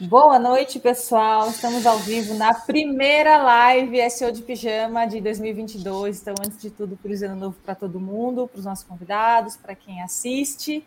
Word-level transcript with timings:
Boa 0.00 0.38
noite, 0.38 0.78
pessoal. 0.78 1.50
Estamos 1.50 1.84
ao 1.84 1.98
vivo 1.98 2.32
na 2.34 2.54
primeira 2.54 3.36
live 3.38 4.08
SEO 4.08 4.30
de 4.30 4.42
Pijama 4.42 5.04
de 5.06 5.20
2022. 5.20 6.20
Então, 6.20 6.34
antes 6.38 6.62
de 6.62 6.70
tudo, 6.70 6.96
feliz 7.02 7.20
ano 7.20 7.34
novo 7.34 7.56
para 7.64 7.74
todo 7.74 7.98
mundo, 7.98 8.46
para 8.46 8.60
os 8.60 8.64
nossos 8.64 8.84
convidados, 8.84 9.56
para 9.56 9.74
quem 9.74 10.00
assiste. 10.00 10.86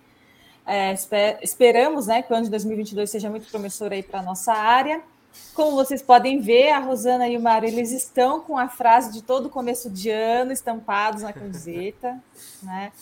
É, 0.66 0.94
esper 0.94 1.40
esperamos 1.42 2.08
né, 2.08 2.22
que 2.22 2.32
o 2.32 2.36
ano 2.38 2.46
de 2.46 2.52
2022 2.52 3.10
seja 3.10 3.30
muito 3.30 3.52
promissor 3.52 3.92
aí 3.92 4.02
para 4.02 4.22
a 4.22 4.24
nossa 4.24 4.54
área. 4.54 5.02
Como 5.54 5.72
vocês 5.72 6.02
podem 6.02 6.40
ver, 6.40 6.70
a 6.70 6.80
Rosana 6.80 7.28
e 7.28 7.36
o 7.36 7.42
Mário 7.42 7.68
eles 7.68 7.92
estão 7.92 8.40
com 8.40 8.58
a 8.58 8.70
frase 8.70 9.12
de 9.12 9.22
todo 9.22 9.50
começo 9.50 9.90
de 9.90 10.10
ano 10.10 10.54
estampados 10.54 11.24
na 11.24 11.34
camiseta, 11.34 12.18
né? 12.64 12.94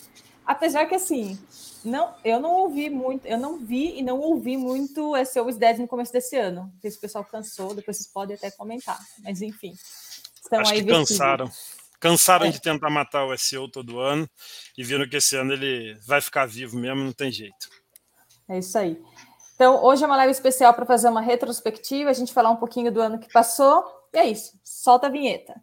Apesar 0.49 0.87
que 0.87 0.95
assim, 0.95 1.37
não, 1.85 2.11
eu 2.25 2.39
não 2.39 2.49
ouvi 2.49 2.89
muito, 2.89 3.23
eu 3.27 3.37
não 3.37 3.59
vi 3.59 3.99
e 3.99 4.01
não 4.01 4.19
ouvi 4.19 4.57
muito 4.57 5.13
SEO 5.23 5.45
10 5.53 5.77
no 5.77 5.87
começo 5.87 6.11
desse 6.11 6.35
ano. 6.37 6.61
Não 6.73 6.81
sei 6.81 6.89
se 6.89 6.97
o 6.97 7.01
pessoal 7.01 7.23
cansou, 7.23 7.75
depois 7.75 7.97
vocês 7.97 8.11
podem 8.11 8.35
até 8.35 8.49
comentar. 8.49 8.97
Mas 9.23 9.43
enfim. 9.43 9.75
Estão 10.41 10.61
Acho 10.61 10.73
aí 10.73 10.83
que 10.83 10.89
cansaram. 10.89 11.51
Cansaram 11.99 12.47
é. 12.47 12.49
de 12.49 12.59
tentar 12.59 12.89
matar 12.89 13.25
o 13.25 13.37
SEO 13.37 13.69
todo 13.69 13.99
ano 13.99 14.27
e 14.75 14.83
viram 14.83 15.07
que 15.07 15.17
esse 15.17 15.35
ano 15.35 15.53
ele 15.53 15.95
vai 16.03 16.19
ficar 16.19 16.47
vivo 16.47 16.79
mesmo, 16.79 17.03
não 17.03 17.13
tem 17.13 17.31
jeito. 17.31 17.69
É 18.49 18.57
isso 18.57 18.75
aí. 18.75 18.99
Então, 19.53 19.83
hoje 19.83 20.03
é 20.03 20.07
uma 20.07 20.17
live 20.17 20.31
especial 20.31 20.73
para 20.73 20.87
fazer 20.87 21.09
uma 21.09 21.21
retrospectiva, 21.21 22.09
a 22.09 22.13
gente 22.13 22.33
falar 22.33 22.49
um 22.49 22.55
pouquinho 22.55 22.91
do 22.91 22.99
ano 22.99 23.19
que 23.19 23.31
passou. 23.31 23.85
E 24.11 24.17
é 24.17 24.25
isso. 24.25 24.59
Solta 24.63 25.05
a 25.05 25.11
vinheta. 25.11 25.61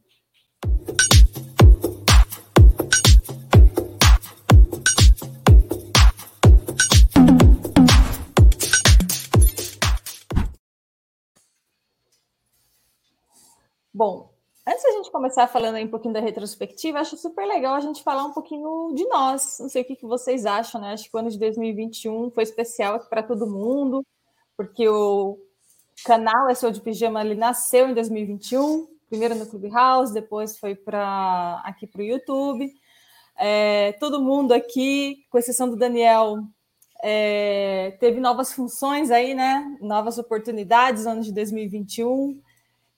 Bom, 13.96 14.30
antes 14.68 14.82
da 14.82 14.90
gente 14.90 15.10
começar 15.10 15.48
falando 15.48 15.78
um 15.78 15.88
pouquinho 15.88 16.12
da 16.12 16.20
retrospectiva, 16.20 16.98
acho 16.98 17.16
super 17.16 17.46
legal 17.46 17.74
a 17.74 17.80
gente 17.80 18.02
falar 18.02 18.26
um 18.26 18.32
pouquinho 18.34 18.92
de 18.94 19.06
nós. 19.08 19.56
Não 19.58 19.70
sei 19.70 19.80
o 19.80 19.84
que, 19.86 19.96
que 19.96 20.04
vocês 20.04 20.44
acham, 20.44 20.78
né? 20.78 20.92
Acho 20.92 21.08
que 21.08 21.16
o 21.16 21.18
ano 21.18 21.30
de 21.30 21.38
2021 21.38 22.30
foi 22.30 22.42
especial 22.42 23.00
para 23.08 23.22
todo 23.22 23.46
mundo, 23.46 24.04
porque 24.54 24.86
o 24.86 25.38
canal 26.04 26.54
SEO 26.54 26.70
de 26.70 26.82
Pijama 26.82 27.22
ele 27.22 27.36
nasceu 27.36 27.88
em 27.88 27.94
2021, 27.94 28.86
primeiro 29.08 29.34
no 29.34 29.46
Clubhouse, 29.46 30.12
depois 30.12 30.58
foi 30.58 30.74
para 30.74 31.62
aqui 31.64 31.86
para 31.86 32.02
o 32.02 32.04
YouTube. 32.04 32.70
É, 33.38 33.92
todo 33.92 34.20
mundo 34.20 34.52
aqui, 34.52 35.24
com 35.30 35.38
exceção 35.38 35.70
do 35.70 35.76
Daniel, 35.76 36.36
é, 37.02 37.96
teve 37.98 38.20
novas 38.20 38.52
funções 38.52 39.10
aí, 39.10 39.32
né? 39.32 39.74
Novas 39.80 40.18
oportunidades 40.18 41.06
no 41.06 41.12
ano 41.12 41.22
de 41.22 41.32
2021. 41.32 42.44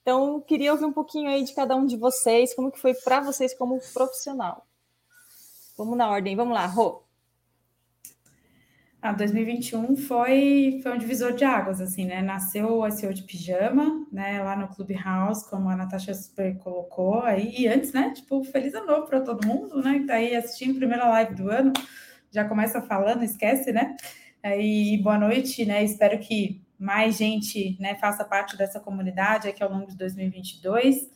Então, 0.08 0.40
queria 0.40 0.72
ouvir 0.72 0.86
um 0.86 0.92
pouquinho 0.92 1.28
aí 1.28 1.44
de 1.44 1.54
cada 1.54 1.76
um 1.76 1.84
de 1.84 1.94
vocês, 1.94 2.54
como 2.54 2.72
que 2.72 2.80
foi 2.80 2.94
para 2.94 3.20
vocês 3.20 3.52
como 3.52 3.78
profissional. 3.92 4.66
Vamos 5.76 5.98
na 5.98 6.08
ordem, 6.08 6.34
vamos 6.34 6.54
lá, 6.54 6.64
Rô. 6.64 7.02
Ah, 9.02 9.12
2021 9.12 9.98
foi, 9.98 10.80
foi 10.82 10.94
um 10.94 10.96
divisor 10.96 11.34
de 11.34 11.44
águas, 11.44 11.78
assim, 11.82 12.06
né? 12.06 12.22
Nasceu 12.22 12.78
o 12.78 12.90
SEO 12.90 13.12
de 13.12 13.22
pijama, 13.24 14.06
né? 14.10 14.42
Lá 14.42 14.56
no 14.56 14.68
Clubhouse, 14.68 15.46
como 15.46 15.68
a 15.68 15.76
Natasha 15.76 16.14
Super 16.14 16.56
colocou 16.56 17.20
aí. 17.20 17.54
E 17.58 17.68
antes, 17.68 17.92
né? 17.92 18.10
Tipo, 18.14 18.42
feliz 18.44 18.72
ano 18.72 18.86
novo 18.86 19.06
para 19.06 19.20
todo 19.20 19.46
mundo, 19.46 19.82
né? 19.82 19.98
Que 19.98 20.06
tá 20.06 20.14
aí 20.14 20.34
assistindo 20.34 20.78
primeira 20.78 21.06
live 21.06 21.34
do 21.34 21.50
ano. 21.50 21.70
Já 22.30 22.46
começa 22.48 22.80
falando, 22.80 23.24
esquece, 23.24 23.72
né? 23.72 23.94
E 24.42 24.96
boa 25.02 25.18
noite, 25.18 25.66
né? 25.66 25.84
Espero 25.84 26.18
que 26.18 26.66
mais 26.78 27.16
gente 27.16 27.76
né, 27.80 27.94
faça 27.96 28.24
parte 28.24 28.56
dessa 28.56 28.78
comunidade 28.78 29.48
aqui 29.48 29.62
ao 29.62 29.70
longo 29.70 29.86
de 29.86 29.96
2022. 29.96 31.10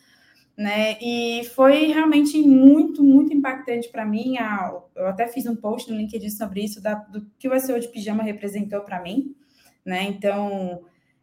Né? 0.56 0.98
E 1.00 1.44
foi 1.54 1.86
realmente 1.86 2.38
muito, 2.42 3.02
muito 3.02 3.32
impactante 3.32 3.88
para 3.88 4.04
mim. 4.04 4.34
eu 4.94 5.06
até 5.06 5.26
fiz 5.26 5.46
um 5.46 5.56
post 5.56 5.90
no 5.90 5.96
LinkedIn 5.96 6.30
sobre 6.30 6.64
isso, 6.64 6.82
da, 6.82 6.94
do 6.94 7.26
que 7.38 7.48
o 7.48 7.60
SEO 7.60 7.80
de 7.80 7.88
pijama 7.88 8.22
representou 8.22 8.80
para 8.80 9.00
mim. 9.00 9.34
Né? 9.84 10.04
Então, 10.04 10.82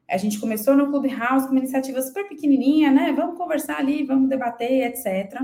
a 0.09 0.17
gente 0.17 0.39
começou 0.39 0.75
no 0.75 0.89
Clubhouse 0.89 1.45
com 1.45 1.51
uma 1.51 1.59
iniciativa 1.59 2.01
super 2.01 2.27
pequenininha, 2.27 2.91
né? 2.91 3.13
Vamos 3.15 3.37
conversar 3.37 3.77
ali, 3.77 4.03
vamos 4.03 4.27
debater, 4.27 4.87
etc. 4.87 5.39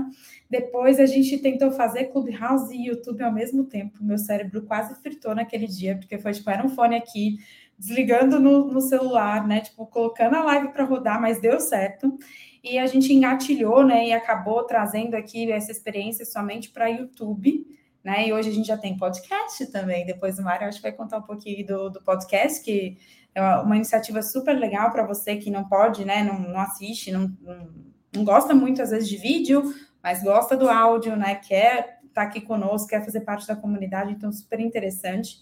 Depois 0.50 0.98
a 0.98 1.06
gente 1.06 1.38
tentou 1.38 1.70
fazer 1.70 2.06
Clubhouse 2.06 2.74
e 2.74 2.88
YouTube 2.88 3.22
ao 3.22 3.32
mesmo 3.32 3.64
tempo. 3.64 4.02
Meu 4.02 4.18
cérebro 4.18 4.62
quase 4.62 5.00
fritou 5.00 5.34
naquele 5.34 5.68
dia, 5.68 5.96
porque 5.96 6.18
foi 6.18 6.32
tipo, 6.32 6.50
era 6.50 6.66
um 6.66 6.68
fone 6.68 6.96
aqui, 6.96 7.38
desligando 7.78 8.40
no, 8.40 8.66
no 8.66 8.80
celular, 8.80 9.46
né? 9.46 9.60
Tipo, 9.60 9.86
colocando 9.86 10.36
a 10.36 10.42
live 10.44 10.72
para 10.72 10.84
rodar, 10.84 11.20
mas 11.20 11.40
deu 11.40 11.60
certo. 11.60 12.16
E 12.62 12.78
a 12.78 12.86
gente 12.86 13.12
engatilhou, 13.12 13.84
né? 13.84 14.08
E 14.08 14.12
acabou 14.12 14.64
trazendo 14.64 15.14
aqui 15.14 15.50
essa 15.52 15.70
experiência 15.70 16.24
somente 16.24 16.70
para 16.70 16.88
YouTube. 16.88 17.66
Né? 18.02 18.28
E 18.28 18.32
hoje 18.32 18.50
a 18.50 18.52
gente 18.52 18.68
já 18.68 18.78
tem 18.78 18.96
podcast 18.96 19.66
também. 19.72 20.06
Depois 20.06 20.38
o 20.38 20.42
Mário 20.42 20.68
acho 20.68 20.78
que 20.78 20.84
vai 20.84 20.92
contar 20.92 21.18
um 21.18 21.22
pouquinho 21.22 21.66
do, 21.66 21.90
do 21.90 22.02
podcast, 22.02 22.62
que 22.62 22.96
é 23.34 23.42
uma 23.56 23.76
iniciativa 23.76 24.22
super 24.22 24.56
legal 24.56 24.90
para 24.90 25.04
você 25.04 25.36
que 25.36 25.50
não 25.50 25.68
pode, 25.68 26.04
né? 26.04 26.22
Não, 26.22 26.38
não 26.38 26.60
assiste, 26.60 27.10
não, 27.12 27.30
não, 27.40 27.68
não, 28.14 28.24
gosta 28.24 28.54
muito 28.54 28.80
às 28.80 28.90
vezes 28.90 29.08
de 29.08 29.16
vídeo, 29.16 29.74
mas 30.02 30.22
gosta 30.22 30.56
do 30.56 30.70
áudio, 30.70 31.16
né? 31.16 31.34
Quer 31.34 31.98
estar 32.04 32.08
tá 32.14 32.22
aqui 32.22 32.40
conosco, 32.40 32.88
quer 32.88 33.04
fazer 33.04 33.20
parte 33.20 33.46
da 33.46 33.56
comunidade, 33.56 34.12
então 34.12 34.32
super 34.32 34.60
interessante. 34.60 35.38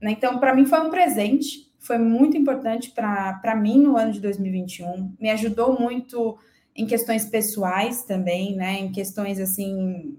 Né? 0.00 0.12
Então, 0.12 0.38
para 0.38 0.54
mim 0.54 0.64
foi 0.64 0.80
um 0.80 0.90
presente 0.90 1.65
foi 1.78 1.98
muito 1.98 2.36
importante 2.36 2.90
para 2.92 3.54
mim 3.54 3.80
no 3.80 3.96
ano 3.96 4.12
de 4.12 4.20
2021, 4.20 5.14
me 5.20 5.30
ajudou 5.30 5.78
muito 5.78 6.38
em 6.74 6.86
questões 6.86 7.24
pessoais 7.24 8.04
também, 8.04 8.54
né? 8.54 8.80
Em 8.80 8.92
questões 8.92 9.40
assim 9.40 10.18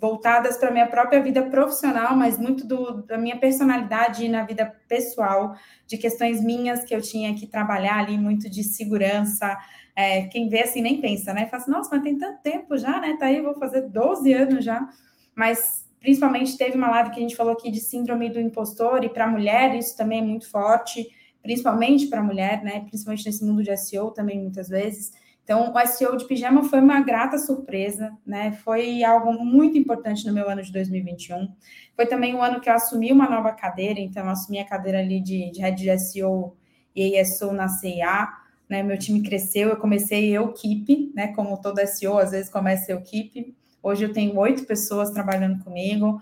voltadas 0.00 0.56
para 0.56 0.70
minha 0.70 0.86
própria 0.86 1.20
vida 1.20 1.42
profissional, 1.42 2.14
mas 2.14 2.38
muito 2.38 2.64
do, 2.64 3.02
da 3.02 3.18
minha 3.18 3.36
personalidade 3.36 4.28
na 4.28 4.44
vida 4.44 4.64
pessoal, 4.86 5.56
de 5.86 5.98
questões 5.98 6.42
minhas 6.42 6.84
que 6.84 6.94
eu 6.94 7.02
tinha 7.02 7.34
que 7.34 7.46
trabalhar 7.46 7.98
ali, 7.98 8.16
muito 8.16 8.48
de 8.48 8.62
segurança. 8.62 9.58
É, 9.96 10.22
quem 10.28 10.48
vê 10.48 10.62
assim 10.62 10.80
nem 10.80 11.00
pensa, 11.00 11.32
né? 11.34 11.46
Fala 11.46 11.62
assim, 11.62 11.70
nossa, 11.72 11.90
mas 11.90 12.02
tem 12.02 12.16
tanto 12.16 12.40
tempo 12.42 12.76
já, 12.78 13.00
né? 13.00 13.16
Tá 13.18 13.26
aí, 13.26 13.40
vou 13.42 13.54
fazer 13.58 13.82
12 13.88 14.32
anos 14.32 14.64
já. 14.64 14.88
Mas 15.34 15.77
Principalmente 16.00 16.56
teve 16.56 16.76
uma 16.76 16.90
live 16.90 17.10
que 17.10 17.18
a 17.18 17.22
gente 17.22 17.36
falou 17.36 17.52
aqui 17.52 17.70
de 17.70 17.80
síndrome 17.80 18.30
do 18.30 18.40
impostor, 18.40 19.04
e 19.04 19.08
para 19.08 19.26
mulher 19.26 19.74
isso 19.74 19.96
também 19.96 20.20
é 20.20 20.22
muito 20.22 20.48
forte, 20.50 21.08
principalmente 21.42 22.06
para 22.06 22.22
mulher, 22.22 22.62
né? 22.62 22.80
Principalmente 22.88 23.26
nesse 23.26 23.44
mundo 23.44 23.62
de 23.62 23.76
SEO 23.76 24.10
também, 24.10 24.40
muitas 24.40 24.68
vezes. 24.68 25.12
Então, 25.48 25.72
o 25.72 25.86
SEO 25.86 26.14
de 26.14 26.26
pijama 26.26 26.62
foi 26.64 26.78
uma 26.78 27.00
grata 27.00 27.38
surpresa, 27.38 28.12
né? 28.26 28.52
Foi 28.52 29.02
algo 29.02 29.32
muito 29.32 29.78
importante 29.78 30.26
no 30.26 30.32
meu 30.34 30.46
ano 30.46 30.62
de 30.62 30.70
2021. 30.70 31.48
Foi 31.96 32.04
também 32.04 32.34
o 32.34 32.42
ano 32.42 32.60
que 32.60 32.68
eu 32.68 32.74
assumi 32.74 33.10
uma 33.10 33.30
nova 33.30 33.52
cadeira, 33.52 33.98
então 33.98 34.24
eu 34.24 34.30
assumi 34.30 34.58
a 34.58 34.66
cadeira 34.66 34.98
ali 34.98 35.22
de, 35.22 35.50
de 35.50 35.60
Head 35.60 35.82
de 35.82 35.98
SEO 35.98 36.54
e 36.94 37.18
ASO 37.18 37.52
na 37.52 37.66
CIA, 37.66 38.28
né? 38.68 38.82
Meu 38.82 38.98
time 38.98 39.22
cresceu, 39.22 39.70
eu 39.70 39.78
comecei 39.78 40.28
eu 40.28 40.52
keep, 40.52 41.12
né? 41.14 41.28
Como 41.28 41.58
todo 41.62 41.80
SEO, 41.86 42.18
às 42.18 42.32
vezes 42.32 42.50
começa 42.50 42.92
eu 42.92 43.00
keep, 43.00 43.56
Hoje 43.82 44.04
eu 44.04 44.12
tenho 44.12 44.36
oito 44.38 44.64
pessoas 44.64 45.10
trabalhando 45.10 45.62
comigo, 45.64 46.20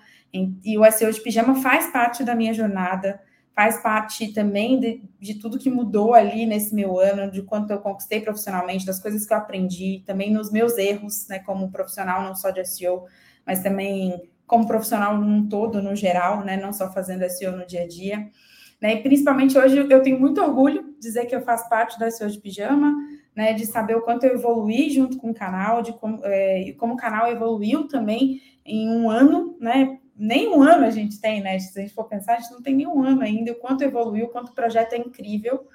e 0.64 0.78
o 0.78 0.84
SEO 0.90 1.12
de 1.12 1.20
pijama 1.20 1.56
faz 1.56 1.86
parte 1.90 2.22
da 2.22 2.34
minha 2.34 2.52
jornada, 2.52 3.20
faz 3.54 3.78
parte 3.82 4.34
também 4.34 4.78
de, 4.78 5.02
de 5.18 5.34
tudo 5.34 5.58
que 5.58 5.70
mudou 5.70 6.12
ali 6.12 6.44
nesse 6.44 6.74
meu 6.74 7.00
ano, 7.00 7.30
de 7.30 7.42
quanto 7.42 7.70
eu 7.70 7.78
conquistei 7.78 8.20
profissionalmente, 8.20 8.84
das 8.84 9.00
coisas 9.00 9.24
que 9.24 9.32
eu 9.32 9.38
aprendi, 9.38 10.02
também 10.04 10.30
nos 10.30 10.52
meus 10.52 10.76
erros, 10.76 11.26
né, 11.28 11.38
como 11.38 11.70
profissional, 11.70 12.22
não 12.22 12.34
só 12.34 12.50
de 12.50 12.62
SEO, 12.66 13.04
mas 13.46 13.62
também 13.62 14.30
como 14.46 14.66
profissional 14.66 15.16
num 15.16 15.48
todo, 15.48 15.80
no 15.80 15.96
geral, 15.96 16.44
né, 16.44 16.58
não 16.58 16.70
só 16.70 16.92
fazendo 16.92 17.22
SEO 17.30 17.56
no 17.56 17.66
dia 17.66 17.84
a 17.84 17.88
dia. 17.88 18.28
Né, 18.78 18.96
e 18.96 19.02
principalmente 19.02 19.56
hoje 19.56 19.78
eu 19.78 20.02
tenho 20.02 20.20
muito 20.20 20.38
orgulho 20.42 20.82
de 20.82 21.00
dizer 21.00 21.24
que 21.24 21.34
eu 21.34 21.41
faço 21.41 21.66
parte 21.70 21.98
da 21.98 22.10
SEO 22.10 22.28
de 22.28 22.38
pijama, 22.38 22.94
né, 23.36 23.53
de 23.53 23.66
saber 23.66 23.94
o 23.94 24.00
quanto 24.00 24.24
eu 24.24 24.33
evoluí 24.33 24.88
junto 24.88 25.18
com 25.18 25.30
o 25.30 25.34
canal, 25.34 25.83
de 25.83 25.92
como, 25.92 26.21
é, 26.24 26.72
como 26.78 26.94
o 26.94 26.97
canal 26.97 27.30
evoluiu 27.30 27.86
também 27.86 28.41
em 28.65 28.88
um 28.88 29.10
ano, 29.10 29.54
né? 29.60 29.98
Nem 30.16 30.48
um 30.48 30.62
ano 30.62 30.86
a 30.86 30.91
gente 30.91 31.21
tem, 31.21 31.42
né? 31.42 31.59
Se 31.59 31.78
a 31.78 31.83
gente 31.83 31.92
for 31.92 32.04
pensar, 32.04 32.33
a 32.33 32.41
gente 32.41 32.50
não 32.50 32.62
tem 32.62 32.74
nem 32.74 32.86
um 32.86 33.03
ano 33.04 33.21
ainda, 33.21 33.53
o 33.53 33.56
quanto 33.56 33.84
evoluiu, 33.84 34.24
o 34.24 34.28
quanto 34.30 34.48
o 34.48 34.54
projeto 34.54 34.94
é 34.94 34.97
incrível. 34.97 35.68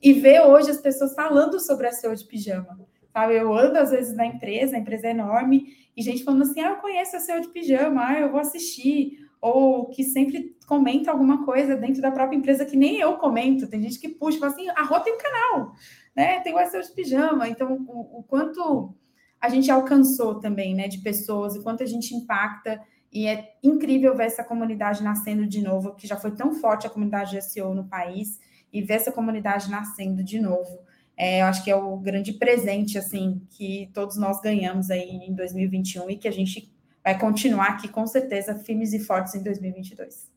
E 0.00 0.12
ver 0.12 0.42
hoje 0.42 0.70
as 0.70 0.80
pessoas 0.80 1.12
falando 1.12 1.58
sobre 1.58 1.88
a 1.88 1.92
SEO 1.92 2.14
de 2.14 2.24
pijama. 2.24 2.78
Sabe? 3.12 3.34
Eu 3.34 3.52
ando 3.52 3.78
às 3.78 3.90
vezes 3.90 4.16
na 4.16 4.24
empresa, 4.24 4.76
a 4.76 4.78
empresa 4.78 5.08
é 5.08 5.10
enorme, 5.10 5.74
e 5.96 6.02
gente 6.02 6.22
falando 6.22 6.42
assim: 6.42 6.60
ah, 6.60 6.70
eu 6.70 6.76
conheço 6.76 7.16
a 7.16 7.20
SEO 7.20 7.40
de 7.40 7.48
pijama, 7.48 8.06
ah, 8.06 8.20
eu 8.20 8.30
vou 8.30 8.38
assistir. 8.40 9.26
Ou 9.40 9.86
que 9.86 10.04
sempre 10.04 10.56
comenta 10.66 11.10
alguma 11.10 11.44
coisa 11.44 11.76
dentro 11.76 12.02
da 12.02 12.10
própria 12.10 12.36
empresa 12.36 12.64
que 12.64 12.76
nem 12.76 13.00
eu 13.00 13.16
comento. 13.16 13.68
Tem 13.68 13.82
gente 13.82 13.98
que 13.98 14.08
puxa, 14.08 14.38
fala 14.38 14.52
assim: 14.52 14.68
a 14.70 14.82
Rô 14.84 15.00
tem 15.00 15.14
um 15.14 15.18
canal 15.18 15.72
né? 16.18 16.40
Tem 16.40 16.52
o 16.52 16.66
SEO 16.66 16.82
de 16.82 16.90
pijama. 16.90 17.48
Então, 17.48 17.74
o, 17.86 18.18
o, 18.18 18.22
quanto 18.24 18.92
a 19.40 19.48
gente 19.48 19.70
alcançou 19.70 20.40
também, 20.40 20.74
né, 20.74 20.88
de 20.88 20.98
pessoas, 20.98 21.54
o 21.54 21.62
quanto 21.62 21.84
a 21.84 21.86
gente 21.86 22.12
impacta. 22.12 22.82
E 23.12 23.28
é 23.28 23.54
incrível 23.62 24.16
ver 24.16 24.24
essa 24.24 24.42
comunidade 24.42 25.00
nascendo 25.00 25.46
de 25.46 25.62
novo, 25.62 25.94
que 25.94 26.08
já 26.08 26.16
foi 26.16 26.32
tão 26.32 26.52
forte 26.52 26.88
a 26.88 26.90
comunidade 26.90 27.30
de 27.30 27.40
SEO 27.40 27.72
no 27.72 27.84
país. 27.84 28.40
e 28.70 28.82
ver 28.82 28.94
essa 28.94 29.12
comunidade 29.12 29.70
nascendo 29.70 30.22
de 30.22 30.38
novo. 30.40 30.80
É, 31.16 31.40
eu 31.40 31.46
acho 31.46 31.64
que 31.64 31.70
é 31.70 31.76
o 31.76 31.96
grande 31.96 32.34
presente 32.34 32.98
assim 32.98 33.40
que 33.48 33.90
todos 33.94 34.18
nós 34.18 34.40
ganhamos 34.42 34.90
aí 34.90 35.08
em 35.08 35.34
2021 35.34 36.10
e 36.10 36.16
que 36.18 36.28
a 36.28 36.30
gente 36.30 36.70
vai 37.02 37.18
continuar 37.18 37.68
aqui 37.68 37.88
com 37.88 38.06
certeza 38.06 38.54
firmes 38.56 38.92
e 38.92 39.00
fortes 39.00 39.34
em 39.34 39.42
2022. 39.42 40.30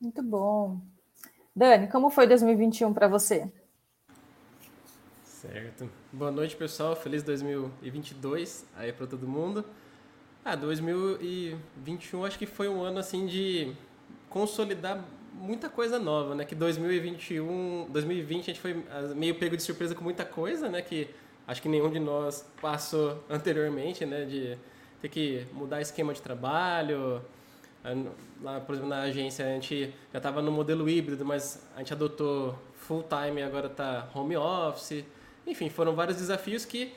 Muito 0.00 0.22
bom. 0.24 0.80
Dani, 1.56 1.88
como 1.88 2.10
foi 2.10 2.26
2021 2.26 2.92
para 2.92 3.08
você? 3.08 3.50
Certo. 5.24 5.88
Boa 6.12 6.30
noite, 6.30 6.54
pessoal. 6.54 6.94
Feliz 6.94 7.22
2022 7.22 8.66
aí 8.76 8.92
para 8.92 9.06
todo 9.06 9.26
mundo. 9.26 9.64
Ah, 10.44 10.54
2021 10.54 12.26
acho 12.26 12.38
que 12.38 12.44
foi 12.44 12.68
um 12.68 12.82
ano 12.82 12.98
assim 12.98 13.24
de 13.24 13.72
consolidar 14.28 15.02
muita 15.32 15.70
coisa 15.70 15.98
nova, 15.98 16.34
né? 16.34 16.44
Que 16.44 16.54
2021, 16.54 17.86
2020 17.88 18.42
a 18.42 18.44
gente 18.44 18.60
foi 18.60 18.84
ah, 18.90 19.14
meio 19.14 19.38
pego 19.38 19.56
de 19.56 19.62
surpresa 19.62 19.94
com 19.94 20.04
muita 20.04 20.26
coisa, 20.26 20.68
né? 20.68 20.82
Que 20.82 21.08
acho 21.46 21.62
que 21.62 21.70
nenhum 21.70 21.90
de 21.90 21.98
nós 21.98 22.46
passou 22.60 23.24
anteriormente, 23.30 24.04
né? 24.04 24.26
De 24.26 24.58
ter 25.00 25.08
que 25.08 25.46
mudar 25.54 25.80
esquema 25.80 26.12
de 26.12 26.20
trabalho. 26.20 27.22
Lá, 28.42 28.60
por 28.60 28.74
exemplo, 28.74 28.90
na 28.90 29.02
agência 29.02 29.44
a 29.44 29.48
gente 29.48 29.92
já 30.12 30.18
estava 30.18 30.42
no 30.42 30.50
modelo 30.50 30.88
híbrido, 30.88 31.24
mas 31.24 31.66
a 31.74 31.78
gente 31.78 31.92
adotou 31.92 32.58
full 32.74 33.04
time 33.04 33.40
e 33.40 33.44
agora 33.44 33.66
está 33.66 34.08
home 34.14 34.36
office. 34.36 35.04
Enfim, 35.46 35.68
foram 35.70 35.94
vários 35.94 36.16
desafios 36.16 36.64
que 36.64 36.92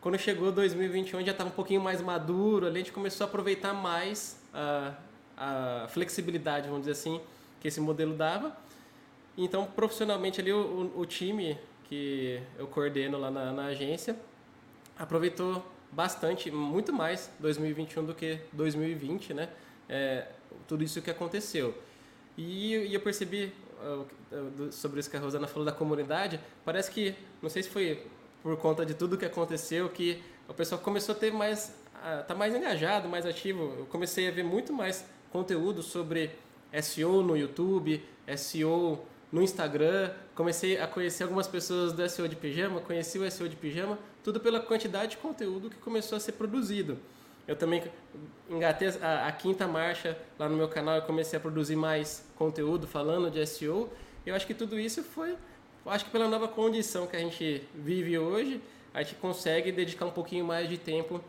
quando 0.00 0.18
chegou 0.18 0.52
2021 0.52 1.24
já 1.24 1.32
estava 1.32 1.50
um 1.50 1.52
pouquinho 1.52 1.80
mais 1.80 2.00
maduro, 2.00 2.66
ali 2.66 2.76
a 2.76 2.78
gente 2.78 2.92
começou 2.92 3.24
a 3.24 3.28
aproveitar 3.28 3.74
mais 3.74 4.40
a, 4.54 4.94
a 5.36 5.88
flexibilidade, 5.88 6.68
vamos 6.68 6.82
dizer 6.82 6.92
assim, 6.92 7.20
que 7.60 7.68
esse 7.68 7.80
modelo 7.80 8.14
dava. 8.14 8.56
Então, 9.36 9.66
profissionalmente 9.66 10.40
ali, 10.40 10.52
o, 10.52 10.92
o 10.96 11.06
time 11.06 11.58
que 11.88 12.40
eu 12.58 12.66
coordeno 12.66 13.18
lá 13.18 13.30
na, 13.30 13.52
na, 13.52 13.66
agência 13.66 14.16
aproveitou 14.98 15.64
bastante, 15.90 16.50
muito 16.50 16.92
mais 16.92 17.30
2021 17.40 18.04
do 18.04 18.14
que 18.14 18.40
2020, 18.52 19.34
né? 19.34 19.48
É, 19.88 20.26
tudo 20.66 20.84
isso 20.84 21.00
que 21.00 21.10
aconteceu. 21.10 21.74
E, 22.36 22.76
e 22.76 22.94
eu 22.94 23.00
percebi 23.00 23.52
uh, 23.82 24.72
sobre 24.72 25.00
isso 25.00 25.10
que 25.10 25.16
a 25.16 25.20
Rosana 25.20 25.46
falou 25.46 25.64
da 25.64 25.72
comunidade, 25.72 26.38
parece 26.64 26.90
que, 26.90 27.14
não 27.42 27.48
sei 27.48 27.62
se 27.62 27.68
foi 27.68 28.06
por 28.42 28.56
conta 28.56 28.86
de 28.86 28.94
tudo 28.94 29.18
que 29.18 29.24
aconteceu, 29.24 29.88
que 29.88 30.22
o 30.48 30.54
pessoal 30.54 30.80
começou 30.80 31.14
a 31.14 31.18
ter 31.18 31.32
mais, 31.32 31.74
uh, 31.96 32.24
tá 32.26 32.34
mais 32.34 32.54
engajado, 32.54 33.08
mais 33.08 33.26
ativo. 33.26 33.74
Eu 33.78 33.86
comecei 33.86 34.28
a 34.28 34.30
ver 34.30 34.44
muito 34.44 34.72
mais 34.72 35.04
conteúdo 35.30 35.82
sobre 35.82 36.30
SEO 36.82 37.22
no 37.22 37.36
YouTube, 37.36 38.02
SEO 38.36 39.04
no 39.30 39.42
Instagram, 39.42 40.10
comecei 40.34 40.80
a 40.80 40.86
conhecer 40.86 41.24
algumas 41.24 41.46
pessoas 41.46 41.92
do 41.92 42.08
SEO 42.08 42.28
de 42.28 42.36
pijama, 42.36 42.80
conheci 42.80 43.18
o 43.18 43.30
SEO 43.30 43.48
de 43.48 43.56
pijama, 43.56 43.98
tudo 44.22 44.40
pela 44.40 44.60
quantidade 44.60 45.12
de 45.12 45.16
conteúdo 45.18 45.68
que 45.68 45.76
começou 45.76 46.16
a 46.16 46.20
ser 46.20 46.32
produzido. 46.32 46.98
Eu 47.48 47.56
também 47.56 47.82
engatei 48.50 48.88
a, 49.00 49.26
a, 49.26 49.32
quinta 49.32 49.66
marcha 49.66 50.18
lá 50.38 50.46
no 50.50 50.54
meu 50.54 50.68
canal, 50.68 50.96
eu 50.96 51.02
comecei 51.02 51.38
a 51.38 51.40
produzir 51.40 51.76
mais 51.76 52.22
conteúdo 52.36 52.86
falando 52.86 53.30
de 53.30 53.44
SEO. 53.46 53.90
Eu 54.26 54.34
acho 54.34 54.46
que 54.46 54.52
tudo 54.52 54.78
isso 54.78 55.02
foi, 55.02 55.34
acho 55.86 56.04
que 56.04 56.10
pela 56.10 56.28
nova 56.28 56.46
condição 56.46 57.06
que 57.06 57.16
a 57.16 57.20
gente 57.20 57.66
vive 57.74 58.18
hoje, 58.18 58.60
a 58.92 59.02
gente 59.02 59.14
consegue 59.14 59.72
dedicar 59.72 60.04
um 60.04 60.10
pouquinho 60.10 60.44
mais 60.44 60.68
de 60.68 60.76
tempo 60.76 61.24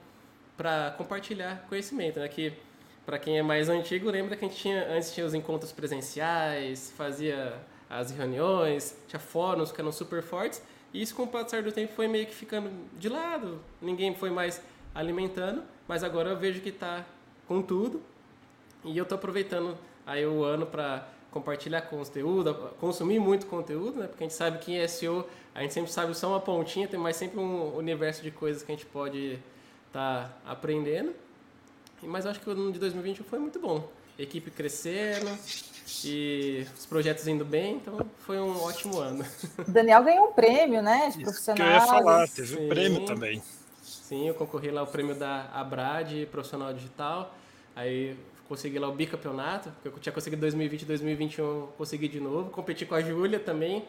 para 0.58 0.92
compartilhar 0.98 1.66
conhecimento, 1.70 2.20
né? 2.20 2.28
Que 2.28 2.52
para 3.06 3.18
quem 3.18 3.40
é 3.40 3.42
mais 3.42 3.70
antigo, 3.70 4.12
lembra 4.12 4.36
que 4.36 4.44
a 4.44 4.48
gente 4.50 4.60
tinha, 4.60 4.88
antes 4.90 5.14
tinha 5.14 5.26
os 5.26 5.34
encontros 5.34 5.72
presenciais, 5.72 6.94
fazia 6.98 7.58
as 7.90 8.12
reuniões, 8.12 8.96
tinha 9.08 9.20
fóruns 9.20 9.72
que 9.72 9.80
eram 9.80 9.92
super 9.92 10.22
fortes, 10.22 10.62
e 10.94 11.02
isso 11.02 11.16
com 11.16 11.24
o 11.24 11.28
passar 11.28 11.64
do 11.64 11.72
tempo 11.72 11.94
foi 11.94 12.10
meio 12.10 12.26
que 12.26 12.36
ficando 12.36 12.70
de 12.98 13.08
lado, 13.08 13.62
ninguém 13.82 14.14
foi 14.14 14.30
mais 14.30 14.62
alimentando, 14.94 15.64
mas 15.88 16.04
agora 16.04 16.30
eu 16.30 16.38
vejo 16.38 16.62
que 16.62 16.70
está 16.70 17.06
com 17.48 17.62
tudo, 17.62 18.02
e 18.84 18.98
eu 18.98 19.04
estou 19.04 19.18
aproveitando 19.18 19.78
aí 20.06 20.26
o 20.26 20.44
ano 20.44 20.66
para 20.66 21.08
compartilhar 21.32 21.82
conteúdo, 21.82 22.54
consumir 22.80 23.20
muito 23.20 23.46
conteúdo, 23.46 24.00
né? 24.00 24.08
Porque 24.08 24.24
a 24.24 24.28
gente 24.28 24.36
sabe 24.36 24.58
que 24.60 24.74
em 24.74 24.88
SEO 24.88 25.28
a 25.54 25.62
gente 25.62 25.74
sempre 25.74 25.92
sabe 25.92 26.16
só 26.16 26.30
uma 26.30 26.40
pontinha, 26.40 26.88
tem 26.88 27.00
mais 27.00 27.16
sempre 27.16 27.40
um 27.40 27.76
universo 27.76 28.24
de 28.24 28.32
coisas 28.32 28.64
que 28.64 28.72
a 28.72 28.76
gente 28.76 28.86
pode 28.86 29.40
estar 29.88 30.28
tá 30.44 30.52
aprendendo. 30.52 31.14
Mas 32.02 32.26
eu 32.26 32.32
acho 32.32 32.40
que 32.40 32.50
o 32.50 32.54
ano 32.54 32.72
de 32.72 32.80
2021 32.80 33.26
foi 33.26 33.40
muito 33.40 33.60
bom. 33.60 33.88
Equipe 34.18 34.50
crescendo 34.52 35.38
e 36.04 36.66
os 36.78 36.86
projetos 36.86 37.28
indo 37.28 37.46
bem, 37.46 37.76
então 37.76 38.00
foi 38.20 38.40
um 38.40 38.62
ótimo 38.62 39.00
ano. 39.00 39.26
O 39.58 39.72
Daniel 39.72 40.04
ganhou 40.04 40.30
um 40.30 40.34
prêmio, 40.34 40.82
né, 40.82 41.10
de 41.10 41.24
profissional. 41.24 41.66
Que 41.66 41.74
eu 41.74 41.76
ia 41.76 41.82
falar, 41.82 42.28
teve 42.28 42.58
um 42.58 42.70
prêmio 42.70 43.06
também. 43.06 43.42
Sim, 44.10 44.28
eu 44.28 44.34
concorri 44.34 44.72
lá 44.72 44.82
ao 44.82 44.88
prêmio 44.88 45.14
da 45.14 45.52
Abrad, 45.54 46.26
profissional 46.32 46.74
digital. 46.74 47.32
Aí 47.76 48.18
consegui 48.48 48.80
lá 48.80 48.90
o 48.90 48.92
bicampeonato, 48.92 49.72
que 49.84 49.88
eu 49.88 49.94
tinha 50.00 50.12
conseguido 50.12 50.42
2020 50.42 50.84
2021, 50.84 51.68
consegui 51.78 52.08
de 52.08 52.20
novo. 52.20 52.50
Competi 52.50 52.88
com 52.88 52.96
a 52.96 53.02
Júlia 53.02 53.40
também, 53.40 53.86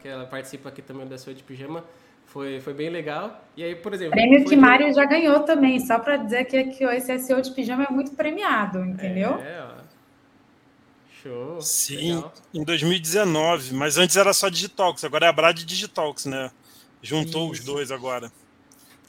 que 0.00 0.08
ela 0.08 0.24
participa 0.24 0.70
aqui 0.70 0.80
também 0.80 1.06
da 1.06 1.18
sua 1.18 1.34
de 1.34 1.42
pijama. 1.42 1.84
Foi, 2.24 2.60
foi 2.60 2.72
bem 2.72 2.88
legal. 2.88 3.44
E 3.54 3.62
aí, 3.62 3.74
por 3.74 3.92
exemplo. 3.92 4.12
Prêmio 4.12 4.42
que 4.46 4.56
Mário 4.56 4.90
já 4.94 5.04
ganhou 5.04 5.40
também, 5.40 5.78
só 5.80 5.98
para 5.98 6.16
dizer 6.16 6.46
que, 6.46 6.64
que 6.70 6.84
esse 6.84 7.18
SEO 7.18 7.42
de 7.42 7.50
pijama 7.50 7.84
é 7.84 7.92
muito 7.92 8.12
premiado, 8.12 8.82
entendeu? 8.82 9.32
É, 9.32 9.68
ó. 9.68 9.82
Show. 11.22 11.60
Sim, 11.60 12.14
legal. 12.14 12.32
em 12.54 12.64
2019, 12.64 13.74
mas 13.74 13.98
antes 13.98 14.16
era 14.16 14.32
só 14.32 14.48
Digitalks, 14.48 15.04
agora 15.04 15.26
é 15.26 15.28
a 15.28 15.32
Brad 15.32 15.62
Digitalks, 15.62 16.24
né? 16.24 16.50
Juntou 17.02 17.52
Isso. 17.52 17.60
os 17.60 17.66
dois 17.66 17.90
agora. 17.90 18.32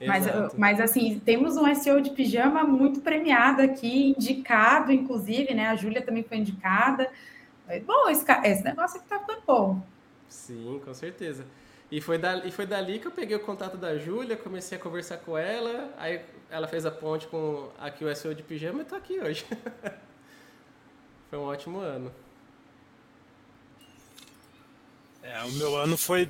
Mas, 0.08 0.54
mas 0.58 0.80
assim, 0.80 1.22
temos 1.24 1.58
um 1.58 1.74
SEO 1.76 2.02
de 2.02 2.12
pijama 2.12 2.64
muito 2.64 3.02
premiado 3.02 3.62
aqui, 3.62 4.10
indicado, 4.18 4.92
inclusive, 4.92 5.54
né? 5.54 5.68
A 5.68 5.76
Júlia 5.76 6.02
também 6.02 6.24
foi 6.24 6.38
indicada. 6.38 7.10
Bom, 7.86 8.10
esse, 8.10 8.26
esse 8.44 8.64
negócio 8.64 9.00
aqui 9.00 9.08
tá 9.08 9.20
ficando 9.20 9.42
bom. 9.46 9.82
Sim, 10.28 10.82
com 10.84 10.94
certeza. 10.94 11.46
E 11.92 12.02
foi, 12.02 12.18
dali, 12.18 12.48
e 12.48 12.52
foi 12.52 12.66
dali 12.66 12.98
que 12.98 13.06
eu 13.06 13.12
peguei 13.12 13.36
o 13.36 13.40
contato 13.40 13.78
da 13.78 13.98
Júlia, 13.98 14.36
comecei 14.36 14.78
a 14.78 14.82
conversar 14.82 15.18
com 15.18 15.38
ela, 15.38 15.94
aí 15.98 16.22
ela 16.50 16.68
fez 16.68 16.86
a 16.88 16.92
ponte 16.92 17.28
com 17.28 17.70
aqui 17.78 18.04
o 18.04 18.16
SEO 18.16 18.34
de 18.34 18.42
pijama 18.42 18.82
e 18.82 18.86
tô 18.86 18.96
aqui 18.96 19.20
hoje. 19.20 19.46
foi 21.30 21.38
um 21.38 21.44
ótimo 21.44 21.80
ano. 21.80 22.12
É, 25.22 25.42
o 25.44 25.52
meu 25.52 25.78
ano 25.78 25.96
foi, 25.96 26.28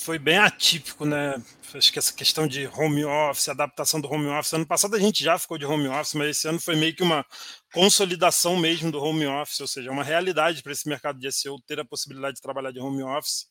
foi 0.00 0.18
bem 0.18 0.38
atípico, 0.38 1.04
né? 1.04 1.34
Acho 1.74 1.92
que 1.92 1.98
essa 1.98 2.12
questão 2.12 2.48
de 2.48 2.66
home 2.66 3.04
office, 3.04 3.48
adaptação 3.48 4.00
do 4.00 4.10
home 4.10 4.26
office. 4.28 4.54
Ano 4.54 4.66
passado 4.66 4.96
a 4.96 4.98
gente 4.98 5.22
já 5.22 5.38
ficou 5.38 5.58
de 5.58 5.66
home 5.66 5.88
office, 5.88 6.14
mas 6.14 6.38
esse 6.38 6.48
ano 6.48 6.58
foi 6.58 6.74
meio 6.74 6.94
que 6.96 7.02
uma 7.02 7.24
consolidação 7.72 8.56
mesmo 8.56 8.90
do 8.90 8.98
home 8.98 9.26
office, 9.26 9.60
ou 9.60 9.66
seja, 9.66 9.90
uma 9.90 10.02
realidade 10.02 10.62
para 10.62 10.72
esse 10.72 10.88
mercado 10.88 11.18
de 11.18 11.30
SEO 11.30 11.60
ter 11.66 11.78
a 11.78 11.84
possibilidade 11.84 12.36
de 12.36 12.42
trabalhar 12.42 12.72
de 12.72 12.80
home 12.80 13.02
office 13.02 13.46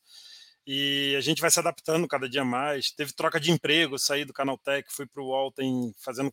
e 0.66 1.14
a 1.16 1.20
gente 1.20 1.40
vai 1.40 1.50
se 1.50 1.58
adaptando 1.58 2.06
cada 2.08 2.28
dia 2.28 2.44
mais. 2.44 2.90
Teve 2.90 3.12
troca 3.12 3.40
de 3.40 3.50
emprego, 3.52 3.98
saí 3.98 4.24
do 4.24 4.32
Canaltech, 4.32 4.92
fui 4.92 5.06
para 5.06 5.22
o 5.22 5.26
UOL, 5.26 5.52
tem, 5.52 5.92
fazendo, 6.04 6.32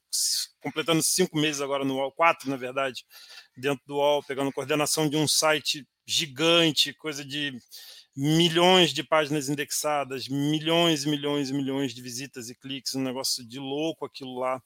completando 0.61 1.01
cinco 1.03 1.37
meses 1.37 1.61
agora 1.61 1.85
no 1.85 1.95
UOL, 1.95 2.11
quatro 2.11 2.49
na 2.49 2.57
verdade, 2.57 3.05
dentro 3.55 3.83
do 3.85 3.95
UOL, 3.95 4.23
pegando 4.23 4.51
coordenação 4.51 5.07
de 5.07 5.15
um 5.15 5.27
site 5.27 5.87
gigante, 6.05 6.93
coisa 6.93 7.23
de 7.23 7.53
milhões 8.17 8.91
de 8.91 9.03
páginas 9.03 9.47
indexadas, 9.47 10.27
milhões 10.27 11.03
e 11.03 11.09
milhões 11.09 11.51
e 11.51 11.53
milhões 11.53 11.93
de 11.93 12.01
visitas 12.01 12.49
e 12.49 12.55
cliques, 12.55 12.95
um 12.95 13.03
negócio 13.03 13.47
de 13.47 13.59
louco 13.59 14.05
aquilo 14.05 14.39
lá. 14.39 14.59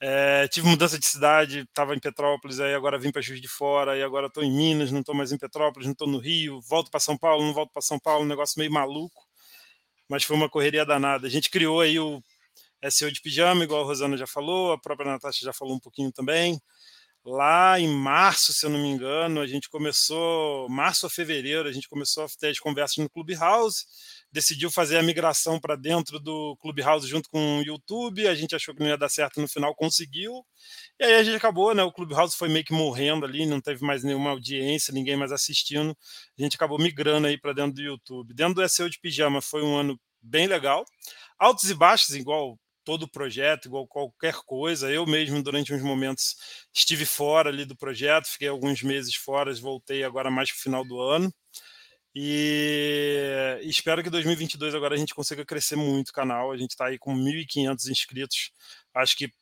É, 0.00 0.48
tive 0.48 0.66
mudança 0.66 0.98
de 0.98 1.06
cidade, 1.06 1.60
estava 1.60 1.94
em 1.94 2.00
Petrópolis, 2.00 2.58
aí 2.58 2.74
agora 2.74 2.98
vim 2.98 3.12
para 3.12 3.22
Juiz 3.22 3.40
de 3.40 3.46
Fora, 3.46 3.92
aí 3.92 4.02
agora 4.02 4.26
estou 4.26 4.42
em 4.42 4.50
Minas, 4.50 4.90
não 4.90 5.00
estou 5.00 5.14
mais 5.14 5.30
em 5.30 5.38
Petrópolis, 5.38 5.86
não 5.86 5.92
estou 5.92 6.08
no 6.08 6.18
Rio, 6.18 6.60
volto 6.62 6.90
para 6.90 6.98
São 6.98 7.16
Paulo, 7.16 7.44
não 7.44 7.54
volto 7.54 7.72
para 7.72 7.80
São 7.80 7.98
Paulo, 7.98 8.24
um 8.24 8.28
negócio 8.28 8.58
meio 8.58 8.72
maluco, 8.72 9.22
mas 10.08 10.24
foi 10.24 10.36
uma 10.36 10.50
correria 10.50 10.84
danada. 10.84 11.28
A 11.28 11.30
gente 11.30 11.48
criou 11.50 11.80
aí 11.80 11.98
o 11.98 12.20
SEO 12.90 13.12
de 13.12 13.20
pijama, 13.20 13.62
igual 13.62 13.82
a 13.82 13.84
Rosana 13.84 14.16
já 14.16 14.26
falou, 14.26 14.72
a 14.72 14.78
própria 14.78 15.10
Natasha 15.12 15.44
já 15.44 15.52
falou 15.52 15.76
um 15.76 15.80
pouquinho 15.80 16.10
também. 16.10 16.60
Lá 17.26 17.80
em 17.80 17.88
março, 17.88 18.52
se 18.52 18.66
eu 18.66 18.70
não 18.70 18.78
me 18.78 18.88
engano, 18.88 19.40
a 19.40 19.46
gente 19.46 19.70
começou, 19.70 20.68
março 20.68 21.06
ou 21.06 21.10
fevereiro, 21.10 21.66
a 21.66 21.72
gente 21.72 21.88
começou 21.88 22.24
a 22.24 22.28
ter 22.38 22.48
as 22.48 22.58
conversas 22.58 22.98
no 22.98 23.08
Clubhouse, 23.08 23.86
decidiu 24.30 24.70
fazer 24.70 24.98
a 24.98 25.02
migração 25.02 25.58
para 25.58 25.74
dentro 25.74 26.20
do 26.20 26.54
Clubhouse 26.60 27.08
junto 27.08 27.30
com 27.30 27.60
o 27.60 27.62
YouTube. 27.62 28.28
A 28.28 28.34
gente 28.34 28.54
achou 28.54 28.74
que 28.74 28.80
não 28.80 28.88
ia 28.88 28.98
dar 28.98 29.08
certo, 29.08 29.40
no 29.40 29.48
final 29.48 29.74
conseguiu. 29.74 30.44
E 31.00 31.04
aí 31.04 31.14
a 31.14 31.22
gente 31.22 31.36
acabou, 31.36 31.74
né? 31.74 31.82
O 31.82 31.92
Clubhouse 31.92 32.36
foi 32.36 32.50
meio 32.50 32.64
que 32.64 32.74
morrendo 32.74 33.24
ali, 33.24 33.46
não 33.46 33.60
teve 33.60 33.82
mais 33.86 34.04
nenhuma 34.04 34.30
audiência, 34.30 34.92
ninguém 34.92 35.16
mais 35.16 35.32
assistindo. 35.32 35.96
A 36.38 36.42
gente 36.42 36.56
acabou 36.56 36.78
migrando 36.78 37.26
aí 37.26 37.40
para 37.40 37.54
dentro 37.54 37.72
do 37.72 37.80
YouTube. 37.80 38.34
Dentro 38.34 38.54
do 38.54 38.68
SEO 38.68 38.90
de 38.90 39.00
pijama 39.00 39.40
foi 39.40 39.62
um 39.62 39.74
ano 39.78 39.98
bem 40.20 40.46
legal. 40.46 40.84
Altos 41.38 41.70
e 41.70 41.74
baixos, 41.74 42.14
igual 42.14 42.58
todo 42.84 43.04
o 43.04 43.10
projeto, 43.10 43.66
igual 43.66 43.86
qualquer 43.86 44.34
coisa. 44.46 44.90
Eu 44.90 45.06
mesmo, 45.06 45.42
durante 45.42 45.72
uns 45.74 45.82
momentos, 45.82 46.36
estive 46.72 47.06
fora 47.06 47.48
ali 47.50 47.64
do 47.64 47.76
projeto, 47.76 48.28
fiquei 48.28 48.48
alguns 48.48 48.82
meses 48.82 49.14
fora, 49.14 49.52
voltei 49.54 50.04
agora 50.04 50.30
mais 50.30 50.50
para 50.50 50.58
o 50.58 50.62
final 50.62 50.84
do 50.84 51.00
ano. 51.00 51.32
E 52.14 53.58
espero 53.62 54.02
que 54.02 54.10
2022 54.10 54.74
agora 54.74 54.94
a 54.94 54.98
gente 54.98 55.14
consiga 55.14 55.44
crescer 55.44 55.76
muito 55.76 56.10
o 56.10 56.12
canal. 56.12 56.52
A 56.52 56.56
gente 56.56 56.70
está 56.70 56.86
aí 56.86 56.98
com 56.98 57.14
1.500 57.14 57.88
inscritos. 57.90 58.52
Acho 58.94 59.16
que 59.16 59.32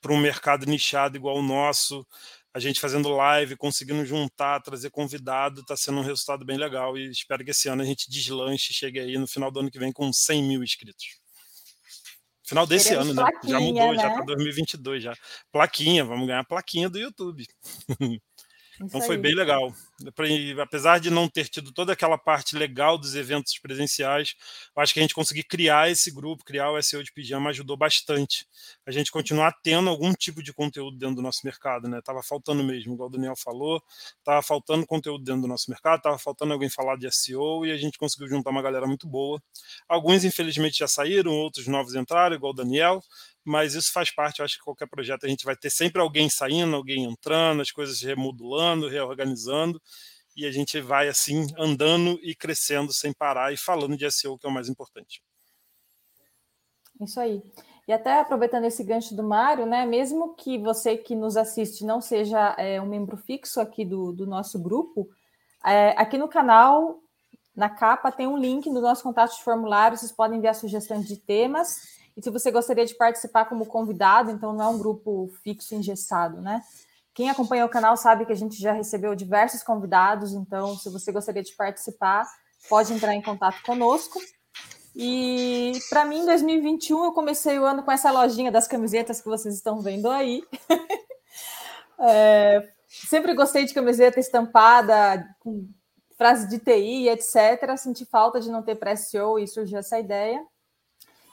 para 0.00 0.12
um 0.12 0.18
mercado 0.18 0.66
nichado 0.66 1.16
igual 1.16 1.36
o 1.36 1.42
nosso, 1.42 2.06
a 2.54 2.58
gente 2.60 2.80
fazendo 2.80 3.08
live, 3.08 3.56
conseguindo 3.56 4.04
juntar, 4.06 4.60
trazer 4.60 4.90
convidado, 4.90 5.60
está 5.62 5.76
sendo 5.76 5.98
um 5.98 6.02
resultado 6.02 6.44
bem 6.44 6.56
legal. 6.56 6.96
E 6.96 7.10
espero 7.10 7.44
que 7.44 7.50
esse 7.50 7.68
ano 7.68 7.82
a 7.82 7.86
gente 7.86 8.10
deslanche 8.10 8.72
chegue 8.72 9.00
aí 9.00 9.18
no 9.18 9.26
final 9.26 9.50
do 9.50 9.60
ano 9.60 9.70
que 9.70 9.78
vem 9.78 9.92
com 9.92 10.12
100 10.12 10.42
mil 10.44 10.62
inscritos. 10.62 11.23
Final 12.44 12.66
desse 12.66 12.94
ano, 12.94 13.14
né? 13.14 13.24
Já 13.44 13.58
mudou, 13.58 13.92
né? 13.92 14.02
já 14.02 14.10
tá 14.14 14.20
2022 14.20 15.02
já. 15.02 15.16
Plaquinha, 15.50 16.04
vamos 16.04 16.26
ganhar 16.26 16.44
plaquinha 16.44 16.90
do 16.90 16.98
YouTube. 16.98 17.46
então 18.80 19.00
foi 19.00 19.16
bem 19.16 19.34
legal 19.34 19.72
apesar 20.60 20.98
de 20.98 21.10
não 21.10 21.28
ter 21.28 21.48
tido 21.48 21.72
toda 21.72 21.92
aquela 21.92 22.18
parte 22.18 22.56
legal 22.56 22.98
dos 22.98 23.14
eventos 23.14 23.58
presenciais, 23.58 24.34
acho 24.76 24.92
que 24.92 25.00
a 25.00 25.02
gente 25.02 25.14
conseguir 25.14 25.44
criar 25.44 25.90
esse 25.90 26.10
grupo, 26.10 26.44
criar 26.44 26.70
o 26.70 26.82
SEO 26.82 27.02
de 27.02 27.12
pijama 27.12 27.50
ajudou 27.50 27.76
bastante. 27.76 28.46
A 28.86 28.90
gente 28.90 29.10
continuar 29.10 29.52
tendo 29.62 29.88
algum 29.88 30.12
tipo 30.12 30.42
de 30.42 30.52
conteúdo 30.52 30.96
dentro 30.96 31.16
do 31.16 31.22
nosso 31.22 31.40
mercado, 31.44 31.88
né? 31.88 32.00
Tava 32.02 32.22
faltando 32.22 32.64
mesmo, 32.64 32.94
igual 32.94 33.08
o 33.08 33.12
Daniel 33.12 33.36
falou, 33.36 33.82
tava 34.24 34.42
faltando 34.42 34.86
conteúdo 34.86 35.22
dentro 35.22 35.42
do 35.42 35.48
nosso 35.48 35.70
mercado, 35.70 36.02
tava 36.02 36.18
faltando 36.18 36.52
alguém 36.52 36.68
falar 36.68 36.96
de 36.96 37.10
SEO 37.10 37.64
e 37.64 37.70
a 37.70 37.76
gente 37.76 37.98
conseguiu 37.98 38.28
juntar 38.28 38.50
uma 38.50 38.62
galera 38.62 38.86
muito 38.86 39.06
boa. 39.06 39.40
Alguns, 39.88 40.24
infelizmente, 40.24 40.78
já 40.78 40.88
saíram, 40.88 41.32
outros 41.32 41.66
novos 41.66 41.94
entraram, 41.94 42.34
igual 42.34 42.52
o 42.52 42.56
Daniel, 42.56 43.02
mas 43.44 43.74
isso 43.74 43.92
faz 43.92 44.10
parte, 44.10 44.38
eu 44.38 44.44
acho 44.44 44.56
que 44.56 44.64
qualquer 44.64 44.88
projeto 44.88 45.26
a 45.26 45.28
gente 45.28 45.44
vai 45.44 45.54
ter 45.54 45.68
sempre 45.68 46.00
alguém 46.00 46.30
saindo, 46.30 46.74
alguém 46.74 47.04
entrando, 47.04 47.60
as 47.60 47.70
coisas 47.70 48.00
remodulando, 48.00 48.88
reorganizando, 48.88 49.80
e 50.36 50.46
a 50.46 50.50
gente 50.50 50.80
vai 50.80 51.08
assim 51.08 51.46
andando 51.58 52.18
e 52.22 52.34
crescendo 52.34 52.92
sem 52.92 53.12
parar 53.12 53.52
e 53.52 53.56
falando 53.56 53.96
de 53.96 54.10
SEO, 54.10 54.38
que 54.38 54.46
é 54.46 54.50
o 54.50 54.52
mais 54.52 54.68
importante. 54.68 55.22
Isso 57.00 57.20
aí. 57.20 57.42
E 57.86 57.92
até 57.92 58.20
aproveitando 58.20 58.64
esse 58.64 58.82
gancho 58.82 59.14
do 59.14 59.22
Mário, 59.22 59.66
né? 59.66 59.84
Mesmo 59.84 60.34
que 60.34 60.58
você 60.58 60.96
que 60.96 61.14
nos 61.14 61.36
assiste 61.36 61.84
não 61.84 62.00
seja 62.00 62.54
é, 62.58 62.80
um 62.80 62.86
membro 62.86 63.16
fixo 63.16 63.60
aqui 63.60 63.84
do, 63.84 64.12
do 64.12 64.26
nosso 64.26 64.58
grupo, 64.58 65.08
é, 65.64 65.90
aqui 65.90 66.16
no 66.16 66.28
canal, 66.28 67.00
na 67.54 67.68
capa, 67.68 68.10
tem 68.10 68.26
um 68.26 68.38
link 68.38 68.68
no 68.70 68.80
nosso 68.80 69.02
contato 69.02 69.36
de 69.36 69.44
formulário, 69.44 69.96
vocês 69.96 70.12
podem 70.12 70.38
enviar 70.38 70.54
sugestões 70.54 71.06
de 71.06 71.16
temas. 71.16 71.76
E 72.16 72.22
se 72.22 72.30
você 72.30 72.50
gostaria 72.50 72.86
de 72.86 72.94
participar 72.94 73.46
como 73.46 73.66
convidado, 73.66 74.30
então 74.30 74.52
não 74.52 74.64
é 74.64 74.68
um 74.68 74.78
grupo 74.78 75.30
fixo 75.42 75.74
engessado, 75.74 76.40
né? 76.40 76.62
Quem 77.14 77.30
acompanha 77.30 77.64
o 77.64 77.68
canal 77.68 77.96
sabe 77.96 78.26
que 78.26 78.32
a 78.32 78.36
gente 78.36 78.60
já 78.60 78.72
recebeu 78.72 79.14
diversos 79.14 79.62
convidados, 79.62 80.32
então, 80.32 80.76
se 80.76 80.90
você 80.90 81.12
gostaria 81.12 81.44
de 81.44 81.54
participar, 81.54 82.26
pode 82.68 82.92
entrar 82.92 83.14
em 83.14 83.22
contato 83.22 83.62
conosco. 83.62 84.20
E 84.96 85.72
para 85.88 86.04
mim, 86.04 86.20
em 86.20 86.26
2021, 86.26 87.04
eu 87.04 87.12
comecei 87.12 87.58
o 87.58 87.64
ano 87.64 87.84
com 87.84 87.92
essa 87.92 88.10
lojinha 88.10 88.50
das 88.50 88.66
camisetas 88.66 89.20
que 89.20 89.28
vocês 89.28 89.54
estão 89.54 89.80
vendo 89.80 90.10
aí. 90.10 90.42
é, 92.00 92.68
sempre 92.88 93.32
gostei 93.34 93.64
de 93.64 93.74
camiseta 93.74 94.18
estampada, 94.18 95.24
com 95.38 95.68
frases 96.18 96.48
de 96.48 96.58
TI, 96.58 97.08
etc. 97.08 97.76
Senti 97.76 98.04
falta 98.04 98.40
de 98.40 98.50
não 98.50 98.62
ter 98.62 98.74
pré-SEO 98.74 99.38
e 99.38 99.46
surgiu 99.46 99.78
essa 99.78 99.98
ideia. 100.00 100.44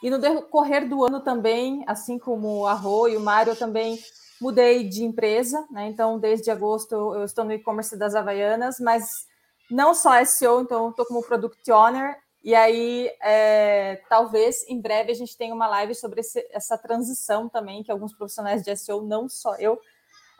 E 0.00 0.10
no 0.10 0.18
decorrer 0.18 0.88
do 0.88 1.04
ano 1.04 1.20
também, 1.20 1.84
assim 1.86 2.18
como 2.18 2.66
a 2.66 2.74
Rô 2.74 3.06
e 3.08 3.16
o 3.16 3.20
Mário, 3.20 3.54
também 3.54 3.98
mudei 4.42 4.88
de 4.88 5.04
empresa, 5.04 5.64
né? 5.70 5.86
Então, 5.86 6.18
desde 6.18 6.50
agosto 6.50 6.94
eu 6.94 7.24
estou 7.24 7.44
no 7.44 7.52
e-commerce 7.52 7.96
das 7.96 8.14
Havaianas, 8.14 8.80
mas 8.80 9.26
não 9.70 9.94
só 9.94 10.22
SEO, 10.24 10.60
então 10.60 10.90
estou 10.90 11.06
como 11.06 11.22
Product 11.22 11.70
Owner. 11.70 12.18
E 12.42 12.54
aí, 12.54 13.08
é, 13.22 14.02
talvez 14.08 14.68
em 14.68 14.80
breve 14.80 15.12
a 15.12 15.14
gente 15.14 15.36
tenha 15.36 15.54
uma 15.54 15.68
live 15.68 15.94
sobre 15.94 16.20
esse, 16.20 16.44
essa 16.50 16.76
transição 16.76 17.48
também, 17.48 17.84
que 17.84 17.92
alguns 17.92 18.12
profissionais 18.12 18.64
de 18.64 18.74
SEO, 18.76 19.02
não 19.02 19.28
só 19.28 19.54
eu, 19.56 19.78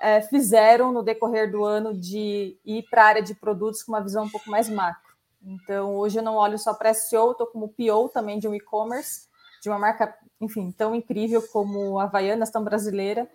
é, 0.00 0.20
fizeram 0.20 0.92
no 0.92 1.02
decorrer 1.02 1.50
do 1.50 1.64
ano 1.64 1.94
de 1.94 2.58
ir 2.64 2.82
para 2.90 3.04
a 3.04 3.06
área 3.06 3.22
de 3.22 3.36
produtos 3.36 3.84
com 3.84 3.92
uma 3.92 4.02
visão 4.02 4.24
um 4.24 4.28
pouco 4.28 4.50
mais 4.50 4.68
macro. 4.68 5.12
Então, 5.44 5.96
hoje 5.96 6.18
eu 6.18 6.24
não 6.24 6.34
olho 6.34 6.58
só 6.58 6.74
para 6.74 6.92
SEO, 6.92 7.32
estou 7.32 7.46
como 7.46 7.68
PO 7.68 8.08
também 8.12 8.40
de 8.40 8.48
um 8.48 8.54
e-commerce, 8.54 9.28
de 9.62 9.68
uma 9.68 9.78
marca, 9.78 10.12
enfim, 10.40 10.72
tão 10.72 10.92
incrível 10.92 11.40
como 11.52 12.00
a 12.00 12.04
Havaianas, 12.04 12.50
tão 12.50 12.64
brasileira. 12.64 13.30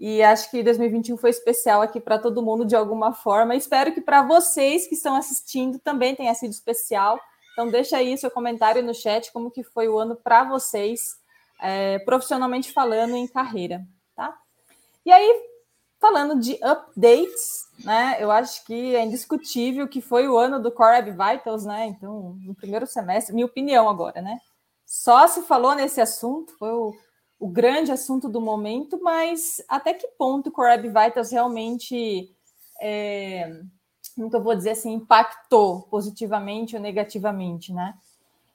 E 0.00 0.22
acho 0.22 0.50
que 0.50 0.62
2021 0.62 1.16
foi 1.16 1.30
especial 1.30 1.82
aqui 1.82 2.00
para 2.00 2.18
todo 2.18 2.42
mundo 2.42 2.64
de 2.64 2.76
alguma 2.76 3.12
forma. 3.12 3.56
Espero 3.56 3.92
que 3.92 4.00
para 4.00 4.22
vocês 4.22 4.86
que 4.86 4.94
estão 4.94 5.16
assistindo 5.16 5.78
também 5.78 6.14
tenha 6.14 6.32
sido 6.34 6.52
especial. 6.52 7.18
Então 7.52 7.68
deixa 7.68 7.96
aí 7.96 8.16
seu 8.16 8.30
comentário 8.30 8.82
no 8.82 8.94
chat 8.94 9.32
como 9.32 9.50
que 9.50 9.64
foi 9.64 9.88
o 9.88 9.98
ano 9.98 10.14
para 10.14 10.44
vocês, 10.44 11.16
é, 11.60 11.98
profissionalmente 12.00 12.72
falando 12.72 13.16
em 13.16 13.26
carreira, 13.26 13.84
tá? 14.14 14.38
E 15.04 15.10
aí 15.10 15.42
falando 16.00 16.38
de 16.38 16.56
updates, 16.62 17.66
né? 17.84 18.18
Eu 18.20 18.30
acho 18.30 18.64
que 18.64 18.94
é 18.94 19.02
indiscutível 19.04 19.88
que 19.88 20.00
foi 20.00 20.28
o 20.28 20.38
ano 20.38 20.62
do 20.62 20.70
Core 20.70 20.92
Web 20.92 21.10
Vitals, 21.10 21.64
né? 21.64 21.86
Então 21.86 22.36
no 22.40 22.54
primeiro 22.54 22.86
semestre, 22.86 23.34
minha 23.34 23.46
opinião 23.46 23.88
agora, 23.88 24.22
né? 24.22 24.38
Só 24.86 25.26
se 25.26 25.42
falou 25.42 25.74
nesse 25.74 26.00
assunto, 26.00 26.56
foi 26.56 26.70
o 26.70 26.94
o 27.38 27.48
grande 27.48 27.92
assunto 27.92 28.28
do 28.28 28.40
momento, 28.40 29.00
mas 29.02 29.62
até 29.68 29.94
que 29.94 30.08
ponto 30.18 30.48
o 30.48 30.52
Core 30.52 30.88
Vitals 30.88 31.30
realmente, 31.30 32.34
é, 32.80 33.60
eu 34.16 34.42
vou 34.42 34.54
dizer 34.54 34.70
assim, 34.70 34.94
impactou 34.94 35.82
positivamente 35.82 36.74
ou 36.74 36.82
negativamente, 36.82 37.72
né? 37.72 37.94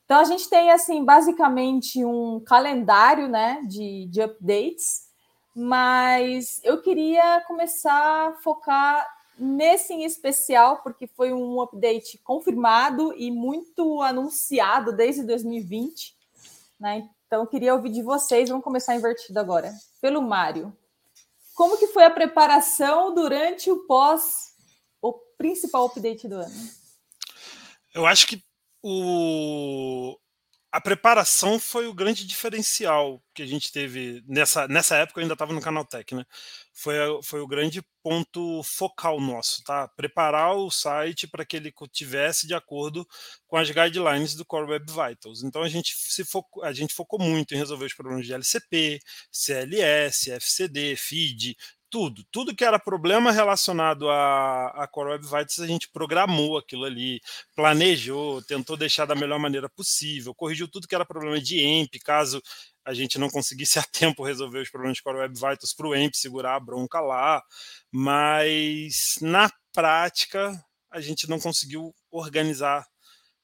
Então 0.05 0.19
a 0.19 0.25
gente 0.25 0.49
tem 0.49 0.69
assim 0.69 1.03
basicamente 1.03 2.03
um 2.03 2.39
calendário, 2.41 3.29
né, 3.29 3.61
de, 3.67 4.05
de 4.07 4.21
updates, 4.21 5.07
mas 5.55 6.59
eu 6.63 6.81
queria 6.81 7.41
começar 7.47 8.27
a 8.27 8.33
focar 8.41 9.07
nesse 9.37 9.93
em 9.93 10.03
especial 10.03 10.81
porque 10.83 11.07
foi 11.07 11.31
um 11.33 11.61
update 11.61 12.17
confirmado 12.19 13.13
e 13.17 13.31
muito 13.31 14.01
anunciado 14.01 14.91
desde 14.95 15.23
2020, 15.23 16.15
né? 16.79 17.09
Então, 17.33 17.47
queria 17.47 17.73
ouvir 17.73 17.89
de 17.89 18.03
vocês. 18.03 18.47
Vamos 18.47 18.63
começar 18.63 18.95
invertido 18.95 19.39
agora. 19.39 19.73
Pelo 19.99 20.21
Mário. 20.21 20.71
Como 21.55 21.79
que 21.79 21.87
foi 21.87 22.03
a 22.03 22.11
preparação 22.11 23.11
durante 23.15 23.71
o 23.71 23.87
pós, 23.87 24.51
o 25.01 25.13
principal 25.35 25.87
update 25.87 26.27
do 26.27 26.35
ano? 26.35 26.69
Eu 27.91 28.05
acho 28.05 28.27
que 28.27 28.39
o, 28.83 30.15
a 30.73 30.81
preparação 30.81 31.59
foi 31.59 31.85
o 31.85 31.93
grande 31.93 32.25
diferencial 32.25 33.23
que 33.31 33.43
a 33.43 33.45
gente 33.45 33.71
teve 33.71 34.23
nessa, 34.27 34.67
nessa 34.67 34.95
época. 34.95 35.19
Eu 35.19 35.21
ainda 35.21 35.35
estava 35.35 35.53
no 35.53 35.61
Canaltech, 35.61 36.15
né? 36.15 36.25
foi, 36.73 36.95
foi 37.21 37.39
o 37.41 37.47
grande 37.47 37.83
ponto 38.01 38.63
focal 38.63 39.21
nosso, 39.21 39.63
tá? 39.63 39.87
Preparar 39.89 40.55
o 40.55 40.71
site 40.71 41.27
para 41.27 41.45
que 41.45 41.55
ele 41.55 41.71
tivesse 41.91 42.47
de 42.47 42.55
acordo 42.55 43.07
com 43.47 43.55
as 43.55 43.69
guidelines 43.69 44.33
do 44.33 44.43
Core 44.43 44.71
Web 44.71 44.91
Vitals. 44.91 45.43
Então 45.43 45.61
a 45.61 45.69
gente 45.69 45.93
se 45.95 46.25
focou, 46.25 46.63
a 46.63 46.73
gente 46.73 46.93
focou 46.93 47.19
muito 47.19 47.53
em 47.53 47.57
resolver 47.57 47.85
os 47.85 47.93
problemas 47.93 48.25
de 48.25 48.33
LCP, 48.33 48.99
CLS, 49.31 50.31
FCD, 50.31 50.95
feed, 50.95 51.55
tudo, 51.93 52.23
tudo 52.31 52.55
que 52.55 52.65
era 52.65 52.79
problema 52.79 53.31
relacionado 53.31 54.09
a, 54.09 54.83
a 54.83 54.87
Core 54.87 55.11
Web 55.11 55.25
Vitals, 55.25 55.59
a 55.59 55.67
gente 55.67 55.87
programou 55.91 56.57
aquilo 56.57 56.85
ali, 56.85 57.21
planejou, 57.55 58.41
tentou 58.41 58.75
deixar 58.75 59.05
da 59.05 59.13
melhor 59.13 59.37
maneira 59.37 59.69
possível, 59.69 60.33
corrigiu 60.33 60.67
tudo 60.67 60.87
que 60.87 60.95
era 60.95 61.05
problema 61.05 61.39
de 61.39 61.59
EMP, 61.59 61.99
caso 61.99 62.41
a 62.83 62.95
gente 62.95 63.19
não 63.19 63.29
conseguisse 63.29 63.77
a 63.77 63.83
tempo 63.93 64.23
resolver 64.23 64.57
os 64.57 64.71
problemas 64.71 64.97
de 64.97 65.03
Core 65.03 65.19
Web 65.19 65.35
Vitals 65.35 65.71
para 65.71 65.87
o 65.87 65.95
EMP 65.95 66.15
segurar 66.15 66.55
a 66.55 66.59
bronca 66.59 66.99
lá, 66.99 67.43
mas 67.91 69.19
na 69.21 69.47
prática 69.71 70.51
a 70.89 70.99
gente 70.99 71.29
não 71.29 71.39
conseguiu 71.39 71.93
organizar, 72.09 72.87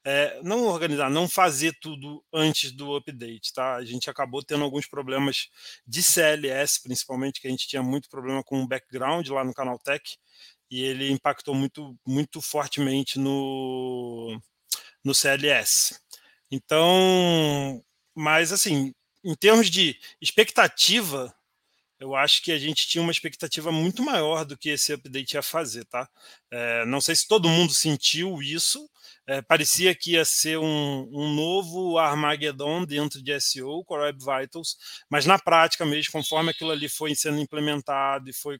é, 0.04 0.40
não 0.42 0.66
organizar, 0.66 1.10
não 1.10 1.28
fazer 1.28 1.76
tudo 1.80 2.24
antes 2.32 2.72
do 2.72 2.96
update, 2.96 3.52
tá? 3.52 3.76
A 3.76 3.84
gente 3.84 4.08
acabou 4.08 4.42
tendo 4.42 4.64
alguns 4.64 4.86
problemas 4.86 5.48
de 5.86 6.02
CLS, 6.02 6.82
principalmente, 6.82 7.40
que 7.40 7.46
a 7.46 7.50
gente 7.50 7.68
tinha 7.68 7.82
muito 7.82 8.08
problema 8.08 8.42
com 8.42 8.62
o 8.62 8.68
background 8.68 9.28
lá 9.28 9.44
no 9.44 9.54
Canal 9.54 9.78
Tech, 9.78 10.02
e 10.70 10.82
ele 10.82 11.10
impactou 11.10 11.54
muito, 11.54 11.96
muito 12.06 12.40
fortemente 12.40 13.18
no, 13.18 14.40
no 15.04 15.14
CLS. 15.14 16.00
Então, 16.50 17.82
mas 18.14 18.52
assim, 18.52 18.92
em 19.24 19.34
termos 19.34 19.70
de 19.70 19.98
expectativa, 20.20 21.34
eu 21.98 22.14
acho 22.14 22.42
que 22.42 22.50
a 22.50 22.58
gente 22.58 22.88
tinha 22.88 23.02
uma 23.02 23.12
expectativa 23.12 23.70
muito 23.70 24.02
maior 24.02 24.44
do 24.44 24.56
que 24.56 24.70
esse 24.70 24.92
update 24.92 25.34
ia 25.34 25.42
fazer, 25.42 25.84
tá? 25.84 26.08
É, 26.50 26.84
não 26.86 27.00
sei 27.00 27.14
se 27.14 27.28
todo 27.28 27.48
mundo 27.48 27.74
sentiu 27.74 28.42
isso, 28.42 28.88
é, 29.30 29.40
parecia 29.40 29.94
que 29.94 30.14
ia 30.14 30.24
ser 30.24 30.58
um, 30.58 31.08
um, 31.12 31.32
novo 31.32 31.96
Armageddon 31.98 32.84
dentro 32.84 33.22
de 33.22 33.40
SEO, 33.40 33.84
Core 33.84 34.02
Web 34.02 34.18
Vitals, 34.18 34.76
mas 35.08 35.24
na 35.24 35.38
prática 35.38 35.86
mesmo, 35.86 36.10
conforme 36.10 36.50
aquilo 36.50 36.72
ali 36.72 36.88
foi 36.88 37.14
sendo 37.14 37.38
implementado 37.38 38.28
e 38.28 38.32
foi 38.32 38.58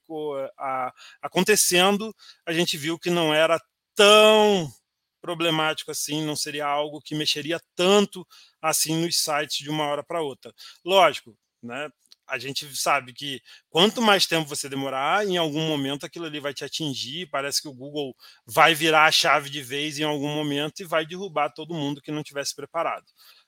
a, 0.56 0.94
acontecendo, 1.20 2.14
a 2.46 2.52
gente 2.52 2.76
viu 2.76 2.96
que 3.00 3.10
não 3.10 3.34
era 3.34 3.60
tão 3.96 4.72
problemático 5.20 5.90
assim, 5.90 6.24
não 6.24 6.36
seria 6.36 6.68
algo 6.68 7.02
que 7.02 7.16
mexeria 7.16 7.60
tanto 7.74 8.24
assim 8.62 8.94
nos 9.04 9.20
sites 9.20 9.58
de 9.58 9.70
uma 9.70 9.88
hora 9.88 10.04
para 10.04 10.22
outra. 10.22 10.54
Lógico, 10.84 11.36
né? 11.60 11.90
A 12.30 12.38
gente 12.38 12.74
sabe 12.76 13.12
que 13.12 13.40
quanto 13.68 14.00
mais 14.00 14.26
tempo 14.26 14.48
você 14.48 14.68
demorar, 14.68 15.26
em 15.26 15.36
algum 15.36 15.66
momento 15.66 16.06
aquilo 16.06 16.26
ali 16.26 16.40
vai 16.40 16.54
te 16.54 16.64
atingir. 16.64 17.28
Parece 17.28 17.60
que 17.60 17.68
o 17.68 17.74
Google 17.74 18.14
vai 18.46 18.74
virar 18.74 19.06
a 19.06 19.12
chave 19.12 19.50
de 19.50 19.62
vez 19.62 19.98
em 19.98 20.04
algum 20.04 20.28
momento 20.28 20.80
e 20.80 20.84
vai 20.84 21.04
derrubar 21.04 21.50
todo 21.50 21.74
mundo 21.74 22.00
que 22.00 22.12
não 22.12 22.22
tivesse 22.22 22.54
preparado. 22.54 23.06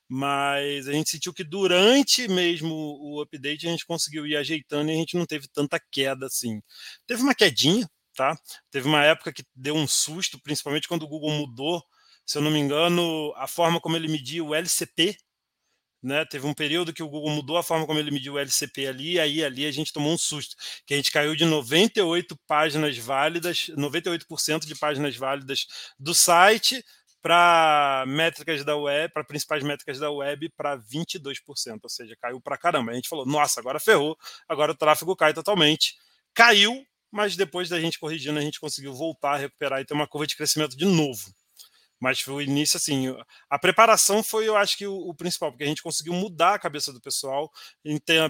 Mas 0.08 0.88
a 0.88 0.92
gente 0.92 1.10
sentiu 1.10 1.32
que 1.32 1.44
durante 1.44 2.28
mesmo 2.28 2.74
o 2.74 3.22
update 3.22 3.66
a 3.66 3.70
gente 3.70 3.86
conseguiu 3.86 4.26
ir 4.26 4.36
ajeitando 4.36 4.90
e 4.90 4.94
a 4.94 4.96
gente 4.96 5.16
não 5.16 5.24
teve 5.24 5.48
tanta 5.48 5.80
queda 5.90 6.26
assim. 6.26 6.60
Teve 7.06 7.22
uma 7.22 7.34
quedinha, 7.34 7.88
tá? 8.14 8.36
Teve 8.70 8.88
uma 8.88 9.04
época 9.04 9.32
que 9.32 9.44
deu 9.54 9.74
um 9.74 9.86
susto, 9.86 10.38
principalmente 10.42 10.88
quando 10.88 11.04
o 11.04 11.08
Google 11.08 11.30
mudou, 11.30 11.82
se 12.26 12.36
eu 12.38 12.42
não 12.42 12.50
me 12.50 12.58
engano, 12.58 13.32
a 13.36 13.46
forma 13.46 13.80
como 13.80 13.96
ele 13.96 14.08
media 14.08 14.44
o 14.44 14.54
LCP, 14.54 15.16
né? 16.02 16.24
Teve 16.24 16.46
um 16.46 16.54
período 16.54 16.92
que 16.92 17.02
o 17.02 17.08
Google 17.08 17.30
mudou 17.30 17.56
a 17.56 17.62
forma 17.62 17.86
como 17.86 17.98
ele 17.98 18.10
mediu 18.10 18.34
o 18.34 18.38
LCP 18.38 18.86
ali, 18.86 19.20
aí 19.20 19.44
ali 19.44 19.66
a 19.66 19.70
gente 19.70 19.92
tomou 19.92 20.12
um 20.12 20.18
susto, 20.18 20.56
que 20.84 20.94
a 20.94 20.96
gente 20.96 21.12
caiu 21.12 21.36
de 21.36 21.44
98 21.44 22.36
páginas 22.46 22.98
válidas, 22.98 23.70
98% 23.76 24.66
de 24.66 24.74
páginas 24.74 25.16
válidas 25.16 25.66
do 25.98 26.14
site 26.14 26.84
para 27.22 28.04
métricas 28.08 28.64
da 28.64 28.76
web, 28.76 29.12
para 29.12 29.22
principais 29.22 29.62
métricas 29.62 29.98
da 30.00 30.10
web, 30.10 30.48
para 30.56 30.76
22%, 30.76 31.78
ou 31.84 31.88
seja, 31.88 32.16
caiu 32.20 32.40
para 32.40 32.58
caramba. 32.58 32.90
A 32.90 32.94
gente 32.94 33.08
falou, 33.08 33.24
nossa, 33.24 33.60
agora 33.60 33.78
ferrou, 33.78 34.18
agora 34.48 34.72
o 34.72 34.74
tráfego 34.74 35.14
cai 35.14 35.32
totalmente. 35.32 35.94
Caiu, 36.34 36.84
mas 37.12 37.36
depois 37.36 37.68
da 37.68 37.80
gente 37.80 37.98
corrigindo, 37.98 38.38
a 38.38 38.42
gente 38.42 38.58
conseguiu 38.58 38.92
voltar 38.92 39.36
recuperar 39.36 39.80
e 39.80 39.84
ter 39.84 39.94
uma 39.94 40.08
curva 40.08 40.26
de 40.26 40.34
crescimento 40.34 40.76
de 40.76 40.84
novo. 40.84 41.32
Mas 42.02 42.20
foi 42.20 42.34
o 42.34 42.42
início, 42.42 42.76
assim, 42.76 43.14
a 43.48 43.56
preparação 43.56 44.24
foi, 44.24 44.48
eu 44.48 44.56
acho 44.56 44.76
que 44.76 44.84
o, 44.84 44.92
o 44.92 45.14
principal, 45.14 45.52
porque 45.52 45.62
a 45.62 45.68
gente 45.68 45.84
conseguiu 45.84 46.12
mudar 46.12 46.54
a 46.54 46.58
cabeça 46.58 46.92
do 46.92 47.00
pessoal 47.00 47.48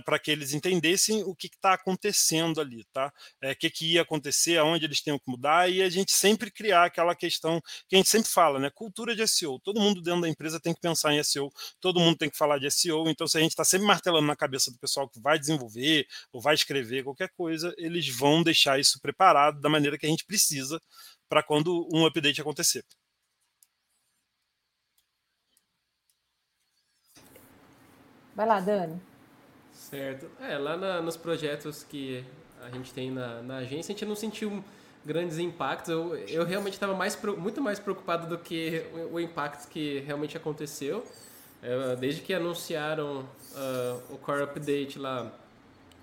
para 0.05 0.19
que 0.19 0.31
eles 0.31 0.53
entendessem 0.53 1.23
o 1.25 1.35
que 1.35 1.47
está 1.47 1.73
acontecendo 1.73 2.61
ali, 2.61 2.85
tá? 2.93 3.11
O 3.43 3.47
é, 3.47 3.55
que, 3.55 3.71
que 3.71 3.95
ia 3.95 4.03
acontecer, 4.03 4.59
aonde 4.59 4.85
eles 4.85 5.01
tinham 5.01 5.19
que 5.19 5.25
mudar, 5.27 5.71
e 5.71 5.81
a 5.81 5.89
gente 5.89 6.13
sempre 6.13 6.51
criar 6.51 6.85
aquela 6.85 7.15
questão 7.15 7.63
que 7.89 7.97
a 7.97 7.99
gente 7.99 8.11
sempre 8.11 8.31
fala, 8.31 8.59
né? 8.59 8.69
Cultura 8.69 9.17
de 9.17 9.27
SEO. 9.27 9.59
Todo 9.61 9.81
mundo 9.81 10.03
dentro 10.03 10.21
da 10.21 10.29
empresa 10.29 10.61
tem 10.61 10.75
que 10.75 10.81
pensar 10.81 11.15
em 11.15 11.25
SEO, 11.25 11.51
todo 11.81 11.99
mundo 11.99 12.19
tem 12.19 12.29
que 12.29 12.37
falar 12.37 12.59
de 12.59 12.71
SEO, 12.71 13.09
então 13.09 13.27
se 13.27 13.39
a 13.39 13.41
gente 13.41 13.53
está 13.53 13.65
sempre 13.65 13.87
martelando 13.87 14.27
na 14.27 14.37
cabeça 14.37 14.71
do 14.71 14.79
pessoal 14.79 15.09
que 15.09 15.19
vai 15.19 15.39
desenvolver 15.39 16.07
ou 16.31 16.43
vai 16.43 16.55
escrever 16.55 17.05
qualquer 17.05 17.31
coisa, 17.31 17.75
eles 17.79 18.07
vão 18.15 18.43
deixar 18.43 18.79
isso 18.79 19.01
preparado 19.01 19.63
da 19.63 19.71
maneira 19.71 19.97
que 19.97 20.05
a 20.05 20.11
gente 20.11 20.27
precisa 20.27 20.79
para 21.27 21.43
quando 21.43 21.89
um 21.91 22.05
update 22.05 22.39
acontecer. 22.43 22.85
Vai 28.35 28.47
lá, 28.47 28.61
Dani. 28.61 29.01
Certo. 29.73 30.31
É, 30.41 30.57
lá 30.57 30.77
na, 30.77 31.03
nos 31.03 31.17
projetos 31.17 31.83
que 31.83 32.25
a 32.63 32.71
gente 32.71 32.93
tem 32.93 33.11
na, 33.11 33.43
na 33.43 33.57
agência, 33.59 33.93
a 33.93 33.97
gente 33.97 34.07
não 34.07 34.15
sentiu 34.15 34.63
grandes 35.05 35.39
impactos. 35.39 35.91
Eu, 35.91 36.15
eu 36.29 36.45
realmente 36.45 36.75
estava 36.75 36.95
mais, 36.95 37.21
muito 37.37 37.61
mais 37.61 37.79
preocupado 37.79 38.27
do 38.27 38.39
que 38.39 38.85
o, 38.93 39.15
o 39.15 39.21
impacto 39.21 39.69
que 39.69 40.01
realmente 40.01 40.37
aconteceu. 40.37 41.05
É, 41.63 41.97
desde 41.97 42.23
que 42.23 42.35
anunciaram 42.35 43.21
uh, 43.21 44.15
o 44.15 44.19
Core 44.19 44.43
Update 44.43 44.99
lá, 44.99 45.33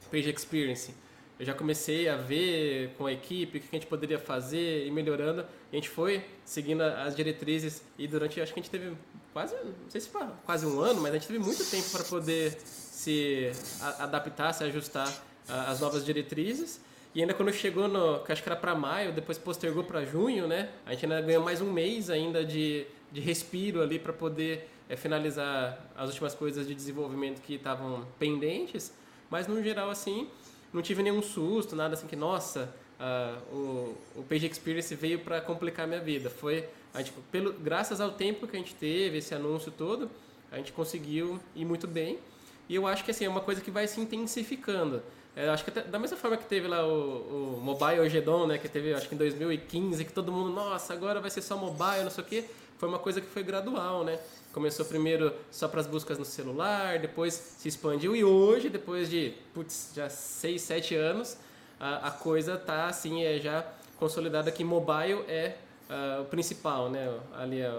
Page 0.10 0.30
Experience, 0.30 0.94
eu 1.40 1.46
já 1.46 1.54
comecei 1.54 2.10
a 2.10 2.16
ver 2.16 2.94
com 2.98 3.06
a 3.06 3.14
equipe 3.14 3.58
o 3.58 3.62
que 3.62 3.68
a 3.70 3.76
gente 3.76 3.88
poderia 3.88 4.20
fazer 4.20 4.86
e 4.86 4.92
melhorando. 4.92 5.46
A 5.72 5.76
gente 5.76 5.90
foi 5.90 6.26
seguindo 6.44 6.82
as 6.82 7.16
diretrizes 7.16 7.82
e 7.98 8.08
durante, 8.08 8.42
acho 8.42 8.54
que 8.54 8.60
a 8.60 8.64
gente 8.64 8.72
teve 8.72 8.96
quase, 9.34 9.56
não 9.56 9.90
sei 9.90 10.02
se 10.02 10.10
quase 10.46 10.66
um 10.66 10.80
ano, 10.80 11.02
mas 11.02 11.12
a 11.12 11.18
gente 11.18 11.28
teve 11.28 11.40
muito 11.40 11.64
tempo 11.70 11.90
para 11.92 12.04
poder 12.04 12.60
se 12.62 13.52
adaptar, 14.00 14.54
se 14.54 14.64
ajustar 14.64 15.12
às 15.48 15.80
novas 15.80 16.04
diretrizes. 16.06 16.82
E 17.14 17.22
ainda 17.22 17.34
quando 17.34 17.52
chegou 17.52 17.88
no, 17.88 18.24
acho 18.28 18.44
que 18.44 18.50
era 18.50 18.56
para 18.56 18.76
maio, 18.76 19.12
depois 19.12 19.38
postergou 19.38 19.84
para 19.84 20.06
junho, 20.06 20.48
né? 20.48 20.70
A 20.86 20.94
gente 20.94 21.06
ainda 21.06 21.22
ganhou 21.22 21.44
mais 21.44 21.60
um 21.60 21.72
mês 21.72 22.10
ainda 22.10 22.46
de, 22.46 22.86
de 23.12 23.20
respiro 23.20 23.82
ali 23.82 23.98
para 23.98 24.14
poder 24.14 24.70
é, 24.88 24.96
finalizar 24.96 25.92
as 25.96 26.10
últimas 26.10 26.36
coisas 26.36 26.68
de 26.68 26.76
desenvolvimento 26.76 27.42
que 27.42 27.56
estavam 27.56 28.06
pendentes. 28.20 28.94
Mas 29.30 29.48
no 29.48 29.62
geral, 29.64 29.90
assim, 29.90 30.28
não 30.72 30.82
tive 30.82 31.02
nenhum 31.02 31.22
susto, 31.22 31.76
nada 31.76 31.96
assim 31.96 32.06
que, 32.06 32.16
nossa, 32.16 32.74
uh, 33.00 33.56
o, 33.56 33.98
o 34.18 34.24
Page 34.24 34.46
Experience 34.48 34.94
veio 34.94 35.20
para 35.20 35.42
complicar 35.42 35.88
minha 35.88 36.02
vida. 36.02 36.30
Foi 36.30 36.68
gente, 36.98 37.14
pelo, 37.32 37.54
graças 37.54 38.02
ao 38.02 38.12
tempo 38.12 38.48
que 38.48 38.56
a 38.56 38.60
gente 38.60 38.74
teve, 38.76 39.20
esse 39.20 39.34
anúncio 39.34 39.72
todo, 39.72 40.10
a 40.52 40.58
gente 40.58 40.72
conseguiu 40.72 41.40
ir 41.56 41.66
muito 41.66 41.88
bem. 41.88 42.20
E 42.68 42.76
eu 42.76 42.88
acho 42.88 43.04
que 43.04 43.12
assim, 43.12 43.26
é 43.26 43.30
uma 43.30 43.42
coisa 43.42 43.62
que 43.62 43.72
vai 43.72 43.88
se 43.88 44.00
intensificando. 44.02 45.02
É, 45.36 45.48
acho 45.50 45.64
que 45.64 45.70
até, 45.70 45.84
da 45.84 45.98
mesma 45.98 46.18
forma 46.18 46.38
que 46.38 46.46
teve 46.46 46.68
lá 46.68 46.86
o, 46.86 47.56
o 47.58 47.62
Mobile 47.62 48.02
Ogedon, 48.02 48.48
né, 48.48 48.58
que 48.58 48.68
teve 48.68 48.94
acho 48.94 49.08
que 49.08 49.16
em 49.16 49.18
2015, 49.18 50.04
que 50.04 50.12
todo 50.12 50.32
mundo, 50.32 50.50
nossa, 50.50 50.94
agora 50.94 51.22
vai 51.22 51.30
ser 51.30 51.42
só 51.42 51.56
mobile, 51.56 52.04
não 52.04 52.10
sei 52.10 52.24
o 52.24 52.28
quê. 52.28 52.46
Foi 52.78 52.90
uma 52.90 53.00
coisa 53.00 53.20
que 53.20 53.28
foi 53.28 53.44
gradual, 53.44 54.04
né? 54.04 54.18
Começou 54.54 54.86
primeiro 54.86 55.34
só 55.52 55.68
para 55.68 55.82
as 55.82 55.88
buscas 55.88 56.18
no 56.18 56.26
celular, 56.26 56.98
depois 57.00 57.34
se 57.34 57.68
expandiu 57.68 58.16
e 58.16 58.24
hoje, 58.24 58.70
depois 58.70 59.10
de, 59.10 59.34
putz, 59.54 59.92
já 59.94 60.10
6, 60.10 60.62
7 60.62 60.96
anos, 60.96 61.38
a, 61.80 62.08
a 62.08 62.12
coisa 62.12 62.58
tá 62.58 62.88
assim, 62.88 63.24
é 63.24 63.38
já 63.40 63.66
consolidada 63.98 64.52
que 64.52 64.64
mobile 64.64 65.24
é 65.28 65.56
uh, 65.90 66.26
principal, 66.26 66.90
né? 66.90 67.20
Ali 67.34 67.62
é 67.62 67.72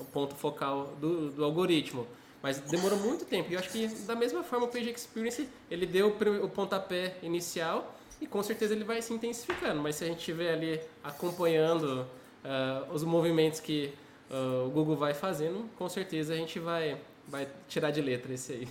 o 0.00 0.04
ponto 0.04 0.34
focal 0.34 0.94
do, 1.00 1.30
do 1.30 1.44
algoritmo. 1.44 2.06
Mas 2.42 2.58
demorou 2.60 2.98
muito 2.98 3.24
tempo. 3.24 3.50
E 3.50 3.54
eu 3.54 3.58
acho 3.58 3.70
que 3.70 3.88
da 4.06 4.14
mesma 4.14 4.42
forma 4.42 4.66
o 4.66 4.68
Page 4.68 4.90
Experience, 4.90 5.48
ele 5.70 5.86
deu 5.86 6.16
o 6.42 6.48
pontapé 6.48 7.16
inicial 7.22 7.96
e 8.20 8.26
com 8.26 8.42
certeza 8.42 8.74
ele 8.74 8.84
vai 8.84 9.02
se 9.02 9.12
intensificando. 9.12 9.80
Mas 9.80 9.96
se 9.96 10.04
a 10.04 10.06
gente 10.06 10.18
estiver 10.18 10.52
ali 10.52 10.80
acompanhando 11.02 12.06
uh, 12.44 12.92
os 12.92 13.02
movimentos 13.02 13.58
que 13.58 13.92
uh, 14.30 14.66
o 14.66 14.70
Google 14.70 14.96
vai 14.96 15.12
fazendo, 15.12 15.68
com 15.76 15.88
certeza 15.88 16.34
a 16.34 16.36
gente 16.36 16.58
vai, 16.58 16.96
vai 17.26 17.48
tirar 17.68 17.90
de 17.90 18.00
letra 18.00 18.32
esse 18.32 18.52
aí. 18.52 18.68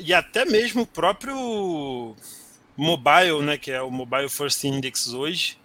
E 0.00 0.14
até 0.14 0.46
mesmo 0.46 0.82
o 0.82 0.86
próprio 0.86 2.16
mobile, 2.74 3.42
né, 3.42 3.58
que 3.58 3.70
é 3.70 3.82
o 3.82 3.90
Mobile 3.90 4.30
First 4.30 4.64
Index 4.64 5.12
hoje, 5.12 5.58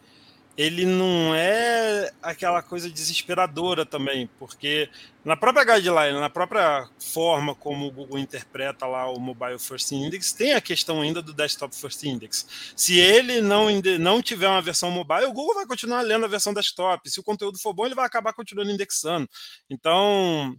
ele 0.60 0.86
não 0.86 1.34
é 1.34 2.12
aquela 2.22 2.62
coisa 2.62 2.90
desesperadora 2.90 3.86
também, 3.86 4.28
porque 4.38 4.90
na 5.24 5.38
própria 5.38 5.64
guideline, 5.64 6.20
na 6.20 6.30
própria 6.30 6.86
forma 7.00 7.56
como 7.56 7.88
o 7.88 7.92
Google 7.92 8.20
interpreta 8.20 8.86
lá 8.86 9.10
o 9.10 9.18
Mobile 9.22 9.58
First 9.58 9.94
Index, 9.94 10.34
tem 10.34 10.52
a 10.52 10.60
questão 10.60 11.02
ainda 11.02 11.22
do 11.22 11.34
Desktop 11.34 11.74
First 11.74 12.04
Index. 12.04 12.74
Se 12.76 13.00
ele 13.00 13.40
não, 13.40 13.68
não 14.02 14.22
tiver 14.22 14.50
uma 14.50 14.62
versão 14.62 14.92
mobile, 14.92 15.28
o 15.28 15.34
Google 15.34 15.56
vai 15.56 15.66
continuar 15.66 16.02
lendo 16.02 16.26
a 16.26 16.28
versão 16.28 16.54
desktop. 16.54 17.10
Se 17.10 17.22
o 17.22 17.24
conteúdo 17.24 17.58
for 17.58 17.74
bom, 17.74 17.86
ele 17.86 17.96
vai 17.96 18.06
acabar 18.06 18.34
continuando 18.34 18.70
indexando. 18.70 19.30
Então, 19.70 20.54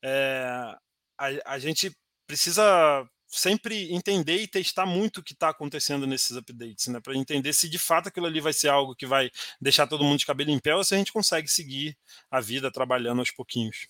é, 0.00 0.76
a, 1.18 1.54
a 1.54 1.58
gente 1.58 1.90
precisa 2.24 3.04
sempre 3.30 3.92
entender 3.94 4.38
e 4.38 4.46
testar 4.46 4.84
muito 4.84 5.18
o 5.18 5.22
que 5.22 5.32
está 5.32 5.48
acontecendo 5.48 6.06
nesses 6.06 6.36
updates, 6.36 6.88
né? 6.88 7.00
Para 7.00 7.16
entender 7.16 7.52
se 7.52 7.68
de 7.68 7.78
fato 7.78 8.08
aquilo 8.08 8.26
ali 8.26 8.40
vai 8.40 8.52
ser 8.52 8.68
algo 8.68 8.94
que 8.94 9.06
vai 9.06 9.30
deixar 9.60 9.86
todo 9.86 10.04
mundo 10.04 10.18
de 10.18 10.26
cabelo 10.26 10.50
em 10.50 10.58
pé 10.58 10.74
ou 10.74 10.82
se 10.82 10.94
a 10.94 10.98
gente 10.98 11.12
consegue 11.12 11.48
seguir 11.48 11.96
a 12.30 12.40
vida 12.40 12.70
trabalhando 12.70 13.20
aos 13.20 13.30
pouquinhos. 13.30 13.88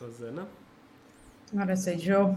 Rosana? 0.00 0.48
Agora 1.52 1.76
sei, 1.76 1.98
Joe. 1.98 2.34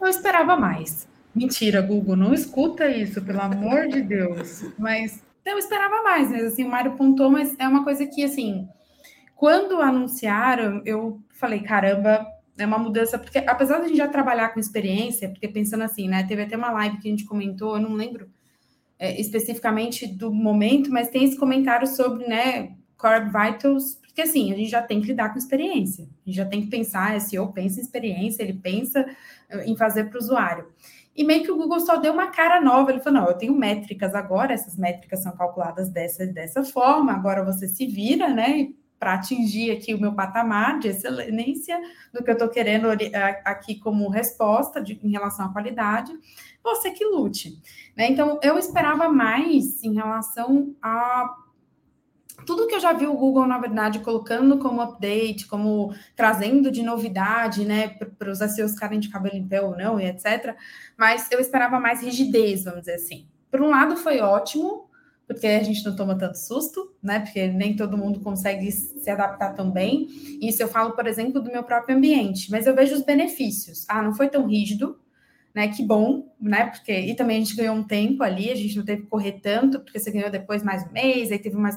Eu 0.00 0.08
esperava 0.08 0.56
mais. 0.56 1.08
Mentira, 1.34 1.82
Google, 1.82 2.14
não 2.14 2.32
escuta 2.32 2.86
isso, 2.86 3.20
pelo 3.22 3.40
amor 3.40 3.88
de 3.88 4.02
Deus. 4.02 4.62
Mas 4.78 5.20
eu 5.44 5.58
esperava 5.58 6.02
mais, 6.02 6.30
mas 6.30 6.44
assim, 6.44 6.64
o 6.64 6.68
Mário 6.68 6.96
pontou, 6.96 7.28
mas 7.28 7.58
é 7.58 7.66
uma 7.66 7.82
coisa 7.82 8.06
que, 8.06 8.22
assim, 8.22 8.68
quando 9.34 9.80
anunciaram, 9.80 10.82
eu 10.84 11.20
falei, 11.30 11.60
caramba, 11.60 12.26
é 12.56 12.66
uma 12.66 12.78
mudança, 12.78 13.18
porque 13.18 13.38
apesar 13.38 13.78
de 13.78 13.84
a 13.84 13.88
gente 13.88 13.96
já 13.96 14.08
trabalhar 14.08 14.50
com 14.50 14.60
experiência, 14.60 15.28
porque 15.28 15.48
pensando 15.48 15.82
assim, 15.82 16.08
né, 16.08 16.24
teve 16.24 16.42
até 16.42 16.56
uma 16.56 16.70
live 16.70 16.98
que 16.98 17.08
a 17.08 17.10
gente 17.10 17.24
comentou, 17.24 17.76
eu 17.76 17.82
não 17.82 17.94
lembro 17.94 18.28
é, 18.98 19.20
especificamente 19.20 20.06
do 20.06 20.32
momento, 20.32 20.90
mas 20.90 21.08
tem 21.08 21.24
esse 21.24 21.36
comentário 21.36 21.86
sobre, 21.86 22.26
né, 22.26 22.74
Core 22.96 23.26
Vitals, 23.26 23.98
porque 24.06 24.22
assim, 24.22 24.52
a 24.52 24.56
gente 24.56 24.70
já 24.70 24.80
tem 24.80 25.00
que 25.00 25.08
lidar 25.08 25.30
com 25.30 25.38
experiência, 25.38 26.04
a 26.04 26.30
gente 26.30 26.36
já 26.36 26.46
tem 26.46 26.62
que 26.62 26.68
pensar, 26.68 27.20
SEO 27.20 27.52
pensa 27.52 27.80
em 27.80 27.82
experiência, 27.82 28.42
ele 28.44 28.54
pensa 28.54 29.04
eh, 29.50 29.64
em 29.66 29.76
fazer 29.76 30.04
para 30.04 30.16
o 30.16 30.22
usuário. 30.22 30.66
E 31.16 31.24
meio 31.24 31.42
que 31.42 31.50
o 31.50 31.56
Google 31.56 31.80
só 31.80 31.96
deu 31.96 32.12
uma 32.12 32.28
cara 32.28 32.60
nova. 32.60 32.90
Ele 32.90 33.00
falou: 33.00 33.20
não, 33.20 33.28
eu 33.28 33.38
tenho 33.38 33.54
métricas 33.54 34.14
agora, 34.14 34.52
essas 34.52 34.76
métricas 34.76 35.22
são 35.22 35.32
calculadas 35.36 35.88
dessa 35.88 36.26
dessa 36.26 36.64
forma, 36.64 37.12
agora 37.12 37.44
você 37.44 37.68
se 37.68 37.86
vira, 37.86 38.28
né? 38.28 38.68
Para 39.04 39.16
atingir 39.16 39.70
aqui 39.70 39.92
o 39.92 40.00
meu 40.00 40.14
patamar 40.14 40.78
de 40.78 40.88
excelência 40.88 41.78
do 42.10 42.24
que 42.24 42.30
eu 42.30 42.32
estou 42.32 42.48
querendo 42.48 42.88
aqui 43.44 43.78
como 43.78 44.08
resposta 44.08 44.80
de, 44.80 44.98
em 45.02 45.10
relação 45.10 45.44
à 45.44 45.52
qualidade, 45.52 46.10
você 46.62 46.90
que 46.90 47.04
lute. 47.04 47.60
Né? 47.94 48.10
Então, 48.10 48.40
eu 48.42 48.56
esperava 48.56 49.06
mais 49.10 49.84
em 49.84 49.92
relação 49.92 50.74
a 50.80 51.36
tudo 52.46 52.66
que 52.66 52.74
eu 52.74 52.80
já 52.80 52.94
vi 52.94 53.06
o 53.06 53.12
Google, 53.12 53.46
na 53.46 53.58
verdade, 53.58 53.98
colocando 53.98 54.56
como 54.56 54.80
update, 54.80 55.46
como 55.46 55.94
trazendo 56.16 56.70
de 56.70 56.82
novidade, 56.82 57.66
né, 57.66 57.88
para 57.88 58.30
os 58.30 58.38
SEOs 58.38 58.72
ficarem 58.72 58.98
de 58.98 59.10
cabelo 59.10 59.36
em 59.36 59.46
pé 59.46 59.60
ou 59.60 59.76
não, 59.76 60.00
e 60.00 60.06
etc. 60.06 60.56
Mas 60.96 61.30
eu 61.30 61.38
esperava 61.40 61.78
mais 61.78 62.00
rigidez, 62.00 62.64
vamos 62.64 62.80
dizer 62.80 62.94
assim. 62.94 63.28
Por 63.50 63.60
um 63.60 63.68
lado, 63.68 63.98
foi 63.98 64.20
ótimo, 64.20 64.88
porque 65.26 65.46
a 65.46 65.62
gente 65.62 65.84
não 65.84 65.96
toma 65.96 66.16
tanto 66.16 66.38
susto, 66.38 66.94
né? 67.02 67.20
Porque 67.20 67.46
nem 67.48 67.74
todo 67.74 67.96
mundo 67.96 68.20
consegue 68.20 68.70
se 68.70 69.08
adaptar 69.08 69.54
tão 69.54 69.70
bem. 69.70 70.06
Isso 70.40 70.62
eu 70.62 70.68
falo, 70.68 70.92
por 70.92 71.06
exemplo, 71.06 71.40
do 71.40 71.50
meu 71.50 71.62
próprio 71.62 71.96
ambiente, 71.96 72.50
mas 72.50 72.66
eu 72.66 72.74
vejo 72.74 72.94
os 72.94 73.02
benefícios. 73.02 73.84
Ah, 73.88 74.02
não 74.02 74.14
foi 74.14 74.28
tão 74.28 74.46
rígido, 74.46 74.98
né? 75.54 75.68
Que 75.68 75.82
bom, 75.82 76.34
né? 76.40 76.66
Porque 76.66 76.92
e 76.92 77.14
também 77.14 77.38
a 77.38 77.40
gente 77.40 77.56
ganhou 77.56 77.74
um 77.74 77.84
tempo 77.84 78.22
ali, 78.22 78.50
a 78.50 78.54
gente 78.54 78.76
não 78.76 78.84
teve 78.84 79.02
que 79.02 79.08
correr 79.08 79.40
tanto, 79.40 79.80
porque 79.80 79.98
você 79.98 80.10
ganhou 80.10 80.30
depois 80.30 80.62
mais 80.62 80.86
um 80.86 80.92
mês, 80.92 81.32
aí 81.32 81.38
teve 81.38 81.56
mais 81.56 81.76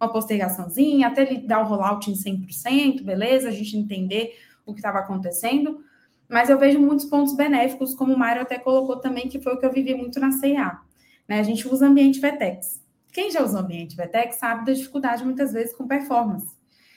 uma 0.00 0.12
postergaçãozinha, 0.12 1.06
até 1.06 1.22
ele 1.22 1.46
dar 1.46 1.60
o 1.60 1.68
rollout 1.68 2.10
em 2.10 2.14
100%, 2.14 3.04
beleza, 3.04 3.48
a 3.48 3.52
gente 3.52 3.76
entender 3.76 4.34
o 4.66 4.72
que 4.72 4.80
estava 4.80 4.98
acontecendo, 4.98 5.80
mas 6.28 6.50
eu 6.50 6.58
vejo 6.58 6.80
muitos 6.80 7.04
pontos 7.04 7.36
benéficos, 7.36 7.94
como 7.94 8.14
o 8.14 8.18
Mário 8.18 8.42
até 8.42 8.58
colocou 8.58 8.96
também, 8.96 9.28
que 9.28 9.40
foi 9.40 9.54
o 9.54 9.58
que 9.58 9.66
eu 9.66 9.72
vivi 9.72 9.94
muito 9.94 10.18
na 10.18 10.32
CIA. 10.32 10.80
Né? 11.32 11.40
A 11.40 11.42
gente 11.42 11.66
usa 11.66 11.86
ambiente 11.86 12.20
VTEX. 12.20 12.78
Quem 13.10 13.30
já 13.30 13.42
usa 13.42 13.60
ambiente 13.60 13.96
VTEX 13.96 14.36
sabe 14.36 14.66
da 14.66 14.72
dificuldade 14.74 15.24
muitas 15.24 15.50
vezes 15.50 15.74
com 15.74 15.88
performance. 15.88 16.54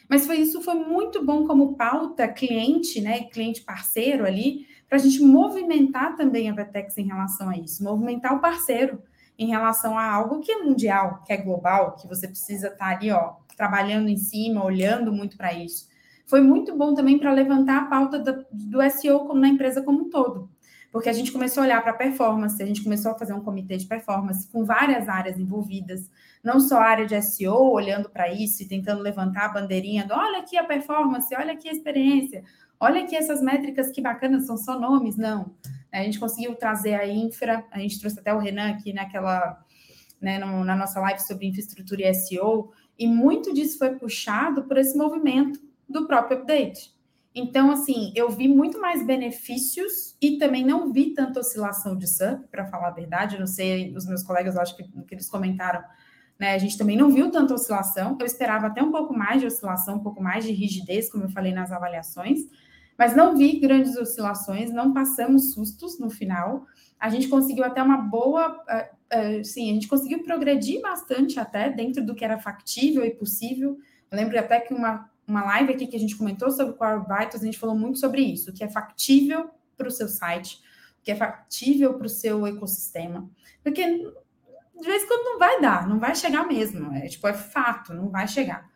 Mas 0.09 0.27
foi 0.27 0.35
isso 0.39 0.61
foi 0.61 0.73
muito 0.73 1.25
bom 1.25 1.47
como 1.47 1.77
pauta 1.77 2.27
cliente, 2.27 2.99
né, 2.99 3.23
cliente 3.23 3.61
parceiro 3.61 4.25
ali, 4.25 4.67
para 4.89 4.97
a 4.97 5.01
gente 5.01 5.21
movimentar 5.21 6.17
também 6.17 6.49
a 6.49 6.53
VTEX 6.53 6.97
em 6.97 7.07
relação 7.07 7.49
a 7.49 7.57
isso, 7.57 7.81
movimentar 7.81 8.35
o 8.35 8.41
parceiro 8.41 9.01
em 9.39 9.47
relação 9.47 9.97
a 9.97 10.05
algo 10.05 10.41
que 10.41 10.51
é 10.51 10.61
mundial, 10.61 11.23
que 11.25 11.31
é 11.31 11.37
global, 11.37 11.95
que 11.95 12.05
você 12.05 12.27
precisa 12.27 12.67
estar 12.67 12.77
tá 12.77 12.91
ali, 12.91 13.11
ó, 13.11 13.35
trabalhando 13.55 14.09
em 14.09 14.17
cima, 14.17 14.65
olhando 14.65 15.13
muito 15.13 15.37
para 15.37 15.53
isso. 15.53 15.87
Foi 16.27 16.41
muito 16.41 16.75
bom 16.77 16.93
também 16.93 17.17
para 17.17 17.31
levantar 17.31 17.83
a 17.83 17.85
pauta 17.85 18.19
do, 18.19 18.45
do 18.51 18.89
SEO 18.91 19.21
como 19.21 19.39
na 19.39 19.47
empresa 19.47 19.81
como 19.81 20.01
um 20.01 20.09
todo, 20.09 20.49
porque 20.95 21.09
a 21.09 21.13
gente 21.13 21.33
começou 21.33 21.61
a 21.61 21.65
olhar 21.65 21.81
para 21.81 21.91
a 21.91 21.95
performance, 21.95 22.63
a 22.63 22.65
gente 22.65 22.81
começou 22.81 23.11
a 23.11 23.15
fazer 23.15 23.33
um 23.33 23.41
comitê 23.41 23.75
de 23.75 23.85
performance 23.85 24.47
com 24.47 24.63
várias 24.63 25.09
áreas 25.09 25.37
envolvidas, 25.37 26.09
não 26.41 26.57
só 26.57 26.77
a 26.77 26.85
área 26.85 27.05
de 27.05 27.21
SEO 27.21 27.69
olhando 27.69 28.09
para 28.09 28.31
isso 28.31 28.63
e 28.63 28.65
tentando 28.65 29.01
levantar 29.01 29.47
a 29.47 29.49
bandeirinha 29.49 30.07
do 30.07 30.13
olha 30.13 30.39
aqui 30.39 30.57
a 30.57 30.63
performance, 30.63 31.35
olha 31.35 31.51
aqui 31.51 31.67
a 31.67 31.73
experiência, 31.73 32.45
olha 32.79 33.03
aqui 33.03 33.13
essas 33.13 33.41
métricas 33.41 33.91
que 33.91 34.01
bacanas, 34.01 34.47
são 34.47 34.55
só 34.55 34.79
nomes, 34.79 35.17
não. 35.17 35.53
A 35.91 36.01
gente 36.01 36.17
conseguiu 36.17 36.55
trazer 36.55 36.93
a 36.93 37.05
infra, 37.05 37.65
a 37.71 37.79
gente 37.79 37.99
trouxe 37.99 38.17
até 38.17 38.33
o 38.33 38.39
Renan 38.39 38.69
aqui 38.69 38.93
naquela, 38.93 39.61
né, 40.21 40.39
no, 40.39 40.63
na 40.63 40.77
nossa 40.77 41.01
live 41.01 41.19
sobre 41.19 41.45
infraestrutura 41.45 42.03
e 42.03 42.13
SEO, 42.13 42.71
e 42.97 43.05
muito 43.05 43.53
disso 43.53 43.77
foi 43.77 43.95
puxado 43.95 44.63
por 44.63 44.77
esse 44.77 44.97
movimento 44.97 45.59
do 45.89 46.07
próprio 46.07 46.37
update. 46.37 46.94
Então, 47.35 47.69
assim, 47.69 48.13
eu 48.15 48.29
vi 48.29 48.47
muito 48.47 48.79
mais 48.79 49.05
benefícios 49.05 50.15
e 50.21 50.37
também 50.37 50.63
não 50.65 50.93
vi 50.93 51.13
tanta 51.13 51.41
oscilação 51.41 51.97
de 51.97 52.07
SUP, 52.07 52.47
para 52.49 52.65
falar 52.65 52.87
a 52.87 52.91
verdade. 52.91 53.35
Eu 53.35 53.41
não 53.41 53.47
sei, 53.47 53.93
os 53.93 54.05
meus 54.05 54.23
colegas, 54.23 54.55
acho 54.55 54.73
que, 54.77 54.83
que 54.83 55.13
eles 55.13 55.29
comentaram, 55.29 55.83
né? 56.39 56.53
A 56.53 56.57
gente 56.57 56.77
também 56.77 56.95
não 56.95 57.11
viu 57.11 57.29
tanta 57.29 57.53
oscilação. 57.53 58.15
Eu 58.17 58.25
esperava 58.25 58.67
até 58.67 58.81
um 58.81 58.89
pouco 58.89 59.13
mais 59.13 59.41
de 59.41 59.47
oscilação, 59.47 59.97
um 59.97 59.99
pouco 59.99 60.23
mais 60.23 60.45
de 60.45 60.53
rigidez, 60.53 61.11
como 61.11 61.25
eu 61.25 61.29
falei 61.29 61.53
nas 61.53 61.73
avaliações. 61.73 62.39
Mas 62.97 63.13
não 63.13 63.35
vi 63.35 63.59
grandes 63.59 63.97
oscilações, 63.97 64.71
não 64.71 64.93
passamos 64.93 65.53
sustos 65.53 65.99
no 65.99 66.09
final. 66.09 66.65
A 66.97 67.09
gente 67.09 67.27
conseguiu 67.27 67.65
até 67.65 67.83
uma 67.83 67.97
boa. 67.97 68.63
Uh, 68.63 69.39
uh, 69.39 69.43
sim, 69.43 69.71
a 69.71 69.73
gente 69.73 69.89
conseguiu 69.89 70.23
progredir 70.23 70.79
bastante 70.79 71.37
até 71.37 71.69
dentro 71.69 72.01
do 72.01 72.15
que 72.15 72.23
era 72.23 72.39
factível 72.39 73.03
e 73.03 73.11
possível. 73.11 73.77
Eu 74.09 74.17
lembro 74.17 74.39
até 74.39 74.61
que 74.61 74.73
uma, 74.73 75.09
uma 75.27 75.43
live 75.43 75.73
aqui 75.73 75.87
que 75.87 75.95
a 75.95 75.99
gente 75.99 76.15
comentou 76.15 76.51
sobre 76.51 76.73
o 76.73 76.77
Core 76.77 77.01
Vitals, 77.01 77.41
a 77.41 77.45
gente 77.45 77.59
falou 77.59 77.75
muito 77.75 77.99
sobre 77.99 78.21
isso, 78.21 78.51
o 78.51 78.53
que 78.53 78.63
é 78.63 78.69
factível 78.69 79.49
para 79.75 79.87
o 79.87 79.91
seu 79.91 80.07
site, 80.07 80.61
o 80.99 81.03
que 81.03 81.11
é 81.11 81.15
factível 81.15 81.95
para 81.95 82.07
o 82.07 82.09
seu 82.09 82.45
ecossistema. 82.45 83.29
Porque 83.63 83.83
de 84.79 84.87
vez 84.87 85.03
em 85.03 85.07
quando 85.07 85.23
não 85.23 85.39
vai 85.39 85.61
dar, 85.61 85.87
não 85.87 85.99
vai 85.99 86.15
chegar 86.15 86.47
mesmo. 86.47 86.93
É 86.93 87.07
tipo, 87.07 87.27
é 87.27 87.33
fato, 87.33 87.93
não 87.93 88.09
vai 88.09 88.27
chegar. 88.27 88.69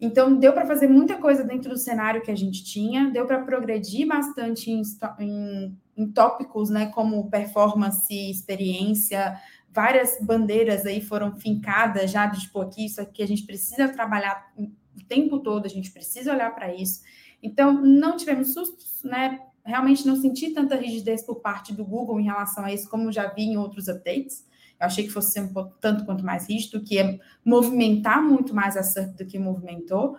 Então, 0.00 0.36
deu 0.36 0.52
para 0.52 0.66
fazer 0.66 0.88
muita 0.88 1.16
coisa 1.16 1.44
dentro 1.44 1.70
do 1.70 1.78
cenário 1.78 2.20
que 2.22 2.30
a 2.30 2.34
gente 2.34 2.64
tinha, 2.64 3.10
deu 3.10 3.26
para 3.26 3.42
progredir 3.42 4.06
bastante 4.06 4.70
em, 4.70 4.82
em, 5.18 5.78
em, 5.96 6.12
tópicos, 6.12 6.68
né, 6.68 6.86
como 6.86 7.30
performance, 7.30 8.12
experiência, 8.12 9.40
várias 9.70 10.18
bandeiras 10.20 10.84
aí 10.84 11.00
foram 11.00 11.36
fincadas 11.36 12.10
já, 12.10 12.26
de, 12.26 12.40
tipo, 12.40 12.60
aqui, 12.60 12.86
isso 12.86 13.00
aqui 13.00 13.22
a 13.22 13.26
gente 13.26 13.44
precisa 13.44 13.88
trabalhar 13.88 14.52
o 14.96 15.04
tempo 15.04 15.38
todo, 15.40 15.66
a 15.66 15.68
gente 15.68 15.90
precisa 15.90 16.32
olhar 16.32 16.54
para 16.54 16.74
isso. 16.74 17.02
Então, 17.42 17.72
não 17.72 18.16
tivemos 18.16 18.54
sustos, 18.54 19.02
né, 19.04 19.40
realmente 19.64 20.06
não 20.06 20.16
senti 20.16 20.50
tanta 20.50 20.76
rigidez 20.76 21.22
por 21.22 21.36
parte 21.36 21.72
do 21.72 21.84
Google 21.84 22.20
em 22.20 22.24
relação 22.24 22.64
a 22.64 22.72
isso, 22.72 22.88
como 22.88 23.12
já 23.12 23.28
vi 23.28 23.42
em 23.42 23.56
outros 23.56 23.88
updates, 23.88 24.44
eu 24.80 24.86
achei 24.86 25.04
que 25.04 25.10
fosse 25.10 25.40
um 25.40 25.52
pouco, 25.52 25.76
tanto 25.80 26.04
quanto 26.04 26.24
mais 26.24 26.48
rígido, 26.48 26.82
que 26.82 26.98
é 26.98 27.18
movimentar 27.44 28.22
muito 28.22 28.54
mais 28.54 28.76
a 28.76 28.82
SERP 28.82 29.16
do 29.16 29.26
que 29.26 29.38
movimentou. 29.38 30.16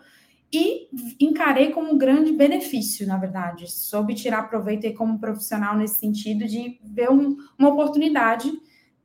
E 0.52 0.88
encarei 1.20 1.72
como 1.72 1.94
um 1.94 1.98
grande 1.98 2.32
benefício, 2.32 3.06
na 3.06 3.18
verdade. 3.18 3.70
Soube 3.70 4.16
tirar 4.16 4.50
proveito 4.50 4.88
aí 4.88 4.94
como 4.94 5.20
profissional 5.20 5.76
nesse 5.76 6.00
sentido 6.00 6.46
de 6.46 6.80
ver 6.84 7.10
um, 7.10 7.36
uma 7.58 7.70
oportunidade 7.70 8.52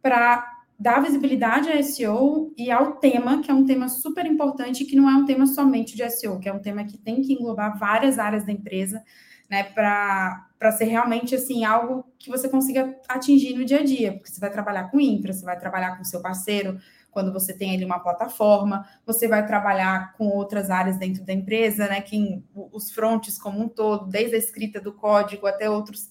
para 0.01 0.60
dar 0.81 1.03
visibilidade 1.03 1.69
a 1.69 1.83
SEO 1.83 2.55
e 2.57 2.71
ao 2.71 2.93
tema, 2.93 3.43
que 3.43 3.51
é 3.51 3.55
um 3.55 3.67
tema 3.67 3.87
super 3.87 4.25
importante, 4.25 4.87
que 4.87 4.97
não 4.97 5.11
é 5.11 5.15
um 5.15 5.27
tema 5.27 5.47
somente 5.47 5.95
de 5.95 6.09
SEO, 6.09 6.41
que 6.41 6.49
é 6.49 6.53
um 6.53 6.59
tema 6.59 6.85
que 6.85 6.97
tem 6.97 7.21
que 7.21 7.35
englobar 7.35 7.79
várias 7.79 8.19
áreas 8.19 8.47
da 8.47 8.53
empresa, 8.53 9.05
né, 9.51 9.63
para 9.63 10.73
ser 10.73 10.87
realmente 10.87 11.35
assim 11.35 11.65
algo 11.67 12.07
que 12.19 12.31
você 12.31 12.49
consiga 12.49 12.97
atingir 13.07 13.55
no 13.55 13.65
dia 13.65 13.81
a 13.81 13.85
dia, 13.85 14.13
porque 14.13 14.31
você 14.31 14.41
vai 14.41 14.51
trabalhar 14.51 14.91
com 14.91 14.99
infra, 14.99 15.35
você 15.35 15.45
vai 15.45 15.59
trabalhar 15.59 15.99
com 15.99 16.05
seu 16.05 16.23
parceiro, 16.23 16.79
quando 17.11 17.31
você 17.31 17.53
tem 17.53 17.75
ali 17.75 17.85
uma 17.85 17.99
plataforma, 17.99 18.89
você 19.05 19.29
vai 19.29 19.45
trabalhar 19.47 20.15
com 20.15 20.29
outras 20.29 20.71
áreas 20.71 20.97
dentro 20.97 21.25
da 21.25 21.35
empresa, 21.35 21.89
né, 21.89 22.01
que 22.01 22.43
os 22.55 22.91
frontes 22.91 23.37
como 23.37 23.61
um 23.61 23.69
todo, 23.69 24.07
desde 24.07 24.37
a 24.37 24.39
escrita 24.39 24.81
do 24.81 24.95
código 24.95 25.47
até 25.47 25.69
outros 25.69 26.11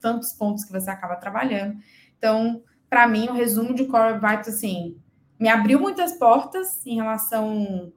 tantos 0.00 0.32
pontos 0.32 0.64
que 0.64 0.72
você 0.72 0.90
acaba 0.90 1.14
trabalhando. 1.14 1.78
Então, 2.16 2.64
para 2.88 3.06
mim, 3.06 3.28
o 3.28 3.34
resumo 3.34 3.74
de 3.74 3.84
Core 3.86 4.14
Vitals, 4.14 4.48
assim, 4.48 4.96
me 5.38 5.48
abriu 5.48 5.78
muitas 5.78 6.12
portas 6.12 6.84
em 6.86 6.96
relação 6.96 7.92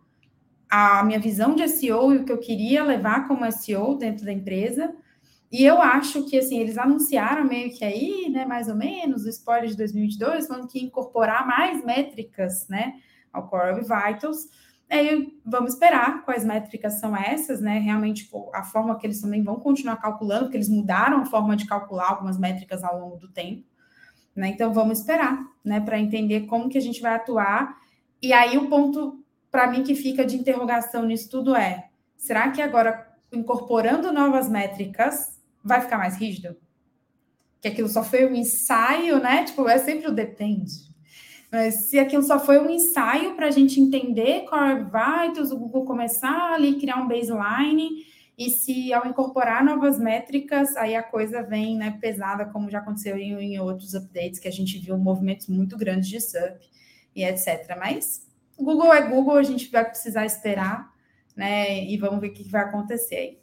a 0.70 1.04
minha 1.04 1.20
visão 1.20 1.54
de 1.54 1.68
SEO 1.68 2.14
e 2.14 2.18
o 2.18 2.26
que 2.26 2.32
eu 2.32 2.38
queria 2.38 2.82
levar 2.84 3.28
como 3.28 3.50
SEO 3.52 3.98
dentro 3.98 4.24
da 4.24 4.32
empresa. 4.32 4.96
E 5.52 5.66
eu 5.66 5.82
acho 5.82 6.24
que, 6.30 6.38
assim, 6.38 6.60
eles 6.60 6.78
anunciaram 6.78 7.44
meio 7.44 7.70
que 7.78 7.84
aí, 7.84 8.30
né, 8.30 8.46
mais 8.46 8.70
ou 8.70 8.76
menos, 8.76 9.26
o 9.26 9.30
spoiler 9.30 9.70
de 9.70 9.76
2022, 9.76 10.48
falando 10.48 10.68
que 10.68 10.82
incorporar 10.82 11.46
mais 11.46 11.84
métricas, 11.84 12.70
né, 12.70 12.94
ao 13.34 13.50
Core 13.50 13.82
Vitals. 13.82 14.48
Aí 14.90 15.38
vamos 15.46 15.74
esperar 15.74 16.24
quais 16.24 16.46
métricas 16.46 17.00
são 17.02 17.16
essas, 17.16 17.60
né, 17.60 17.80
realmente 17.80 18.30
a 18.54 18.64
forma 18.64 18.98
que 18.98 19.06
eles 19.06 19.20
também 19.20 19.44
vão 19.44 19.56
continuar 19.58 19.98
calculando, 19.98 20.46
porque 20.46 20.58
eles 20.58 20.70
mudaram 20.70 21.20
a 21.20 21.26
forma 21.26 21.58
de 21.58 21.66
calcular 21.66 22.10
algumas 22.10 22.38
métricas 22.38 22.82
ao 22.82 22.98
longo 22.98 23.18
do 23.18 23.30
tempo, 23.30 23.66
né, 24.36 24.50
então 24.50 24.74
vamos 24.74 25.00
esperar, 25.00 25.46
né, 25.64 25.80
para 25.80 26.00
entender 26.00 26.42
como 26.42 26.70
que 26.70 26.78
a 26.78 26.82
gente 26.82 27.02
vai 27.02 27.14
atuar. 27.16 27.78
E 28.22 28.34
aí 28.34 28.58
o 28.58 28.68
ponto 28.70 29.24
para 29.52 29.70
mim 29.70 29.84
que 29.84 29.94
fica 29.94 30.26
de 30.26 30.38
interrogação 30.38 31.06
nisso 31.06 31.30
tudo 31.30 31.56
é: 31.56 31.90
será 32.16 32.50
que 32.52 32.62
agora, 32.62 33.08
incorporando 33.32 34.12
novas 34.14 34.50
métricas, 34.50 35.40
vai 35.64 35.82
ficar 35.82 35.98
mais 35.98 36.16
rígido? 36.16 36.56
Que 37.62 37.68
aquilo 37.68 37.90
só 37.90 38.04
foi 38.04 38.26
um 38.26 38.34
ensaio, 38.34 39.20
né? 39.20 39.44
Tipo, 39.44 39.68
é 39.68 39.78
sempre 39.78 40.08
o 40.08 40.12
depende. 40.12 40.92
Mas 41.52 41.90
se 41.90 42.00
aquilo 42.00 42.24
só 42.24 42.40
foi 42.40 42.58
um 42.60 42.70
ensaio 42.70 43.36
para 43.36 43.48
a 43.48 43.52
gente 43.52 43.80
entender 43.80 44.46
Core 44.46 44.86
Vitals, 44.86 45.52
o 45.52 45.58
Google 45.58 45.84
começar 45.84 46.54
ali 46.54 46.80
criar 46.80 46.98
um 46.98 47.08
baseline, 47.10 48.06
e 48.42 48.50
se 48.50 48.92
ao 48.92 49.06
incorporar 49.06 49.64
novas 49.64 50.00
métricas, 50.00 50.76
aí 50.76 50.96
a 50.96 51.04
coisa 51.04 51.44
vem 51.44 51.78
né, 51.78 52.00
pesada, 52.02 52.46
como 52.46 52.72
já 52.72 52.80
aconteceu 52.80 53.16
em, 53.16 53.34
em 53.34 53.60
outros 53.60 53.94
updates, 53.94 54.40
que 54.40 54.48
a 54.48 54.52
gente 54.52 54.80
viu 54.80 54.98
movimentos 54.98 55.48
muito 55.48 55.78
grandes 55.78 56.10
de 56.10 56.20
SUP 56.20 56.60
e 57.16 57.24
etc. 57.24 57.78
Mas 57.78 58.28
Google 58.58 58.92
é 58.92 59.08
Google, 59.08 59.38
a 59.38 59.44
gente 59.44 59.70
vai 59.70 59.86
precisar 59.86 60.26
esperar, 60.26 60.92
né? 61.36 61.84
E 61.84 61.96
vamos 61.98 62.20
ver 62.20 62.30
o 62.30 62.34
que 62.34 62.50
vai 62.50 62.62
acontecer 62.62 63.16
aí. 63.16 63.40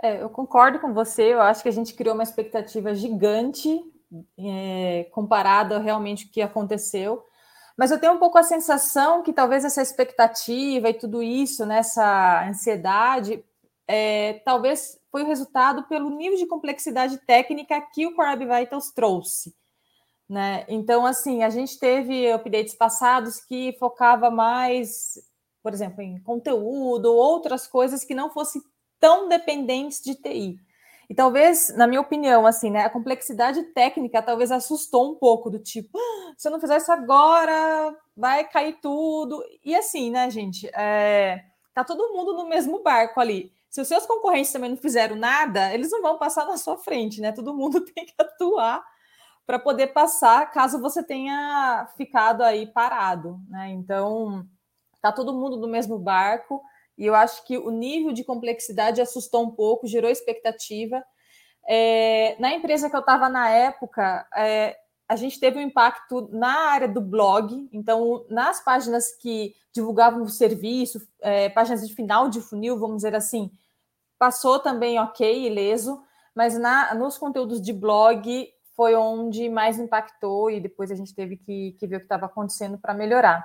É, 0.00 0.22
eu 0.22 0.30
concordo 0.30 0.78
com 0.78 0.92
você. 0.92 1.32
Eu 1.32 1.40
acho 1.40 1.64
que 1.64 1.68
a 1.68 1.72
gente 1.72 1.94
criou 1.94 2.14
uma 2.14 2.22
expectativa 2.22 2.94
gigante 2.94 3.80
é, 4.38 5.08
comparada 5.10 5.80
realmente 5.80 6.26
o 6.26 6.30
que 6.30 6.40
aconteceu. 6.40 7.24
Mas 7.76 7.90
eu 7.90 7.98
tenho 7.98 8.12
um 8.12 8.18
pouco 8.18 8.38
a 8.38 8.44
sensação 8.44 9.22
que 9.22 9.32
talvez 9.32 9.64
essa 9.64 9.82
expectativa 9.82 10.88
e 10.88 10.94
tudo 10.94 11.20
isso, 11.20 11.66
nessa 11.66 12.46
ansiedade, 12.46 13.44
é, 13.86 14.40
talvez 14.44 14.98
foi 15.10 15.22
o 15.22 15.26
resultado 15.26 15.84
pelo 15.84 16.10
nível 16.10 16.38
de 16.38 16.46
complexidade 16.46 17.18
técnica 17.26 17.80
que 17.92 18.06
o 18.06 18.14
Core 18.14 18.46
Vitals 18.46 18.90
trouxe. 18.90 19.54
Né? 20.28 20.64
Então, 20.68 21.04
assim, 21.04 21.42
a 21.42 21.50
gente 21.50 21.78
teve 21.78 22.32
updates 22.32 22.74
passados 22.74 23.38
que 23.40 23.76
focava 23.78 24.30
mais, 24.30 25.18
por 25.62 25.74
exemplo, 25.74 26.00
em 26.00 26.18
conteúdo 26.22 27.06
ou 27.06 27.16
outras 27.16 27.66
coisas 27.66 28.04
que 28.04 28.14
não 28.14 28.30
fossem 28.30 28.62
tão 28.98 29.28
dependentes 29.28 30.00
de 30.00 30.14
TI. 30.14 30.56
E 31.10 31.14
talvez, 31.14 31.68
na 31.76 31.86
minha 31.86 32.00
opinião, 32.00 32.46
assim, 32.46 32.70
né, 32.70 32.84
a 32.84 32.90
complexidade 32.90 33.62
técnica 33.74 34.22
talvez 34.22 34.50
assustou 34.50 35.12
um 35.12 35.14
pouco 35.16 35.50
do 35.50 35.58
tipo, 35.58 35.98
ah, 35.98 36.32
se 36.38 36.48
eu 36.48 36.52
não 36.52 36.60
fizer 36.60 36.78
isso 36.78 36.90
agora, 36.90 37.94
vai 38.16 38.48
cair 38.48 38.78
tudo. 38.80 39.44
E 39.62 39.74
assim, 39.74 40.10
né, 40.10 40.30
gente, 40.30 40.66
é, 40.74 41.44
tá 41.74 41.84
todo 41.84 42.14
mundo 42.14 42.32
no 42.32 42.48
mesmo 42.48 42.82
barco 42.82 43.20
ali. 43.20 43.52
Se 43.72 43.80
os 43.80 43.88
seus 43.88 44.04
concorrentes 44.04 44.52
também 44.52 44.68
não 44.68 44.76
fizeram 44.76 45.16
nada, 45.16 45.72
eles 45.72 45.90
não 45.90 46.02
vão 46.02 46.18
passar 46.18 46.44
na 46.44 46.58
sua 46.58 46.76
frente, 46.76 47.22
né? 47.22 47.32
Todo 47.32 47.54
mundo 47.54 47.80
tem 47.90 48.04
que 48.04 48.12
atuar 48.18 48.84
para 49.46 49.58
poder 49.58 49.88
passar, 49.88 50.50
caso 50.50 50.78
você 50.78 51.02
tenha 51.02 51.88
ficado 51.96 52.42
aí 52.42 52.66
parado, 52.66 53.40
né? 53.48 53.70
Então, 53.70 54.46
tá 55.00 55.10
todo 55.10 55.32
mundo 55.32 55.56
no 55.56 55.66
mesmo 55.66 55.98
barco. 55.98 56.62
E 56.98 57.06
eu 57.06 57.14
acho 57.14 57.46
que 57.46 57.56
o 57.56 57.70
nível 57.70 58.12
de 58.12 58.22
complexidade 58.22 59.00
assustou 59.00 59.42
um 59.42 59.50
pouco, 59.50 59.86
gerou 59.86 60.10
expectativa. 60.10 61.02
É, 61.66 62.36
na 62.38 62.52
empresa 62.52 62.90
que 62.90 62.94
eu 62.94 63.00
estava 63.00 63.30
na 63.30 63.48
época, 63.48 64.28
é, 64.36 64.76
a 65.08 65.16
gente 65.16 65.40
teve 65.40 65.58
um 65.58 65.62
impacto 65.62 66.28
na 66.30 66.68
área 66.68 66.88
do 66.88 67.00
blog, 67.00 67.70
então, 67.72 68.26
nas 68.28 68.62
páginas 68.62 69.16
que 69.16 69.54
divulgavam 69.72 70.22
o 70.22 70.28
serviço, 70.28 71.00
é, 71.22 71.48
páginas 71.48 71.88
de 71.88 71.94
final 71.94 72.28
de 72.28 72.42
funil, 72.42 72.78
vamos 72.78 72.96
dizer 72.96 73.14
assim, 73.14 73.50
passou 74.22 74.60
também 74.60 75.00
ok, 75.00 75.48
ileso, 75.48 76.00
mas 76.32 76.56
na, 76.56 76.94
nos 76.94 77.18
conteúdos 77.18 77.60
de 77.60 77.72
blog 77.72 78.48
foi 78.76 78.94
onde 78.94 79.48
mais 79.48 79.80
impactou 79.80 80.48
e 80.48 80.60
depois 80.60 80.92
a 80.92 80.94
gente 80.94 81.12
teve 81.12 81.36
que, 81.36 81.72
que 81.72 81.88
ver 81.88 81.96
o 81.96 81.98
que 81.98 82.04
estava 82.04 82.26
acontecendo 82.26 82.78
para 82.78 82.94
melhorar. 82.94 83.44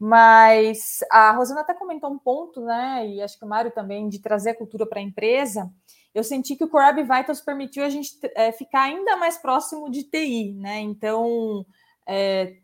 Mas 0.00 1.04
a 1.12 1.32
Rosana 1.32 1.60
até 1.60 1.74
comentou 1.74 2.10
um 2.10 2.18
ponto, 2.18 2.62
né? 2.62 3.06
E 3.06 3.20
acho 3.20 3.38
que 3.38 3.44
o 3.44 3.48
Mário 3.48 3.70
também, 3.70 4.08
de 4.08 4.18
trazer 4.18 4.50
a 4.50 4.56
cultura 4.56 4.86
para 4.86 4.98
a 4.98 5.02
empresa. 5.02 5.70
Eu 6.14 6.24
senti 6.24 6.56
que 6.56 6.64
o 6.64 6.70
Corab 6.70 7.02
Vitals 7.02 7.42
permitiu 7.42 7.84
a 7.84 7.90
gente 7.90 8.18
é, 8.34 8.50
ficar 8.50 8.84
ainda 8.84 9.14
mais 9.18 9.36
próximo 9.36 9.90
de 9.90 10.04
TI, 10.04 10.54
né? 10.54 10.80
Então, 10.80 11.66
é, 12.06 12.56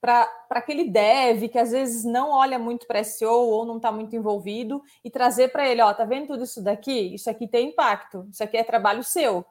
para 0.00 0.28
aquele 0.50 0.84
dev 0.84 1.48
que 1.48 1.58
às 1.58 1.72
vezes 1.72 2.04
não 2.04 2.30
olha 2.30 2.58
muito 2.58 2.86
para 2.86 3.02
SEO 3.02 3.30
ou 3.30 3.64
não 3.64 3.76
está 3.76 3.90
muito 3.90 4.14
envolvido 4.14 4.82
e 5.04 5.10
trazer 5.10 5.48
para 5.48 5.68
ele, 5.68 5.82
ó, 5.82 5.92
tá 5.92 6.04
vendo 6.04 6.28
tudo 6.28 6.44
isso 6.44 6.62
daqui? 6.62 7.14
Isso 7.14 7.28
aqui 7.28 7.48
tem 7.48 7.70
impacto, 7.70 8.26
isso 8.30 8.42
aqui 8.42 8.56
é 8.56 8.62
trabalho 8.62 9.02
seu, 9.02 9.44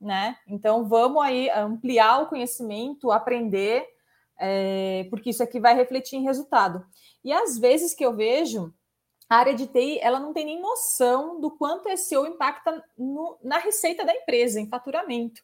né? 0.00 0.36
Então 0.46 0.86
vamos 0.86 1.22
aí 1.22 1.48
ampliar 1.50 2.22
o 2.22 2.26
conhecimento, 2.26 3.10
aprender 3.10 3.86
é, 4.38 5.06
porque 5.08 5.30
isso 5.30 5.42
aqui 5.42 5.58
vai 5.58 5.74
refletir 5.74 6.16
em 6.16 6.24
resultado. 6.24 6.84
E 7.24 7.32
às 7.32 7.58
vezes 7.58 7.94
que 7.94 8.04
eu 8.04 8.14
vejo, 8.14 8.72
a 9.28 9.36
área 9.36 9.54
de 9.54 9.66
TI 9.66 9.98
ela 10.00 10.20
não 10.20 10.32
tem 10.32 10.44
nem 10.44 10.60
noção 10.60 11.40
do 11.40 11.50
quanto 11.50 11.94
SEO 11.96 12.26
impacta 12.26 12.84
no, 12.96 13.38
na 13.42 13.58
receita 13.58 14.04
da 14.04 14.14
empresa, 14.14 14.60
em 14.60 14.68
faturamento. 14.68 15.42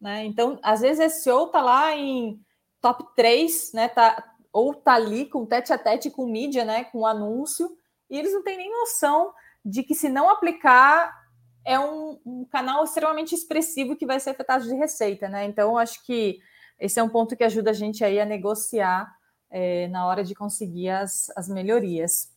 Né? 0.00 0.24
Então, 0.24 0.58
às 0.62 0.80
vezes 0.80 1.22
SEO 1.22 1.46
está 1.46 1.62
lá 1.62 1.96
em 1.96 2.40
top 2.84 3.02
3, 3.16 3.72
né? 3.72 3.88
Tá, 3.88 4.22
ou 4.52 4.72
está 4.72 4.92
ali 4.92 5.24
com 5.24 5.46
tete 5.46 5.72
a 5.72 5.78
tete 5.78 6.10
com 6.10 6.26
mídia, 6.26 6.66
né? 6.66 6.84
com 6.84 7.06
anúncio, 7.06 7.74
e 8.10 8.18
eles 8.18 8.34
não 8.34 8.42
têm 8.42 8.58
nem 8.58 8.70
noção 8.70 9.32
de 9.64 9.82
que 9.82 9.94
se 9.94 10.10
não 10.10 10.28
aplicar 10.28 11.24
é 11.64 11.80
um, 11.80 12.20
um 12.26 12.44
canal 12.44 12.84
extremamente 12.84 13.34
expressivo 13.34 13.96
que 13.96 14.04
vai 14.04 14.20
ser 14.20 14.30
afetado 14.30 14.64
de 14.64 14.74
receita. 14.74 15.30
Né? 15.30 15.46
Então, 15.46 15.78
acho 15.78 16.04
que 16.04 16.38
esse 16.78 17.00
é 17.00 17.02
um 17.02 17.08
ponto 17.08 17.34
que 17.34 17.42
ajuda 17.42 17.70
a 17.70 17.72
gente 17.72 18.04
aí 18.04 18.20
a 18.20 18.26
negociar 18.26 19.10
é, 19.50 19.88
na 19.88 20.06
hora 20.06 20.22
de 20.22 20.34
conseguir 20.34 20.90
as, 20.90 21.30
as 21.34 21.48
melhorias. 21.48 22.30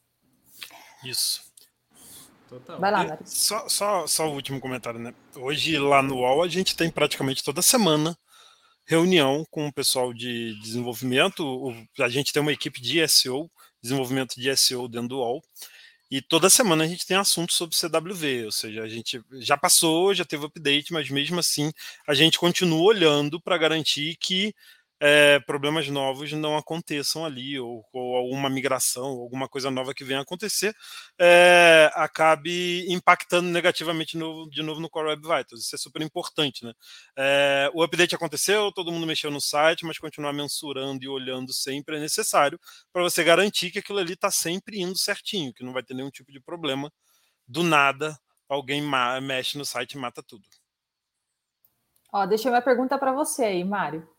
Isso. 1.04 1.44
Total. 2.48 2.80
Vai 2.80 2.90
lá, 2.90 3.04
Mário. 3.04 3.26
Só, 3.26 3.68
só, 3.68 4.08
só 4.08 4.30
o 4.30 4.34
último 4.34 4.62
comentário, 4.62 4.98
né? 4.98 5.14
Hoje 5.36 5.78
lá 5.78 6.02
no 6.02 6.20
UOL 6.20 6.42
a 6.42 6.48
gente 6.48 6.78
tem 6.78 6.90
praticamente 6.90 7.44
toda 7.44 7.62
semana 7.62 8.18
reunião 8.88 9.46
com 9.52 9.68
o 9.68 9.74
pessoal 9.74 10.14
de 10.14 10.58
desenvolvimento. 10.62 11.74
A 12.00 12.10
gente 12.10 12.32
tem 12.32 12.42
uma 12.42 12.54
equipe 12.54 12.82
de 12.82 13.06
SEO, 13.08 13.52
desenvolvimento 13.82 14.36
de 14.40 14.56
SEO 14.56 14.88
dentro 14.88 15.10
do 15.10 15.18
UOL. 15.18 15.44
E 16.10 16.22
toda 16.22 16.50
semana 16.50 16.86
a 16.86 16.88
gente 16.88 17.06
tem 17.06 17.18
assunto 17.18 17.52
sobre 17.52 17.76
CWV, 17.76 18.46
ou 18.46 18.52
seja, 18.52 18.82
a 18.82 18.88
gente 18.88 19.22
já 19.40 19.58
passou, 19.58 20.14
já 20.14 20.24
teve 20.24 20.46
update, 20.46 20.94
mas 20.94 21.10
mesmo 21.10 21.38
assim 21.38 21.70
a 22.08 22.14
gente 22.14 22.40
continua 22.40 22.82
olhando 22.82 23.42
para 23.42 23.58
garantir 23.58 24.16
que 24.16 24.56
é, 25.00 25.40
problemas 25.42 25.88
novos 25.90 26.32
não 26.34 26.58
aconteçam 26.58 27.24
ali, 27.24 27.60
ou, 27.60 27.86
ou, 27.94 28.16
alguma 28.16 28.50
migração, 28.50 29.06
alguma 29.06 29.48
coisa 29.48 29.70
nova 29.70 29.94
que 29.94 30.04
venha 30.04 30.22
acontecer, 30.22 30.76
é, 31.20 31.92
acabe 31.94 32.86
impactando 32.92 33.48
negativamente 33.50 34.18
no, 34.18 34.50
de 34.50 34.64
novo 34.64 34.80
no 34.80 34.90
Core 34.90 35.10
Web 35.10 35.22
Vitals. 35.22 35.66
Isso 35.66 35.76
é 35.76 35.78
super 35.78 36.02
importante. 36.02 36.66
Né? 36.66 36.74
É, 37.18 37.70
o 37.74 37.84
update 37.84 38.16
aconteceu, 38.16 38.72
todo 38.72 38.92
mundo 38.92 39.06
mexeu 39.06 39.30
no 39.30 39.42
site, 39.42 39.86
mas 39.86 40.00
continuar 40.00 40.34
mensurando 40.34 41.04
e 41.04 41.08
olhando 41.08 41.54
sempre 41.54 41.98
é 41.98 42.00
necessário 42.00 42.60
para 42.92 43.04
você 43.04 43.24
garantir 43.24 43.72
que 43.72 43.80
aquilo 43.80 44.00
ali 44.00 44.14
está 44.14 44.32
sempre 44.32 44.80
indo 44.80 44.98
certinho, 44.98 45.54
que 45.54 45.64
não 45.64 45.74
vai 45.74 45.84
ter 45.84 45.94
nenhum 45.94 46.10
tipo 46.10 46.32
de 46.32 46.40
problema. 46.40 46.92
Do 47.48 47.64
nada, 47.64 48.18
alguém 48.50 48.82
mexe 49.22 49.58
no 49.58 49.66
site 49.66 49.94
e 49.94 49.98
mata 49.98 50.24
tudo. 50.24 50.44
Ó, 52.12 52.26
deixa 52.26 52.48
eu 52.48 52.54
uma 52.54 52.62
pergunta 52.62 52.98
para 52.98 53.12
você 53.12 53.44
aí, 53.46 53.64
Mário. 53.64 54.17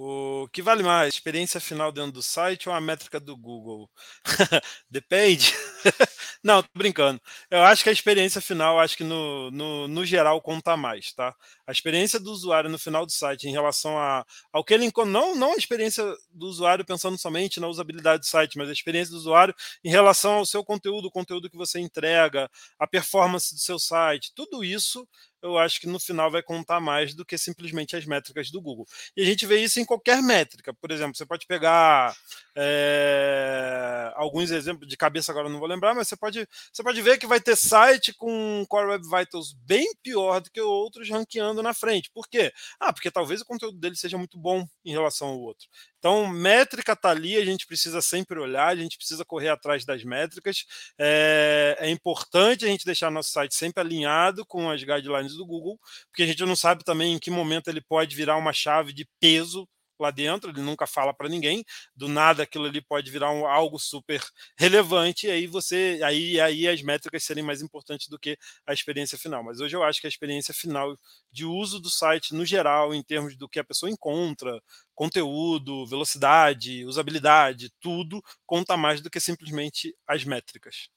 O 0.00 0.48
que 0.52 0.62
vale 0.62 0.84
mais, 0.84 1.14
experiência 1.14 1.58
final 1.58 1.90
dentro 1.90 2.12
do 2.12 2.22
site 2.22 2.68
ou 2.68 2.74
a 2.74 2.80
métrica 2.80 3.18
do 3.18 3.36
Google? 3.36 3.90
Depende. 4.88 5.52
Não, 6.40 6.62
tô 6.62 6.68
brincando. 6.72 7.20
Eu 7.50 7.64
acho 7.64 7.82
que 7.82 7.88
a 7.88 7.92
experiência 7.92 8.40
final, 8.40 8.78
acho 8.78 8.96
que 8.96 9.02
no, 9.02 9.50
no, 9.50 9.88
no, 9.88 10.06
geral 10.06 10.40
conta 10.40 10.76
mais, 10.76 11.12
tá? 11.12 11.34
A 11.66 11.72
experiência 11.72 12.20
do 12.20 12.30
usuário 12.30 12.70
no 12.70 12.78
final 12.78 13.04
do 13.04 13.10
site 13.10 13.48
em 13.48 13.50
relação 13.50 13.98
a, 13.98 14.24
ao 14.52 14.62
que 14.62 14.72
ele 14.72 14.84
encontra, 14.84 15.10
não, 15.10 15.34
não 15.34 15.54
a 15.54 15.56
experiência 15.56 16.04
do 16.30 16.46
usuário 16.46 16.84
pensando 16.84 17.18
somente 17.18 17.58
na 17.58 17.66
usabilidade 17.66 18.20
do 18.20 18.26
site, 18.26 18.56
mas 18.56 18.68
a 18.68 18.72
experiência 18.72 19.10
do 19.10 19.18
usuário 19.18 19.52
em 19.82 19.90
relação 19.90 20.34
ao 20.34 20.46
seu 20.46 20.64
conteúdo, 20.64 21.08
o 21.08 21.10
conteúdo 21.10 21.50
que 21.50 21.56
você 21.56 21.80
entrega, 21.80 22.48
a 22.78 22.86
performance 22.86 23.52
do 23.52 23.58
seu 23.60 23.80
site, 23.80 24.32
tudo 24.32 24.62
isso 24.62 25.08
eu 25.42 25.56
acho 25.58 25.80
que 25.80 25.86
no 25.86 26.00
final 26.00 26.30
vai 26.30 26.42
contar 26.42 26.80
mais 26.80 27.14
do 27.14 27.24
que 27.24 27.38
simplesmente 27.38 27.96
as 27.96 28.04
métricas 28.04 28.50
do 28.50 28.60
Google. 28.60 28.86
E 29.16 29.22
a 29.22 29.24
gente 29.24 29.46
vê 29.46 29.60
isso 29.60 29.80
em 29.80 29.84
qualquer 29.84 30.22
métrica. 30.22 30.74
Por 30.74 30.90
exemplo, 30.90 31.16
você 31.16 31.26
pode 31.26 31.46
pegar 31.46 32.14
é, 32.56 34.12
alguns 34.16 34.50
exemplos 34.50 34.88
de 34.88 34.96
cabeça 34.96 35.30
agora 35.30 35.48
não 35.48 35.58
vou 35.58 35.68
lembrar, 35.68 35.94
mas 35.94 36.08
você 36.08 36.16
pode, 36.16 36.46
você 36.72 36.82
pode 36.82 37.00
ver 37.00 37.18
que 37.18 37.26
vai 37.26 37.40
ter 37.40 37.56
site 37.56 38.12
com 38.12 38.64
Core 38.68 38.88
Web 38.88 39.04
Vitals 39.06 39.52
bem 39.52 39.94
pior 40.02 40.40
do 40.40 40.50
que 40.50 40.60
outros 40.60 41.08
ranqueando 41.08 41.62
na 41.62 41.72
frente. 41.72 42.10
Por 42.12 42.28
quê? 42.28 42.52
Ah, 42.80 42.92
porque 42.92 43.10
talvez 43.10 43.40
o 43.40 43.46
conteúdo 43.46 43.78
dele 43.78 43.96
seja 43.96 44.18
muito 44.18 44.38
bom 44.38 44.66
em 44.84 44.90
relação 44.90 45.28
ao 45.28 45.40
outro. 45.40 45.68
Então, 45.98 46.26
métrica 46.28 46.92
está 46.92 47.10
ali, 47.10 47.36
a 47.36 47.44
gente 47.44 47.66
precisa 47.66 48.00
sempre 48.00 48.38
olhar, 48.38 48.68
a 48.68 48.76
gente 48.76 48.96
precisa 48.96 49.24
correr 49.24 49.48
atrás 49.48 49.84
das 49.84 50.04
métricas. 50.04 50.64
É, 50.98 51.76
é, 51.80 51.90
importante 51.90 52.64
a 52.64 52.68
gente 52.68 52.84
deixar 52.84 53.10
nosso 53.10 53.30
site 53.30 53.54
sempre 53.54 53.80
alinhado 53.82 54.46
com 54.46 54.70
as 54.70 54.82
guidelines 54.82 55.34
do 55.34 55.46
Google, 55.46 55.78
porque 56.10 56.22
a 56.22 56.26
gente 56.26 56.44
não 56.44 56.56
sabe 56.56 56.84
também 56.84 57.14
em 57.14 57.18
que 57.18 57.30
momento 57.30 57.68
ele 57.68 57.80
pode 57.80 58.14
virar 58.14 58.36
uma 58.36 58.52
chave 58.52 58.92
de 58.92 59.06
peso 59.20 59.68
lá 60.02 60.10
dentro, 60.10 60.50
ele 60.50 60.60
nunca 60.60 60.86
fala 60.86 61.12
para 61.12 61.28
ninguém, 61.28 61.64
do 61.94 62.08
nada 62.08 62.42
aquilo 62.42 62.66
ali 62.66 62.80
pode 62.80 63.10
virar 63.10 63.30
um, 63.30 63.46
algo 63.46 63.78
super 63.78 64.22
relevante, 64.58 65.26
e 65.26 65.30
aí 65.30 65.46
você, 65.46 66.00
aí, 66.04 66.40
aí 66.40 66.68
as 66.68 66.82
métricas 66.82 67.24
serem 67.24 67.44
mais 67.44 67.62
importantes 67.62 68.08
do 68.08 68.18
que 68.18 68.36
a 68.66 68.72
experiência 68.72 69.18
final. 69.18 69.42
Mas 69.42 69.60
hoje 69.60 69.76
eu 69.76 69.82
acho 69.82 70.00
que 70.00 70.06
a 70.06 70.10
experiência 70.10 70.54
final 70.54 70.96
de 71.30 71.44
uso 71.44 71.80
do 71.80 71.90
site 71.90 72.34
no 72.34 72.44
geral, 72.44 72.94
em 72.94 73.02
termos 73.02 73.36
do 73.36 73.48
que 73.48 73.58
a 73.58 73.64
pessoa 73.64 73.90
encontra, 73.90 74.60
conteúdo, 74.94 75.86
velocidade, 75.86 76.84
usabilidade, 76.84 77.70
tudo 77.80 78.22
conta 78.44 78.76
mais 78.76 79.00
do 79.00 79.10
que 79.10 79.20
simplesmente 79.20 79.94
as 80.06 80.24
métricas. 80.24 80.88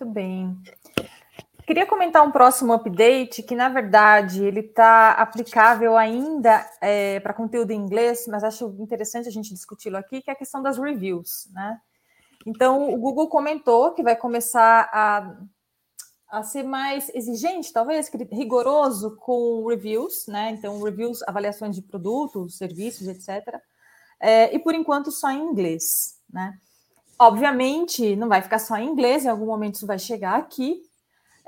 Muito 0.00 0.14
bem. 0.14 0.56
Queria 1.66 1.86
comentar 1.86 2.26
um 2.26 2.30
próximo 2.30 2.72
update 2.72 3.42
que, 3.42 3.54
na 3.54 3.68
verdade, 3.68 4.44
ele 4.44 4.60
está 4.60 5.12
aplicável 5.12 5.96
ainda 5.96 6.68
é, 6.80 7.20
para 7.20 7.34
conteúdo 7.34 7.70
em 7.70 7.80
inglês, 7.80 8.26
mas 8.28 8.42
acho 8.42 8.74
interessante 8.78 9.28
a 9.28 9.32
gente 9.32 9.54
discuti-lo 9.54 9.96
aqui, 9.96 10.20
que 10.20 10.30
é 10.30 10.32
a 10.32 10.36
questão 10.36 10.62
das 10.62 10.78
reviews, 10.78 11.48
né? 11.52 11.80
Então, 12.46 12.92
o 12.92 12.96
Google 12.96 13.28
comentou 13.28 13.92
que 13.92 14.02
vai 14.02 14.16
começar 14.16 14.88
a, 14.92 15.36
a 16.30 16.42
ser 16.42 16.62
mais 16.62 17.10
exigente, 17.14 17.72
talvez, 17.72 18.10
rigoroso 18.32 19.16
com 19.16 19.66
reviews, 19.68 20.26
né? 20.26 20.50
Então, 20.50 20.82
reviews, 20.82 21.22
avaliações 21.26 21.76
de 21.76 21.82
produtos, 21.82 22.56
serviços, 22.56 23.06
etc. 23.06 23.60
É, 24.18 24.54
e 24.54 24.58
por 24.58 24.74
enquanto 24.74 25.10
só 25.10 25.30
em 25.30 25.42
inglês, 25.42 26.18
né? 26.32 26.58
Obviamente, 27.18 28.16
não 28.16 28.28
vai 28.28 28.40
ficar 28.40 28.58
só 28.58 28.76
em 28.76 28.88
inglês, 28.88 29.24
em 29.24 29.28
algum 29.28 29.46
momento 29.46 29.74
isso 29.74 29.86
vai 29.86 29.98
chegar 29.98 30.36
aqui. 30.36 30.82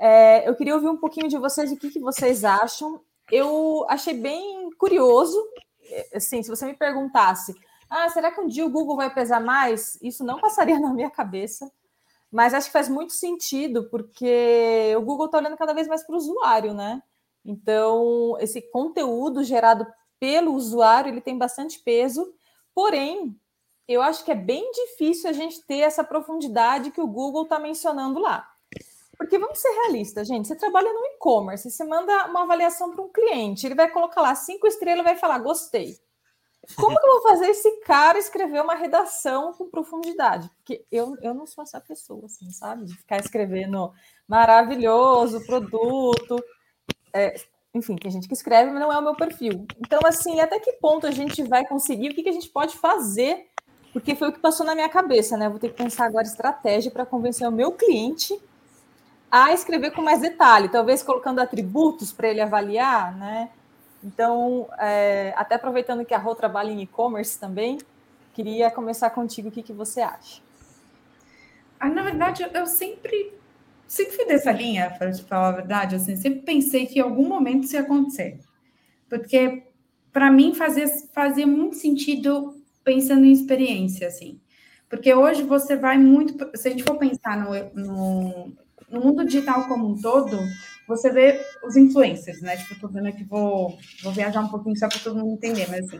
É, 0.05 0.49
eu 0.49 0.55
queria 0.55 0.75
ouvir 0.75 0.89
um 0.89 0.97
pouquinho 0.97 1.29
de 1.29 1.37
vocês, 1.37 1.71
o 1.71 1.77
que, 1.77 1.89
que 1.89 1.99
vocês 1.99 2.43
acham. 2.43 2.99
Eu 3.31 3.85
achei 3.87 4.13
bem 4.13 4.69
curioso, 4.77 5.41
é, 5.89 6.17
assim, 6.17 6.43
se 6.43 6.49
você 6.49 6.65
me 6.65 6.73
perguntasse, 6.73 7.55
ah, 7.89 8.09
será 8.09 8.31
que 8.31 8.41
um 8.41 8.47
dia 8.47 8.65
o 8.65 8.69
Google 8.69 8.97
vai 8.97 9.13
pesar 9.13 9.39
mais? 9.39 9.97
Isso 10.01 10.23
não 10.23 10.41
passaria 10.41 10.77
na 10.81 10.93
minha 10.93 11.09
cabeça 11.09 11.71
mas 12.33 12.51
acho 12.55 12.65
que 12.65 12.73
faz 12.73 12.89
muito 12.89 13.13
sentido, 13.13 13.87
porque 13.91 14.91
o 14.97 15.01
Google 15.01 15.27
está 15.27 15.37
olhando 15.37 15.55
cada 15.55 15.71
vez 15.71 15.87
mais 15.87 16.03
para 16.03 16.15
o 16.15 16.17
usuário, 16.17 16.73
né? 16.73 16.99
Então, 17.45 18.35
esse 18.39 18.59
conteúdo 18.59 19.43
gerado 19.43 19.85
pelo 20.19 20.53
usuário, 20.53 21.11
ele 21.11 21.21
tem 21.21 21.37
bastante 21.37 21.77
peso, 21.77 22.33
porém, 22.73 23.39
eu 23.87 24.01
acho 24.01 24.25
que 24.25 24.31
é 24.31 24.35
bem 24.35 24.71
difícil 24.71 25.29
a 25.29 25.33
gente 25.33 25.61
ter 25.67 25.79
essa 25.79 26.03
profundidade 26.03 26.89
que 26.89 26.99
o 26.99 27.07
Google 27.07 27.43
está 27.43 27.59
mencionando 27.59 28.19
lá. 28.19 28.49
Porque 29.17 29.37
vamos 29.37 29.59
ser 29.59 29.69
realistas, 29.69 30.27
gente. 30.27 30.47
Você 30.47 30.55
trabalha 30.55 30.91
no 30.91 31.05
e-commerce, 31.05 31.69
você 31.69 31.83
manda 31.83 32.27
uma 32.27 32.43
avaliação 32.43 32.91
para 32.91 33.03
um 33.03 33.09
cliente, 33.09 33.65
ele 33.65 33.75
vai 33.75 33.89
colocar 33.89 34.21
lá 34.21 34.35
cinco 34.35 34.67
estrelas 34.67 35.01
e 35.01 35.03
vai 35.03 35.15
falar 35.15 35.39
gostei. 35.39 35.97
Como 36.77 36.97
que 36.97 37.05
eu 37.05 37.11
vou 37.11 37.21
fazer 37.23 37.47
esse 37.47 37.69
cara 37.81 38.17
escrever 38.17 38.61
uma 38.61 38.75
redação 38.75 39.51
com 39.53 39.69
profundidade? 39.69 40.49
Porque 40.57 40.85
eu, 40.89 41.15
eu 41.21 41.33
não 41.33 41.45
sou 41.45 41.61
essa 41.61 41.79
pessoa, 41.81 42.25
assim, 42.25 42.49
sabe? 42.51 42.85
De 42.85 42.95
ficar 42.95 43.17
escrevendo 43.17 43.91
maravilhoso, 44.25 45.45
produto. 45.45 46.41
É, 47.13 47.35
enfim, 47.73 47.97
tem 47.97 48.09
gente 48.09 48.29
que 48.29 48.33
escreve, 48.33 48.71
mas 48.71 48.79
não 48.79 48.93
é 48.93 48.97
o 48.97 49.03
meu 49.03 49.15
perfil. 49.15 49.67
Então, 49.77 49.99
assim, 50.05 50.39
até 50.39 50.57
que 50.57 50.71
ponto 50.73 51.05
a 51.05 51.11
gente 51.11 51.43
vai 51.43 51.67
conseguir? 51.67 52.09
O 52.09 52.15
que, 52.15 52.23
que 52.23 52.29
a 52.29 52.33
gente 52.33 52.47
pode 52.47 52.77
fazer? 52.77 53.49
Porque 53.91 54.15
foi 54.15 54.29
o 54.29 54.33
que 54.33 54.39
passou 54.39 54.65
na 54.65 54.73
minha 54.73 54.89
cabeça, 54.89 55.35
né? 55.35 55.47
Eu 55.47 55.51
vou 55.51 55.59
ter 55.59 55.69
que 55.69 55.83
pensar 55.83 56.05
agora 56.05 56.25
estratégia 56.25 56.91
para 56.91 57.05
convencer 57.05 57.47
o 57.47 57.51
meu 57.51 57.73
cliente 57.73 58.41
a 59.35 59.51
escrever 59.51 59.89
com 59.89 60.03
mais 60.03 60.21
detalhe, 60.21 60.69
talvez 60.69 61.01
colocando 61.01 61.39
atributos 61.39 62.13
para 62.13 62.29
ele 62.29 62.39
avaliar, 62.39 63.17
né? 63.17 63.49
Então, 64.03 64.69
é, 64.77 65.33
até 65.35 65.55
aproveitando 65.55 66.05
que 66.05 66.13
a 66.13 66.19
Rô 66.19 66.35
trabalha 66.35 66.69
em 66.69 66.83
e-commerce 66.83 67.39
também, 67.39 67.79
queria 68.31 68.69
começar 68.69 69.09
contigo, 69.09 69.49
o 69.49 69.51
que, 69.51 69.63
que 69.63 69.73
você 69.73 70.01
acha? 70.01 70.39
Ah, 71.79 71.89
na 71.89 72.03
verdade, 72.03 72.45
eu 72.53 72.67
sempre, 72.67 73.33
sempre 73.87 74.15
fui 74.15 74.25
dessa 74.25 74.51
linha, 74.51 74.93
para 74.99 75.11
te 75.11 75.23
falar 75.23 75.47
a 75.47 75.53
verdade, 75.53 75.95
assim, 75.95 76.15
sempre 76.15 76.41
pensei 76.41 76.85
que 76.85 76.99
em 76.99 77.01
algum 77.01 77.27
momento 77.27 77.63
isso 77.63 77.73
ia 77.73 77.81
acontecer. 77.81 78.39
Porque, 79.09 79.63
para 80.11 80.29
mim, 80.29 80.53
fazia, 80.53 80.87
fazia 81.11 81.47
muito 81.47 81.77
sentido 81.77 82.55
pensando 82.83 83.25
em 83.25 83.31
experiência, 83.31 84.09
assim. 84.09 84.39
Porque 84.87 85.11
hoje 85.11 85.41
você 85.41 85.75
vai 85.75 85.97
muito. 85.97 86.55
Se 86.55 86.67
a 86.67 86.71
gente 86.71 86.83
for 86.83 86.99
pensar 86.99 87.35
no, 87.35 87.51
no, 87.73 88.53
no 88.93 89.01
mundo 89.01 89.25
digital 89.25 89.67
como 89.67 89.89
um 89.89 89.99
todo, 89.99 90.37
você 90.87 91.11
vê 91.11 91.41
os 91.63 91.75
influencers, 91.75 92.41
né? 92.41 92.55
Tipo, 92.55 92.75
eu 92.75 92.79
tô 92.79 92.87
vendo 92.87 93.07
aqui, 93.07 93.23
vou, 93.23 93.75
vou 94.03 94.13
viajar 94.13 94.41
um 94.41 94.49
pouquinho 94.49 94.77
só 94.77 94.87
para 94.87 94.99
todo 94.99 95.19
mundo 95.19 95.33
entender, 95.33 95.67
mas 95.69 95.85
assim. 95.85 95.99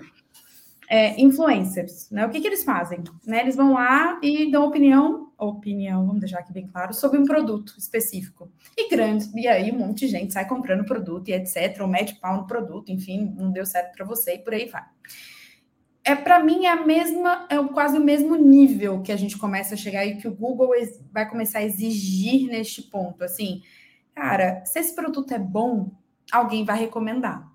É, 0.89 1.19
influencers, 1.19 2.11
né? 2.11 2.25
O 2.25 2.29
que, 2.29 2.39
que 2.39 2.45
eles 2.45 2.63
fazem? 2.63 3.03
Né? 3.25 3.39
Eles 3.39 3.55
vão 3.55 3.73
lá 3.73 4.19
e 4.21 4.51
dão 4.51 4.65
opinião, 4.65 5.31
opinião, 5.39 6.05
vamos 6.05 6.19
deixar 6.19 6.39
aqui 6.39 6.53
bem 6.53 6.67
claro, 6.67 6.93
sobre 6.93 7.17
um 7.17 7.23
produto 7.23 7.73
específico. 7.79 8.51
E 8.77 8.89
grande, 8.89 9.27
e 9.33 9.47
aí 9.47 9.71
um 9.71 9.79
monte 9.79 10.05
de 10.05 10.09
gente 10.09 10.33
sai 10.33 10.47
comprando 10.47 10.85
produto 10.85 11.29
e 11.29 11.33
etc, 11.33 11.79
ou 11.81 11.87
mete 11.87 12.15
pau 12.19 12.37
no 12.37 12.45
produto, 12.45 12.91
enfim, 12.91 13.33
não 13.35 13.51
deu 13.51 13.65
certo 13.65 13.95
para 13.95 14.05
você 14.05 14.35
e 14.35 14.39
por 14.39 14.53
aí 14.53 14.67
vai. 14.67 14.83
É 16.05 16.15
para 16.15 16.43
mim 16.43 16.65
é 16.65 16.71
a 16.71 16.85
mesma, 16.85 17.47
é 17.49 17.57
quase 17.69 17.97
o 17.97 18.03
mesmo 18.03 18.35
nível 18.35 19.01
que 19.01 19.11
a 19.11 19.15
gente 19.15 19.37
começa 19.37 19.73
a 19.73 19.77
chegar 19.77 20.05
e 20.05 20.17
que 20.17 20.27
o 20.27 20.35
Google 20.35 20.71
vai 21.11 21.29
começar 21.29 21.59
a 21.59 21.63
exigir 21.63 22.47
neste 22.49 22.81
ponto, 22.81 23.23
assim, 23.23 23.61
Cara, 24.15 24.63
se 24.65 24.79
esse 24.79 24.93
produto 24.93 25.33
é 25.33 25.39
bom, 25.39 25.91
alguém 26.31 26.63
vai 26.63 26.77
recomendar. 26.77 27.51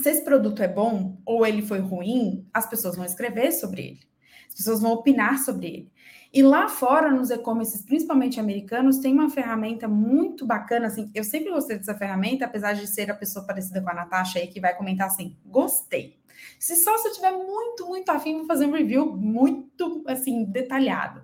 Se 0.00 0.10
esse 0.10 0.24
produto 0.24 0.62
é 0.62 0.68
bom 0.68 1.18
ou 1.24 1.46
ele 1.46 1.62
foi 1.62 1.78
ruim, 1.78 2.48
as 2.52 2.68
pessoas 2.68 2.96
vão 2.96 3.04
escrever 3.04 3.52
sobre 3.52 3.82
ele. 3.82 4.00
As 4.48 4.54
pessoas 4.54 4.80
vão 4.80 4.92
opinar 4.92 5.38
sobre 5.38 5.66
ele. 5.66 5.92
E 6.34 6.42
lá 6.42 6.68
fora, 6.68 7.12
nos 7.12 7.30
e-commerces, 7.30 7.80
principalmente 7.82 8.40
americanos, 8.40 8.98
tem 8.98 9.12
uma 9.12 9.30
ferramenta 9.30 9.86
muito 9.86 10.44
bacana, 10.44 10.88
assim, 10.88 11.08
eu 11.14 11.22
sempre 11.22 11.52
gostei 11.52 11.78
dessa 11.78 11.94
ferramenta, 11.94 12.44
apesar 12.44 12.72
de 12.72 12.88
ser 12.88 13.08
a 13.08 13.14
pessoa 13.14 13.46
parecida 13.46 13.80
com 13.80 13.88
a 13.88 13.94
Natasha 13.94 14.40
aí, 14.40 14.48
que 14.48 14.58
vai 14.58 14.76
comentar 14.76 15.06
assim, 15.06 15.36
gostei. 15.46 16.18
Se 16.58 16.74
só 16.74 16.98
se 16.98 17.06
eu 17.06 17.12
tiver 17.12 17.30
muito, 17.30 17.86
muito 17.86 18.08
afim, 18.08 18.38
vou 18.38 18.46
fazer 18.46 18.66
um 18.66 18.72
review 18.72 19.14
muito, 19.14 20.02
assim, 20.08 20.44
detalhado. 20.44 21.22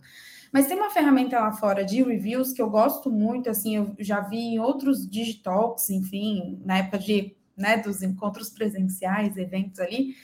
Mas 0.52 0.68
tem 0.68 0.76
uma 0.76 0.90
ferramenta 0.90 1.40
lá 1.40 1.50
fora 1.50 1.84
de 1.84 2.00
reviews 2.04 2.52
que 2.52 2.62
eu 2.62 2.70
gosto 2.70 3.10
muito, 3.10 3.50
assim, 3.50 3.74
eu 3.74 3.96
já 3.98 4.20
vi 4.20 4.38
em 4.38 4.60
outros 4.60 5.10
digitalks, 5.10 5.90
enfim, 5.90 6.62
na 6.64 6.78
época 6.78 7.00
de, 7.00 7.34
né, 7.56 7.78
dos 7.78 8.00
encontros 8.00 8.48
presenciais, 8.48 9.36
eventos 9.36 9.80
ali, 9.80 10.14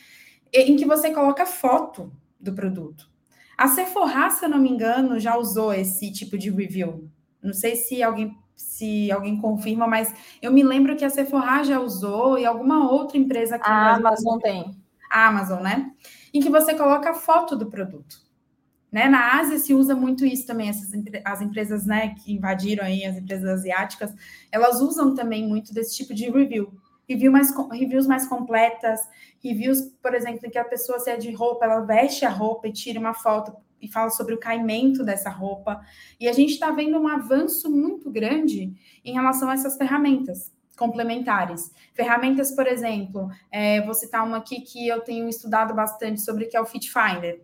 em 0.54 0.76
que 0.76 0.84
você 0.84 1.10
coloca 1.10 1.44
foto 1.44 2.12
do 2.38 2.52
produto. 2.52 3.15
A 3.56 3.68
Sephora, 3.68 4.30
se 4.30 4.44
eu 4.44 4.48
não 4.48 4.58
me 4.58 4.68
engano, 4.68 5.18
já 5.18 5.36
usou 5.36 5.72
esse 5.72 6.12
tipo 6.12 6.36
de 6.36 6.50
review. 6.50 7.10
Não 7.42 7.52
sei 7.52 7.76
se 7.76 8.02
alguém 8.02 8.36
se 8.56 9.12
alguém 9.12 9.36
confirma, 9.36 9.86
mas 9.86 10.14
eu 10.40 10.50
me 10.50 10.62
lembro 10.62 10.96
que 10.96 11.04
a 11.04 11.10
Sephora 11.10 11.62
já 11.62 11.78
usou 11.78 12.38
e 12.38 12.46
alguma 12.46 12.90
outra 12.90 13.18
empresa 13.18 13.58
que 13.58 13.68
a 13.68 13.96
Amazon 13.96 14.38
tem. 14.38 14.74
A 15.10 15.26
Amazon, 15.28 15.62
né? 15.62 15.90
Em 16.32 16.40
que 16.40 16.48
você 16.48 16.74
coloca 16.74 17.10
a 17.10 17.14
foto 17.14 17.54
do 17.54 17.66
produto. 17.66 18.16
Né? 18.90 19.08
Na 19.08 19.38
Ásia 19.38 19.58
se 19.58 19.74
usa 19.74 19.94
muito 19.94 20.24
isso 20.24 20.46
também, 20.46 20.70
essas, 20.70 20.90
as 21.24 21.42
empresas 21.42 21.84
né, 21.84 22.14
que 22.14 22.32
invadiram 22.32 22.84
aí, 22.84 23.04
as 23.04 23.16
empresas 23.16 23.46
asiáticas, 23.46 24.14
elas 24.50 24.80
usam 24.80 25.14
também 25.14 25.46
muito 25.46 25.74
desse 25.74 25.94
tipo 25.94 26.14
de 26.14 26.30
review. 26.30 26.72
Review 27.08 27.30
mais, 27.30 27.54
reviews 27.70 28.06
mais 28.06 28.26
completas, 28.26 29.00
reviews, 29.42 29.80
por 30.02 30.14
exemplo, 30.14 30.46
em 30.46 30.50
que 30.50 30.58
a 30.58 30.64
pessoa, 30.64 30.98
se 30.98 31.10
é 31.10 31.16
de 31.16 31.32
roupa, 31.32 31.64
ela 31.64 31.80
veste 31.80 32.24
a 32.24 32.30
roupa 32.30 32.68
e 32.68 32.72
tira 32.72 32.98
uma 32.98 33.14
foto 33.14 33.54
e 33.80 33.88
fala 33.88 34.10
sobre 34.10 34.34
o 34.34 34.38
caimento 34.38 35.04
dessa 35.04 35.30
roupa. 35.30 35.80
E 36.18 36.28
a 36.28 36.32
gente 36.32 36.54
está 36.54 36.70
vendo 36.70 36.98
um 36.98 37.06
avanço 37.06 37.70
muito 37.70 38.10
grande 38.10 38.74
em 39.04 39.12
relação 39.12 39.48
a 39.48 39.54
essas 39.54 39.76
ferramentas 39.76 40.52
complementares. 40.76 41.70
Ferramentas, 41.94 42.50
por 42.50 42.66
exemplo, 42.66 43.30
é, 43.50 43.80
vou 43.82 43.94
citar 43.94 44.26
uma 44.26 44.38
aqui 44.38 44.60
que 44.60 44.86
eu 44.86 45.00
tenho 45.00 45.28
estudado 45.28 45.74
bastante 45.74 46.20
sobre, 46.20 46.46
que 46.46 46.56
é 46.56 46.60
o 46.60 46.66
Fit 46.66 46.90
Finder 46.90 47.40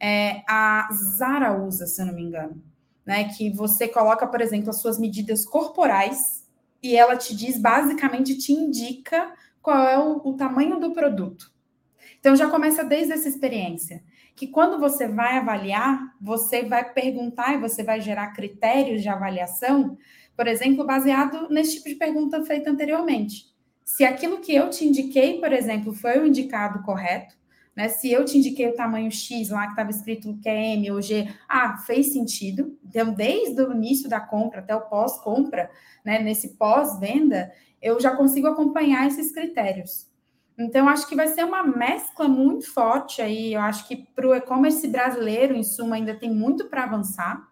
é, 0.00 0.42
a 0.46 0.88
Zara 0.92 1.56
usa, 1.58 1.86
se 1.86 2.02
eu 2.02 2.06
não 2.06 2.14
me 2.14 2.22
engano, 2.22 2.62
né? 3.06 3.24
Que 3.24 3.50
você 3.50 3.88
coloca, 3.88 4.26
por 4.26 4.40
exemplo, 4.40 4.70
as 4.70 4.80
suas 4.80 4.98
medidas 4.98 5.46
corporais 5.46 6.43
e 6.84 6.94
ela 6.94 7.16
te 7.16 7.34
diz, 7.34 7.58
basicamente, 7.58 8.36
te 8.36 8.52
indica 8.52 9.32
qual 9.62 9.88
é 9.88 9.98
o, 9.98 10.20
o 10.22 10.36
tamanho 10.36 10.78
do 10.78 10.92
produto. 10.92 11.50
Então 12.20 12.36
já 12.36 12.50
começa 12.50 12.84
desde 12.84 13.14
essa 13.14 13.26
experiência. 13.26 14.04
Que 14.36 14.48
quando 14.48 14.78
você 14.78 15.08
vai 15.08 15.38
avaliar, 15.38 16.14
você 16.20 16.62
vai 16.62 16.92
perguntar 16.92 17.54
e 17.54 17.60
você 17.60 17.82
vai 17.82 18.02
gerar 18.02 18.32
critérios 18.32 19.00
de 19.00 19.08
avaliação, 19.08 19.96
por 20.36 20.46
exemplo, 20.46 20.84
baseado 20.84 21.48
nesse 21.48 21.76
tipo 21.76 21.88
de 21.88 21.94
pergunta 21.94 22.44
feita 22.44 22.70
anteriormente. 22.70 23.46
Se 23.82 24.04
aquilo 24.04 24.40
que 24.40 24.54
eu 24.54 24.68
te 24.68 24.84
indiquei, 24.86 25.40
por 25.40 25.54
exemplo, 25.54 25.94
foi 25.94 26.18
o 26.18 26.26
indicado 26.26 26.82
correto, 26.82 27.34
né? 27.76 27.88
Se 27.88 28.10
eu 28.10 28.24
te 28.24 28.38
indiquei 28.38 28.68
o 28.68 28.74
tamanho 28.74 29.10
X 29.10 29.50
lá 29.50 29.64
que 29.66 29.72
estava 29.72 29.90
escrito 29.90 30.38
que 30.40 30.48
é 30.48 30.92
ou 30.92 31.02
G, 31.02 31.28
ah, 31.48 31.76
fez 31.78 32.12
sentido. 32.12 32.78
Então, 32.84 33.12
desde 33.12 33.60
o 33.62 33.72
início 33.72 34.08
da 34.08 34.20
compra 34.20 34.60
até 34.60 34.74
o 34.74 34.82
pós-compra, 34.82 35.70
né, 36.04 36.20
nesse 36.20 36.56
pós-venda, 36.56 37.52
eu 37.82 38.00
já 38.00 38.14
consigo 38.16 38.46
acompanhar 38.46 39.06
esses 39.06 39.32
critérios. 39.32 40.06
Então, 40.56 40.88
acho 40.88 41.08
que 41.08 41.16
vai 41.16 41.26
ser 41.28 41.44
uma 41.44 41.64
mescla 41.64 42.28
muito 42.28 42.72
forte 42.72 43.20
aí. 43.20 43.54
Eu 43.54 43.60
acho 43.60 43.88
que 43.88 43.96
para 44.14 44.28
o 44.28 44.34
e-commerce 44.34 44.86
brasileiro, 44.86 45.54
em 45.54 45.64
suma, 45.64 45.96
ainda 45.96 46.14
tem 46.14 46.32
muito 46.32 46.66
para 46.66 46.84
avançar, 46.84 47.42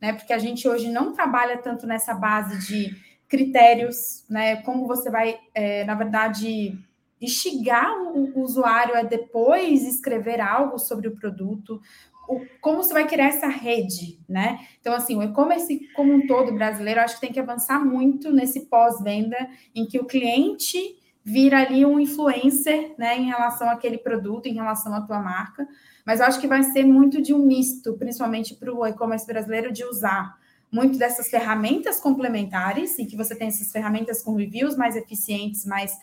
né? 0.00 0.12
Porque 0.12 0.32
a 0.32 0.38
gente 0.38 0.68
hoje 0.68 0.88
não 0.88 1.12
trabalha 1.12 1.58
tanto 1.58 1.84
nessa 1.84 2.14
base 2.14 2.64
de 2.68 2.96
critérios, 3.28 4.24
né? 4.30 4.62
Como 4.62 4.86
você 4.86 5.10
vai, 5.10 5.36
é, 5.52 5.84
na 5.84 5.96
verdade, 5.96 6.78
instigar 7.24 7.90
o, 8.00 8.40
usuário 8.40 8.96
a 8.96 9.02
depois 9.02 9.82
escrever 9.82 10.40
algo 10.40 10.78
sobre 10.78 11.08
o 11.08 11.16
produto, 11.16 11.80
o, 12.28 12.40
como 12.60 12.82
você 12.82 12.92
vai 12.92 13.06
criar 13.06 13.26
essa 13.26 13.48
rede, 13.48 14.18
né? 14.28 14.60
Então, 14.80 14.94
assim, 14.94 15.16
o 15.16 15.22
e-commerce 15.22 15.88
como 15.94 16.12
um 16.12 16.26
todo 16.26 16.52
brasileiro, 16.52 17.00
acho 17.00 17.16
que 17.16 17.20
tem 17.20 17.32
que 17.32 17.40
avançar 17.40 17.84
muito 17.84 18.32
nesse 18.32 18.66
pós-venda, 18.66 19.36
em 19.74 19.86
que 19.86 19.98
o 19.98 20.06
cliente 20.06 20.78
vira 21.24 21.60
ali 21.60 21.84
um 21.86 21.98
influencer, 21.98 22.94
né, 22.98 23.18
em 23.18 23.24
relação 23.24 23.68
àquele 23.70 23.96
produto, 23.96 24.46
em 24.46 24.54
relação 24.54 24.94
à 24.94 25.00
tua 25.00 25.18
marca. 25.18 25.66
Mas 26.04 26.20
acho 26.20 26.38
que 26.38 26.46
vai 26.46 26.62
ser 26.62 26.84
muito 26.84 27.22
de 27.22 27.32
um 27.32 27.38
misto, 27.38 27.94
principalmente 27.94 28.54
para 28.54 28.72
o 28.72 28.86
e-commerce 28.86 29.26
brasileiro, 29.26 29.72
de 29.72 29.84
usar 29.84 30.38
muito 30.70 30.98
dessas 30.98 31.28
ferramentas 31.28 31.98
complementares, 31.98 32.98
em 32.98 33.06
que 33.06 33.16
você 33.16 33.34
tem 33.34 33.48
essas 33.48 33.70
ferramentas 33.70 34.22
com 34.22 34.34
reviews 34.34 34.76
mais 34.76 34.96
eficientes, 34.96 35.64
mais 35.64 35.96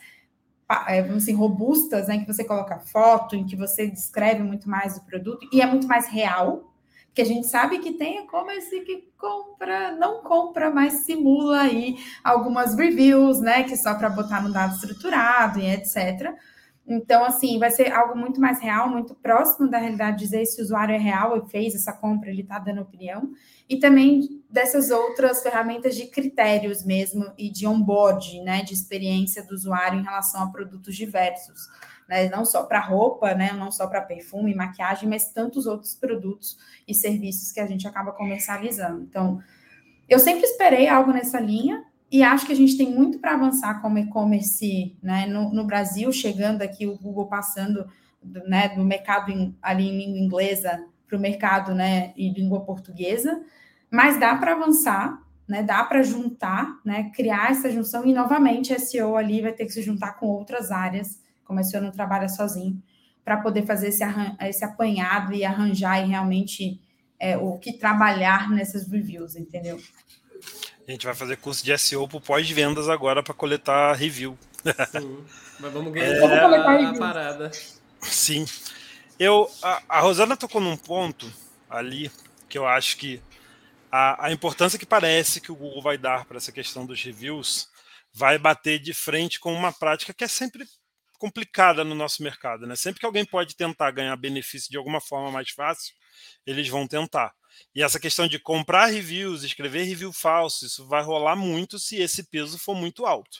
vamos 1.02 1.24
dizer, 1.24 1.32
robustas, 1.32 2.08
né, 2.08 2.16
em 2.16 2.20
que 2.20 2.32
você 2.32 2.44
coloca 2.44 2.78
foto, 2.78 3.36
em 3.36 3.44
que 3.44 3.56
você 3.56 3.86
descreve 3.86 4.42
muito 4.42 4.68
mais 4.68 4.96
o 4.96 5.04
produto 5.04 5.48
e 5.52 5.60
é 5.60 5.66
muito 5.66 5.86
mais 5.86 6.08
real, 6.08 6.72
que 7.14 7.20
a 7.20 7.24
gente 7.24 7.46
sabe 7.46 7.78
que 7.78 7.92
tem 7.92 8.24
e-commerce 8.24 8.80
que 8.80 9.08
compra, 9.18 9.92
não 9.92 10.22
compra, 10.22 10.70
mas 10.70 11.04
simula 11.04 11.60
aí 11.60 11.96
algumas 12.24 12.74
reviews, 12.74 13.40
né, 13.40 13.64
que 13.64 13.74
é 13.74 13.76
só 13.76 13.94
para 13.94 14.08
botar 14.08 14.42
no 14.42 14.52
dado 14.52 14.74
estruturado 14.74 15.60
e 15.60 15.66
etc. 15.66 16.34
Então, 16.86 17.24
assim, 17.24 17.58
vai 17.58 17.70
ser 17.70 17.92
algo 17.92 18.18
muito 18.18 18.40
mais 18.40 18.60
real, 18.60 18.88
muito 18.88 19.14
próximo 19.14 19.70
da 19.70 19.78
realidade, 19.78 20.18
dizer 20.18 20.44
se 20.44 20.60
o 20.60 20.64
usuário 20.64 20.94
é 20.94 20.98
real 20.98 21.36
e 21.36 21.48
fez 21.48 21.74
essa 21.74 21.92
compra, 21.92 22.28
ele 22.28 22.42
está 22.42 22.58
dando 22.58 22.82
opinião, 22.82 23.30
e 23.68 23.78
também 23.78 24.42
dessas 24.50 24.90
outras 24.90 25.42
ferramentas 25.42 25.94
de 25.94 26.06
critérios 26.06 26.84
mesmo 26.84 27.32
e 27.38 27.48
de 27.48 27.66
onboard, 27.66 28.40
né, 28.42 28.62
de 28.62 28.74
experiência 28.74 29.44
do 29.46 29.54
usuário 29.54 30.00
em 30.00 30.02
relação 30.02 30.42
a 30.42 30.50
produtos 30.50 30.96
diversos, 30.96 31.68
né, 32.08 32.28
não 32.28 32.44
só 32.44 32.64
para 32.64 32.80
roupa, 32.80 33.32
né, 33.32 33.52
não 33.52 33.70
só 33.70 33.86
para 33.86 34.02
perfume, 34.02 34.54
maquiagem, 34.54 35.08
mas 35.08 35.32
tantos 35.32 35.66
outros 35.66 35.94
produtos 35.94 36.58
e 36.86 36.92
serviços 36.92 37.52
que 37.52 37.60
a 37.60 37.66
gente 37.66 37.86
acaba 37.86 38.10
comercializando. 38.12 39.02
Então, 39.02 39.40
eu 40.08 40.18
sempre 40.18 40.44
esperei 40.44 40.88
algo 40.88 41.12
nessa 41.12 41.38
linha, 41.38 41.84
e 42.12 42.22
acho 42.22 42.44
que 42.44 42.52
a 42.52 42.56
gente 42.56 42.76
tem 42.76 42.94
muito 42.94 43.18
para 43.18 43.32
avançar 43.32 43.80
como 43.80 43.96
e-commerce 43.96 44.94
né, 45.02 45.24
no, 45.24 45.50
no, 45.50 45.64
Brasil, 45.64 46.12
chegando 46.12 46.60
aqui 46.60 46.86
o 46.86 46.98
Google 46.98 47.26
passando 47.26 47.88
do, 48.22 48.46
né, 48.46 48.68
do 48.68 48.84
mercado 48.84 49.30
em, 49.30 49.56
ali 49.62 49.88
em 49.88 49.96
língua 49.96 50.18
inglesa 50.18 50.84
para 51.08 51.16
o 51.16 51.20
mercado 51.20 51.74
né, 51.74 52.12
em 52.14 52.30
língua 52.30 52.60
portuguesa, 52.66 53.42
mas 53.90 54.20
dá 54.20 54.36
para 54.36 54.52
avançar, 54.52 55.22
né, 55.48 55.62
dá 55.62 55.82
para 55.84 56.02
juntar, 56.02 56.78
né, 56.84 57.10
criar 57.14 57.50
essa 57.50 57.70
junção 57.70 58.04
e 58.04 58.12
novamente 58.12 58.78
SEO 58.78 59.16
ali 59.16 59.40
vai 59.40 59.52
ter 59.52 59.64
que 59.64 59.72
se 59.72 59.80
juntar 59.80 60.18
com 60.18 60.26
outras 60.26 60.70
áreas, 60.70 61.18
como 61.42 61.60
a 61.60 61.62
SEO 61.62 61.80
não 61.80 61.90
trabalha 61.90 62.28
sozinho, 62.28 62.78
para 63.24 63.38
poder 63.38 63.64
fazer 63.64 63.88
esse, 63.88 64.04
esse 64.40 64.62
apanhado 64.62 65.32
e 65.32 65.46
arranjar 65.46 66.04
e 66.04 66.10
realmente 66.10 66.78
é, 67.18 67.38
o 67.38 67.58
que 67.58 67.72
trabalhar 67.72 68.50
nessas 68.50 68.86
reviews, 68.86 69.34
entendeu? 69.34 69.78
A 70.86 70.90
gente 70.90 71.06
vai 71.06 71.14
fazer 71.14 71.36
curso 71.36 71.64
de 71.64 71.76
SEO 71.78 72.08
para 72.08 72.20
pós-vendas 72.20 72.88
agora 72.88 73.22
para 73.22 73.34
coletar 73.34 73.92
review. 73.94 74.36
Sim, 74.90 75.24
mas 75.60 75.72
vamos 75.72 75.92
ganhar 75.92 76.14
é... 76.14 76.38
a, 76.38 76.90
a 76.90 76.98
parada. 76.98 77.50
Sim. 78.00 78.44
Eu, 79.18 79.50
a, 79.62 79.82
a, 79.88 80.00
Rosana 80.00 80.36
tocou 80.36 80.60
num 80.60 80.76
ponto 80.76 81.32
ali 81.70 82.10
que 82.48 82.58
eu 82.58 82.66
acho 82.66 82.96
que 82.96 83.22
a, 83.90 84.26
a 84.26 84.32
importância 84.32 84.78
que 84.78 84.86
parece 84.86 85.40
que 85.40 85.52
o 85.52 85.56
Google 85.56 85.82
vai 85.82 85.96
dar 85.96 86.24
para 86.24 86.36
essa 86.36 86.50
questão 86.50 86.84
dos 86.84 87.02
reviews 87.02 87.68
vai 88.12 88.36
bater 88.38 88.78
de 88.78 88.92
frente 88.92 89.38
com 89.38 89.52
uma 89.52 89.72
prática 89.72 90.12
que 90.12 90.24
é 90.24 90.28
sempre 90.28 90.66
complicada 91.18 91.84
no 91.84 91.94
nosso 91.94 92.22
mercado, 92.22 92.66
né? 92.66 92.74
Sempre 92.74 92.98
que 92.98 93.06
alguém 93.06 93.24
pode 93.24 93.54
tentar 93.54 93.92
ganhar 93.92 94.16
benefício 94.16 94.68
de 94.68 94.76
alguma 94.76 95.00
forma 95.00 95.30
mais 95.30 95.50
fácil, 95.50 95.94
eles 96.44 96.68
vão 96.68 96.88
tentar. 96.88 97.32
E 97.74 97.82
essa 97.82 97.98
questão 97.98 98.26
de 98.28 98.38
comprar 98.38 98.86
reviews, 98.86 99.42
escrever 99.42 99.84
review 99.84 100.12
falso, 100.12 100.66
isso 100.66 100.86
vai 100.86 101.02
rolar 101.02 101.36
muito 101.36 101.78
se 101.78 101.96
esse 101.96 102.24
peso 102.24 102.58
for 102.58 102.74
muito 102.74 103.06
alto. 103.06 103.38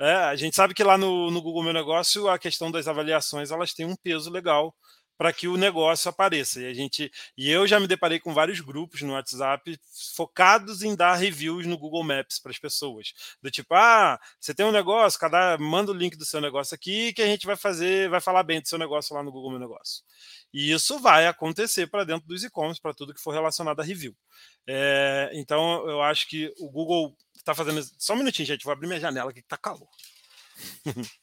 É, 0.00 0.14
a 0.14 0.36
gente 0.36 0.54
sabe 0.54 0.74
que 0.74 0.84
lá 0.84 0.96
no, 0.98 1.30
no 1.30 1.42
Google 1.42 1.62
Meu 1.62 1.72
Negócio 1.72 2.28
a 2.28 2.38
questão 2.38 2.70
das 2.70 2.86
avaliações 2.86 3.50
elas 3.50 3.72
têm 3.72 3.86
um 3.86 3.96
peso 3.96 4.30
legal 4.30 4.74
para 5.16 5.32
que 5.32 5.46
o 5.48 5.56
negócio 5.56 6.08
apareça. 6.08 6.60
E 6.60 6.66
a 6.66 6.74
gente 6.74 7.10
e 7.36 7.50
eu 7.50 7.66
já 7.66 7.78
me 7.78 7.86
deparei 7.86 8.18
com 8.18 8.34
vários 8.34 8.60
grupos 8.60 9.02
no 9.02 9.12
WhatsApp 9.12 9.78
focados 10.14 10.82
em 10.82 10.94
dar 10.94 11.14
reviews 11.14 11.66
no 11.66 11.78
Google 11.78 12.04
Maps 12.04 12.38
para 12.38 12.50
as 12.50 12.58
pessoas. 12.58 13.12
Do 13.40 13.50
tipo, 13.50 13.74
ah, 13.74 14.20
você 14.40 14.54
tem 14.54 14.66
um 14.66 14.72
negócio, 14.72 15.18
cada 15.18 15.56
manda 15.58 15.92
o 15.92 15.94
link 15.94 16.16
do 16.16 16.24
seu 16.24 16.40
negócio 16.40 16.74
aqui 16.74 17.12
que 17.12 17.22
a 17.22 17.26
gente 17.26 17.46
vai 17.46 17.56
fazer, 17.56 18.08
vai 18.08 18.20
falar 18.20 18.42
bem 18.42 18.60
do 18.60 18.68
seu 18.68 18.78
negócio 18.78 19.14
lá 19.14 19.22
no 19.22 19.32
Google 19.32 19.50
Meu 19.50 19.60
Negócio. 19.60 20.02
E 20.52 20.70
isso 20.70 20.98
vai 20.98 21.26
acontecer 21.26 21.86
para 21.86 22.04
dentro 22.04 22.26
dos 22.28 22.44
e-commerce, 22.44 22.80
para 22.80 22.92
tudo 22.92 23.14
que 23.14 23.20
for 23.20 23.32
relacionado 23.32 23.80
a 23.80 23.84
review. 23.84 24.14
É, 24.66 25.30
então, 25.34 25.88
eu 25.88 26.02
acho 26.02 26.28
que 26.28 26.52
o 26.58 26.70
Google 26.70 27.16
está 27.36 27.54
fazendo. 27.54 27.82
Só 27.98 28.14
um 28.14 28.18
minutinho, 28.18 28.46
gente, 28.46 28.64
vou 28.64 28.72
abrir 28.72 28.86
minha 28.86 29.00
janela 29.00 29.30
aqui 29.30 29.40
que 29.40 29.46
está 29.46 29.56
calor. 29.56 29.88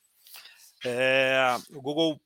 é, 0.83 1.55
o 1.71 1.81
Google 1.81 2.19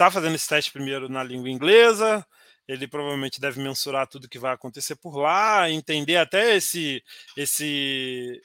está 0.00 0.10
fazendo 0.10 0.34
esse 0.34 0.48
teste 0.48 0.72
primeiro 0.72 1.10
na 1.10 1.22
língua 1.22 1.50
inglesa. 1.50 2.26
Ele 2.66 2.88
provavelmente 2.88 3.40
deve 3.40 3.60
mensurar 3.60 4.06
tudo 4.06 4.28
que 4.28 4.38
vai 4.38 4.54
acontecer 4.54 4.96
por 4.96 5.16
lá, 5.16 5.70
entender 5.70 6.16
até 6.16 6.56
esse, 6.56 7.04
esse 7.36 8.40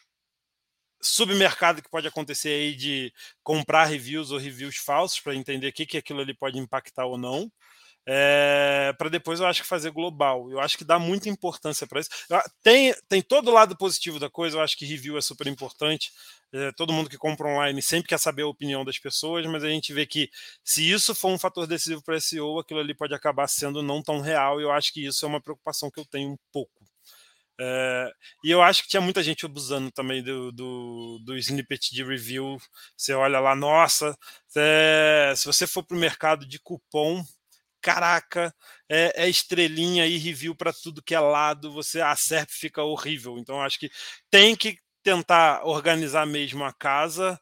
submercado 1.02 1.82
que 1.82 1.90
pode 1.90 2.08
acontecer 2.08 2.50
aí 2.50 2.76
de 2.76 3.14
comprar 3.42 3.86
reviews 3.86 4.32
ou 4.32 4.38
reviews 4.38 4.76
falsos 4.76 5.22
para 5.22 5.36
entender 5.36 5.70
o 5.70 5.74
que, 5.74 5.86
que 5.86 5.98
aquilo 5.98 6.20
ali 6.20 6.34
pode 6.34 6.58
impactar 6.60 7.06
ou 7.06 7.18
não 7.18 7.50
é, 8.08 8.94
para 8.98 9.10
depois 9.10 9.40
eu 9.40 9.48
acho 9.48 9.64
que 9.64 9.68
fazer 9.68 9.92
global. 9.92 10.50
Eu 10.52 10.60
acho 10.60 10.78
que 10.78 10.84
dá 10.84 11.00
muita 11.00 11.28
importância 11.30 11.88
para 11.88 12.00
isso. 12.00 12.10
Tem, 12.62 12.94
tem 13.10 13.22
todo 13.22 13.50
o 13.50 13.54
lado 13.54 13.76
positivo 13.76 14.20
da 14.20 14.30
coisa, 14.30 14.58
eu 14.58 14.62
acho 14.62 14.78
que 14.78 14.86
review 14.86 15.18
é 15.18 15.22
super 15.22 15.48
importante. 15.48 16.12
É, 16.54 16.72
todo 16.74 16.94
mundo 16.94 17.10
que 17.10 17.18
compra 17.18 17.48
online 17.48 17.82
sempre 17.82 18.08
quer 18.08 18.20
saber 18.20 18.44
a 18.44 18.48
opinião 18.48 18.86
das 18.86 19.00
pessoas, 19.00 19.46
mas 19.48 19.64
a 19.64 19.70
gente 19.70 19.92
vê 19.94 20.06
que 20.06 20.30
se 20.64 20.90
isso 20.90 21.16
for 21.16 21.30
um 21.30 21.40
fator 21.40 21.68
decisivo 21.68 22.02
para 22.04 22.20
SEO, 22.20 22.60
aquilo 22.60 22.80
ali 22.80 22.94
pode 22.94 23.14
acabar 23.14 23.48
sendo 23.48 23.82
não 23.82 24.02
tão 24.02 24.22
real, 24.22 24.62
e 24.62 24.64
eu 24.64 24.72
acho 24.72 24.94
que 24.94 25.06
isso 25.06 25.26
é 25.26 25.28
uma 25.28 25.42
preocupação 25.42 25.90
que 25.92 26.00
eu 26.00 26.06
tenho 26.06 26.32
um 26.32 26.38
pouco. 26.52 26.86
É, 27.60 28.12
e 28.44 28.52
eu 28.52 28.62
acho 28.62 28.84
que 28.84 28.90
tinha 28.90 29.02
muita 29.02 29.24
gente 29.24 29.46
abusando 29.46 29.90
também 29.92 30.22
do, 30.22 30.52
do, 30.52 31.20
do 31.24 31.38
snippet 31.38 31.94
de 31.94 32.04
review. 32.04 32.58
Você 32.98 33.14
olha 33.14 33.40
lá, 33.40 33.56
nossa, 33.56 34.18
é, 34.56 35.34
se 35.36 35.46
você 35.46 35.66
for 35.66 35.84
para 35.84 35.96
o 35.96 36.00
mercado 36.00 36.46
de 36.46 36.60
cupom, 36.60 37.24
caraca, 37.86 38.52
é, 38.90 39.26
é 39.26 39.30
estrelinha 39.30 40.08
e 40.08 40.18
review 40.18 40.56
para 40.56 40.74
tudo 40.74 41.04
que 41.04 41.14
é 41.14 41.20
lado, 41.20 41.72
você 41.72 42.02
a 42.02 42.16
SERP 42.16 42.50
fica 42.50 42.82
horrível. 42.82 43.38
Então 43.38 43.62
acho 43.62 43.80
que 43.80 43.92
tem 44.32 44.56
que 44.56 44.80
tentar 45.04 45.64
organizar 45.64 46.26
mesmo 46.26 46.64
a 46.64 46.74
casa, 46.74 47.40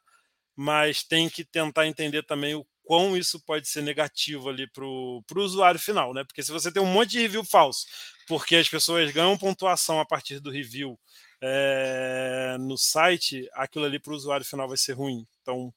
mas 0.54 1.02
tem 1.02 1.30
que 1.30 1.46
tentar 1.46 1.88
entender 1.88 2.24
também 2.24 2.56
o 2.56 2.68
quão 2.84 3.16
isso 3.16 3.40
pode 3.46 3.70
ser 3.70 3.84
negativo 3.84 4.50
ali 4.50 4.70
para 4.70 4.84
o 4.86 5.24
usuário 5.38 5.80
final, 5.80 6.14
né? 6.14 6.26
Porque 6.26 6.44
se 6.44 6.52
você 6.52 6.70
tem 6.70 6.82
um 6.84 6.94
monte 6.94 7.12
de 7.12 7.22
review 7.22 7.46
falso, 7.46 7.86
porque 8.28 8.58
as 8.58 8.68
pessoas 8.68 9.10
ganham 9.12 9.38
pontuação 9.38 9.98
a 10.02 10.06
partir 10.06 10.42
do 10.42 10.52
review 10.52 11.00
é, 11.42 12.58
no 12.60 12.78
site, 12.78 13.48
aquilo 13.54 13.86
ali 13.86 13.98
para 13.98 14.12
o 14.12 14.16
usuário 14.16 14.46
final 14.46 14.68
vai 14.68 14.78
ser 14.78 14.92
ruim. 14.94 15.26
Então 15.42 15.74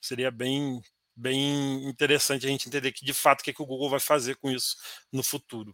seria 0.00 0.30
bem 0.30 0.80
bem 1.16 1.88
interessante 1.88 2.46
a 2.46 2.48
gente 2.48 2.68
entender 2.68 2.92
que 2.92 3.04
de 3.04 3.14
fato 3.14 3.40
o 3.40 3.44
que, 3.44 3.50
é 3.50 3.52
que 3.52 3.62
o 3.62 3.66
Google 3.66 3.90
vai 3.90 4.00
fazer 4.00 4.36
com 4.36 4.50
isso 4.50 4.76
no 5.12 5.22
futuro. 5.22 5.72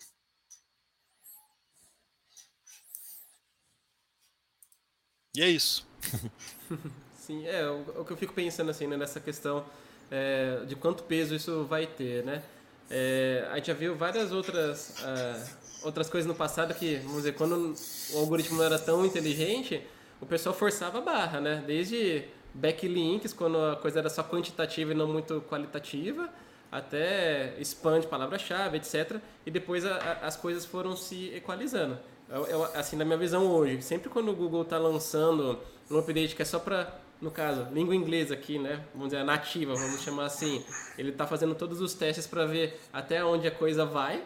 E 5.34 5.43
é 5.43 5.49
isso. 5.49 5.86
Sim, 7.16 7.47
é 7.47 7.66
o, 7.68 8.05
que 8.05 8.12
eu 8.12 8.16
fico 8.16 8.34
pensando 8.34 8.70
assim 8.70 8.86
né, 8.86 8.97
nessa 8.97 9.20
questão 9.20 9.64
é, 10.11 10.64
de 10.66 10.76
quanto 10.76 11.05
peso 11.05 11.34
isso 11.34 11.64
vai 11.64 11.86
ter, 11.86 12.24
né? 12.24 12.43
É, 12.90 13.49
a 13.51 13.57
gente 13.57 13.68
já 13.68 13.74
viu 13.74 13.97
várias 13.97 14.32
outras 14.32 14.90
uh, 15.01 15.86
outras 15.86 16.09
coisas 16.11 16.26
no 16.28 16.34
passado 16.34 16.74
que, 16.74 16.97
vamos 16.97 17.18
dizer, 17.18 17.34
quando 17.34 17.74
o 18.12 18.18
algoritmo 18.18 18.59
não 18.59 18.64
era 18.64 18.78
tão 18.78 19.05
inteligente, 19.07 19.82
o 20.20 20.26
pessoal 20.26 20.55
forçava 20.55 20.99
a 20.99 21.01
barra, 21.01 21.40
né? 21.40 21.64
Desde 21.66 22.24
backlinks, 22.55 23.32
quando 23.32 23.59
a 23.59 23.76
coisa 23.76 24.00
era 24.00 24.11
só 24.11 24.22
quantitativa 24.22 24.92
e 24.92 24.94
não 24.94 25.07
muito 25.07 25.40
qualitativa, 25.48 26.28
até 26.70 27.55
spam 27.61 28.00
de 28.00 28.07
palavra-chave, 28.07 28.78
etc. 28.78 29.16
E 29.44 29.50
depois 29.50 29.84
a, 29.84 29.96
a, 29.96 30.12
as 30.26 30.36
coisas 30.36 30.64
foram 30.64 30.96
se 30.96 31.32
equalizando. 31.34 31.98
Eu, 32.28 32.46
eu, 32.46 32.64
assim, 32.74 32.96
na 32.96 33.05
minha 33.05 33.18
visão 33.18 33.46
hoje, 33.46 33.82
sempre 33.82 34.09
quando 34.09 34.30
o 34.30 34.34
Google 34.34 34.62
está 34.62 34.78
lançando 34.78 35.59
um 35.90 35.98
update 35.98 36.34
que 36.34 36.40
é 36.40 36.44
só 36.46 36.59
para, 36.59 36.98
no 37.20 37.30
caso, 37.30 37.68
língua 37.72 37.94
inglesa 37.94 38.32
aqui, 38.32 38.59
né? 38.59 38.82
Vamos 38.94 39.11
dizer, 39.11 39.22
nativa, 39.22 39.74
vamos 39.74 40.00
chamar 40.00 40.24
assim. 40.24 40.64
Ele 40.96 41.11
está 41.11 41.26
fazendo 41.26 41.55
todos 41.55 41.82
os 41.82 41.92
testes 41.92 42.26
para 42.26 42.46
ver 42.46 42.80
até 42.90 43.22
onde 43.22 43.46
a 43.46 43.50
coisa 43.50 43.84
vai, 43.84 44.24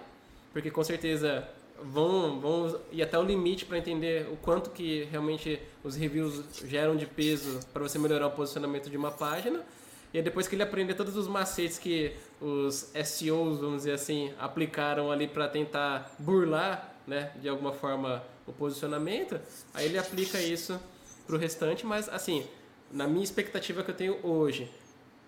porque 0.53 0.71
com 0.71 0.85
certeza 0.85 1.47
vão, 1.83 2.41
vão 2.41 2.81
ir 2.93 3.03
até 3.03 3.19
o 3.19 3.23
limite 3.23 3.65
para 3.65 3.79
entender 3.79 4.29
o 4.33 4.37
quanto 4.37 4.71
que 4.71 5.05
realmente 5.11 5.61
os 5.83 5.97
reviews 5.97 6.43
geram 6.65 6.97
de 6.97 7.07
peso 7.07 7.61
para 7.73 7.83
você 7.83 7.99
melhorar 7.99 8.29
o 8.29 8.31
posicionamento 8.31 8.91
de 8.91 8.97
uma 8.97 9.11
página. 9.11 9.65
E 10.13 10.23
depois 10.23 10.49
que 10.49 10.55
ele 10.55 10.63
aprender 10.63 10.95
todos 10.95 11.17
os 11.17 11.29
macetes 11.29 11.79
que 11.79 12.13
os 12.41 12.91
SEOs, 13.05 13.59
vamos 13.59 13.79
dizer 13.79 13.93
assim, 13.93 14.33
aplicaram 14.39 15.11
ali 15.11 15.29
para 15.29 15.49
tentar 15.49 16.15
burlar, 16.19 16.95
né, 17.07 17.33
de 17.41 17.49
alguma 17.49 17.73
forma 17.73 18.23
o 18.47 18.53
posicionamento, 18.53 19.39
aí 19.75 19.87
ele 19.87 19.99
aplica 19.99 20.41
isso 20.41 20.81
para 21.27 21.37
o 21.37 21.39
restante, 21.39 21.85
mas 21.85 22.09
assim, 22.09 22.47
na 22.91 23.07
minha 23.07 23.25
expectativa 23.25 23.83
que 23.83 23.91
eu 23.91 23.95
tenho 23.95 24.19
hoje, 24.25 24.71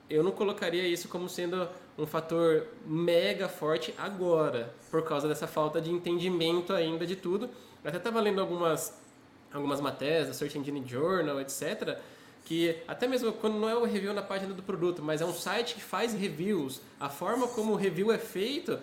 eu 0.09 0.23
não 0.23 0.31
colocaria 0.31 0.87
isso 0.87 1.09
como 1.09 1.29
sendo 1.29 1.69
um 1.97 2.07
fator 2.07 2.67
mega 2.87 3.49
forte 3.49 3.95
agora, 3.99 4.73
por 4.91 5.03
causa 5.05 5.29
dessa 5.29 5.47
falta 5.47 5.81
de 5.81 5.91
entendimento 5.91 6.73
ainda 6.73 7.07
de 7.07 7.17
tudo. 7.17 7.47
Eu 7.83 7.89
até 7.89 7.99
estava 7.99 8.21
lendo 8.21 8.41
algumas 8.41 8.97
algumas 9.53 9.81
matérias 9.81 10.35
Search 10.37 10.59
Engine 10.59 10.85
Journal, 10.87 11.41
etc., 11.41 11.99
que 12.45 12.77
até 12.87 13.07
mesmo 13.07 13.33
quando 13.33 13.59
não 13.59 13.69
é 13.69 13.75
o 13.75 13.85
review 13.85 14.13
na 14.13 14.23
página 14.23 14.55
do 14.55 14.63
produto, 14.63 15.03
mas 15.03 15.21
é 15.21 15.25
um 15.25 15.33
site 15.33 15.75
que 15.75 15.81
faz 15.83 16.15
reviews, 16.15 16.81
a 17.01 17.09
forma 17.09 17.49
como 17.49 17.73
o 17.73 17.77
review 17.77 18.13
é 18.13 18.19
feito 18.19 18.79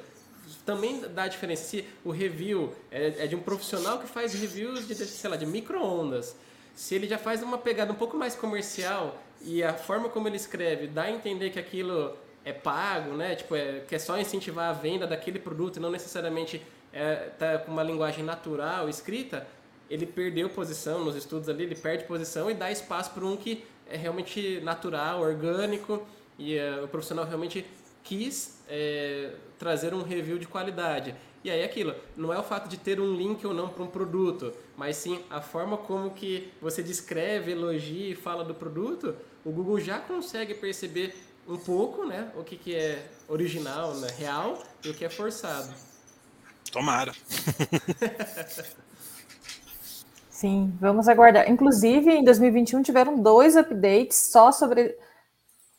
também 0.65 1.01
dá 1.01 1.27
diferença. 1.27 1.63
Se 1.63 1.87
o 2.03 2.11
review 2.11 2.73
é, 2.91 3.23
é 3.23 3.27
de 3.27 3.35
um 3.35 3.41
profissional 3.41 3.99
que 3.99 4.07
faz 4.07 4.33
reviews 4.33 4.87
de, 4.87 4.95
sei 4.95 5.29
lá, 5.29 5.35
de 5.35 5.45
micro-ondas, 5.45 6.35
se 6.75 6.93
ele 6.93 7.07
já 7.07 7.17
faz 7.17 7.41
uma 7.41 7.57
pegada 7.57 7.91
um 7.91 7.95
pouco 7.95 8.17
mais 8.17 8.35
comercial 8.35 9.19
e 9.45 9.63
a 9.63 9.73
forma 9.73 10.09
como 10.09 10.27
ele 10.27 10.37
escreve 10.37 10.87
dá 10.87 11.03
a 11.03 11.11
entender 11.11 11.51
que 11.51 11.59
aquilo 11.59 12.17
é 12.43 12.51
pago, 12.51 13.11
né? 13.15 13.35
Tipo, 13.35 13.55
é, 13.55 13.81
que 13.87 13.95
é 13.95 13.99
só 13.99 14.19
incentivar 14.19 14.69
a 14.69 14.73
venda 14.73 15.07
daquele 15.07 15.39
produto 15.39 15.79
não 15.79 15.89
necessariamente 15.89 16.61
é, 16.91 17.15
tá 17.37 17.59
com 17.59 17.71
uma 17.71 17.83
linguagem 17.83 18.23
natural 18.23 18.89
escrita, 18.89 19.47
ele 19.89 20.05
perdeu 20.05 20.49
posição 20.49 21.03
nos 21.03 21.15
estudos 21.15 21.49
ali, 21.49 21.63
ele 21.63 21.75
perde 21.75 22.05
posição 22.05 22.49
e 22.49 22.53
dá 22.53 22.71
espaço 22.71 23.11
para 23.11 23.25
um 23.25 23.37
que 23.37 23.63
é 23.87 23.97
realmente 23.97 24.59
natural, 24.61 25.21
orgânico 25.21 26.05
e 26.39 26.57
uh, 26.57 26.85
o 26.85 26.87
profissional 26.87 27.25
realmente 27.25 27.65
quis 28.03 28.61
é, 28.67 29.31
trazer 29.59 29.93
um 29.93 30.01
review 30.01 30.37
de 30.37 30.47
qualidade. 30.47 31.15
E 31.43 31.51
aí 31.51 31.63
aquilo, 31.63 31.93
não 32.17 32.33
é 32.33 32.39
o 32.39 32.43
fato 32.43 32.67
de 32.67 32.77
ter 32.77 32.99
um 32.99 33.13
link 33.13 33.45
ou 33.45 33.53
não 33.53 33.69
para 33.69 33.83
um 33.83 33.87
produto, 33.87 34.51
mas 34.75 34.95
sim 34.95 35.21
a 35.29 35.41
forma 35.41 35.77
como 35.77 36.09
que 36.11 36.51
você 36.61 36.81
descreve, 36.81 37.51
elogia 37.51 38.09
e 38.09 38.15
fala 38.15 38.43
do 38.43 38.55
produto, 38.55 39.15
o 39.45 39.51
Google 39.51 39.79
já 39.79 39.99
consegue 39.99 40.55
perceber 40.55 41.15
um 41.47 41.55
pouco, 41.55 42.03
né, 42.05 42.31
o 42.35 42.43
que, 42.43 42.57
que 42.57 42.75
é 42.75 43.07
original, 43.29 43.93
né, 43.93 44.07
real 44.17 44.57
e 44.83 44.89
o 44.89 44.93
que 44.93 45.05
é 45.05 45.09
forçado. 45.09 45.71
Tomara. 46.71 47.13
Sim, 50.29 50.75
vamos 50.81 51.07
aguardar. 51.07 51.49
Inclusive, 51.49 52.11
em 52.11 52.23
2021 52.23 52.81
tiveram 52.81 53.21
dois 53.21 53.55
updates 53.55 54.17
só 54.17 54.51
sobre 54.51 54.97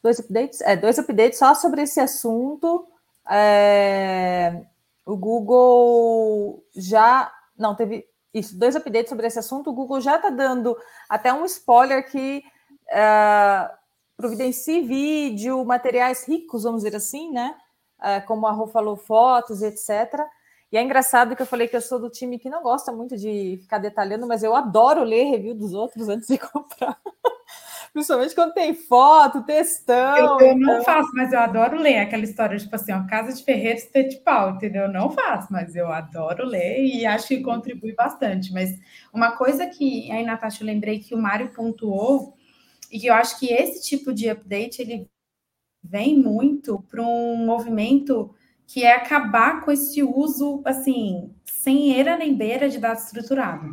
dois 0.03 0.21
updates, 0.21 0.61
é, 0.63 0.77
dois 0.77 0.99
updates 0.99 1.39
só 1.39 1.55
sobre 1.55 1.83
esse 1.83 2.01
assunto. 2.01 2.87
É, 3.29 4.63
o 5.05 5.17
Google 5.17 6.65
já 6.75 7.31
não 7.59 7.75
teve 7.75 8.07
isso, 8.33 8.57
dois 8.57 8.77
updates 8.77 9.11
sobre 9.11 9.27
esse 9.27 9.39
assunto. 9.39 9.71
O 9.71 9.75
Google 9.75 10.01
já 10.01 10.17
está 10.17 10.31
dando 10.31 10.75
até 11.09 11.33
um 11.33 11.45
spoiler 11.45 12.09
que 12.09 12.43
uh, 12.91 13.77
providencie 14.17 14.83
vídeo, 14.83 15.65
materiais 15.65 16.27
ricos, 16.27 16.63
vamos 16.63 16.83
dizer 16.83 16.97
assim, 16.97 17.31
né? 17.33 17.55
Uh, 17.99 18.27
como 18.27 18.47
a 18.47 18.53
Rô 18.53 18.67
falou, 18.67 18.97
fotos, 18.97 19.63
etc. 19.63 20.21
E 20.71 20.77
é 20.77 20.83
engraçado 20.83 21.37
que 21.37 21.43
eu 21.43 21.47
falei 21.47 21.69
que 21.69 21.77
eu 21.77 21.81
sou 21.81 21.99
do 21.99 22.11
time 22.11 22.39
que 22.39 22.51
não 22.51 22.63
gosta 22.63 22.93
muito 22.93 23.17
de 23.17 23.59
ficar 23.63 23.79
detalhando, 23.79 24.27
mas 24.27 24.43
eu 24.43 24.55
adoro 24.55 25.05
ler 25.05 25.31
review 25.31 25.55
dos 25.55 25.73
outros 25.73 26.09
antes 26.09 26.29
de 26.29 26.39
comprar. 26.39 26.99
Principalmente 27.93 28.35
quando 28.35 28.53
tem 28.53 28.75
foto, 28.75 29.45
textão. 29.45 30.17
Eu, 30.17 30.49
eu 30.49 30.59
não 30.59 30.75
então... 30.75 30.85
faço, 30.85 31.09
mas 31.15 31.33
eu 31.33 31.39
adoro 31.39 31.79
ler 31.79 31.99
aquela 31.99 32.25
história, 32.25 32.59
tipo 32.59 32.75
assim, 32.77 32.93
ó, 32.93 33.07
Casa 33.07 33.33
de 33.33 33.43
Ferreiros 33.43 33.89
de 33.91 34.17
pau, 34.17 34.51
entendeu? 34.51 34.83
Eu 34.83 34.93
não 34.93 35.11
faço, 35.11 35.51
mas 35.51 35.75
eu 35.75 35.91
adoro 35.91 36.45
ler 36.45 36.85
e 36.85 37.07
acho 37.07 37.29
que 37.29 37.43
contribui 37.43 37.95
bastante. 37.95 38.53
Mas 38.53 38.79
uma 39.15 39.33
coisa 39.33 39.67
que 39.67 40.11
aí, 40.11 40.25
Natasha, 40.25 40.63
eu 40.63 40.67
lembrei 40.67 40.99
que 40.99 41.15
o 41.15 41.19
Mário 41.19 41.49
pontuou, 41.55 42.37
e 42.91 43.07
eu 43.07 43.15
acho 43.15 43.39
que 43.39 43.53
esse 43.53 43.83
tipo 43.89 44.13
de 44.13 44.29
update 44.29 44.81
ele 44.81 45.09
vem 45.83 46.19
muito 46.19 46.85
para 46.89 47.03
um 47.03 47.37
movimento 47.45 48.35
que 48.67 48.83
é 48.83 48.95
acabar 48.95 49.65
com 49.65 49.71
esse 49.71 50.03
uso, 50.03 50.61
assim, 50.65 51.33
sem 51.45 51.93
eira 51.93 52.17
nem 52.17 52.35
beira 52.35 52.69
de 52.69 52.79
dado 52.79 52.99
estruturado. 52.99 53.69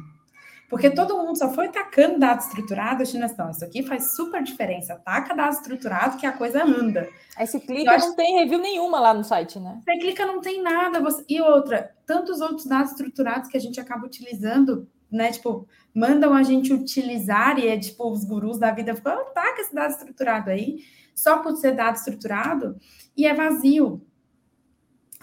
Porque 0.69 0.89
todo 0.89 1.17
mundo 1.17 1.37
só 1.37 1.53
foi 1.53 1.69
tacando 1.69 2.17
dado 2.17 2.39
estruturado, 2.39 3.03
assim, 3.03 3.19
isso 3.23 3.63
aqui 3.63 3.83
faz 3.83 4.15
super 4.15 4.41
diferença. 4.41 4.95
Taca 5.05 5.35
dado 5.35 5.53
estruturado 5.53 6.17
que 6.17 6.25
a 6.25 6.31
coisa 6.31 6.63
anda. 6.63 7.07
Aí 7.37 7.45
você 7.45 7.59
clica, 7.59 7.91
acho... 7.91 8.07
não 8.07 8.15
tem 8.15 8.39
review 8.39 8.59
nenhuma 8.59 8.99
lá 8.99 9.13
no 9.13 9.23
site, 9.23 9.59
né? 9.59 9.79
Você 9.83 9.99
clica, 9.99 10.25
não 10.25 10.41
tem 10.41 10.63
nada. 10.63 10.99
Você... 10.99 11.23
E 11.29 11.39
outra, 11.41 11.95
tantos 12.07 12.41
outros 12.41 12.65
dados 12.65 12.91
estruturados 12.91 13.49
que 13.49 13.57
a 13.57 13.59
gente 13.59 13.79
acaba 13.79 14.05
utilizando, 14.05 14.89
né? 15.15 15.31
Tipo, 15.31 15.67
mandam 15.93 16.33
a 16.33 16.43
gente 16.43 16.73
utilizar 16.73 17.59
e 17.59 17.67
é 17.67 17.77
tipo, 17.77 18.09
os 18.11 18.25
gurus 18.25 18.57
da 18.57 18.71
vida 18.71 18.95
ficam, 18.95 19.15
oh, 19.15 19.25
taca 19.33 19.61
esse 19.61 19.73
dado 19.73 19.91
estruturado 19.91 20.49
aí, 20.49 20.79
só 21.15 21.39
por 21.39 21.55
ser 21.55 21.73
dado 21.73 21.95
estruturado, 21.95 22.77
e 23.15 23.25
é 23.25 23.33
vazio 23.33 24.01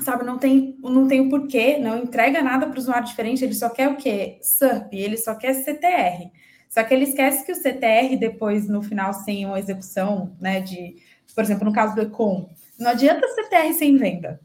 sabe, 0.02 0.24
não 0.24 0.38
tem, 0.38 0.76
não 0.82 1.06
tem 1.06 1.20
o 1.20 1.28
porquê, 1.28 1.78
não 1.78 1.98
entrega 1.98 2.42
nada 2.42 2.66
para 2.66 2.76
o 2.76 2.78
usuário 2.80 3.06
diferente, 3.06 3.44
ele 3.44 3.54
só 3.54 3.68
quer 3.68 3.88
o 3.88 3.96
quê? 3.96 4.38
SERP, 4.40 4.94
ele 4.94 5.16
só 5.16 5.34
quer 5.34 5.54
CTR. 5.54 6.30
Só 6.68 6.82
que 6.84 6.94
ele 6.94 7.04
esquece 7.04 7.44
que 7.44 7.52
o 7.52 7.56
CTR, 7.56 8.16
depois, 8.16 8.68
no 8.68 8.82
final, 8.82 9.12
sem 9.12 9.44
uma 9.44 9.58
execução, 9.58 10.36
né, 10.40 10.60
de, 10.60 10.96
por 11.34 11.42
exemplo, 11.42 11.64
no 11.64 11.72
caso 11.72 11.94
do 11.94 12.02
Econ, 12.02 12.48
não 12.78 12.90
adianta 12.90 13.26
CTR 13.26 13.72
sem 13.74 13.96
venda. 13.96 14.40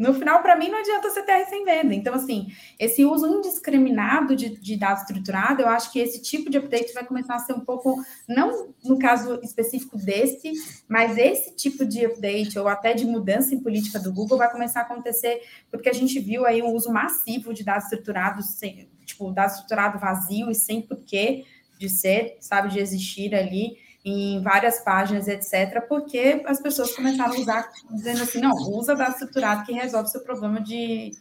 No 0.00 0.14
final, 0.14 0.40
para 0.40 0.56
mim, 0.56 0.70
não 0.70 0.78
adianta 0.78 1.10
CTR 1.10 1.44
sem 1.50 1.62
venda. 1.62 1.94
Então, 1.94 2.14
assim, 2.14 2.50
esse 2.78 3.04
uso 3.04 3.26
indiscriminado 3.26 4.34
de, 4.34 4.48
de 4.58 4.74
dados 4.74 5.02
estruturado, 5.02 5.60
eu 5.60 5.68
acho 5.68 5.92
que 5.92 5.98
esse 5.98 6.22
tipo 6.22 6.48
de 6.48 6.56
update 6.56 6.94
vai 6.94 7.04
começar 7.04 7.34
a 7.34 7.38
ser 7.38 7.52
um 7.52 7.60
pouco, 7.60 8.02
não 8.26 8.72
no 8.82 8.98
caso 8.98 9.38
específico 9.42 9.98
desse, 9.98 10.52
mas 10.88 11.18
esse 11.18 11.54
tipo 11.54 11.84
de 11.84 12.06
update, 12.06 12.58
ou 12.58 12.66
até 12.66 12.94
de 12.94 13.04
mudança 13.04 13.54
em 13.54 13.60
política 13.60 14.00
do 14.00 14.10
Google, 14.10 14.38
vai 14.38 14.50
começar 14.50 14.80
a 14.80 14.84
acontecer, 14.84 15.42
porque 15.70 15.90
a 15.90 15.92
gente 15.92 16.18
viu 16.18 16.46
aí 16.46 16.62
um 16.62 16.72
uso 16.72 16.90
massivo 16.90 17.52
de 17.52 17.62
dados 17.62 17.84
estruturados, 17.84 18.46
sem, 18.54 18.88
tipo, 19.04 19.30
dado 19.30 19.50
estruturado 19.50 19.98
vazio 19.98 20.50
e 20.50 20.54
sem 20.54 20.80
porquê 20.80 21.44
de 21.78 21.90
ser, 21.90 22.38
sabe, 22.40 22.70
de 22.70 22.78
existir 22.78 23.34
ali 23.34 23.76
em 24.04 24.42
várias 24.42 24.80
páginas, 24.80 25.28
etc., 25.28 25.86
porque 25.88 26.42
as 26.46 26.60
pessoas 26.60 26.94
começaram 26.94 27.34
a 27.34 27.38
usar, 27.38 27.70
dizendo 27.90 28.22
assim, 28.22 28.40
não, 28.40 28.54
usa 28.54 28.94
dado 28.94 29.12
estruturado 29.12 29.64
que 29.64 29.72
resolve 29.72 30.08
seu 30.08 30.22
problema 30.22 30.60
de, 30.60 31.12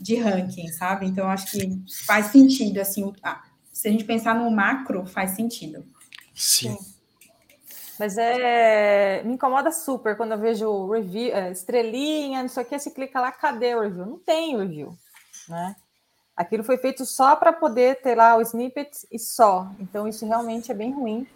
de 0.00 0.16
ranking, 0.16 0.68
sabe? 0.68 1.06
Então, 1.06 1.28
acho 1.28 1.50
que 1.50 1.82
faz 2.04 2.26
sentido, 2.26 2.80
assim, 2.80 3.12
se 3.72 3.88
a 3.88 3.90
gente 3.90 4.04
pensar 4.04 4.34
no 4.34 4.50
macro, 4.50 5.06
faz 5.06 5.32
sentido. 5.32 5.84
Sim. 6.34 6.76
Mas 7.98 8.18
é. 8.18 9.22
Me 9.24 9.34
incomoda 9.34 9.72
super 9.72 10.16
quando 10.16 10.32
eu 10.32 10.38
vejo 10.38 10.90
review, 10.90 11.34
é, 11.34 11.50
estrelinha, 11.50 12.42
não 12.42 12.48
sei 12.48 12.62
o 12.62 12.66
que, 12.66 12.78
você 12.78 12.90
clica 12.90 13.20
lá, 13.20 13.32
cadê 13.32 13.74
o 13.74 13.80
review? 13.80 14.04
Não 14.04 14.18
tem 14.18 14.56
review, 14.56 14.96
né? 15.48 15.74
Aquilo 16.36 16.62
foi 16.62 16.76
feito 16.76 17.06
só 17.06 17.34
para 17.34 17.52
poder 17.52 18.02
ter 18.02 18.14
lá 18.14 18.36
o 18.36 18.42
snippet 18.42 18.90
e 19.10 19.18
só. 19.18 19.70
Então, 19.80 20.06
isso 20.06 20.26
realmente 20.26 20.70
é 20.70 20.74
bem 20.74 20.92
ruim. 20.92 21.26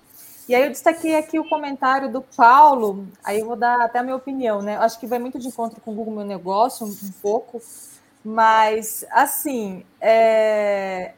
E 0.50 0.54
aí 0.56 0.64
eu 0.64 0.70
destaquei 0.70 1.14
aqui 1.14 1.38
o 1.38 1.48
comentário 1.48 2.10
do 2.10 2.20
Paulo, 2.20 3.06
aí 3.22 3.38
eu 3.38 3.46
vou 3.46 3.54
dar 3.54 3.82
até 3.82 4.00
a 4.00 4.02
minha 4.02 4.16
opinião, 4.16 4.60
né? 4.60 4.76
Acho 4.78 4.98
que 4.98 5.06
vai 5.06 5.20
muito 5.20 5.38
de 5.38 5.46
encontro 5.46 5.80
com 5.80 5.92
o 5.92 5.94
Google 5.94 6.12
Meu 6.12 6.24
Negócio, 6.24 6.84
um, 6.84 6.90
um 6.90 7.12
pouco, 7.22 7.62
mas 8.24 9.06
assim, 9.12 9.86
é... 10.00 11.12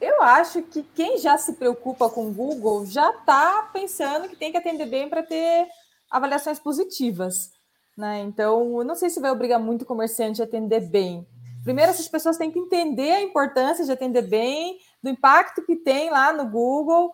eu 0.00 0.20
acho 0.22 0.60
que 0.62 0.82
quem 0.82 1.18
já 1.18 1.38
se 1.38 1.52
preocupa 1.52 2.10
com 2.10 2.26
o 2.26 2.32
Google 2.32 2.84
já 2.84 3.08
está 3.10 3.70
pensando 3.72 4.28
que 4.28 4.34
tem 4.34 4.50
que 4.50 4.58
atender 4.58 4.86
bem 4.86 5.08
para 5.08 5.22
ter 5.22 5.68
avaliações 6.10 6.58
positivas. 6.58 7.52
Né? 7.96 8.22
Então, 8.22 8.82
não 8.82 8.96
sei 8.96 9.08
se 9.08 9.20
vai 9.20 9.30
obrigar 9.30 9.60
muito 9.60 9.82
o 9.82 9.86
comerciante 9.86 10.42
a 10.42 10.46
atender 10.46 10.80
bem. 10.80 11.24
Primeiro, 11.62 11.92
essas 11.92 12.08
pessoas 12.08 12.36
têm 12.36 12.50
que 12.50 12.58
entender 12.58 13.12
a 13.12 13.22
importância 13.22 13.84
de 13.84 13.92
atender 13.92 14.22
bem, 14.22 14.78
do 15.00 15.10
impacto 15.10 15.64
que 15.64 15.76
tem 15.76 16.10
lá 16.10 16.32
no 16.32 16.50
Google, 16.50 17.12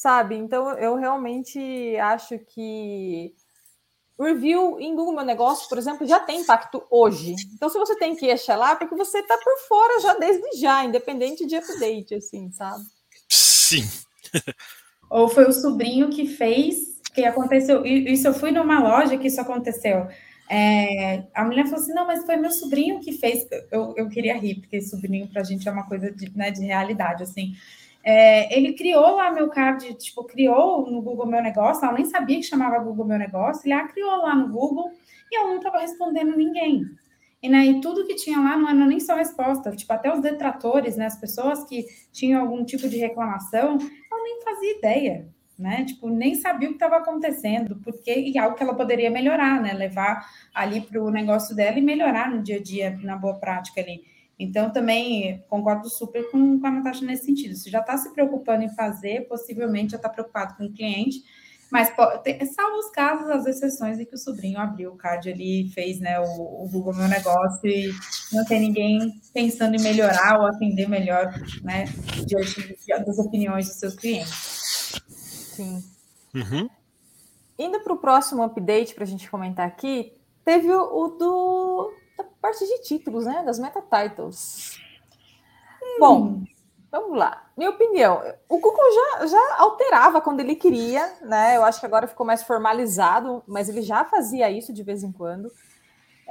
sabe? 0.00 0.34
Então 0.34 0.70
eu 0.78 0.96
realmente 0.96 1.60
acho 1.98 2.38
que 2.38 3.34
o 4.16 4.24
review 4.24 4.80
em 4.80 4.94
Google 4.94 5.14
Meu 5.14 5.24
Negócio, 5.26 5.68
por 5.68 5.76
exemplo, 5.76 6.06
já 6.06 6.18
tem 6.18 6.40
impacto 6.40 6.82
hoje. 6.90 7.34
Então, 7.54 7.68
se 7.68 7.78
você 7.78 7.94
tem 7.96 8.16
que 8.16 8.30
achar 8.30 8.56
lá, 8.56 8.72
é 8.72 8.76
porque 8.76 8.94
você 8.94 9.18
está 9.18 9.36
por 9.36 9.58
fora 9.68 10.00
já 10.00 10.14
desde 10.14 10.58
já, 10.58 10.84
independente 10.84 11.46
de 11.46 11.56
update, 11.56 12.14
assim, 12.14 12.50
sabe? 12.50 12.82
Sim. 13.28 13.86
Ou 15.10 15.28
foi 15.28 15.44
o 15.44 15.52
sobrinho 15.52 16.08
que 16.08 16.26
fez, 16.26 16.98
que 17.12 17.24
aconteceu. 17.24 17.84
Isso 17.84 18.26
eu 18.26 18.32
fui 18.32 18.50
numa 18.50 18.80
loja 18.80 19.18
que 19.18 19.28
isso 19.28 19.40
aconteceu. 19.40 20.08
É, 20.48 21.24
a 21.34 21.44
mulher 21.44 21.64
falou 21.64 21.80
assim: 21.80 21.92
não, 21.92 22.06
mas 22.06 22.24
foi 22.24 22.36
meu 22.36 22.52
sobrinho 22.52 23.00
que 23.00 23.12
fez. 23.12 23.46
Eu, 23.70 23.94
eu 23.96 24.08
queria 24.08 24.36
rir, 24.36 24.60
porque 24.60 24.80
sobrinho 24.80 25.28
para 25.28 25.42
a 25.42 25.44
gente 25.44 25.68
é 25.68 25.72
uma 25.72 25.86
coisa 25.86 26.10
de, 26.10 26.34
né, 26.34 26.50
de 26.50 26.64
realidade, 26.64 27.22
assim. 27.22 27.54
É, 28.02 28.56
ele 28.56 28.72
criou 28.72 29.16
lá 29.16 29.30
meu 29.30 29.48
card, 29.50 29.94
tipo, 29.94 30.24
criou 30.24 30.90
no 30.90 31.02
Google 31.02 31.26
Meu 31.26 31.42
Negócio, 31.42 31.84
ela 31.84 31.94
nem 31.94 32.06
sabia 32.06 32.36
que 32.36 32.42
chamava 32.44 32.78
Google 32.82 33.04
Meu 33.06 33.18
Negócio, 33.18 33.66
ele 33.66 33.74
a 33.74 33.86
criou 33.86 34.22
lá 34.22 34.34
no 34.34 34.48
Google 34.48 34.90
e 35.30 35.38
eu 35.38 35.48
não 35.48 35.56
estava 35.56 35.78
respondendo 35.78 36.36
ninguém. 36.36 36.84
E, 37.42 37.48
né, 37.48 37.80
tudo 37.82 38.06
que 38.06 38.14
tinha 38.14 38.38
lá 38.38 38.56
não 38.56 38.68
era 38.68 38.86
nem 38.86 39.00
só 39.00 39.14
resposta, 39.16 39.70
tipo, 39.74 39.92
até 39.92 40.12
os 40.12 40.20
detratores, 40.20 40.96
né, 40.96 41.06
as 41.06 41.18
pessoas 41.18 41.64
que 41.64 41.86
tinham 42.12 42.40
algum 42.40 42.64
tipo 42.64 42.88
de 42.88 42.98
reclamação, 42.98 43.78
ela 44.10 44.22
nem 44.22 44.42
fazia 44.42 44.76
ideia, 44.78 45.28
né, 45.58 45.84
tipo, 45.84 46.08
nem 46.10 46.34
sabia 46.34 46.68
o 46.68 46.72
que 46.72 46.76
estava 46.76 46.96
acontecendo, 46.96 47.76
porque, 47.82 48.12
e 48.12 48.38
algo 48.38 48.56
que 48.56 48.62
ela 48.62 48.74
poderia 48.74 49.10
melhorar, 49.10 49.60
né, 49.60 49.72
levar 49.72 50.26
ali 50.54 50.82
para 50.82 51.02
o 51.02 51.10
negócio 51.10 51.56
dela 51.56 51.78
e 51.78 51.82
melhorar 51.82 52.30
no 52.30 52.42
dia 52.42 52.56
a 52.56 52.62
dia, 52.62 52.98
na 53.02 53.16
boa 53.16 53.34
prática 53.34 53.80
ali. 53.80 54.02
Então, 54.40 54.72
também 54.72 55.44
concordo 55.50 55.90
super 55.90 56.30
com, 56.30 56.58
com 56.58 56.66
a 56.66 56.70
Natasha 56.70 57.04
nesse 57.04 57.26
sentido. 57.26 57.54
Se 57.54 57.68
já 57.68 57.80
está 57.80 57.98
se 57.98 58.10
preocupando 58.14 58.62
em 58.62 58.74
fazer, 58.74 59.28
possivelmente 59.28 59.90
já 59.90 59.98
está 59.98 60.08
preocupado 60.08 60.56
com 60.56 60.64
o 60.64 60.72
cliente, 60.72 61.22
mas 61.70 61.92
tem, 62.24 62.44
salvo 62.46 62.78
os 62.78 62.90
casos, 62.90 63.28
as 63.28 63.44
exceções 63.44 64.00
em 64.00 64.06
que 64.06 64.14
o 64.14 64.18
sobrinho 64.18 64.58
abriu 64.58 64.92
o 64.92 64.96
card 64.96 65.30
ali, 65.30 65.70
fez 65.74 66.00
né, 66.00 66.18
o, 66.18 66.64
o 66.64 66.68
Google 66.72 66.94
Meu 66.94 67.06
Negócio 67.06 67.68
e 67.68 67.92
não 68.32 68.44
tem 68.46 68.60
ninguém 68.60 69.20
pensando 69.34 69.76
em 69.76 69.82
melhorar 69.82 70.40
ou 70.40 70.46
atender 70.46 70.88
melhor 70.88 71.32
né, 71.62 71.84
diante 72.26 72.76
das 72.88 73.18
opiniões 73.18 73.68
dos 73.68 73.76
seus 73.76 73.94
clientes. 73.94 75.02
Sim. 75.54 75.84
Uhum. 76.34 76.68
Indo 77.58 77.80
para 77.80 77.92
o 77.92 77.98
próximo 77.98 78.42
update 78.42 78.94
para 78.94 79.04
a 79.04 79.06
gente 79.06 79.30
comentar 79.30 79.66
aqui, 79.68 80.14
teve 80.42 80.72
o, 80.72 80.82
o 80.82 81.08
do 81.08 81.92
da 82.22 82.28
parte 82.40 82.66
de 82.66 82.82
títulos, 82.82 83.26
né? 83.26 83.42
Das 83.44 83.58
meta 83.58 83.82
titles. 83.82 84.78
Hum. 85.82 85.96
Bom, 85.98 86.42
vamos 86.90 87.18
lá. 87.18 87.50
Minha 87.56 87.70
opinião, 87.70 88.22
o 88.48 88.58
Google 88.58 88.84
já, 88.94 89.26
já 89.26 89.56
alterava 89.58 90.20
quando 90.20 90.40
ele 90.40 90.56
queria, 90.56 91.12
né? 91.22 91.56
Eu 91.56 91.64
acho 91.64 91.80
que 91.80 91.86
agora 91.86 92.06
ficou 92.06 92.26
mais 92.26 92.42
formalizado, 92.42 93.42
mas 93.46 93.68
ele 93.68 93.82
já 93.82 94.04
fazia 94.04 94.50
isso 94.50 94.72
de 94.72 94.82
vez 94.82 95.02
em 95.02 95.12
quando. 95.12 95.50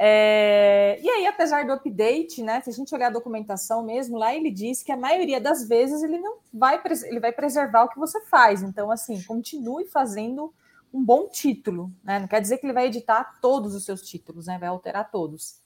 É... 0.02 0.98
E 1.02 1.10
aí, 1.10 1.28
apesar 1.28 1.66
do 1.66 1.74
update, 1.74 2.42
né? 2.42 2.62
Se 2.62 2.70
a 2.70 2.74
gente 2.74 2.96
olhar 2.96 3.08
a 3.08 3.12
documentação 3.12 3.84
mesmo, 3.84 4.18
lá 4.18 4.34
ele 4.34 4.50
diz 4.50 4.82
que 4.82 4.94
a 4.94 4.98
maioria 4.98 5.42
das 5.42 5.68
vezes 5.68 6.02
ele 6.02 6.18
não 6.20 6.38
vai, 6.54 6.82
ele 7.04 7.20
vai 7.20 7.34
preservar 7.34 7.84
o 7.84 7.90
que 7.90 8.00
você 8.00 8.22
faz. 8.22 8.64
Então, 8.64 8.90
assim, 8.90 9.22
continue 9.24 9.86
fazendo 9.86 10.54
um 10.94 11.04
bom 11.04 11.28
título, 11.28 11.92
né? 12.04 12.20
Não 12.20 12.28
quer 12.28 12.42
dizer 12.42 12.58
que 12.58 12.66
ele 12.66 12.74
vai 12.74 12.88
editar 12.88 13.40
todos 13.42 13.76
os 13.76 13.84
seus 13.84 14.02
títulos, 14.02 14.48
né? 14.48 14.58
Vai 14.58 14.70
alterar 14.70 15.12
todos. 15.12 15.62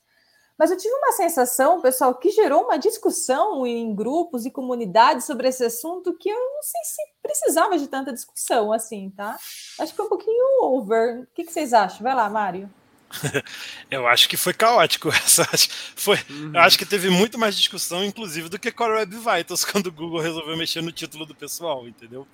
Mas 0.57 0.69
eu 0.69 0.77
tive 0.77 0.93
uma 0.93 1.11
sensação, 1.13 1.81
pessoal, 1.81 2.13
que 2.13 2.29
gerou 2.29 2.63
uma 2.63 2.77
discussão 2.77 3.65
em 3.65 3.93
grupos 3.93 4.45
e 4.45 4.51
comunidades 4.51 5.25
sobre 5.25 5.47
esse 5.47 5.65
assunto 5.65 6.13
que 6.13 6.29
eu 6.29 6.35
não 6.35 6.61
sei 6.61 6.81
se 6.83 7.01
precisava 7.21 7.77
de 7.77 7.87
tanta 7.87 8.13
discussão 8.13 8.71
assim, 8.71 9.09
tá? 9.09 9.37
Acho 9.79 9.91
que 9.91 9.97
foi 9.97 10.05
um 10.05 10.09
pouquinho 10.09 10.63
over. 10.63 11.21
O 11.21 11.27
que, 11.33 11.43
vocês 11.43 11.73
acham? 11.73 12.03
Vai 12.03 12.13
lá, 12.13 12.29
Mário. 12.29 12.69
eu 13.89 14.07
acho 14.07 14.29
que 14.29 14.37
foi 14.37 14.53
caótico. 14.53 15.09
Essa, 15.25 15.47
foi, 15.95 16.19
uhum. 16.29 16.51
Eu 16.53 16.61
acho 16.61 16.77
que 16.77 16.85
teve 16.85 17.09
muito 17.09 17.37
mais 17.39 17.57
discussão, 17.57 18.03
inclusive, 18.03 18.47
do 18.47 18.59
que 18.59 18.71
Core 18.71 18.93
Web 18.93 19.15
Vitals, 19.17 19.65
quando 19.69 19.87
o 19.87 19.91
Google 19.91 20.21
resolveu 20.21 20.55
mexer 20.55 20.81
no 20.81 20.91
título 20.91 21.25
do 21.25 21.33
pessoal, 21.33 21.87
entendeu? 21.87 22.27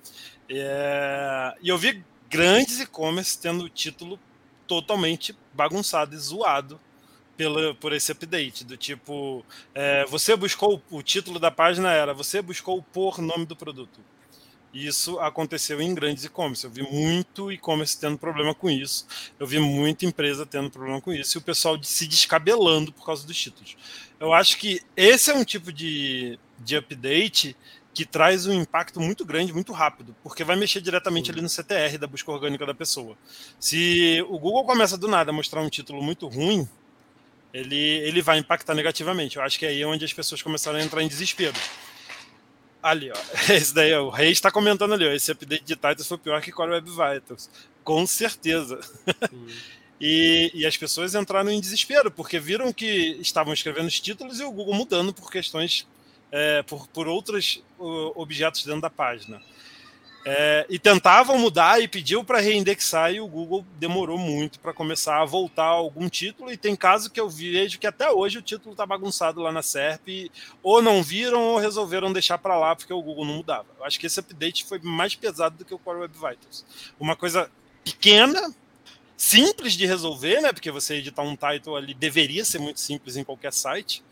É, 0.48 1.54
e 1.62 1.70
eu 1.70 1.78
vi 1.78 2.04
grandes 2.28 2.80
e-commerce 2.80 3.38
tendo 3.38 3.64
o 3.64 3.68
título 3.68 4.20
totalmente 4.66 5.36
bagunçado 5.54 6.14
e 6.14 6.18
zoado 6.18 6.78
pela, 7.40 7.74
por 7.74 7.94
esse 7.94 8.12
update, 8.12 8.66
do 8.66 8.76
tipo, 8.76 9.42
é, 9.74 10.04
você 10.04 10.36
buscou, 10.36 10.82
o 10.90 11.02
título 11.02 11.38
da 11.38 11.50
página 11.50 11.90
era, 11.90 12.12
você 12.12 12.42
buscou 12.42 12.82
por 12.82 13.16
nome 13.22 13.46
do 13.46 13.56
produto. 13.56 13.98
Isso 14.74 15.18
aconteceu 15.18 15.80
em 15.80 15.94
grandes 15.94 16.22
e-commerce. 16.22 16.64
Eu 16.64 16.70
vi 16.70 16.82
muito 16.82 17.50
e-commerce 17.50 17.98
tendo 17.98 18.18
problema 18.18 18.54
com 18.54 18.68
isso. 18.68 19.06
Eu 19.38 19.46
vi 19.46 19.58
muita 19.58 20.04
empresa 20.04 20.44
tendo 20.44 20.70
problema 20.70 21.00
com 21.00 21.14
isso. 21.14 21.38
E 21.38 21.38
o 21.38 21.42
pessoal 21.42 21.82
se 21.82 22.06
descabelando 22.06 22.92
por 22.92 23.06
causa 23.06 23.26
dos 23.26 23.36
títulos. 23.36 23.74
Eu 24.20 24.34
acho 24.34 24.58
que 24.58 24.82
esse 24.94 25.30
é 25.30 25.34
um 25.34 25.42
tipo 25.42 25.72
de, 25.72 26.38
de 26.58 26.76
update 26.76 27.56
que 27.94 28.04
traz 28.04 28.46
um 28.46 28.52
impacto 28.52 29.00
muito 29.00 29.24
grande, 29.24 29.52
muito 29.52 29.72
rápido, 29.72 30.14
porque 30.22 30.44
vai 30.44 30.56
mexer 30.56 30.80
diretamente 30.82 31.30
ali 31.30 31.40
no 31.40 31.48
CTR 31.48 31.98
da 31.98 32.06
busca 32.06 32.30
orgânica 32.30 32.66
da 32.66 32.74
pessoa. 32.74 33.16
Se 33.58 34.24
o 34.28 34.38
Google 34.38 34.64
começa 34.64 34.96
do 34.96 35.08
nada 35.08 35.30
a 35.30 35.34
mostrar 35.34 35.62
um 35.62 35.68
título 35.68 36.02
muito 36.02 36.28
ruim, 36.28 36.68
ele, 37.52 37.76
ele 37.76 38.22
vai 38.22 38.38
impactar 38.38 38.74
negativamente. 38.74 39.36
Eu 39.36 39.42
acho 39.42 39.58
que 39.58 39.66
é 39.66 39.70
aí 39.70 39.84
onde 39.84 40.04
as 40.04 40.12
pessoas 40.12 40.42
começaram 40.42 40.78
a 40.78 40.82
entrar 40.82 41.02
em 41.02 41.08
desespero. 41.08 41.56
Ali, 42.82 43.10
ó. 43.10 43.16
Esse 43.52 43.74
daí, 43.74 43.92
ó, 43.92 44.04
o 44.04 44.10
Rei 44.10 44.30
está 44.30 44.50
comentando 44.50 44.94
ali, 44.94 45.06
ó. 45.06 45.12
Esse 45.12 45.32
update 45.32 45.64
de 45.64 45.76
Titus 45.76 46.06
foi 46.06 46.18
pior 46.18 46.40
que 46.40 46.52
Core 46.52 46.72
Web 46.72 46.90
Vitals. 46.90 47.50
Com 47.84 48.06
certeza. 48.06 48.80
e, 50.00 50.50
e 50.54 50.66
as 50.66 50.76
pessoas 50.76 51.14
entraram 51.14 51.50
em 51.50 51.60
desespero, 51.60 52.10
porque 52.10 52.38
viram 52.38 52.72
que 52.72 53.18
estavam 53.20 53.52
escrevendo 53.52 53.88
os 53.88 54.00
títulos 54.00 54.40
e 54.40 54.44
o 54.44 54.52
Google 54.52 54.74
mudando 54.74 55.12
por 55.12 55.30
questões, 55.30 55.86
é, 56.30 56.62
por, 56.62 56.86
por 56.88 57.08
outros 57.08 57.62
objetos 57.78 58.64
dentro 58.64 58.82
da 58.82 58.90
página. 58.90 59.42
É, 60.22 60.66
e 60.68 60.78
tentavam 60.78 61.38
mudar 61.38 61.80
e 61.80 61.88
pediu 61.88 62.22
para 62.22 62.40
reindexar 62.40 63.10
e 63.10 63.20
o 63.20 63.26
Google 63.26 63.64
demorou 63.78 64.18
muito 64.18 64.60
para 64.60 64.74
começar 64.74 65.22
a 65.22 65.24
voltar 65.24 65.64
algum 65.64 66.08
título. 66.10 66.52
E 66.52 66.58
tem 66.58 66.76
caso 66.76 67.10
que 67.10 67.18
eu 67.18 67.28
vejo 67.28 67.78
que 67.78 67.86
até 67.86 68.10
hoje 68.10 68.38
o 68.38 68.42
título 68.42 68.72
está 68.72 68.84
bagunçado 68.84 69.40
lá 69.40 69.50
na 69.50 69.62
SERP, 69.62 70.30
ou 70.62 70.82
não 70.82 71.02
viram 71.02 71.42
ou 71.42 71.58
resolveram 71.58 72.12
deixar 72.12 72.36
para 72.36 72.58
lá 72.58 72.76
porque 72.76 72.92
o 72.92 73.02
Google 73.02 73.24
não 73.24 73.34
mudava. 73.34 73.66
Eu 73.78 73.84
acho 73.84 73.98
que 73.98 74.06
esse 74.06 74.20
update 74.20 74.64
foi 74.66 74.78
mais 74.80 75.14
pesado 75.14 75.56
do 75.56 75.64
que 75.64 75.74
o 75.74 75.78
Core 75.78 76.00
Web 76.00 76.14
Vitals. 76.14 76.66
Uma 76.98 77.16
coisa 77.16 77.50
pequena, 77.82 78.54
simples 79.16 79.72
de 79.72 79.86
resolver, 79.86 80.42
né? 80.42 80.52
Porque 80.52 80.70
você 80.70 80.96
editar 80.96 81.22
um 81.22 81.36
title 81.36 81.76
ali 81.76 81.94
deveria 81.94 82.44
ser 82.44 82.58
muito 82.58 82.80
simples 82.80 83.16
em 83.16 83.24
qualquer 83.24 83.54
site. 83.54 84.02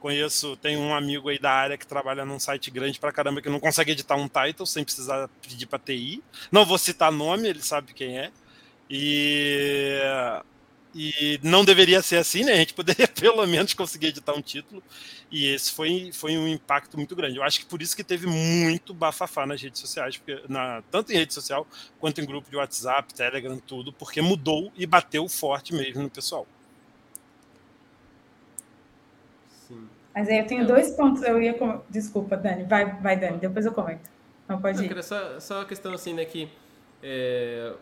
Conheço, 0.00 0.56
tem 0.56 0.78
um 0.78 0.94
amigo 0.94 1.28
aí 1.28 1.38
da 1.38 1.52
área 1.52 1.76
que 1.76 1.86
trabalha 1.86 2.24
num 2.24 2.40
site 2.40 2.70
grande 2.70 2.98
pra 2.98 3.12
caramba 3.12 3.42
que 3.42 3.50
não 3.50 3.60
consegue 3.60 3.92
editar 3.92 4.16
um 4.16 4.28
title 4.28 4.64
sem 4.64 4.82
precisar 4.82 5.28
pedir 5.42 5.66
para 5.66 5.78
TI. 5.78 6.22
Não 6.50 6.64
vou 6.64 6.78
citar 6.78 7.12
nome, 7.12 7.46
ele 7.46 7.62
sabe 7.62 7.92
quem 7.92 8.18
é. 8.18 8.32
E, 8.88 10.00
e 10.94 11.38
não 11.42 11.64
deveria 11.66 12.00
ser 12.00 12.16
assim, 12.16 12.44
né? 12.44 12.52
A 12.52 12.56
gente 12.56 12.72
poderia 12.74 13.06
pelo 13.06 13.46
menos 13.46 13.74
conseguir 13.74 14.06
editar 14.06 14.32
um 14.32 14.40
título. 14.40 14.82
E 15.30 15.46
esse 15.48 15.70
foi, 15.70 16.10
foi 16.14 16.36
um 16.38 16.48
impacto 16.48 16.96
muito 16.96 17.14
grande. 17.14 17.36
Eu 17.36 17.42
acho 17.42 17.60
que 17.60 17.66
por 17.66 17.82
isso 17.82 17.94
que 17.94 18.02
teve 18.02 18.26
muito 18.26 18.94
bafafá 18.94 19.44
nas 19.46 19.60
redes 19.60 19.80
sociais, 19.80 20.16
porque, 20.16 20.42
na, 20.48 20.82
tanto 20.90 21.12
em 21.12 21.16
rede 21.16 21.34
social 21.34 21.66
quanto 21.98 22.22
em 22.22 22.24
grupo 22.24 22.50
de 22.50 22.56
WhatsApp, 22.56 23.12
Telegram, 23.12 23.58
tudo, 23.58 23.92
porque 23.92 24.22
mudou 24.22 24.72
e 24.76 24.86
bateu 24.86 25.28
forte 25.28 25.74
mesmo 25.74 26.02
no 26.02 26.10
pessoal. 26.10 26.46
Mas 30.20 30.28
aí 30.28 30.38
eu 30.38 30.46
tenho 30.46 30.66
dois 30.66 30.90
pontos, 30.90 31.22
eu 31.22 31.40
ia. 31.40 31.56
Desculpa, 31.88 32.36
Dani, 32.36 32.64
vai, 32.64 32.84
vai, 33.00 33.18
Dani, 33.18 33.38
depois 33.38 33.64
eu 33.64 33.72
comento. 33.72 34.02
Não 34.46 34.60
pode 34.60 34.84
ir. 34.84 35.02
só, 35.02 35.40
só 35.40 35.62
a 35.62 35.64
questão 35.64 35.94
assim, 35.94 36.12
né, 36.12 36.26
que. 36.26 36.46
É, 37.02 37.72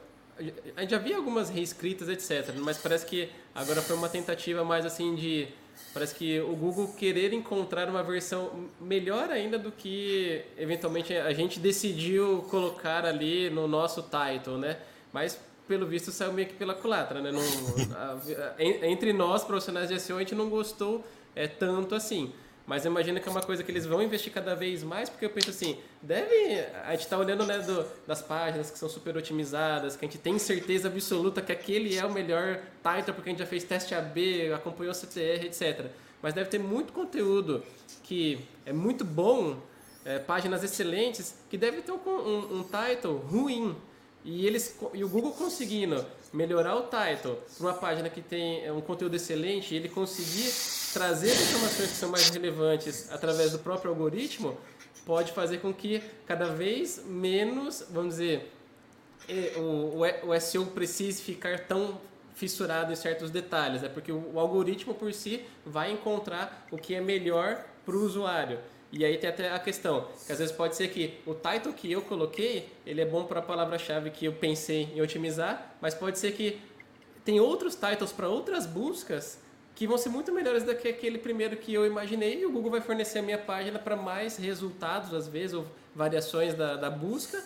a 0.76 0.82
gente 0.82 0.91
já 0.91 0.99
via 0.99 1.16
algumas 1.16 1.51
reescritas, 1.51 2.09
etc. 2.09 2.55
Mas 2.61 2.78
parece 2.78 3.05
que 3.05 3.28
agora 3.53 3.82
foi 3.82 3.97
uma 3.97 4.09
tentativa 4.09 4.62
mais 4.62 4.86
assim 4.86 5.16
de. 5.16 5.49
Parece 5.93 6.14
que 6.14 6.39
o 6.39 6.55
Google 6.55 6.95
querer 6.97 7.32
encontrar 7.32 7.89
uma 7.89 8.05
versão 8.05 8.68
melhor 8.80 9.30
ainda 9.30 9.59
do 9.59 9.72
que 9.72 10.45
eventualmente 10.57 11.16
a 11.16 11.32
gente 11.32 11.59
decidiu 11.59 12.47
colocar 12.49 13.05
ali 13.05 13.51
no 13.51 13.66
nosso 13.66 14.03
title, 14.03 14.59
né? 14.59 14.76
Mas 15.12 15.41
pelo 15.66 15.86
visto 15.89 16.12
saiu 16.12 16.32
meio 16.32 16.47
que 16.47 16.55
pela 16.55 16.74
culatra, 16.74 17.20
né? 17.20 17.32
Não, 17.32 17.41
a, 17.97 18.12
a, 18.12 18.86
entre 18.86 19.12
nós, 19.12 19.43
profissionais 19.43 19.89
de 19.89 19.99
SEO, 19.99 20.16
a 20.16 20.20
gente 20.20 20.36
não 20.36 20.49
gostou 20.49 21.05
é 21.34 21.46
tanto 21.46 21.94
assim. 21.94 22.32
Mas 22.68 22.84
eu 22.84 22.90
imagino 22.90 23.18
que 23.18 23.26
é 23.26 23.30
uma 23.30 23.42
coisa 23.42 23.64
que 23.64 23.72
eles 23.72 23.86
vão 23.86 24.02
investir 24.02 24.30
cada 24.30 24.54
vez 24.54 24.84
mais, 24.84 25.08
porque 25.08 25.24
eu 25.24 25.30
penso 25.30 25.48
assim, 25.48 25.78
deve. 26.02 26.34
A 26.84 26.90
gente 26.90 27.00
está 27.00 27.16
olhando 27.16 27.46
né, 27.46 27.58
do, 27.60 27.82
das 28.06 28.20
páginas 28.20 28.70
que 28.70 28.78
são 28.78 28.90
super 28.90 29.16
otimizadas, 29.16 29.96
que 29.96 30.04
a 30.04 30.08
gente 30.08 30.20
tem 30.20 30.38
certeza 30.38 30.88
absoluta 30.88 31.40
que 31.40 31.50
aquele 31.50 31.96
é 31.96 32.04
o 32.04 32.12
melhor 32.12 32.60
title, 32.82 33.14
porque 33.14 33.30
a 33.30 33.32
gente 33.32 33.38
já 33.38 33.46
fez 33.46 33.64
teste 33.64 33.94
AB, 33.94 34.52
acompanhou 34.52 34.92
o 34.92 34.94
CTR, 34.94 35.46
etc. 35.46 35.86
Mas 36.20 36.34
deve 36.34 36.50
ter 36.50 36.58
muito 36.58 36.92
conteúdo 36.92 37.62
que 38.02 38.38
é 38.66 38.72
muito 38.72 39.02
bom, 39.02 39.56
é, 40.04 40.18
páginas 40.18 40.62
excelentes, 40.62 41.36
que 41.48 41.56
deve 41.56 41.80
ter 41.80 41.92
um, 41.92 41.96
um, 42.06 42.58
um 42.58 42.64
title 42.64 43.16
ruim. 43.16 43.74
E, 44.22 44.46
eles, 44.46 44.78
e 44.92 45.02
o 45.02 45.08
Google 45.08 45.32
conseguindo 45.32 46.04
melhorar 46.32 46.76
o 46.76 46.82
title 46.82 47.36
para 47.56 47.66
uma 47.66 47.74
página 47.74 48.08
que 48.10 48.20
tem 48.20 48.64
é, 48.64 48.72
um 48.72 48.80
conteúdo 48.80 49.16
excelente, 49.16 49.74
e 49.74 49.76
ele 49.76 49.88
conseguir 49.88 50.52
trazer 50.92 51.32
informações 51.32 51.90
que 51.90 51.96
são 51.96 52.10
mais 52.10 52.28
relevantes 52.30 53.10
através 53.12 53.52
do 53.52 53.58
próprio 53.58 53.90
algoritmo, 53.90 54.56
pode 55.04 55.32
fazer 55.32 55.58
com 55.58 55.72
que 55.72 56.02
cada 56.26 56.46
vez 56.46 57.02
menos, 57.06 57.84
vamos 57.90 58.16
dizer, 58.16 58.52
o, 59.56 60.00
o 60.28 60.40
SEO 60.40 60.66
precise 60.66 61.22
ficar 61.22 61.60
tão 61.60 62.00
fissurado 62.34 62.92
em 62.92 62.96
certos 62.96 63.30
detalhes, 63.30 63.82
né? 63.82 63.88
porque 63.88 64.12
o 64.12 64.38
algoritmo 64.38 64.94
por 64.94 65.12
si 65.12 65.44
vai 65.66 65.90
encontrar 65.90 66.66
o 66.70 66.78
que 66.78 66.94
é 66.94 67.00
melhor 67.00 67.64
para 67.84 67.96
o 67.96 68.04
usuário. 68.04 68.60
E 68.91 69.05
aí 69.05 69.18
tem 69.18 69.28
até 69.28 69.51
a 69.51 69.59
questão, 69.59 70.09
que 70.26 70.32
às 70.32 70.39
vezes 70.39 70.55
pode 70.55 70.74
ser 70.74 70.89
que 70.89 71.18
o 71.26 71.34
title 71.34 71.74
que 71.74 71.93
eu 71.93 72.01
coloquei, 72.01 72.70
ele 72.86 73.03
é 73.03 73.05
bom 73.05 73.24
para 73.24 73.41
a 73.41 73.43
palavra-chave 73.43 74.11
que 74.11 74.24
eu 74.24 74.32
pensei 74.32 74.89
em 74.95 75.03
otimizar, 75.03 75.74
mas 75.80 75.95
pode 75.95 76.18
ser 76.18 76.32
que 76.32 76.59
tem 77.22 77.39
outros 77.39 77.74
titles 77.74 78.12
para 78.12 78.28
outras 78.28 78.64
buscas 78.64 79.39
que 79.74 79.86
vão 79.86 79.99
ser 79.99 80.09
muito 80.09 80.32
melhores 80.32 80.64
do 80.64 80.74
que 80.74 80.89
aquele 80.89 81.18
primeiro 81.18 81.57
que 81.57 81.72
eu 81.72 81.86
imaginei 81.86 82.41
e 82.41 82.47
o 82.47 82.51
Google 82.51 82.70
vai 82.70 82.80
fornecer 82.80 83.18
a 83.18 83.22
minha 83.22 83.39
página 83.39 83.78
para 83.78 83.95
mais 83.95 84.39
resultados, 84.39 85.12
às 85.12 85.28
vezes, 85.28 85.55
ou 85.55 85.66
variações 85.95 86.55
da, 86.55 86.74
da 86.74 86.91
busca, 86.91 87.45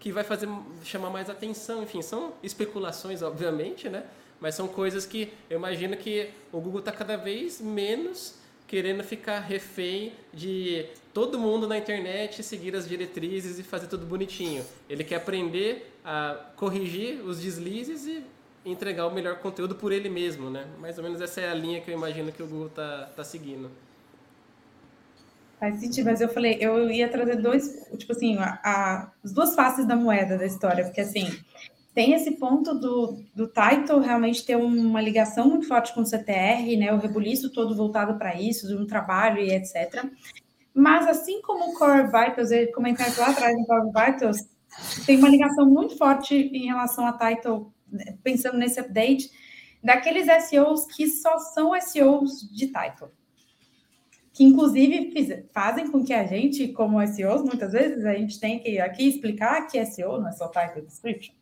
que 0.00 0.10
vai 0.10 0.24
fazer 0.24 0.48
chamar 0.84 1.10
mais 1.10 1.30
atenção. 1.30 1.82
Enfim, 1.82 2.02
são 2.02 2.34
especulações, 2.42 3.22
obviamente, 3.22 3.88
né? 3.88 4.04
Mas 4.40 4.56
são 4.56 4.66
coisas 4.66 5.06
que 5.06 5.32
eu 5.48 5.58
imagino 5.58 5.96
que 5.96 6.30
o 6.50 6.60
Google 6.60 6.80
está 6.80 6.90
cada 6.90 7.16
vez 7.16 7.60
menos 7.60 8.34
querendo 8.70 9.02
ficar 9.02 9.40
refém 9.40 10.12
de 10.32 10.86
todo 11.12 11.40
mundo 11.40 11.66
na 11.66 11.76
internet 11.76 12.40
seguir 12.40 12.76
as 12.76 12.88
diretrizes 12.88 13.58
e 13.58 13.64
fazer 13.64 13.88
tudo 13.88 14.06
bonitinho. 14.06 14.64
Ele 14.88 15.02
quer 15.02 15.16
aprender 15.16 15.92
a 16.04 16.36
corrigir 16.54 17.20
os 17.20 17.40
deslizes 17.40 18.06
e 18.06 18.24
entregar 18.64 19.08
o 19.08 19.10
melhor 19.12 19.38
conteúdo 19.38 19.74
por 19.74 19.90
ele 19.90 20.08
mesmo, 20.08 20.48
né? 20.48 20.68
Mais 20.78 20.96
ou 20.98 21.02
menos 21.02 21.20
essa 21.20 21.40
é 21.40 21.50
a 21.50 21.54
linha 21.54 21.80
que 21.80 21.90
eu 21.90 21.94
imagino 21.96 22.30
que 22.30 22.40
o 22.40 22.46
Google 22.46 22.68
tá, 22.68 23.10
tá 23.16 23.24
seguindo. 23.24 23.68
Faz 25.58 25.80
sentido, 25.80 26.04
mas 26.04 26.20
eu 26.20 26.28
falei, 26.28 26.56
eu 26.60 26.88
ia 26.88 27.08
trazer 27.08 27.42
dois, 27.42 27.88
tipo 27.98 28.12
assim, 28.12 28.38
a, 28.38 28.60
a, 28.62 29.10
as 29.24 29.32
duas 29.32 29.52
faces 29.56 29.84
da 29.84 29.96
moeda 29.96 30.38
da 30.38 30.46
história, 30.46 30.84
porque 30.84 31.00
assim, 31.00 31.26
tem 31.94 32.12
esse 32.12 32.32
ponto 32.32 32.74
do, 32.74 33.22
do 33.34 33.48
title 33.48 33.98
realmente 33.98 34.44
ter 34.44 34.56
uma 34.56 35.00
ligação 35.00 35.48
muito 35.48 35.66
forte 35.66 35.92
com 35.92 36.02
o 36.02 36.06
CTR, 36.06 36.76
né? 36.78 36.92
O 36.92 36.98
rebuliço 36.98 37.52
todo 37.52 37.76
voltado 37.76 38.16
para 38.16 38.40
isso, 38.40 38.76
um 38.78 38.86
trabalho 38.86 39.40
e 39.40 39.50
etc. 39.50 40.04
Mas 40.72 41.06
assim 41.06 41.42
como 41.42 41.70
o 41.70 41.74
Core 41.74 42.06
Vitals, 42.06 42.50
eu 42.50 42.72
comentei 42.72 43.06
lá 43.18 43.30
atrás 43.30 43.56
no 43.56 43.66
Core 43.66 43.90
Vitals, 43.92 44.38
tem 45.04 45.18
uma 45.18 45.28
ligação 45.28 45.66
muito 45.66 45.96
forte 45.96 46.34
em 46.34 46.66
relação 46.66 47.06
a 47.06 47.12
title, 47.12 47.72
né, 47.90 48.16
pensando 48.22 48.56
nesse 48.56 48.78
update, 48.78 49.28
daqueles 49.82 50.26
SEOs 50.44 50.86
que 50.86 51.08
só 51.08 51.38
são 51.38 51.78
SEOs 51.80 52.48
de 52.52 52.68
title 52.68 53.10
que 54.32 54.44
inclusive 54.44 55.12
fazem 55.52 55.90
com 55.90 56.02
que 56.02 56.14
a 56.14 56.24
gente, 56.24 56.68
como 56.68 57.06
SEOs, 57.06 57.42
muitas 57.42 57.72
vezes 57.72 58.06
a 58.06 58.14
gente 58.14 58.40
tem 58.40 58.58
que 58.58 58.78
aqui 58.78 59.06
explicar 59.06 59.66
que 59.66 59.84
SEO 59.84 60.18
não 60.18 60.28
é 60.28 60.32
só 60.32 60.48
title 60.48 60.80
description, 60.82 61.34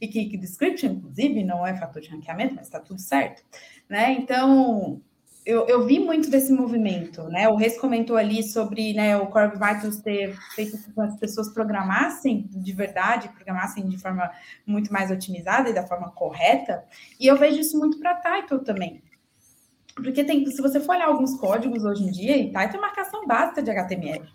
e 0.00 0.08
que, 0.08 0.26
que 0.26 0.36
description, 0.36 0.92
inclusive, 0.92 1.44
não 1.44 1.66
é 1.66 1.76
fator 1.76 2.00
de 2.00 2.08
ranqueamento, 2.08 2.54
mas 2.54 2.66
está 2.66 2.80
tudo 2.80 3.00
certo, 3.00 3.42
né? 3.88 4.12
Então, 4.12 5.00
eu, 5.46 5.64
eu, 5.68 5.86
vi 5.86 6.00
muito 6.00 6.28
desse 6.28 6.52
movimento, 6.52 7.22
né? 7.28 7.48
O 7.48 7.54
Reis 7.54 7.78
comentou 7.78 8.16
ali 8.16 8.42
sobre 8.42 8.92
né, 8.92 9.16
o 9.16 9.28
Core 9.28 9.52
Vitals 9.52 9.98
ter 9.98 10.36
feito 10.56 10.76
com 10.76 10.92
que 10.92 11.00
as 11.00 11.16
pessoas 11.16 11.48
programassem 11.50 12.48
de 12.50 12.72
verdade, 12.72 13.28
programassem 13.28 13.88
de 13.88 13.96
forma 13.96 14.28
muito 14.66 14.92
mais 14.92 15.08
otimizada 15.08 15.70
e 15.70 15.74
da 15.74 15.86
forma 15.86 16.10
correta, 16.10 16.84
e 17.20 17.28
eu 17.28 17.36
vejo 17.36 17.60
isso 17.60 17.78
muito 17.78 17.98
para 18.00 18.16
title 18.16 18.58
também. 18.58 19.00
Porque 19.94 20.24
tem, 20.24 20.44
se 20.50 20.60
você 20.60 20.80
for 20.80 20.96
olhar 20.96 21.06
alguns 21.06 21.38
códigos 21.38 21.84
hoje 21.84 22.02
em 22.04 22.10
dia, 22.10 22.36
e 22.36 22.50
tá, 22.50 22.66
tem 22.68 22.80
marcação 22.80 23.26
básica 23.26 23.62
de 23.62 23.70
HTML, 23.70 24.28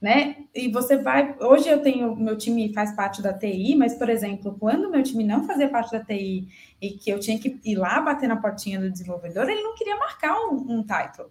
né? 0.00 0.44
E 0.54 0.68
você 0.68 0.96
vai. 0.96 1.36
Hoje 1.40 1.68
eu 1.68 1.82
tenho, 1.82 2.16
meu 2.16 2.36
time 2.36 2.72
faz 2.72 2.94
parte 2.96 3.20
da 3.20 3.32
TI, 3.32 3.74
mas, 3.76 3.94
por 3.94 4.08
exemplo, 4.08 4.56
quando 4.58 4.90
meu 4.90 5.02
time 5.02 5.22
não 5.22 5.46
fazia 5.46 5.68
parte 5.68 5.92
da 5.92 6.02
TI 6.02 6.48
e 6.80 6.92
que 6.92 7.10
eu 7.10 7.20
tinha 7.20 7.38
que 7.38 7.60
ir 7.64 7.76
lá 7.76 8.00
bater 8.00 8.28
na 8.28 8.36
portinha 8.36 8.80
do 8.80 8.90
desenvolvedor, 8.90 9.48
ele 9.48 9.62
não 9.62 9.74
queria 9.74 9.96
marcar 9.96 10.34
um, 10.46 10.78
um 10.78 10.82
title. 10.82 11.30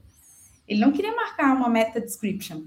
Ele 0.67 0.79
não 0.79 0.91
queria 0.91 1.15
marcar 1.15 1.55
uma 1.55 1.67
meta 1.67 1.99
description. 1.99 2.61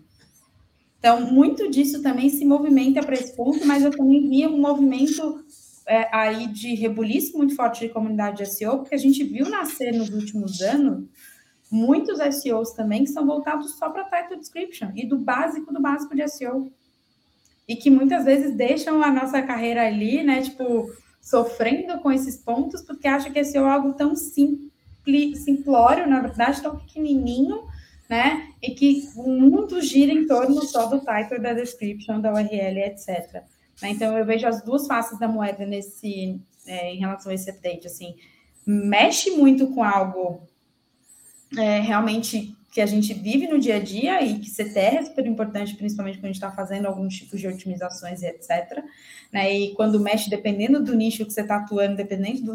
Então, 0.98 1.20
muito 1.20 1.70
disso 1.70 2.02
também 2.02 2.28
se 2.28 2.44
movimenta 2.44 3.02
para 3.02 3.14
esse 3.14 3.34
ponto, 3.36 3.64
mas 3.66 3.84
eu 3.84 3.90
também 3.90 4.28
via 4.28 4.48
um 4.48 4.60
movimento 4.60 5.44
é, 5.86 6.08
aí 6.12 6.46
de 6.48 6.74
rebuliço 6.74 7.36
muito 7.36 7.54
forte 7.54 7.80
de 7.80 7.92
comunidade 7.92 8.38
de 8.38 8.46
SEO, 8.46 8.78
porque 8.78 8.94
a 8.94 8.98
gente 8.98 9.22
viu 9.24 9.48
nascer 9.48 9.92
nos 9.92 10.10
últimos 10.10 10.60
anos 10.60 11.08
muitos 11.72 12.18
SEOs 12.36 12.72
também 12.72 13.06
são 13.06 13.26
voltados 13.26 13.78
só 13.78 13.88
para 13.88 14.04
title 14.04 14.38
description 14.38 14.90
e 14.94 15.06
do 15.06 15.16
básico 15.16 15.72
do 15.72 15.80
básico 15.80 16.14
de 16.14 16.28
SEO. 16.28 16.70
E 17.66 17.76
que 17.76 17.88
muitas 17.88 18.26
vezes 18.26 18.54
deixam 18.54 19.02
a 19.02 19.10
nossa 19.10 19.40
carreira 19.40 19.86
ali, 19.86 20.22
né, 20.22 20.42
tipo, 20.42 20.92
sofrendo 21.22 21.98
com 22.00 22.12
esses 22.12 22.36
pontos, 22.36 22.82
porque 22.82 23.08
acham 23.08 23.32
que 23.32 23.42
SEO 23.42 23.64
é 23.64 23.70
algo 23.70 23.94
tão 23.94 24.14
simples, 24.14 25.44
simplório, 25.44 26.06
na 26.06 26.20
verdade, 26.20 26.60
tão 26.60 26.76
pequenininho, 26.76 27.62
né, 28.06 28.48
e 28.60 28.72
que 28.72 29.08
o 29.16 29.30
mundo 29.30 29.80
gira 29.80 30.12
em 30.12 30.26
torno 30.26 30.60
só 30.62 30.84
do 30.86 30.98
title, 30.98 31.40
da 31.40 31.54
description, 31.54 32.20
da 32.20 32.34
URL, 32.34 32.80
etc. 32.80 33.42
Né? 33.80 33.90
Então, 33.90 34.18
eu 34.18 34.26
vejo 34.26 34.46
as 34.46 34.62
duas 34.62 34.86
faces 34.86 35.18
da 35.18 35.26
moeda 35.26 35.64
nesse, 35.64 36.38
é, 36.66 36.92
em 36.92 36.98
relação 36.98 37.32
a 37.32 37.34
esse 37.34 37.48
update. 37.48 37.86
Assim, 37.86 38.14
mexe 38.66 39.30
muito 39.30 39.68
com 39.68 39.82
algo 39.82 40.46
é, 41.56 41.80
realmente 41.80 42.56
que 42.72 42.80
a 42.80 42.86
gente 42.86 43.12
vive 43.12 43.46
no 43.46 43.58
dia 43.58 43.76
a 43.76 43.78
dia 43.78 44.22
e 44.22 44.38
que 44.38 44.48
CTR 44.48 44.96
é 44.96 45.04
super 45.04 45.26
importante, 45.26 45.76
principalmente 45.76 46.16
quando 46.16 46.24
a 46.24 46.28
gente 46.28 46.36
está 46.36 46.50
fazendo 46.50 46.86
alguns 46.86 47.14
tipos 47.14 47.38
de 47.38 47.46
otimizações 47.46 48.22
e 48.22 48.26
etc. 48.26 48.82
Né? 49.30 49.54
E 49.54 49.74
quando 49.74 50.00
mexe, 50.00 50.30
dependendo 50.30 50.82
do 50.82 50.94
nicho 50.94 51.26
que 51.26 51.32
você 51.32 51.42
está 51.42 51.56
atuando, 51.56 51.96
dependendo 51.96 52.42
do, 52.42 52.54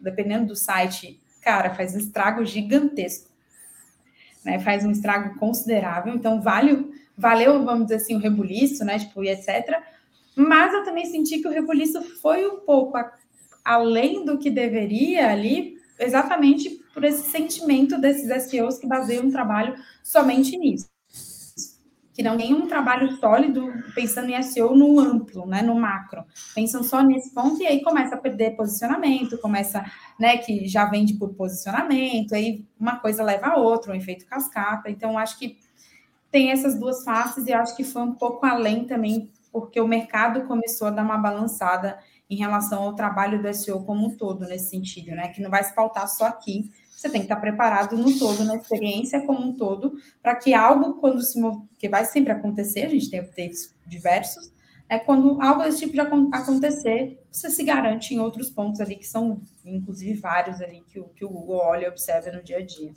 dependendo 0.00 0.46
do 0.46 0.56
site, 0.56 1.20
cara, 1.40 1.72
faz 1.74 1.94
um 1.94 1.98
estrago 1.98 2.44
gigantesco. 2.44 3.30
Né? 4.44 4.58
Faz 4.58 4.84
um 4.84 4.90
estrago 4.90 5.38
considerável. 5.38 6.12
Então, 6.12 6.42
vale, 6.42 6.90
valeu, 7.16 7.64
vamos 7.64 7.84
dizer 7.84 7.96
assim, 7.96 8.16
o 8.16 8.18
rebuliço, 8.18 8.84
né? 8.84 8.98
Tipo, 8.98 9.22
e 9.22 9.28
etc. 9.28 9.80
Mas 10.34 10.74
eu 10.74 10.82
também 10.82 11.06
senti 11.06 11.38
que 11.38 11.46
o 11.46 11.52
rebuliço 11.52 12.02
foi 12.20 12.44
um 12.48 12.58
pouco 12.60 12.96
a, 12.96 13.12
além 13.64 14.24
do 14.24 14.38
que 14.38 14.50
deveria 14.50 15.30
ali, 15.30 15.76
exatamente 16.00 16.81
por 16.92 17.04
esse 17.04 17.30
sentimento 17.30 18.00
desses 18.00 18.28
SEOs 18.44 18.78
que 18.78 18.86
baseiam 18.86 19.26
um 19.26 19.30
trabalho 19.30 19.74
somente 20.02 20.56
nisso. 20.56 20.90
Que 22.14 22.22
não 22.22 22.36
tem 22.36 22.52
um 22.52 22.66
trabalho 22.66 23.16
sólido 23.16 23.72
pensando 23.94 24.28
em 24.28 24.42
SEO 24.42 24.76
no 24.76 25.00
amplo, 25.00 25.46
né, 25.46 25.62
no 25.62 25.74
macro. 25.74 26.24
Pensam 26.54 26.82
só 26.82 27.02
nesse 27.02 27.32
ponto 27.32 27.62
e 27.62 27.66
aí 27.66 27.82
começa 27.82 28.14
a 28.14 28.18
perder 28.18 28.54
posicionamento, 28.54 29.38
começa, 29.38 29.84
né, 30.18 30.36
que 30.36 30.68
já 30.68 30.84
vende 30.84 31.14
por 31.14 31.34
posicionamento, 31.34 32.34
aí 32.34 32.66
uma 32.78 32.96
coisa 32.96 33.22
leva 33.22 33.46
a 33.46 33.56
outra, 33.56 33.92
um 33.92 33.96
efeito 33.96 34.26
cascata. 34.26 34.90
Então, 34.90 35.16
acho 35.16 35.38
que 35.38 35.56
tem 36.30 36.50
essas 36.50 36.78
duas 36.78 37.02
faces 37.02 37.46
e 37.46 37.52
acho 37.52 37.74
que 37.74 37.84
foi 37.84 38.02
um 38.02 38.12
pouco 38.12 38.44
além 38.44 38.84
também 38.84 39.30
porque 39.52 39.78
o 39.80 39.86
mercado 39.86 40.46
começou 40.46 40.88
a 40.88 40.90
dar 40.90 41.04
uma 41.04 41.18
balançada 41.18 41.98
em 42.28 42.36
relação 42.36 42.82
ao 42.82 42.96
trabalho 42.96 43.42
do 43.42 43.52
SEO 43.52 43.84
como 43.84 44.06
um 44.06 44.16
todo, 44.16 44.46
nesse 44.46 44.70
sentido, 44.70 45.10
né? 45.10 45.28
Que 45.28 45.42
não 45.42 45.50
vai 45.50 45.62
se 45.62 45.74
pautar 45.74 46.08
só 46.08 46.24
aqui, 46.24 46.70
você 47.02 47.10
tem 47.10 47.20
que 47.22 47.24
estar 47.24 47.40
preparado 47.40 47.96
no 47.96 48.16
todo, 48.16 48.44
na 48.44 48.54
experiência 48.54 49.26
como 49.26 49.40
um 49.40 49.52
todo, 49.52 49.94
para 50.22 50.36
que 50.36 50.54
algo, 50.54 50.94
quando 50.94 51.20
se 51.20 51.40
que 51.76 51.88
vai 51.88 52.04
sempre 52.04 52.32
acontecer, 52.32 52.84
a 52.84 52.88
gente 52.88 53.10
tem 53.10 53.18
updates 53.18 53.74
diversos, 53.84 54.52
é 54.88 55.00
quando 55.00 55.40
algo 55.42 55.64
desse 55.64 55.80
tipo 55.80 55.94
de 55.94 56.00
acontecer, 56.00 57.20
você 57.30 57.50
se 57.50 57.64
garante 57.64 58.14
em 58.14 58.20
outros 58.20 58.50
pontos 58.50 58.80
ali, 58.80 58.94
que 58.94 59.06
são, 59.06 59.40
inclusive, 59.64 60.20
vários 60.20 60.60
ali 60.60 60.84
que 60.86 61.00
o, 61.00 61.08
que 61.08 61.24
o 61.24 61.28
Google 61.28 61.56
olha 61.56 61.86
e 61.86 61.88
observa 61.88 62.30
no 62.30 62.42
dia 62.42 62.58
a 62.58 62.64
dia. 62.64 62.92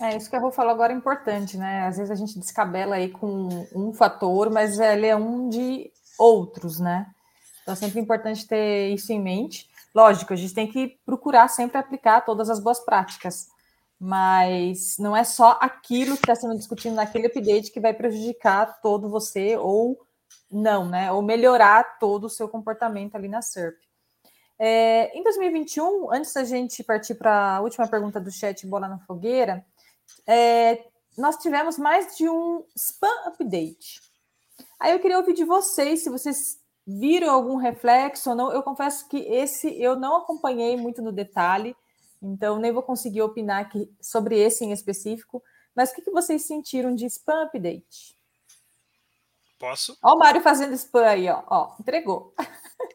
É, 0.00 0.16
isso 0.16 0.28
que 0.28 0.36
eu 0.36 0.40
vou 0.40 0.50
falar 0.52 0.72
agora 0.72 0.92
é 0.92 0.96
importante, 0.96 1.56
né? 1.56 1.86
Às 1.86 1.96
vezes 1.96 2.10
a 2.10 2.16
gente 2.16 2.38
descabela 2.38 2.96
aí 2.96 3.08
com 3.08 3.66
um 3.74 3.94
fator, 3.94 4.50
mas 4.50 4.78
ele 4.78 5.06
é 5.06 5.16
um 5.16 5.48
de 5.48 5.90
outros, 6.18 6.80
né? 6.80 7.06
Então 7.62 7.72
é 7.72 7.76
sempre 7.76 8.00
importante 8.00 8.46
ter 8.46 8.88
isso 8.92 9.10
em 9.12 9.22
mente. 9.22 9.68
Lógico, 9.94 10.32
a 10.32 10.36
gente 10.36 10.52
tem 10.52 10.66
que 10.66 10.98
procurar 11.06 11.48
sempre 11.48 11.78
aplicar 11.78 12.22
todas 12.22 12.50
as 12.50 12.58
boas 12.58 12.80
práticas, 12.80 13.46
mas 13.98 14.98
não 14.98 15.16
é 15.16 15.22
só 15.22 15.56
aquilo 15.60 16.16
que 16.16 16.22
está 16.22 16.34
sendo 16.34 16.56
discutido 16.56 16.96
naquele 16.96 17.28
update 17.28 17.70
que 17.70 17.80
vai 17.80 17.94
prejudicar 17.94 18.80
todo 18.80 19.08
você 19.08 19.56
ou 19.56 20.04
não, 20.50 20.88
né? 20.88 21.12
Ou 21.12 21.22
melhorar 21.22 21.98
todo 21.98 22.24
o 22.24 22.30
seu 22.30 22.48
comportamento 22.48 23.14
ali 23.14 23.28
na 23.28 23.40
SERP. 23.40 23.78
É, 24.58 25.16
em 25.16 25.22
2021, 25.22 26.12
antes 26.12 26.32
da 26.32 26.44
gente 26.44 26.82
partir 26.82 27.14
para 27.14 27.56
a 27.56 27.60
última 27.60 27.86
pergunta 27.86 28.20
do 28.20 28.30
chat 28.30 28.66
Bola 28.66 28.88
na 28.88 28.98
Fogueira, 28.98 29.64
é, 30.26 30.84
nós 31.16 31.36
tivemos 31.36 31.78
mais 31.78 32.16
de 32.16 32.28
um 32.28 32.64
spam 32.76 33.26
update. 33.26 34.00
Aí 34.78 34.92
eu 34.92 35.00
queria 35.00 35.18
ouvir 35.18 35.34
de 35.34 35.44
vocês, 35.44 36.02
se 36.02 36.10
vocês 36.10 36.58
viram 36.86 37.30
algum 37.30 37.56
reflexo 37.56 38.30
ou 38.30 38.36
não. 38.36 38.52
Eu 38.52 38.62
confesso 38.62 39.08
que 39.08 39.16
esse 39.16 39.80
eu 39.80 39.96
não 39.96 40.16
acompanhei 40.16 40.76
muito 40.76 41.02
no 41.02 41.12
detalhe, 41.12 41.74
então 42.22 42.58
nem 42.58 42.72
vou 42.72 42.82
conseguir 42.82 43.22
opinar 43.22 43.62
aqui 43.62 43.90
sobre 44.00 44.38
esse 44.38 44.64
em 44.64 44.72
específico. 44.72 45.42
Mas 45.74 45.90
o 45.90 45.94
que, 45.94 46.02
que 46.02 46.10
vocês 46.10 46.46
sentiram 46.46 46.94
de 46.94 47.06
spam 47.06 47.44
update? 47.44 48.16
Posso? 49.58 49.96
Ó, 50.02 50.14
o 50.14 50.18
Mário 50.18 50.40
fazendo 50.40 50.74
spam 50.74 51.06
aí, 51.06 51.28
ó. 51.28 51.42
ó 51.48 51.74
entregou. 51.80 52.34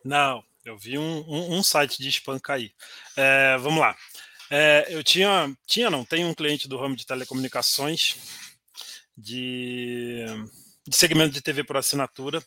Não, 0.06 0.44
eu 0.64 0.78
vi 0.78 0.98
um, 0.98 1.26
um, 1.28 1.58
um 1.58 1.64
site 1.64 2.02
de 2.02 2.10
spam 2.10 2.40
cair. 2.40 2.74
É, 3.18 3.58
vamos 3.58 3.80
lá. 3.80 3.96
É, 4.50 4.88
eu 4.90 5.04
tinha, 5.04 5.56
tinha 5.66 5.90
não, 5.90 6.04
tem 6.04 6.26
um 6.26 6.34
cliente 6.34 6.68
do 6.68 6.78
ramo 6.78 6.96
de 6.96 7.06
telecomunicações 7.06 8.18
de, 9.16 10.26
de 10.88 10.96
segmento 10.96 11.34
de 11.34 11.42
TV 11.42 11.64
por 11.64 11.78
assinatura. 11.78 12.42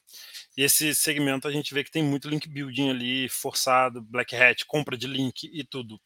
E 0.56 0.62
esse 0.62 0.94
segmento 0.94 1.48
a 1.48 1.52
gente 1.52 1.72
vê 1.72 1.82
que 1.82 1.90
tem 1.90 2.02
muito 2.02 2.28
link 2.28 2.48
building 2.48 2.90
ali, 2.90 3.28
forçado, 3.28 4.02
black 4.02 4.34
hat, 4.36 4.64
compra 4.66 4.96
de 4.96 5.06
link 5.06 5.50
e 5.52 5.64
tudo. 5.64 6.00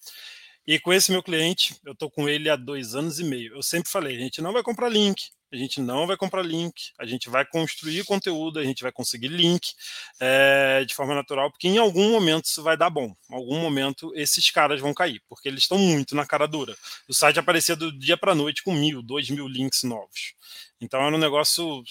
E 0.66 0.80
com 0.80 0.92
esse 0.92 1.12
meu 1.12 1.22
cliente, 1.22 1.76
eu 1.84 1.92
estou 1.92 2.10
com 2.10 2.28
ele 2.28 2.50
há 2.50 2.56
dois 2.56 2.94
anos 2.94 3.20
e 3.20 3.24
meio. 3.24 3.54
Eu 3.54 3.62
sempre 3.62 3.88
falei, 3.90 4.16
a 4.16 4.20
gente 4.20 4.42
não 4.42 4.52
vai 4.52 4.64
comprar 4.64 4.88
link, 4.88 5.30
a 5.52 5.56
gente 5.56 5.80
não 5.80 6.08
vai 6.08 6.16
comprar 6.16 6.42
link, 6.42 6.92
a 6.98 7.06
gente 7.06 7.30
vai 7.30 7.46
construir 7.46 8.04
conteúdo, 8.04 8.58
a 8.58 8.64
gente 8.64 8.82
vai 8.82 8.90
conseguir 8.90 9.28
link 9.28 9.74
é, 10.18 10.84
de 10.84 10.92
forma 10.92 11.14
natural, 11.14 11.52
porque 11.52 11.68
em 11.68 11.78
algum 11.78 12.10
momento 12.10 12.46
isso 12.46 12.64
vai 12.64 12.76
dar 12.76 12.90
bom. 12.90 13.14
Em 13.30 13.34
algum 13.34 13.60
momento 13.60 14.12
esses 14.16 14.50
caras 14.50 14.80
vão 14.80 14.92
cair, 14.92 15.22
porque 15.28 15.48
eles 15.48 15.62
estão 15.62 15.78
muito 15.78 16.16
na 16.16 16.26
cara 16.26 16.48
dura. 16.48 16.76
O 17.08 17.14
site 17.14 17.38
aparecia 17.38 17.76
do 17.76 17.96
dia 17.96 18.16
para 18.16 18.34
noite 18.34 18.64
com 18.64 18.72
mil, 18.72 19.02
dois 19.02 19.30
mil 19.30 19.46
links 19.46 19.84
novos. 19.84 20.34
Então 20.80 21.00
era 21.00 21.14
um 21.14 21.18
negócio 21.18 21.84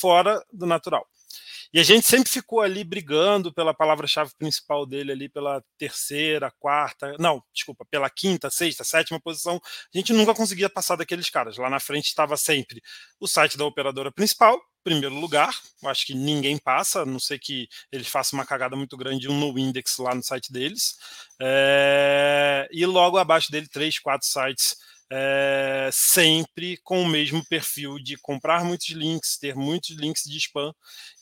fora 0.00 0.42
do 0.50 0.64
natural. 0.64 1.06
E 1.72 1.80
a 1.80 1.82
gente 1.82 2.06
sempre 2.06 2.30
ficou 2.30 2.60
ali 2.60 2.84
brigando 2.84 3.52
pela 3.52 3.72
palavra-chave 3.72 4.32
principal 4.38 4.84
dele 4.84 5.12
ali, 5.12 5.28
pela 5.28 5.64
terceira, 5.78 6.52
quarta, 6.58 7.16
não, 7.18 7.42
desculpa, 7.52 7.84
pela 7.90 8.10
quinta, 8.10 8.50
sexta, 8.50 8.84
sétima 8.84 9.18
posição. 9.18 9.60
A 9.94 9.98
gente 9.98 10.12
nunca 10.12 10.34
conseguia 10.34 10.68
passar 10.68 10.96
daqueles 10.96 11.30
caras. 11.30 11.56
Lá 11.56 11.70
na 11.70 11.80
frente 11.80 12.06
estava 12.06 12.36
sempre 12.36 12.82
o 13.18 13.26
site 13.26 13.56
da 13.56 13.64
operadora 13.64 14.12
principal, 14.12 14.60
primeiro 14.84 15.14
lugar. 15.14 15.54
Eu 15.82 15.88
acho 15.88 16.06
que 16.06 16.14
ninguém 16.14 16.58
passa, 16.58 17.02
a 17.02 17.06
não 17.06 17.18
sei 17.18 17.38
que 17.38 17.68
eles 17.90 18.08
façam 18.08 18.38
uma 18.38 18.44
cagada 18.44 18.76
muito 18.76 18.96
grande, 18.96 19.28
um 19.28 19.38
no 19.38 19.58
index 19.58 19.96
lá 19.98 20.14
no 20.14 20.22
site 20.22 20.52
deles. 20.52 20.96
É... 21.40 22.68
E 22.70 22.84
logo 22.84 23.16
abaixo 23.16 23.50
dele, 23.50 23.66
três, 23.66 23.98
quatro 23.98 24.26
sites 24.26 24.76
é, 25.14 25.90
sempre 25.92 26.78
com 26.78 27.02
o 27.02 27.06
mesmo 27.06 27.44
perfil 27.46 27.98
de 27.98 28.16
comprar 28.16 28.64
muitos 28.64 28.88
links, 28.88 29.36
ter 29.36 29.54
muitos 29.54 29.90
links 29.90 30.22
de 30.24 30.38
spam, 30.38 30.72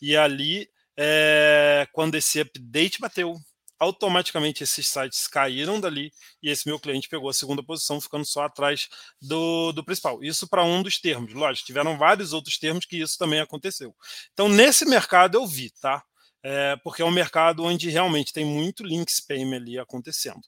e 0.01 0.17
ali, 0.17 0.69
é, 0.97 1.89
quando 1.93 2.15
esse 2.15 2.39
update 2.41 3.01
bateu, 3.01 3.35
automaticamente 3.81 4.63
esses 4.63 4.87
sites 4.87 5.27
caíram 5.27 5.81
dali 5.81 6.13
e 6.41 6.51
esse 6.51 6.69
meu 6.69 6.79
cliente 6.79 7.09
pegou 7.09 7.31
a 7.31 7.33
segunda 7.33 7.65
posição, 7.65 8.01
ficando 8.01 8.27
só 8.27 8.45
atrás 8.45 8.89
do, 9.21 9.73
do 9.73 9.83
principal. 9.83 10.23
Isso 10.23 10.47
para 10.47 10.63
um 10.63 10.83
dos 10.83 11.01
termos. 11.01 11.33
Lógico, 11.33 11.67
tiveram 11.67 11.99
vários 11.99 12.33
outros 12.33 12.59
termos 12.59 12.85
que 12.85 12.99
isso 12.99 13.19
também 13.19 13.41
aconteceu. 13.41 13.97
Então, 14.35 14.49
nesse 14.49 14.85
mercado 14.85 15.37
eu 15.37 15.47
vi, 15.47 15.71
tá? 15.81 16.05
É, 16.43 16.77
porque 16.85 17.03
é 17.03 17.05
um 17.05 17.11
mercado 17.11 17.65
onde 17.65 17.91
realmente 17.91 18.33
tem 18.33 18.45
muito 18.45 18.85
link 18.85 19.09
spam 19.11 19.57
ali 19.57 19.79
acontecendo. 19.79 20.43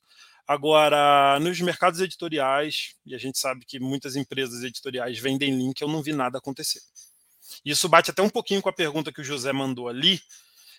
Agora, 0.47 1.39
nos 1.41 1.61
mercados 1.61 2.01
editoriais, 2.01 2.95
e 3.07 3.15
a 3.15 3.19
gente 3.19 3.39
sabe 3.39 3.65
que 3.65 3.79
muitas 3.79 4.17
empresas 4.17 4.63
editoriais 4.63 5.19
vendem 5.19 5.57
link, 5.57 5.81
eu 5.81 5.89
não 5.89 6.03
vi 6.03 6.13
nada 6.13 6.39
acontecer. 6.39 6.81
Isso 7.65 7.89
bate 7.89 8.11
até 8.11 8.23
um 8.23 8.31
pouquinho 8.31 8.61
com 8.61 8.69
a 8.69 8.73
pergunta 8.73 9.13
que 9.13 9.21
o 9.21 9.25
José 9.25 9.53
mandou 9.53 9.89
ali, 9.89 10.21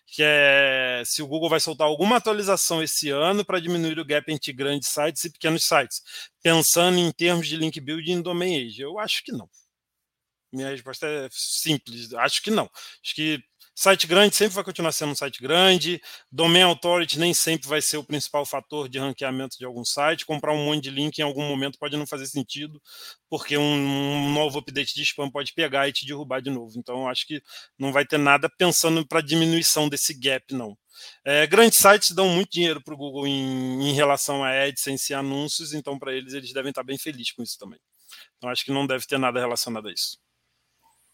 que 0.06 0.22
é 0.22 1.02
se 1.06 1.22
o 1.22 1.28
Google 1.28 1.50
vai 1.50 1.60
soltar 1.60 1.88
alguma 1.88 2.18
atualização 2.18 2.84
esse 2.84 3.10
ano 3.10 3.46
para 3.46 3.60
diminuir 3.60 3.98
o 4.00 4.06
gap 4.06 4.32
entre 4.32 4.52
grandes 4.52 4.90
sites 4.90 5.24
e 5.24 5.32
pequenos 5.32 5.64
sites, 5.66 6.02
pensando 6.42 6.98
em 6.98 7.12
termos 7.12 7.48
de 7.48 7.56
link 7.56 7.80
building 7.80 8.20
e 8.20 8.22
domain 8.22 8.68
age. 8.68 8.82
Eu 8.82 9.00
acho 9.00 9.24
que 9.24 9.32
não. 9.32 9.50
Minha 10.52 10.70
resposta 10.70 11.08
é 11.08 11.30
simples, 11.32 12.14
acho 12.14 12.44
que 12.44 12.52
não. 12.52 12.70
Acho 13.04 13.16
que 13.16 13.44
Site 13.76 14.06
grande 14.06 14.36
sempre 14.36 14.54
vai 14.54 14.64
continuar 14.64 14.92
sendo 14.92 15.14
um 15.14 15.16
site 15.16 15.42
grande. 15.42 16.00
Domain 16.32 16.62
Authority 16.62 17.18
nem 17.18 17.34
sempre 17.34 17.68
vai 17.68 17.82
ser 17.82 17.98
o 17.98 18.04
principal 18.04 18.46
fator 18.46 18.88
de 18.88 19.00
ranqueamento 19.00 19.58
de 19.58 19.66
algum 19.66 19.84
site. 19.84 20.28
Comprar 20.28 20.54
um 20.54 20.66
monte 20.66 20.84
de 20.84 20.90
link 20.92 21.18
em 21.18 21.24
algum 21.24 21.48
momento 21.48 21.80
pode 21.80 21.98
não 21.98 22.06
fazer 22.06 22.28
sentido, 22.28 22.80
porque 23.28 23.58
um, 23.58 24.32
novo 24.32 24.60
update 24.60 24.94
de 24.94 25.02
spam 25.02 25.30
pode 25.32 25.54
pegar 25.54 25.88
e 25.88 25.92
te 25.92 26.06
derrubar 26.06 26.40
de 26.40 26.52
novo. 26.52 26.78
Então, 26.78 27.08
acho 27.08 27.26
que 27.26 27.42
não 27.78 27.92
vai 27.92 28.06
ter 28.06 28.20
nada 28.20 28.48
pensando 28.48 29.06
para 29.08 29.22
diminuição 29.22 29.90
desse 29.90 30.14
gap, 30.14 30.54
não. 30.54 30.78
É, 31.26 31.48
grandes 31.48 31.80
sites 31.80 32.12
dão 32.12 32.30
muito 32.30 32.52
dinheiro 32.52 32.82
para 32.84 32.94
o 32.94 32.98
Google 32.98 33.26
em, 33.26 33.90
em, 33.90 33.94
relação 33.94 34.44
a 34.44 34.52
AdSense 34.52 35.12
e 35.12 35.16
anúncios, 35.16 35.74
então 35.74 35.98
para 35.98 36.14
eles 36.14 36.34
eles 36.34 36.54
devem 36.54 36.70
estar 36.70 36.84
bem 36.84 36.98
felizes 37.00 37.32
com 37.32 37.42
isso 37.42 37.58
também. 37.58 37.80
Então 38.38 38.50
acho 38.52 38.64
que 38.64 38.72
não 38.72 38.86
deve 38.86 39.06
ter 39.08 39.18
nada 39.18 39.40
relacionado 39.40 39.88
a 39.88 39.92
isso. 39.92 40.20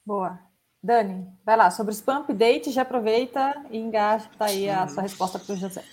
Boa. 0.06 0.49
Dani, 0.82 1.28
vai 1.46 1.58
lá, 1.58 1.70
sobre 1.70 1.92
o 1.92 1.96
spam 1.96 2.22
update, 2.22 2.72
já 2.72 2.84
aproveita 2.84 3.66
e 3.70 3.78
engaja 3.78 4.30
tá 4.38 4.46
aí 4.46 4.70
a 4.70 4.88
sua 4.88 5.04
resposta 5.04 5.38
para 5.38 5.54
o 5.54 5.58
José. 5.58 5.84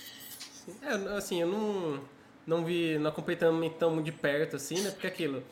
É, 0.83 1.17
assim, 1.17 1.41
eu 1.41 1.49
não, 1.49 2.01
não 2.47 2.65
vi, 2.65 2.97
não 2.99 3.11
acompanhei 3.11 3.39
tão, 3.39 3.71
tão 3.71 4.03
de 4.03 4.13
perto 4.13 4.57
assim, 4.57 4.81
né? 4.81 4.91
Porque 4.93 5.09
aquilo, 5.09 5.43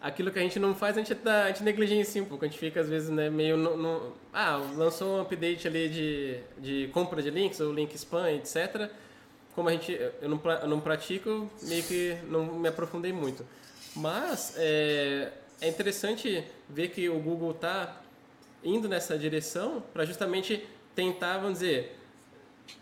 aquilo 0.00 0.32
que 0.32 0.38
a 0.40 0.42
gente 0.42 0.58
não 0.58 0.74
faz, 0.74 0.96
a 0.96 1.00
gente, 1.00 1.14
dá, 1.14 1.44
a 1.44 1.48
gente 1.48 1.62
negligencia 1.62 2.20
um 2.20 2.26
pouco. 2.26 2.44
A 2.44 2.48
gente 2.48 2.58
fica, 2.58 2.80
às 2.80 2.88
vezes, 2.88 3.08
né, 3.08 3.30
meio 3.30 3.56
no, 3.56 3.76
no, 3.76 4.12
Ah, 4.32 4.56
lançou 4.74 5.18
um 5.18 5.20
update 5.20 5.68
ali 5.68 5.88
de, 5.88 6.40
de 6.58 6.90
compra 6.92 7.22
de 7.22 7.30
links, 7.30 7.60
ou 7.60 7.72
link 7.72 7.94
spam, 7.94 8.30
etc. 8.32 8.90
Como 9.54 9.68
a 9.68 9.72
gente, 9.72 9.92
eu 9.92 10.28
não, 10.28 10.40
eu 10.60 10.68
não 10.68 10.80
pratico, 10.80 11.48
meio 11.62 11.84
que 11.84 12.16
não 12.28 12.46
me 12.46 12.68
aprofundei 12.68 13.12
muito. 13.12 13.46
Mas 13.94 14.54
é, 14.56 15.30
é 15.60 15.68
interessante 15.68 16.44
ver 16.68 16.88
que 16.88 17.08
o 17.08 17.20
Google 17.20 17.52
está 17.52 18.01
indo 18.64 18.88
nessa 18.88 19.18
direção 19.18 19.82
para 19.92 20.04
justamente 20.04 20.66
tentar, 20.94 21.38
vamos 21.38 21.60
dizer, 21.60 21.98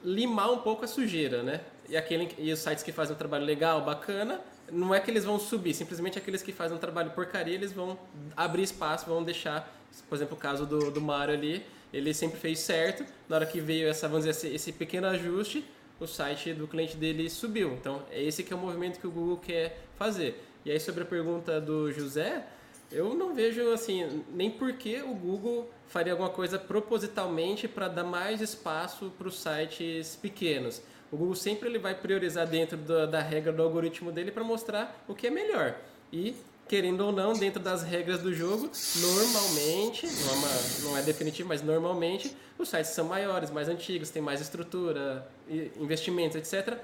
limar 0.05 0.51
um 0.51 0.59
pouco 0.59 0.85
a 0.85 0.89
sujeira, 0.89 1.43
né? 1.43 1.61
E, 1.89 1.97
aquele, 1.97 2.35
e 2.39 2.53
os 2.53 2.59
sites 2.61 2.85
que 2.85 2.93
fazem 2.93 3.15
um 3.15 3.19
trabalho 3.19 3.45
legal, 3.45 3.85
bacana, 3.85 4.41
não 4.71 4.95
é 4.95 5.01
que 5.01 5.11
eles 5.11 5.25
vão 5.25 5.39
subir, 5.39 5.75
simplesmente 5.75 6.19
aqueles 6.19 6.43
que 6.43 6.53
fazem 6.53 6.77
um 6.77 6.81
trabalho 6.81 7.11
porcaria, 7.11 7.55
eles 7.55 7.73
vão 7.73 7.99
abrir 8.37 8.63
espaço, 8.63 9.07
vão 9.07 9.25
deixar, 9.25 9.75
por 10.09 10.15
exemplo, 10.15 10.37
o 10.37 10.41
caso 10.41 10.65
do, 10.65 10.91
do 10.91 11.01
Mário 11.01 11.35
ali, 11.35 11.65
ele 11.93 12.15
sempre 12.15 12.39
fez 12.39 12.61
certo, 12.61 13.05
na 13.29 13.37
hora 13.37 13.47
que 13.47 13.61
veio 13.61 13.89
essa, 13.89 14.07
vamos 14.09 14.25
dizer, 14.25 14.31
esse, 14.31 14.55
esse 14.55 14.73
pequeno 14.73 15.09
ajuste, 15.09 15.65
o 15.99 16.07
site 16.07 16.55
do 16.55 16.67
cliente 16.67 16.97
dele 16.97 17.29
subiu. 17.29 17.73
Então, 17.73 18.03
é 18.11 18.23
esse 18.23 18.43
que 18.43 18.53
é 18.53 18.57
o 18.57 18.59
movimento 18.59 18.99
que 18.99 19.07
o 19.07 19.11
Google 19.11 19.37
quer 19.37 19.81
fazer. 19.97 20.43
E 20.65 20.71
aí, 20.71 20.79
sobre 20.79 21.03
a 21.03 21.07
pergunta 21.07 21.61
do 21.61 21.91
José, 21.93 22.47
eu 22.93 23.15
não 23.15 23.35
vejo 23.35 23.73
assim 23.73 24.25
nem 24.33 24.51
porque 24.51 25.01
o 25.03 25.15
Google 25.15 25.71
faria 25.87 26.13
alguma 26.13 26.31
coisa 26.31 26.59
propositalmente 26.59 27.69
para 27.69 27.89
dar 27.89 28.05
mais 28.05 28.41
espaço 28.41 29.13
para 29.17 29.29
os 29.29 29.41
sites 29.41 30.17
pequenos. 30.17 30.83
O 31.11 31.17
Google 31.17 31.35
sempre 31.35 31.69
ele 31.69 31.79
vai 31.79 31.95
priorizar 31.95 32.47
dentro 32.47 32.77
da, 32.77 33.07
da 33.07 33.21
regra 33.21 33.53
do 33.53 33.63
algoritmo 33.63 34.13
dele 34.13 34.31
para 34.31 34.45
mostrar 34.45 35.05
o 35.09 35.15
que 35.15 35.27
é 35.27 35.31
melhor. 35.31 35.77
E 36.13 36.35
querendo 36.69 37.01
ou 37.01 37.11
não, 37.11 37.33
dentro 37.33 37.61
das 37.61 37.83
regras 37.83 38.21
do 38.23 38.33
jogo, 38.33 38.71
normalmente, 39.01 40.07
não 40.07 40.31
é, 40.31 40.37
uma, 40.37 40.49
não 40.85 40.97
é 40.97 41.03
definitivo, 41.03 41.49
mas 41.49 41.63
normalmente, 41.63 42.37
os 42.57 42.69
sites 42.69 42.93
são 42.93 43.07
maiores, 43.07 43.51
mais 43.51 43.69
antigos, 43.69 44.11
têm 44.11 44.23
mais 44.23 44.41
estrutura, 44.41 45.29
investimentos, 45.77 46.37
etc 46.37 46.79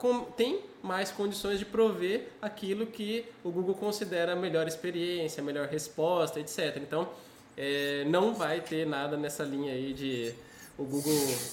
com, 0.00 0.22
tem 0.22 0.62
mais 0.82 1.10
condições 1.10 1.58
de 1.58 1.66
prover 1.66 2.28
aquilo 2.40 2.86
que 2.86 3.26
o 3.44 3.50
Google 3.50 3.74
considera 3.74 4.32
a 4.32 4.36
melhor 4.36 4.66
experiência, 4.66 5.42
a 5.42 5.44
melhor 5.44 5.68
resposta, 5.68 6.40
etc. 6.40 6.78
Então, 6.78 7.06
é, 7.54 8.04
não 8.06 8.34
vai 8.34 8.62
ter 8.62 8.86
nada 8.86 9.18
nessa 9.18 9.44
linha 9.44 9.74
aí 9.74 9.92
de 9.92 10.34
o 10.78 10.84
Google 10.84 11.12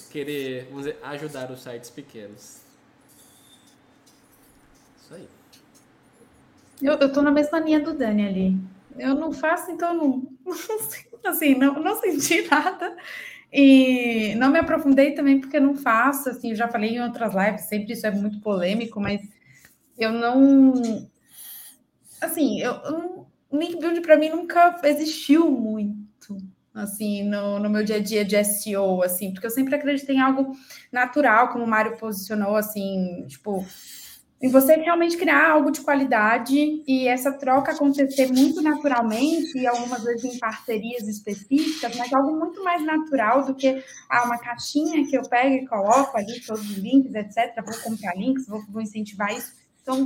querer 0.10 0.72
dizer, 0.74 0.98
ajudar 1.04 1.52
os 1.52 1.62
sites 1.62 1.89
pequenos. 1.89 2.62
Isso 5.04 5.14
aí. 5.14 5.28
Eu, 6.82 7.12
tô 7.12 7.22
na 7.22 7.32
mesma 7.32 7.60
linha 7.60 7.82
do 7.82 7.93
Dani 7.93 8.28
ali. 8.28 8.58
Eu 8.98 9.14
não 9.16 9.34
faço, 9.34 9.72
então 9.72 9.93
não, 9.93 10.24
não 10.45 11.32
assim, 11.32 11.56
não, 11.56 11.74
não 11.84 12.00
senti 12.00 12.48
nada. 12.48 12.95
E 13.52 14.36
não 14.36 14.52
me 14.52 14.60
aprofundei 14.60 15.14
também 15.14 15.39
porque 15.39 15.60
não 15.60 15.76
faço, 15.76 16.30
assim, 16.30 16.52
eu 16.52 16.56
já 16.56 16.68
falei 16.68 16.95
em 16.95 17.02
outras 17.02 17.34
lives, 17.34 17.62
sempre 17.62 17.93
isso 17.93 18.06
é 18.06 18.12
muito 18.12 18.41
polêmico, 18.41 19.00
mas 19.00 19.22
eu 19.98 20.12
não. 20.12 20.74
Assim, 22.20 22.60
eu, 22.60 22.74
eu 22.74 23.28
link 23.52 23.80
build 23.80 24.02
para 24.02 24.18
mim 24.18 24.30
nunca 24.30 24.80
existiu 24.84 25.50
muito, 25.50 26.38
assim, 26.74 27.24
no, 27.24 27.60
no 27.60 27.70
meu 27.70 27.84
dia 27.84 27.98
a 27.98 28.04
dia 28.04 28.26
de 28.26 28.43
SEO, 28.43 29.02
assim, 29.02 29.32
porque 29.32 29.48
eu 29.48 29.52
sempre 29.52 29.76
acreditei 29.76 30.18
em 30.18 30.22
algo 30.22 30.52
natural, 30.91 31.50
como 31.50 31.64
o 31.64 31.68
Mário 31.68 31.98
posicionou, 31.98 32.56
assim, 32.56 33.26
tipo, 33.28 33.66
em 34.42 34.50
você 34.50 34.76
realmente 34.76 35.18
criar 35.18 35.50
algo 35.50 35.72
de 35.72 35.82
qualidade 35.82 36.84
e 36.88 37.08
essa 37.08 37.32
troca 37.32 37.72
acontecer 37.72 38.28
muito 38.28 38.62
naturalmente, 38.62 39.58
e 39.58 39.66
algumas 39.66 40.04
vezes 40.04 40.36
em 40.36 40.38
parcerias 40.38 41.08
específicas, 41.08 41.96
mas 41.98 42.14
algo 42.14 42.38
muito 42.38 42.64
mais 42.64 42.84
natural 42.86 43.46
do 43.46 43.56
que 43.56 43.84
ah, 44.10 44.26
uma 44.26 44.38
caixinha 44.38 45.08
que 45.08 45.18
eu 45.18 45.24
pego 45.28 45.56
e 45.56 45.68
coloco 45.68 46.16
ali 46.16 46.40
todos 46.46 46.70
os 46.70 46.78
links, 46.78 47.16
etc. 47.16 47.64
Vou 47.66 47.80
comprar 47.82 48.16
links, 48.16 48.48
vou, 48.48 48.64
vou 48.70 48.82
incentivar 48.82 49.36
isso. 49.36 49.54
Então, 49.82 50.06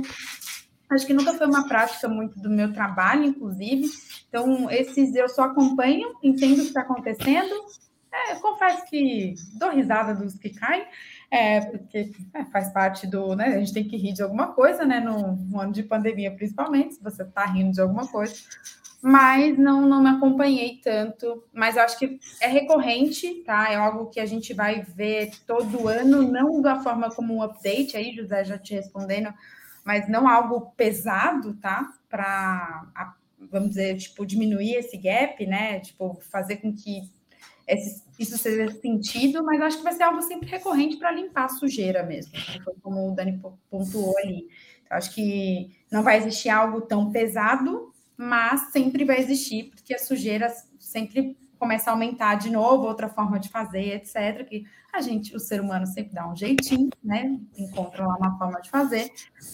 acho 0.90 1.06
que 1.06 1.12
nunca 1.12 1.34
foi 1.34 1.46
uma 1.46 1.68
prática 1.68 2.08
muito 2.08 2.40
do 2.40 2.48
meu 2.48 2.72
trabalho, 2.72 3.24
inclusive. 3.24 3.86
Então, 4.28 4.70
esses 4.70 5.14
eu 5.14 5.28
só 5.28 5.42
acompanho, 5.42 6.08
entendo 6.22 6.54
o 6.54 6.62
que 6.62 6.68
está 6.68 6.80
acontecendo. 6.80 7.54
É, 8.12 8.34
confesso 8.36 8.84
que 8.86 9.34
dou 9.58 9.70
risada 9.70 10.14
dos 10.14 10.34
que 10.34 10.50
caem, 10.50 10.84
é, 11.32 11.62
porque 11.62 12.12
é, 12.34 12.44
faz 12.44 12.70
parte 12.74 13.06
do, 13.06 13.34
né? 13.34 13.46
A 13.46 13.58
gente 13.58 13.72
tem 13.72 13.88
que 13.88 13.96
rir 13.96 14.12
de 14.12 14.22
alguma 14.22 14.48
coisa, 14.48 14.84
né? 14.84 15.00
No, 15.00 15.34
no 15.34 15.58
ano 15.58 15.72
de 15.72 15.82
pandemia, 15.82 16.30
principalmente, 16.30 16.96
se 16.96 17.02
você 17.02 17.22
está 17.22 17.46
rindo 17.46 17.72
de 17.72 17.80
alguma 17.80 18.06
coisa. 18.06 18.34
Mas 19.00 19.56
não, 19.56 19.88
não 19.88 20.02
me 20.02 20.10
acompanhei 20.10 20.78
tanto. 20.84 21.42
Mas 21.50 21.78
acho 21.78 21.98
que 21.98 22.20
é 22.38 22.48
recorrente, 22.48 23.42
tá? 23.46 23.72
É 23.72 23.76
algo 23.76 24.10
que 24.10 24.20
a 24.20 24.26
gente 24.26 24.52
vai 24.52 24.82
ver 24.82 25.30
todo 25.46 25.88
ano, 25.88 26.30
não 26.30 26.60
da 26.60 26.80
forma 26.80 27.10
como 27.10 27.34
um 27.34 27.42
update, 27.42 27.96
aí, 27.96 28.14
José, 28.14 28.44
já 28.44 28.58
te 28.58 28.74
respondendo, 28.74 29.32
mas 29.82 30.06
não 30.10 30.28
algo 30.28 30.72
pesado, 30.76 31.54
tá? 31.54 31.94
Para 32.10 33.14
vamos 33.50 33.70
dizer, 33.70 33.96
tipo, 33.96 34.26
diminuir 34.26 34.74
esse 34.74 34.98
gap, 34.98 35.46
né? 35.46 35.80
Tipo, 35.80 36.20
fazer 36.30 36.56
com 36.56 36.74
que 36.74 37.10
isso 38.18 38.38
seja 38.38 38.70
sentido, 38.80 39.44
mas 39.44 39.60
acho 39.60 39.78
que 39.78 39.84
vai 39.84 39.92
ser 39.92 40.04
algo 40.04 40.22
sempre 40.22 40.48
recorrente 40.48 40.96
para 40.96 41.12
limpar 41.12 41.44
a 41.44 41.48
sujeira 41.48 42.02
mesmo, 42.02 42.32
como 42.82 43.10
o 43.10 43.14
Dani 43.14 43.40
pontuou 43.70 44.16
ali. 44.18 44.48
Então, 44.84 44.96
acho 44.96 45.14
que 45.14 45.70
não 45.90 46.02
vai 46.02 46.18
existir 46.18 46.48
algo 46.48 46.80
tão 46.82 47.10
pesado, 47.10 47.92
mas 48.16 48.72
sempre 48.72 49.04
vai 49.04 49.18
existir, 49.18 49.70
porque 49.70 49.94
a 49.94 49.98
sujeira 49.98 50.52
sempre 50.78 51.36
começa 51.58 51.90
a 51.90 51.94
aumentar 51.94 52.34
de 52.34 52.50
novo, 52.50 52.86
outra 52.86 53.08
forma 53.08 53.38
de 53.38 53.48
fazer, 53.48 53.94
etc. 53.94 54.44
Que 54.48 54.64
a 54.92 55.00
gente, 55.00 55.34
o 55.34 55.38
ser 55.38 55.60
humano, 55.60 55.86
sempre 55.86 56.12
dá 56.12 56.28
um 56.28 56.34
jeitinho, 56.34 56.90
né? 57.02 57.38
Encontra 57.56 58.04
lá 58.04 58.16
uma 58.16 58.36
forma 58.36 58.60
de 58.60 58.68
fazer, 58.68 59.10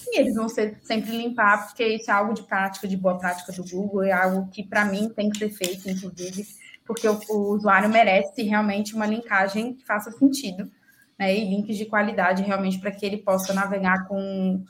e 0.07 0.19
eles 0.19 0.35
vão 0.35 0.49
ser, 0.49 0.81
sempre 0.83 1.11
limpar, 1.11 1.67
porque 1.67 1.87
isso 1.87 2.11
é 2.11 2.15
algo 2.15 2.33
de 2.33 2.45
prática, 2.45 2.89
de 2.89 2.97
boa 2.97 3.19
prática 3.19 3.53
do 3.53 3.63
Google, 3.63 4.05
é 4.05 4.13
algo 4.13 4.49
que, 4.51 4.65
para 4.65 4.87
mim, 4.87 5.11
tem 5.11 5.29
que 5.29 5.39
ser 5.39 5.51
feito, 5.51 5.89
inclusive 5.89 6.47
porque 6.89 7.07
o, 7.07 7.21
o 7.29 7.55
usuário 7.55 7.91
merece 7.91 8.43
realmente 8.43 8.95
uma 8.95 9.07
linkagem 9.07 9.75
que 9.75 9.85
faça 9.85 10.11
sentido, 10.11 10.73
né? 11.19 11.37
E 11.37 11.45
links 11.45 11.77
de 11.77 11.85
qualidade 11.85 12.43
realmente 12.43 12.81
para 12.81 12.91
que 12.91 13.05
ele 13.05 13.19
possa 13.19 13.53
navegar 13.53 14.09
com, 14.09 14.65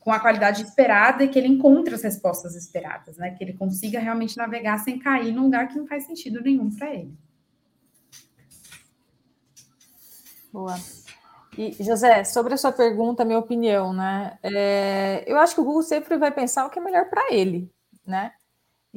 com 0.00 0.12
a 0.12 0.18
qualidade 0.18 0.62
esperada 0.62 1.22
e 1.22 1.28
que 1.28 1.38
ele 1.38 1.46
encontre 1.46 1.94
as 1.94 2.02
respostas 2.02 2.56
esperadas, 2.56 3.16
né? 3.16 3.30
Que 3.30 3.44
ele 3.44 3.52
consiga 3.52 4.00
realmente 4.00 4.36
navegar 4.36 4.78
sem 4.78 4.98
cair 4.98 5.32
num 5.32 5.44
lugar 5.44 5.68
que 5.68 5.78
não 5.78 5.86
faz 5.86 6.06
sentido 6.06 6.42
nenhum 6.42 6.74
para 6.74 6.92
ele. 6.92 7.16
Boa. 10.52 10.74
E, 11.56 11.72
José, 11.80 12.24
sobre 12.24 12.54
a 12.54 12.56
sua 12.56 12.72
pergunta, 12.72 13.24
minha 13.24 13.38
opinião, 13.38 13.92
né? 13.92 14.36
É, 14.42 15.22
eu 15.24 15.38
acho 15.38 15.54
que 15.54 15.60
o 15.60 15.64
Google 15.64 15.84
sempre 15.84 16.16
vai 16.16 16.32
pensar 16.32 16.66
o 16.66 16.70
que 16.70 16.80
é 16.80 16.82
melhor 16.82 17.08
para 17.08 17.32
ele, 17.32 17.70
né? 18.04 18.32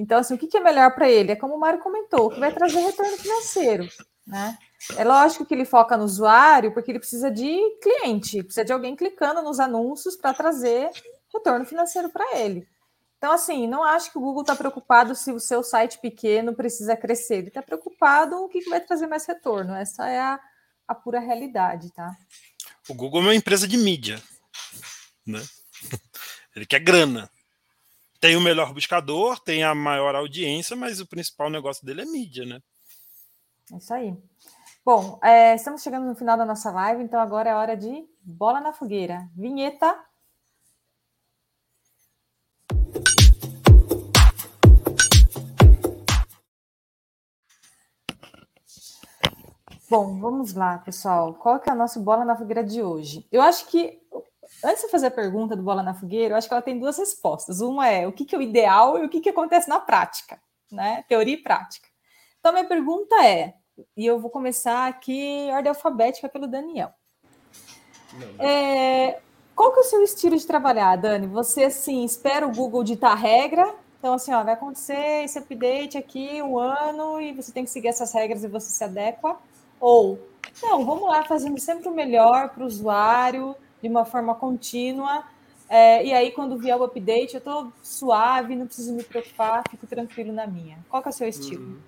Então, 0.02 0.18
assim, 0.18 0.34
o 0.34 0.38
que, 0.38 0.58
é 0.58 0.60
melhor 0.60 0.96
para 0.96 1.08
ele? 1.08 1.32
É 1.32 1.36
como 1.36 1.54
o 1.54 1.60
Mário 1.60 1.80
comentou, 1.80 2.32
que 2.32 2.40
vai 2.40 2.52
trazer 2.52 2.80
retorno 2.80 3.16
financeiro, 3.18 3.88
né? 4.26 4.58
É 4.98 5.04
lógico 5.04 5.46
que 5.46 5.54
ele 5.54 5.64
foca 5.64 5.96
no 5.96 6.04
usuário, 6.04 6.74
porque 6.74 6.90
ele 6.90 6.98
precisa 6.98 7.30
de 7.30 7.56
cliente, 7.80 8.42
precisa 8.42 8.66
de 8.66 8.74
alguém 8.74 8.96
clicando 8.96 9.44
nos 9.44 9.60
anúncios 9.60 10.16
para 10.16 10.34
trazer 10.34 10.90
retorno 11.32 11.64
financeiro 11.66 12.10
para 12.10 12.36
ele. 12.36 12.68
Então, 13.20 13.32
assim, 13.32 13.68
não 13.68 13.84
acho 13.84 14.12
que 14.12 14.18
o 14.18 14.22
Google 14.22 14.42
está 14.42 14.56
preocupado 14.56 15.14
se 15.14 15.32
o 15.32 15.40
seu 15.40 15.62
site 15.62 16.00
pequeno 16.00 16.56
precisa 16.56 16.98
crescer. 16.98 17.36
Ele 17.36 17.50
está 17.50 17.62
preocupado 17.62 18.38
o 18.38 18.50
que 18.50 18.68
vai 18.68 18.82
trazer 18.82 19.06
mais 19.06 19.24
retorno. 19.28 19.76
Essa 19.76 20.10
é 20.10 20.20
a, 20.20 20.40
a 20.88 20.96
pura 20.96 21.20
realidade, 21.20 21.92
tá? 21.94 22.18
O 22.90 22.96
Google 22.96 23.22
é 23.22 23.26
uma 23.26 23.36
empresa 23.36 23.68
de 23.68 23.78
mídia, 23.78 24.20
né? 25.24 25.44
Ele 26.56 26.66
quer 26.66 26.80
grana 26.80 27.30
tem 28.22 28.36
o 28.36 28.42
melhor 28.42 28.72
buscador, 28.72 29.40
tem 29.40 29.64
a 29.64 29.74
maior 29.74 30.14
audiência, 30.14 30.76
mas 30.76 31.00
o 31.00 31.08
principal 31.08 31.50
negócio 31.50 31.84
dele 31.84 32.04
é 32.04 32.06
mídia, 32.06 32.46
né? 32.46 32.62
É 33.74 33.78
isso 33.78 33.92
aí. 33.92 34.16
Bom, 34.86 35.20
é, 35.24 35.56
estamos 35.56 35.82
chegando 35.82 36.06
no 36.06 36.16
final 36.16 36.38
da 36.38 36.46
nossa 36.46 36.70
live, 36.70 37.04
então 37.04 37.20
agora 37.20 37.50
é 37.50 37.56
hora 37.56 37.76
de 37.76 38.06
bola 38.22 38.62
na 38.62 38.72
fogueira. 38.72 39.28
Vinheta. 39.36 40.00
Bom, 49.90 50.20
vamos 50.20 50.54
lá, 50.54 50.78
pessoal. 50.78 51.34
Qual 51.34 51.60
que 51.60 51.70
é 51.70 51.74
a 51.74 51.76
nossa 51.76 52.00
bola 52.00 52.24
na 52.24 52.38
fogueira 52.38 52.64
de 52.64 52.84
hoje? 52.84 53.28
Eu 53.32 53.42
acho 53.42 53.66
que 53.66 54.01
antes 54.64 54.84
de 54.84 54.90
fazer 54.90 55.08
a 55.08 55.12
pergunta 55.12 55.56
do 55.56 55.64
Bola 55.64 55.84
na 55.84 55.94
Fogueira, 55.94 56.34
eu 56.34 56.38
acho 56.38 56.48
que 56.48 56.54
ela 56.54 56.62
tem 56.62 56.80
duas 56.80 56.98
respostas. 56.98 57.62
Uma 57.62 57.88
é 57.88 58.08
o 58.08 58.12
que, 58.12 58.26
que 58.26 58.36
é 58.36 58.38
o 58.38 58.42
ideal 58.42 58.98
e 58.98 59.06
o 59.06 59.10
que, 59.10 59.22
que 59.22 59.30
acontece 59.30 59.70
na 59.70 59.80
prática, 59.80 60.42
né? 60.72 61.04
Teoria 61.08 61.34
e 61.34 61.38
prática. 61.38 61.88
Então, 62.40 62.52
minha 62.52 62.68
pergunta 62.68 63.16
é, 63.26 63.54
e 63.96 64.06
eu 64.06 64.20
vou 64.20 64.30
começar 64.30 64.88
aqui 64.88 65.48
ordem 65.52 65.70
alfabética 65.70 66.28
pelo 66.28 66.48
Daniel. 66.48 66.92
É, 68.40 69.20
qual 69.56 69.72
que 69.72 69.80
é 69.80 69.82
o 69.82 69.86
seu 69.86 70.04
estilo 70.04 70.36
de 70.36 70.46
trabalhar, 70.46 70.96
Dani? 70.96 71.28
Você, 71.28 71.66
assim, 71.66 72.04
espera 72.04 72.46
o 72.46 72.54
Google 72.54 72.84
ditar 72.84 73.16
regra, 73.16 73.74
então, 74.02 74.16
assim, 74.16 74.34
ó, 74.34 74.44
vai 74.44 74.56
acontecer 74.56 75.24
esse 75.24 75.38
update 75.38 75.96
aqui 75.96 76.42
um 76.42 76.58
ano 76.58 77.22
e 77.22 77.34
você 77.34 77.52
tem 77.52 77.64
que 77.64 77.70
seguir 77.70 77.90
essas 77.90 78.12
regras 78.12 78.44
e 78.44 78.48
você 78.48 78.72
se 78.72 78.84
adequa? 78.84 79.38
Ou, 79.80 80.20
não, 80.64 80.84
vamos 80.84 81.08
lá 81.08 81.24
fazendo 81.24 81.60
sempre 81.60 81.88
o 81.88 81.94
melhor 81.94 82.50
para 82.50 82.64
o 82.64 82.66
usuário, 82.66 83.56
de 83.82 83.88
uma 83.90 84.06
forma 84.06 84.36
contínua. 84.36 85.24
É, 85.70 86.06
e 86.06 86.14
aí, 86.14 86.32
quando 86.32 86.58
vier 86.58 86.76
o 86.78 86.84
update, 86.84 87.34
eu 87.34 87.38
estou 87.38 87.72
suave, 87.82 88.56
não 88.56 88.66
preciso 88.66 88.94
me 88.94 89.04
preocupar, 89.04 89.64
fico 89.70 89.88
tranquilo 89.88 90.34
na 90.34 90.46
minha. 90.46 90.78
Qual 90.90 91.02
que 91.02 91.08
é 91.08 91.12
o 91.12 91.14
seu 91.14 91.28
estilo? 91.28 91.64
Uhum. 91.64 91.80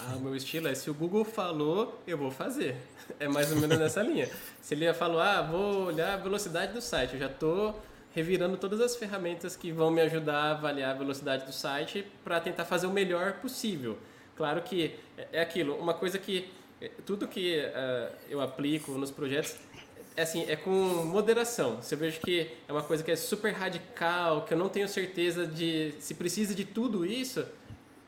Ah, 0.00 0.16
o 0.16 0.20
meu 0.20 0.34
estilo 0.34 0.68
é 0.68 0.74
se 0.74 0.88
o 0.88 0.94
Google 0.94 1.24
falou, 1.24 2.00
eu 2.06 2.16
vou 2.16 2.30
fazer. 2.30 2.76
É 3.18 3.26
mais 3.26 3.50
ou 3.50 3.58
menos 3.58 3.78
nessa 3.78 4.02
linha. 4.02 4.30
Se 4.60 4.74
ele 4.74 4.92
falou, 4.94 5.20
ah, 5.20 5.42
vou 5.42 5.86
olhar 5.86 6.14
a 6.14 6.16
velocidade 6.16 6.72
do 6.72 6.80
site, 6.80 7.14
eu 7.14 7.20
já 7.20 7.26
estou 7.26 7.80
revirando 8.14 8.56
todas 8.56 8.80
as 8.80 8.96
ferramentas 8.96 9.56
que 9.56 9.72
vão 9.72 9.90
me 9.90 10.00
ajudar 10.02 10.36
a 10.36 10.50
avaliar 10.52 10.94
a 10.94 10.98
velocidade 10.98 11.44
do 11.44 11.52
site 11.52 12.06
para 12.24 12.40
tentar 12.40 12.64
fazer 12.64 12.86
o 12.86 12.90
melhor 12.90 13.34
possível. 13.34 13.98
Claro 14.36 14.62
que 14.62 14.94
é 15.32 15.40
aquilo, 15.40 15.74
uma 15.76 15.94
coisa 15.94 16.18
que 16.18 16.50
tudo 17.04 17.26
que 17.26 17.58
uh, 17.58 18.14
eu 18.28 18.40
aplico 18.40 18.92
nos 18.92 19.10
projetos 19.10 19.56
é 19.87 19.87
assim, 20.22 20.44
é 20.48 20.56
com 20.56 20.70
moderação. 20.70 21.80
Se 21.82 21.94
eu 21.94 21.98
vejo 21.98 22.20
que 22.20 22.50
é 22.66 22.72
uma 22.72 22.82
coisa 22.82 23.02
que 23.02 23.10
é 23.10 23.16
super 23.16 23.52
radical, 23.52 24.44
que 24.44 24.54
eu 24.54 24.58
não 24.58 24.68
tenho 24.68 24.88
certeza 24.88 25.46
de 25.46 25.94
se 25.98 26.14
precisa 26.14 26.54
de 26.54 26.64
tudo 26.64 27.06
isso, 27.06 27.44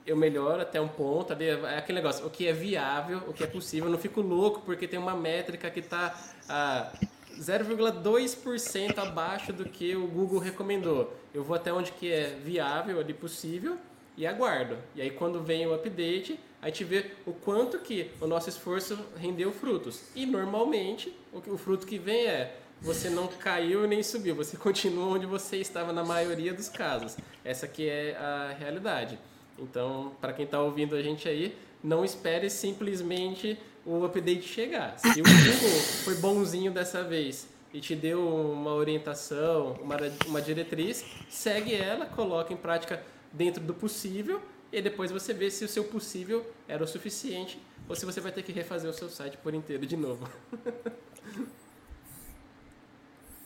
eu 0.06 0.16
melhoro 0.16 0.62
até 0.62 0.80
um 0.80 0.88
ponto 0.88 1.32
ali. 1.32 1.48
É 1.48 1.78
aquele 1.78 1.96
negócio, 1.96 2.26
o 2.26 2.30
que 2.30 2.46
é 2.46 2.52
viável, 2.52 3.22
o 3.28 3.32
que 3.32 3.44
é 3.44 3.46
possível. 3.46 3.86
Eu 3.86 3.92
não 3.92 3.98
fico 3.98 4.20
louco 4.20 4.62
porque 4.62 4.88
tem 4.88 4.98
uma 4.98 5.14
métrica 5.14 5.70
que 5.70 5.80
está 5.80 6.18
a 6.48 6.92
0,2% 7.38 8.98
abaixo 8.98 9.52
do 9.52 9.64
que 9.64 9.94
o 9.94 10.06
Google 10.06 10.38
recomendou. 10.38 11.16
Eu 11.32 11.44
vou 11.44 11.54
até 11.54 11.72
onde 11.72 11.92
que 11.92 12.12
é 12.12 12.36
viável 12.44 12.98
ali 12.98 13.14
possível 13.14 13.76
e 14.16 14.26
aguardo. 14.26 14.76
E 14.94 15.00
aí 15.00 15.10
quando 15.10 15.42
vem 15.42 15.66
o 15.66 15.74
update, 15.74 16.38
a 16.62 16.66
gente 16.66 16.84
vê 16.84 17.12
o 17.26 17.32
quanto 17.32 17.78
que 17.78 18.10
o 18.20 18.26
nosso 18.26 18.48
esforço 18.48 18.98
rendeu 19.16 19.50
frutos. 19.52 20.02
E 20.14 20.26
normalmente 20.26 21.14
o, 21.32 21.38
o 21.54 21.58
fruto 21.58 21.86
que 21.86 21.98
vem 21.98 22.26
é 22.26 22.56
você 22.82 23.10
não 23.10 23.26
caiu 23.26 23.86
nem 23.86 24.02
subiu, 24.02 24.34
você 24.34 24.56
continua 24.58 25.06
onde 25.06 25.26
você 25.26 25.56
estava 25.56 25.92
na 25.92 26.04
maioria 26.04 26.52
dos 26.52 26.68
casos. 26.68 27.16
Essa 27.44 27.66
que 27.66 27.88
é 27.88 28.16
a 28.16 28.54
realidade. 28.58 29.18
Então, 29.58 30.12
para 30.20 30.32
quem 30.32 30.44
está 30.44 30.60
ouvindo 30.60 30.94
a 30.94 31.02
gente 31.02 31.28
aí, 31.28 31.56
não 31.82 32.04
espere 32.04 32.48
simplesmente 32.48 33.58
o 33.84 34.04
update 34.04 34.42
chegar. 34.42 34.98
Se 34.98 35.20
o 35.20 35.24
Google 35.24 35.80
foi 36.04 36.14
bonzinho 36.16 36.72
dessa 36.72 37.02
vez 37.02 37.48
e 37.72 37.80
te 37.80 37.94
deu 37.94 38.26
uma 38.26 38.74
orientação, 38.74 39.78
uma, 39.82 39.96
uma 40.26 40.42
diretriz, 40.42 41.04
segue 41.28 41.74
ela, 41.74 42.06
coloca 42.06 42.52
em 42.52 42.56
prática 42.56 43.02
dentro 43.32 43.62
do 43.62 43.72
possível 43.72 44.40
e 44.72 44.80
depois 44.80 45.10
você 45.10 45.32
vê 45.32 45.50
se 45.50 45.64
o 45.64 45.68
seu 45.68 45.84
possível 45.84 46.48
era 46.68 46.82
o 46.82 46.86
suficiente 46.86 47.60
ou 47.88 47.96
se 47.96 48.06
você 48.06 48.20
vai 48.20 48.30
ter 48.30 48.42
que 48.42 48.52
refazer 48.52 48.88
o 48.90 48.94
seu 48.94 49.08
site 49.08 49.36
por 49.38 49.52
inteiro 49.54 49.84
de 49.84 49.96
novo. 49.96 50.30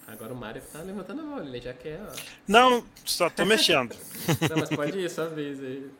Agora 0.07 0.35
o 0.35 0.37
Mário 0.37 0.63
tá 0.71 0.83
levantando 0.83 1.23
a 1.23 1.25
mão, 1.25 1.47
ele 1.47 1.61
já 1.61 1.73
quer. 1.73 1.99
Ó. 2.03 2.13
Não, 2.47 2.87
só 3.05 3.31
tô 3.31 3.47
mexendo. 3.47 3.97
Não, 4.51 4.59
mas 4.59 4.69
pode 4.69 4.99
ir, 4.99 5.11
sua 5.11 5.29
vez 5.29 5.59
aí. 5.61 5.91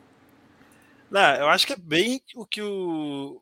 Não, 1.09 1.35
eu 1.35 1.49
acho 1.49 1.65
que 1.65 1.73
é 1.73 1.77
bem 1.77 2.21
o 2.35 2.45
que 2.45 2.61
o. 2.61 3.41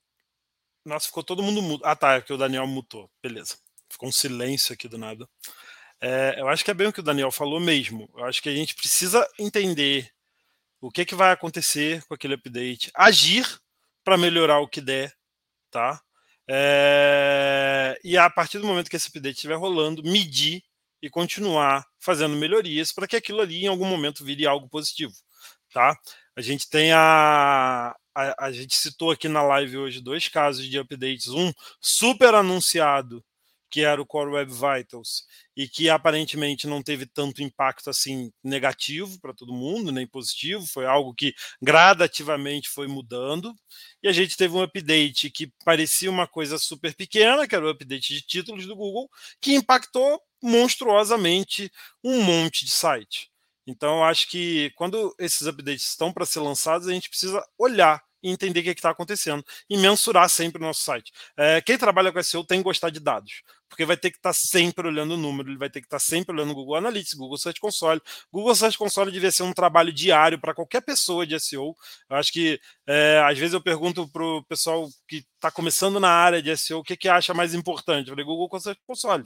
Nossa, 0.85 1.07
ficou 1.07 1.23
todo 1.23 1.43
mundo 1.43 1.61
mudo. 1.61 1.83
Ah, 1.85 1.95
tá, 1.95 2.13
é 2.13 2.21
que 2.21 2.31
o 2.31 2.37
Daniel 2.37 2.65
mutou. 2.65 3.09
Beleza. 3.21 3.57
Ficou 3.89 4.07
um 4.07 4.11
silêncio 4.11 4.73
aqui 4.73 4.87
do 4.87 4.97
nada. 4.97 5.27
É, 5.99 6.35
eu 6.37 6.47
acho 6.47 6.63
que 6.63 6.71
é 6.71 6.73
bem 6.73 6.87
o 6.87 6.93
que 6.93 6.99
o 6.99 7.03
Daniel 7.03 7.31
falou 7.31 7.59
mesmo. 7.59 8.09
Eu 8.15 8.25
acho 8.25 8.41
que 8.41 8.49
a 8.49 8.55
gente 8.55 8.73
precisa 8.73 9.27
entender 9.37 10.11
o 10.83 10.91
que, 10.91 11.05
que 11.05 11.15
vai 11.15 11.31
acontecer 11.31 12.03
com 12.03 12.13
aquele 12.13 12.33
update, 12.33 12.91
agir 12.93 13.47
para 14.03 14.17
melhorar 14.17 14.59
o 14.59 14.67
que 14.67 14.81
der, 14.81 15.15
tá? 15.71 16.01
É... 16.45 17.97
E 18.03 18.17
a 18.17 18.29
partir 18.29 18.59
do 18.59 18.67
momento 18.67 18.89
que 18.89 18.97
esse 18.97 19.07
update 19.07 19.35
estiver 19.35 19.55
rolando, 19.55 20.03
medir 20.03 20.61
e 21.01 21.09
continuar 21.09 21.85
fazendo 21.97 22.35
melhorias 22.35 22.91
para 22.91 23.07
que 23.07 23.15
aquilo 23.15 23.39
ali 23.39 23.63
em 23.63 23.67
algum 23.67 23.85
momento 23.85 24.25
vire 24.25 24.45
algo 24.45 24.67
positivo, 24.67 25.13
tá? 25.71 25.97
A 26.35 26.41
gente 26.41 26.69
tem 26.69 26.91
a, 26.91 27.95
a, 28.13 28.47
a 28.47 28.51
gente 28.51 28.75
citou 28.75 29.11
aqui 29.11 29.29
na 29.29 29.41
live 29.41 29.77
hoje 29.77 30.01
dois 30.01 30.27
casos 30.27 30.65
de 30.67 30.77
updates, 30.77 31.29
um 31.29 31.53
super 31.79 32.35
anunciado 32.35 33.23
que 33.73 33.81
era 33.81 33.99
o 33.99 34.05
Core 34.05 34.33
Web 34.33 34.51
Vitals, 34.51 35.25
e 35.57 35.67
que 35.67 35.89
aparentemente 35.89 36.67
não 36.67 36.83
teve 36.83 37.07
tanto 37.07 37.41
impacto 37.41 37.89
assim 37.89 38.31
negativo 38.43 39.19
para 39.19 39.33
todo 39.33 39.51
mundo, 39.51 39.91
nem 39.91 40.05
positivo, 40.05 40.63
foi 40.67 40.85
algo 40.85 41.11
que 41.11 41.33
gradativamente 41.59 42.69
foi 42.69 42.85
mudando. 42.85 43.51
E 44.03 44.07
a 44.07 44.11
gente 44.11 44.37
teve 44.37 44.53
um 44.53 44.61
update 44.61 45.31
que 45.31 45.51
parecia 45.65 46.11
uma 46.11 46.27
coisa 46.27 46.59
super 46.59 46.93
pequena, 46.93 47.47
que 47.47 47.55
era 47.55 47.65
o 47.65 47.69
update 47.69 48.13
de 48.13 48.21
títulos 48.21 48.67
do 48.67 48.75
Google, 48.75 49.09
que 49.41 49.55
impactou 49.55 50.21
monstruosamente 50.39 51.71
um 52.03 52.21
monte 52.21 52.65
de 52.65 52.71
site. 52.71 53.31
Então, 53.65 53.97
eu 53.97 54.03
acho 54.03 54.29
que 54.29 54.71
quando 54.75 55.15
esses 55.17 55.47
updates 55.47 55.89
estão 55.89 56.13
para 56.13 56.27
ser 56.27 56.41
lançados, 56.41 56.87
a 56.87 56.93
gente 56.93 57.09
precisa 57.09 57.43
olhar 57.57 58.03
e 58.23 58.31
entender 58.31 58.61
o 58.61 58.63
que 58.63 58.69
é 58.69 58.73
está 58.73 58.89
acontecendo 58.89 59.43
e 59.69 59.77
mensurar 59.77 60.29
sempre 60.29 60.61
o 60.61 60.65
nosso 60.65 60.81
site. 60.81 61.11
É, 61.37 61.61
quem 61.61 61.77
trabalha 61.77 62.11
com 62.11 62.23
SEO 62.23 62.43
tem 62.43 62.59
que 62.59 62.63
gostar 62.63 62.89
de 62.89 62.99
dados, 62.99 63.43
porque 63.67 63.85
vai 63.85 63.97
ter 63.97 64.11
que 64.11 64.17
estar 64.17 64.29
tá 64.29 64.33
sempre 64.33 64.87
olhando 64.87 65.15
o 65.15 65.17
número, 65.17 65.49
ele 65.49 65.57
vai 65.57 65.69
ter 65.69 65.81
que 65.81 65.87
estar 65.87 65.97
tá 65.97 66.03
sempre 66.03 66.33
olhando 66.33 66.51
o 66.51 66.55
Google 66.55 66.75
Analytics, 66.75 67.13
Google 67.13 67.37
Search 67.37 67.59
Console. 67.59 68.01
Google 68.31 68.55
Search 68.55 68.77
Console 68.77 69.11
devia 69.11 69.31
ser 69.31 69.43
um 69.43 69.53
trabalho 69.53 69.91
diário 69.91 70.39
para 70.39 70.53
qualquer 70.53 70.81
pessoa 70.81 71.27
de 71.27 71.39
SEO. 71.39 71.75
Eu 72.09 72.15
acho 72.15 72.31
que 72.31 72.59
é, 72.87 73.21
às 73.27 73.37
vezes 73.37 73.53
eu 73.53 73.61
pergunto 73.61 74.07
para 74.07 74.23
o 74.23 74.43
pessoal 74.45 74.87
que 75.07 75.25
está 75.35 75.51
começando 75.51 75.99
na 75.99 76.09
área 76.09 76.41
de 76.41 76.55
SEO 76.55 76.79
o 76.79 76.83
que, 76.83 76.95
que 76.95 77.09
acha 77.09 77.33
mais 77.33 77.53
importante. 77.53 78.07
Eu 78.07 78.13
falei, 78.13 78.25
Google 78.25 78.59
Search 78.59 78.81
Console. 78.87 79.25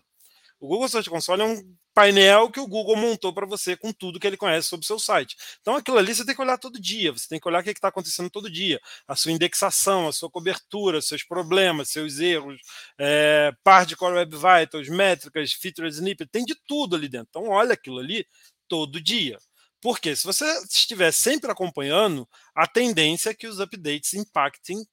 O 0.59 0.67
Google 0.67 0.89
Search 0.89 1.09
Console 1.09 1.41
é 1.41 1.45
um 1.45 1.75
painel 1.97 2.51
que 2.51 2.59
o 2.59 2.67
Google 2.67 2.95
montou 2.95 3.33
para 3.33 3.47
você 3.47 3.75
com 3.75 3.91
tudo 3.91 4.19
que 4.19 4.27
ele 4.27 4.37
conhece 4.37 4.67
sobre 4.67 4.83
o 4.83 4.87
seu 4.87 4.99
site. 4.99 5.35
Então, 5.59 5.75
aquilo 5.75 5.97
ali 5.97 6.13
você 6.13 6.23
tem 6.23 6.35
que 6.35 6.41
olhar 6.41 6.55
todo 6.59 6.79
dia, 6.79 7.11
você 7.11 7.27
tem 7.27 7.39
que 7.39 7.47
olhar 7.47 7.61
o 7.61 7.63
que 7.63 7.71
está 7.71 7.87
acontecendo 7.87 8.29
todo 8.29 8.51
dia, 8.51 8.79
a 9.07 9.15
sua 9.15 9.31
indexação, 9.31 10.07
a 10.07 10.13
sua 10.13 10.29
cobertura, 10.29 11.01
seus 11.01 11.23
problemas, 11.23 11.89
seus 11.89 12.19
erros, 12.19 12.61
é, 12.99 13.51
par 13.63 13.83
de 13.83 13.95
Core 13.95 14.13
Web 14.13 14.35
Vitals, 14.35 14.87
métricas, 14.89 15.53
feature 15.53 15.87
snippet, 15.87 16.29
tem 16.29 16.45
de 16.45 16.53
tudo 16.67 16.95
ali 16.95 17.09
dentro. 17.09 17.29
Então, 17.31 17.49
olha 17.49 17.73
aquilo 17.73 17.97
ali 17.97 18.27
todo 18.67 19.01
dia. 19.01 19.39
Porque 19.81 20.15
se 20.15 20.23
você 20.23 20.45
estiver 20.69 21.11
sempre 21.11 21.49
acompanhando, 21.49 22.29
a 22.53 22.67
tendência 22.67 23.31
é 23.31 23.33
que 23.33 23.47
os 23.47 23.59
updates 23.59 24.13
impactem 24.13 24.85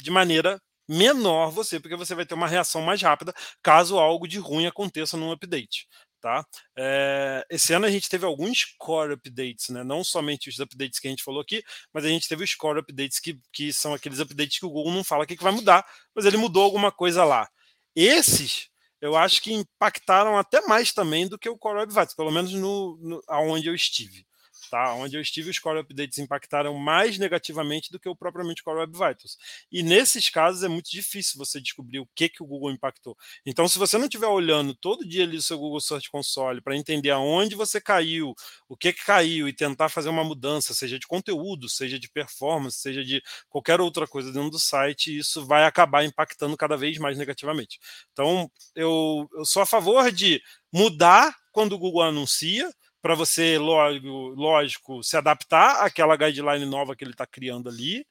de 0.00 0.10
maneira 0.12 0.62
menor 0.88 1.50
você, 1.50 1.80
porque 1.80 1.96
você 1.96 2.14
vai 2.14 2.24
ter 2.24 2.34
uma 2.34 2.46
reação 2.46 2.82
mais 2.82 3.02
rápida 3.02 3.34
caso 3.62 3.98
algo 3.98 4.28
de 4.28 4.38
ruim 4.38 4.66
aconteça 4.66 5.16
num 5.16 5.32
update. 5.32 5.88
Tá? 6.22 6.46
É, 6.78 7.44
esse 7.50 7.72
ano 7.72 7.84
a 7.84 7.90
gente 7.90 8.08
teve 8.08 8.24
alguns 8.24 8.64
core 8.78 9.14
updates, 9.14 9.70
né? 9.70 9.82
não 9.82 10.04
somente 10.04 10.48
os 10.48 10.60
updates 10.60 11.00
que 11.00 11.08
a 11.08 11.10
gente 11.10 11.24
falou 11.24 11.40
aqui, 11.40 11.64
mas 11.92 12.04
a 12.04 12.08
gente 12.08 12.28
teve 12.28 12.44
os 12.44 12.54
core 12.54 12.78
updates 12.78 13.18
que, 13.18 13.40
que 13.52 13.72
são 13.72 13.92
aqueles 13.92 14.20
updates 14.20 14.60
que 14.60 14.64
o 14.64 14.70
Google 14.70 14.92
não 14.92 15.02
fala 15.02 15.24
o 15.24 15.26
que, 15.26 15.36
que 15.36 15.42
vai 15.42 15.50
mudar, 15.50 15.84
mas 16.14 16.24
ele 16.24 16.36
mudou 16.36 16.62
alguma 16.62 16.92
coisa 16.92 17.24
lá. 17.24 17.48
Esses 17.96 18.70
eu 19.00 19.16
acho 19.16 19.42
que 19.42 19.52
impactaram 19.52 20.38
até 20.38 20.60
mais 20.60 20.92
também 20.92 21.26
do 21.26 21.36
que 21.36 21.48
o 21.48 21.58
Core 21.58 21.80
Web 21.80 21.92
Vitals, 21.92 22.14
pelo 22.14 22.30
menos 22.30 22.52
no, 22.52 22.96
no 23.02 23.20
aonde 23.26 23.66
eu 23.66 23.74
estive. 23.74 24.24
Tá? 24.72 24.94
Onde 24.94 25.18
eu 25.18 25.20
estive, 25.20 25.50
os 25.50 25.58
Core 25.58 25.80
Updates 25.80 26.16
impactaram 26.16 26.72
mais 26.78 27.18
negativamente 27.18 27.92
do 27.92 28.00
que 28.00 28.08
o 28.08 28.16
propriamente 28.16 28.62
Core 28.62 28.78
Web 28.78 28.92
Vitals. 28.94 29.36
E 29.70 29.82
nesses 29.82 30.30
casos 30.30 30.62
é 30.62 30.68
muito 30.68 30.90
difícil 30.90 31.36
você 31.36 31.60
descobrir 31.60 31.98
o 31.98 32.08
que, 32.14 32.26
que 32.30 32.42
o 32.42 32.46
Google 32.46 32.70
impactou. 32.70 33.14
Então, 33.44 33.68
se 33.68 33.78
você 33.78 33.98
não 33.98 34.06
estiver 34.06 34.28
olhando 34.28 34.74
todo 34.74 35.06
dia 35.06 35.24
ali 35.24 35.36
o 35.36 35.42
seu 35.42 35.58
Google 35.58 35.78
Search 35.78 36.10
Console 36.10 36.62
para 36.62 36.74
entender 36.74 37.10
aonde 37.10 37.54
você 37.54 37.82
caiu, 37.82 38.34
o 38.66 38.74
que, 38.74 38.94
que 38.94 39.04
caiu 39.04 39.46
e 39.46 39.52
tentar 39.52 39.90
fazer 39.90 40.08
uma 40.08 40.24
mudança, 40.24 40.72
seja 40.72 40.98
de 40.98 41.06
conteúdo, 41.06 41.68
seja 41.68 41.98
de 41.98 42.08
performance, 42.08 42.78
seja 42.78 43.04
de 43.04 43.22
qualquer 43.50 43.78
outra 43.78 44.06
coisa 44.06 44.32
dentro 44.32 44.48
do 44.48 44.58
site, 44.58 45.18
isso 45.18 45.44
vai 45.44 45.66
acabar 45.66 46.02
impactando 46.02 46.56
cada 46.56 46.78
vez 46.78 46.96
mais 46.96 47.18
negativamente. 47.18 47.78
Então, 48.14 48.50
eu, 48.74 49.28
eu 49.34 49.44
sou 49.44 49.60
a 49.60 49.66
favor 49.66 50.10
de 50.10 50.40
mudar 50.72 51.36
quando 51.52 51.74
o 51.74 51.78
Google 51.78 52.00
anuncia, 52.00 52.72
para 53.02 53.16
você, 53.16 53.58
lógico, 53.58 54.08
lógico, 54.08 55.02
se 55.02 55.16
adaptar 55.16 55.84
àquela 55.84 56.16
guideline 56.16 56.64
nova 56.64 56.94
que 56.94 57.02
ele 57.02 57.10
está 57.10 57.26
criando 57.26 57.68
ali. 57.68 58.06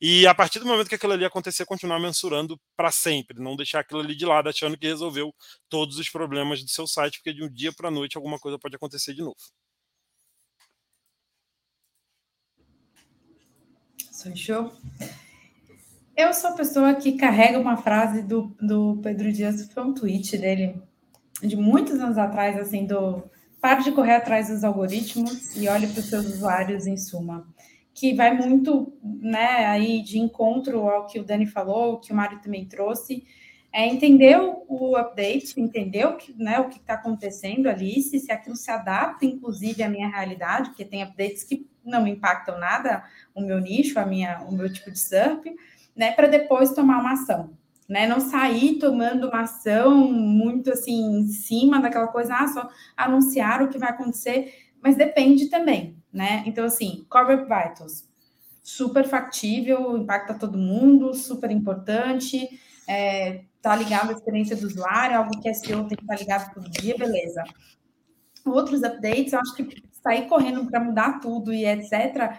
E 0.00 0.28
a 0.28 0.34
partir 0.34 0.60
do 0.60 0.66
momento 0.66 0.88
que 0.88 0.94
aquilo 0.94 1.12
ali 1.12 1.24
acontecer, 1.24 1.66
continuar 1.66 1.98
mensurando 1.98 2.58
para 2.76 2.92
sempre, 2.92 3.40
não 3.40 3.56
deixar 3.56 3.80
aquilo 3.80 3.98
ali 3.98 4.14
de 4.14 4.24
lado, 4.24 4.48
achando 4.48 4.78
que 4.78 4.86
resolveu 4.86 5.34
todos 5.68 5.98
os 5.98 6.08
problemas 6.08 6.62
do 6.62 6.70
seu 6.70 6.86
site, 6.86 7.18
porque 7.18 7.34
de 7.34 7.42
um 7.42 7.50
dia 7.52 7.72
para 7.72 7.88
a 7.88 7.90
noite 7.90 8.16
alguma 8.16 8.38
coisa 8.38 8.58
pode 8.60 8.76
acontecer 8.76 9.12
de 9.12 9.22
novo. 9.22 9.36
Show. 14.36 14.72
Eu 16.16 16.32
sou 16.32 16.50
a 16.50 16.54
pessoa 16.54 16.94
que 16.94 17.16
carrega 17.16 17.58
uma 17.58 17.76
frase 17.76 18.22
do, 18.22 18.54
do 18.60 19.00
Pedro 19.02 19.32
Dias, 19.32 19.72
foi 19.72 19.82
um 19.82 19.94
tweet 19.94 20.36
dele, 20.36 20.80
de 21.40 21.56
muitos 21.56 21.98
anos 22.00 22.18
atrás, 22.18 22.56
assim, 22.56 22.84
do 22.84 23.22
Pare 23.60 23.82
de 23.82 23.90
correr 23.90 24.14
atrás 24.14 24.48
dos 24.48 24.62
algoritmos 24.62 25.56
e 25.56 25.68
olhe 25.68 25.88
para 25.88 25.98
os 25.98 26.06
seus 26.06 26.26
usuários 26.26 26.86
em 26.86 26.96
suma. 26.96 27.46
Que 27.92 28.14
vai 28.14 28.32
muito 28.36 28.92
né, 29.02 29.66
aí 29.66 30.00
de 30.00 30.18
encontro 30.18 30.88
ao 30.88 31.06
que 31.06 31.18
o 31.18 31.24
Dani 31.24 31.46
falou, 31.46 31.98
que 31.98 32.12
o 32.12 32.14
Mário 32.14 32.40
também 32.40 32.66
trouxe. 32.66 33.24
É 33.72 33.84
entender 33.84 34.38
o 34.38 34.96
update, 34.96 35.60
entender 35.60 36.06
o 36.06 36.16
que 36.16 36.32
né, 36.40 36.64
está 36.70 36.94
acontecendo 36.94 37.68
ali, 37.68 38.00
se, 38.00 38.20
se 38.20 38.30
aquilo 38.30 38.56
se 38.56 38.70
adapta, 38.70 39.26
inclusive, 39.26 39.82
à 39.82 39.88
minha 39.88 40.08
realidade, 40.08 40.70
porque 40.70 40.84
tem 40.84 41.02
updates 41.02 41.42
que 41.42 41.68
não 41.84 42.06
impactam 42.06 42.58
nada 42.58 43.04
o 43.34 43.40
meu 43.40 43.60
nicho, 43.60 43.98
a 43.98 44.06
minha, 44.06 44.40
o 44.42 44.52
meu 44.52 44.72
tipo 44.72 44.90
de 44.90 44.98
SERP, 44.98 45.46
né, 45.96 46.12
para 46.12 46.28
depois 46.28 46.72
tomar 46.72 47.00
uma 47.00 47.12
ação 47.12 47.50
né? 47.88 48.06
Não 48.06 48.20
sair 48.20 48.78
tomando 48.78 49.28
uma 49.28 49.42
ação 49.42 49.96
muito 50.12 50.70
assim 50.70 51.20
em 51.20 51.28
cima 51.28 51.80
daquela 51.80 52.08
coisa, 52.08 52.34
ah, 52.34 52.48
só 52.48 52.68
anunciar 52.96 53.62
o 53.62 53.68
que 53.68 53.78
vai 53.78 53.90
acontecer, 53.90 54.52
mas 54.82 54.96
depende 54.96 55.46
também, 55.46 55.96
né? 56.12 56.42
Então, 56.46 56.64
assim, 56.64 57.06
Core 57.08 57.44
Vitals, 57.44 58.06
super 58.62 59.08
factível, 59.08 59.96
impacta 59.96 60.34
todo 60.34 60.58
mundo, 60.58 61.14
super 61.14 61.50
importante, 61.50 62.60
é, 62.86 63.44
tá 63.62 63.74
ligado 63.74 64.10
à 64.10 64.12
experiência 64.12 64.56
do 64.56 64.66
usuário, 64.66 65.16
algo 65.16 65.40
que 65.40 65.52
SEO 65.54 65.88
tem 65.88 65.96
que 65.96 66.04
estar 66.04 66.14
tá 66.14 66.20
ligado 66.20 66.54
todo 66.54 66.70
dia, 66.70 66.96
beleza. 66.96 67.42
Outros 68.44 68.82
updates, 68.82 69.32
eu 69.32 69.40
acho 69.40 69.54
que 69.54 69.82
sair 70.02 70.26
correndo 70.28 70.66
para 70.66 70.80
mudar 70.80 71.20
tudo 71.20 71.52
e 71.52 71.66
etc., 71.66 72.38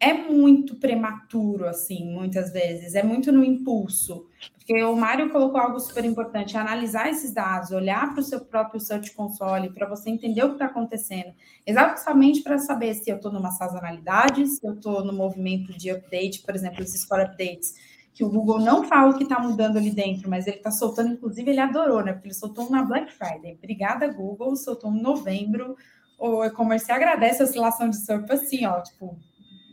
é 0.00 0.14
muito 0.14 0.76
prematuro, 0.76 1.68
assim, 1.68 2.10
muitas 2.10 2.50
vezes, 2.50 2.94
é 2.94 3.02
muito 3.02 3.30
no 3.30 3.44
impulso. 3.44 4.26
Porque 4.56 4.82
o 4.82 4.96
Mário 4.96 5.30
colocou 5.30 5.60
algo 5.60 5.78
super 5.78 6.04
importante, 6.04 6.56
analisar 6.56 7.10
esses 7.10 7.32
dados, 7.32 7.70
olhar 7.70 8.10
para 8.12 8.20
o 8.20 8.24
seu 8.24 8.40
próprio 8.40 8.80
Search 8.80 9.12
Console, 9.12 9.70
para 9.70 9.86
você 9.86 10.08
entender 10.08 10.42
o 10.42 10.48
que 10.48 10.54
está 10.54 10.66
acontecendo, 10.66 11.34
exatamente 11.66 12.42
para 12.42 12.56
saber 12.58 12.94
se 12.94 13.10
eu 13.10 13.16
estou 13.16 13.30
numa 13.30 13.50
sazonalidade, 13.50 14.46
se 14.46 14.66
eu 14.66 14.74
estou 14.74 15.04
no 15.04 15.12
movimento 15.12 15.76
de 15.76 15.90
update, 15.90 16.42
por 16.42 16.54
exemplo, 16.54 16.82
esses 16.82 17.04
core 17.04 17.24
updates, 17.24 17.74
que 18.14 18.24
o 18.24 18.30
Google 18.30 18.60
não 18.60 18.84
fala 18.84 19.10
o 19.10 19.16
que 19.16 19.24
está 19.24 19.38
mudando 19.38 19.76
ali 19.76 19.90
dentro, 19.90 20.30
mas 20.30 20.46
ele 20.46 20.56
está 20.56 20.70
soltando, 20.70 21.12
inclusive 21.12 21.50
ele 21.50 21.60
adorou, 21.60 22.02
né? 22.02 22.12
Porque 22.12 22.28
ele 22.28 22.34
soltou 22.34 22.66
um 22.66 22.70
na 22.70 22.82
Black 22.82 23.12
Friday. 23.12 23.54
Obrigada, 23.54 24.08
Google, 24.08 24.56
soltou 24.56 24.90
um 24.90 24.96
em 24.96 25.02
novembro. 25.02 25.76
O 26.18 26.44
e-commerce 26.44 26.90
agradece 26.90 27.42
a 27.42 27.46
oscilação 27.46 27.88
de 27.88 27.96
SERP 27.96 28.30
assim, 28.30 28.66
ó, 28.66 28.80
tipo, 28.82 29.18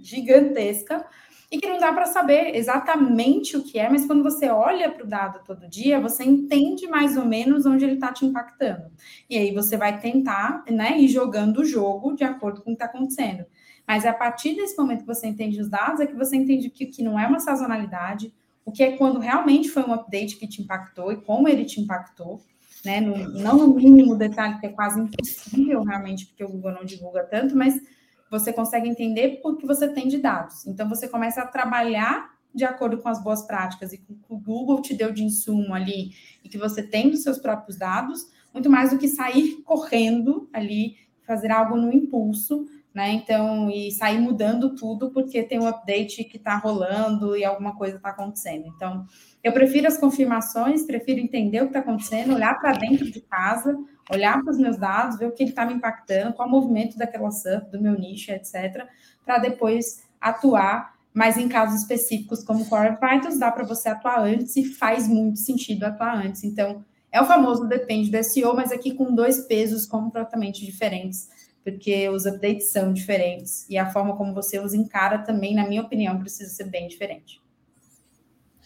gigantesca 0.08 1.06
e 1.50 1.58
que 1.58 1.68
não 1.68 1.80
dá 1.80 1.94
para 1.94 2.06
saber 2.06 2.56
exatamente 2.56 3.56
o 3.56 3.64
que 3.64 3.80
é, 3.80 3.90
mas 3.90 4.06
quando 4.06 4.22
você 4.22 4.50
olha 4.50 4.92
para 4.92 5.04
o 5.04 5.08
dado 5.08 5.44
todo 5.46 5.68
dia, 5.68 6.00
você 6.00 6.24
entende 6.24 6.88
mais 6.88 7.16
ou 7.16 7.26
menos 7.26 7.66
onde 7.66 7.86
ele 7.86 7.94
está 7.94 8.12
te 8.12 8.26
impactando. 8.26 8.92
E 9.30 9.38
aí 9.38 9.54
você 9.54 9.78
vai 9.78 10.00
tentar 10.00 10.64
né, 10.70 11.00
ir 11.00 11.08
jogando 11.08 11.60
o 11.60 11.66
jogo 11.66 12.14
de 12.14 12.26
acordo 12.26 12.62
com 12.62 12.72
o 12.72 12.76
que 12.76 12.84
está 12.84 12.86
acontecendo. 12.86 13.46
Mas 13.88 14.04
é 14.04 14.10
a 14.10 14.14
partir 14.14 14.56
desse 14.56 14.78
momento 14.78 15.02
que 15.02 15.08
você 15.08 15.28
entende 15.28 15.62
os 15.62 15.70
dados, 15.70 16.02
é 16.02 16.06
que 16.06 16.16
você 16.16 16.36
entende 16.36 16.70
que, 16.70 16.86
que 16.86 17.02
não 17.02 17.18
é 17.18 17.26
uma 17.26 17.40
sazonalidade, 17.40 18.34
o 18.66 18.72
que 18.72 18.84
é 18.84 18.98
quando 18.98 19.18
realmente 19.18 19.70
foi 19.70 19.84
um 19.84 19.94
update 19.94 20.36
que 20.36 20.48
te 20.48 20.62
impactou 20.62 21.14
e 21.14 21.22
como 21.22 21.48
ele 21.48 21.64
te 21.64 21.80
impactou. 21.80 22.42
Né, 22.86 23.02
no, 23.02 23.18
não 23.30 23.58
no 23.58 23.74
mínimo 23.74 24.16
detalhe, 24.16 24.60
que 24.60 24.68
é 24.68 24.70
quase 24.70 25.00
impossível 25.00 25.84
realmente, 25.84 26.28
porque 26.28 26.44
o 26.44 26.48
Google 26.48 26.72
não 26.72 26.86
divulga 26.86 27.24
tanto, 27.24 27.56
mas 27.56 27.82
você 28.30 28.52
consegue 28.52 28.88
entender 28.90 29.40
porque 29.42 29.66
você 29.66 29.88
tem 29.88 30.08
de 30.08 30.18
dados. 30.18 30.66
Então, 30.66 30.88
você 30.88 31.08
começa 31.08 31.42
a 31.42 31.48
trabalhar 31.48 32.38
de 32.54 32.66
acordo 32.66 32.98
com 32.98 33.10
as 33.10 33.24
boas 33.24 33.44
práticas 33.44 33.94
e 33.94 34.00
com 34.00 34.14
o 34.14 34.18
que 34.18 34.34
o 34.34 34.38
Google 34.38 34.82
te 34.82 34.94
deu 34.94 35.12
de 35.12 35.24
insumo 35.24 35.74
ali 35.74 36.12
e 36.44 36.50
que 36.50 36.58
você 36.58 36.82
tem 36.82 37.10
dos 37.10 37.22
seus 37.22 37.38
próprios 37.38 37.78
dados, 37.78 38.28
muito 38.54 38.70
mais 38.70 38.90
do 38.90 38.98
que 38.98 39.08
sair 39.08 39.62
correndo 39.64 40.50
ali, 40.52 40.96
fazer 41.26 41.52
algo 41.52 41.76
no 41.76 41.94
impulso, 41.94 42.66
né? 42.98 43.12
Então, 43.12 43.70
e 43.70 43.92
sair 43.92 44.18
mudando 44.18 44.76
tudo 44.76 45.12
porque 45.12 45.44
tem 45.44 45.60
um 45.60 45.68
update 45.68 46.24
que 46.24 46.38
está 46.38 46.56
rolando 46.56 47.38
e 47.38 47.46
alguma 47.46 47.76
coisa 47.76 47.98
está 47.98 48.10
acontecendo. 48.10 48.66
Então, 48.76 49.06
eu 49.44 49.54
prefiro 49.54 49.88
as 49.88 50.00
confirmações, 50.00 50.84
prefiro 50.84 51.20
entender 51.20 51.60
o 51.60 51.66
que 51.66 51.78
está 51.78 51.82
acontecendo, 51.82 52.34
olhar 52.34 52.60
para 52.60 52.72
dentro 52.72 53.06
de 53.12 53.22
casa, 53.22 53.78
olhar 54.12 54.42
para 54.42 54.52
os 54.52 54.58
meus 54.58 54.78
dados, 54.78 55.20
ver 55.20 55.28
o 55.28 55.32
que 55.32 55.44
está 55.44 55.64
me 55.64 55.76
impactando, 55.76 56.34
qual 56.34 56.48
o 56.48 56.52
movimento 56.52 56.98
daquela 56.98 57.30
surf, 57.30 57.70
do 57.70 57.80
meu 57.80 57.94
nicho, 57.94 58.32
etc., 58.32 58.88
para 59.24 59.38
depois 59.38 60.02
atuar. 60.20 60.96
Mas 61.14 61.38
em 61.38 61.48
casos 61.48 61.82
específicos, 61.82 62.44
como 62.44 62.66
Core 62.66 62.98
dá 63.38 63.52
para 63.52 63.64
você 63.64 63.90
atuar 63.90 64.22
antes 64.22 64.56
e 64.56 64.66
faz 64.66 65.08
muito 65.08 65.38
sentido 65.38 65.84
atuar 65.84 66.18
antes. 66.18 66.44
Então, 66.44 66.84
é 67.12 67.22
o 67.22 67.26
famoso 67.26 67.68
depende 67.68 68.10
do 68.10 68.24
SEO, 68.24 68.56
mas 68.56 68.72
aqui 68.72 68.96
com 68.96 69.14
dois 69.14 69.42
pesos 69.42 69.86
completamente 69.86 70.66
diferentes, 70.66 71.30
porque 71.70 72.08
os 72.08 72.26
updates 72.26 72.72
são 72.72 72.94
diferentes 72.94 73.70
e 73.70 73.78
a 73.78 73.90
forma 73.90 74.16
como 74.16 74.34
você 74.34 74.58
os 74.58 74.74
encara 74.74 75.20
também, 75.20 75.54
na 75.54 75.68
minha 75.68 75.82
opinião, 75.82 76.18
precisa 76.18 76.50
ser 76.50 76.64
bem 76.64 76.88
diferente. 76.88 77.42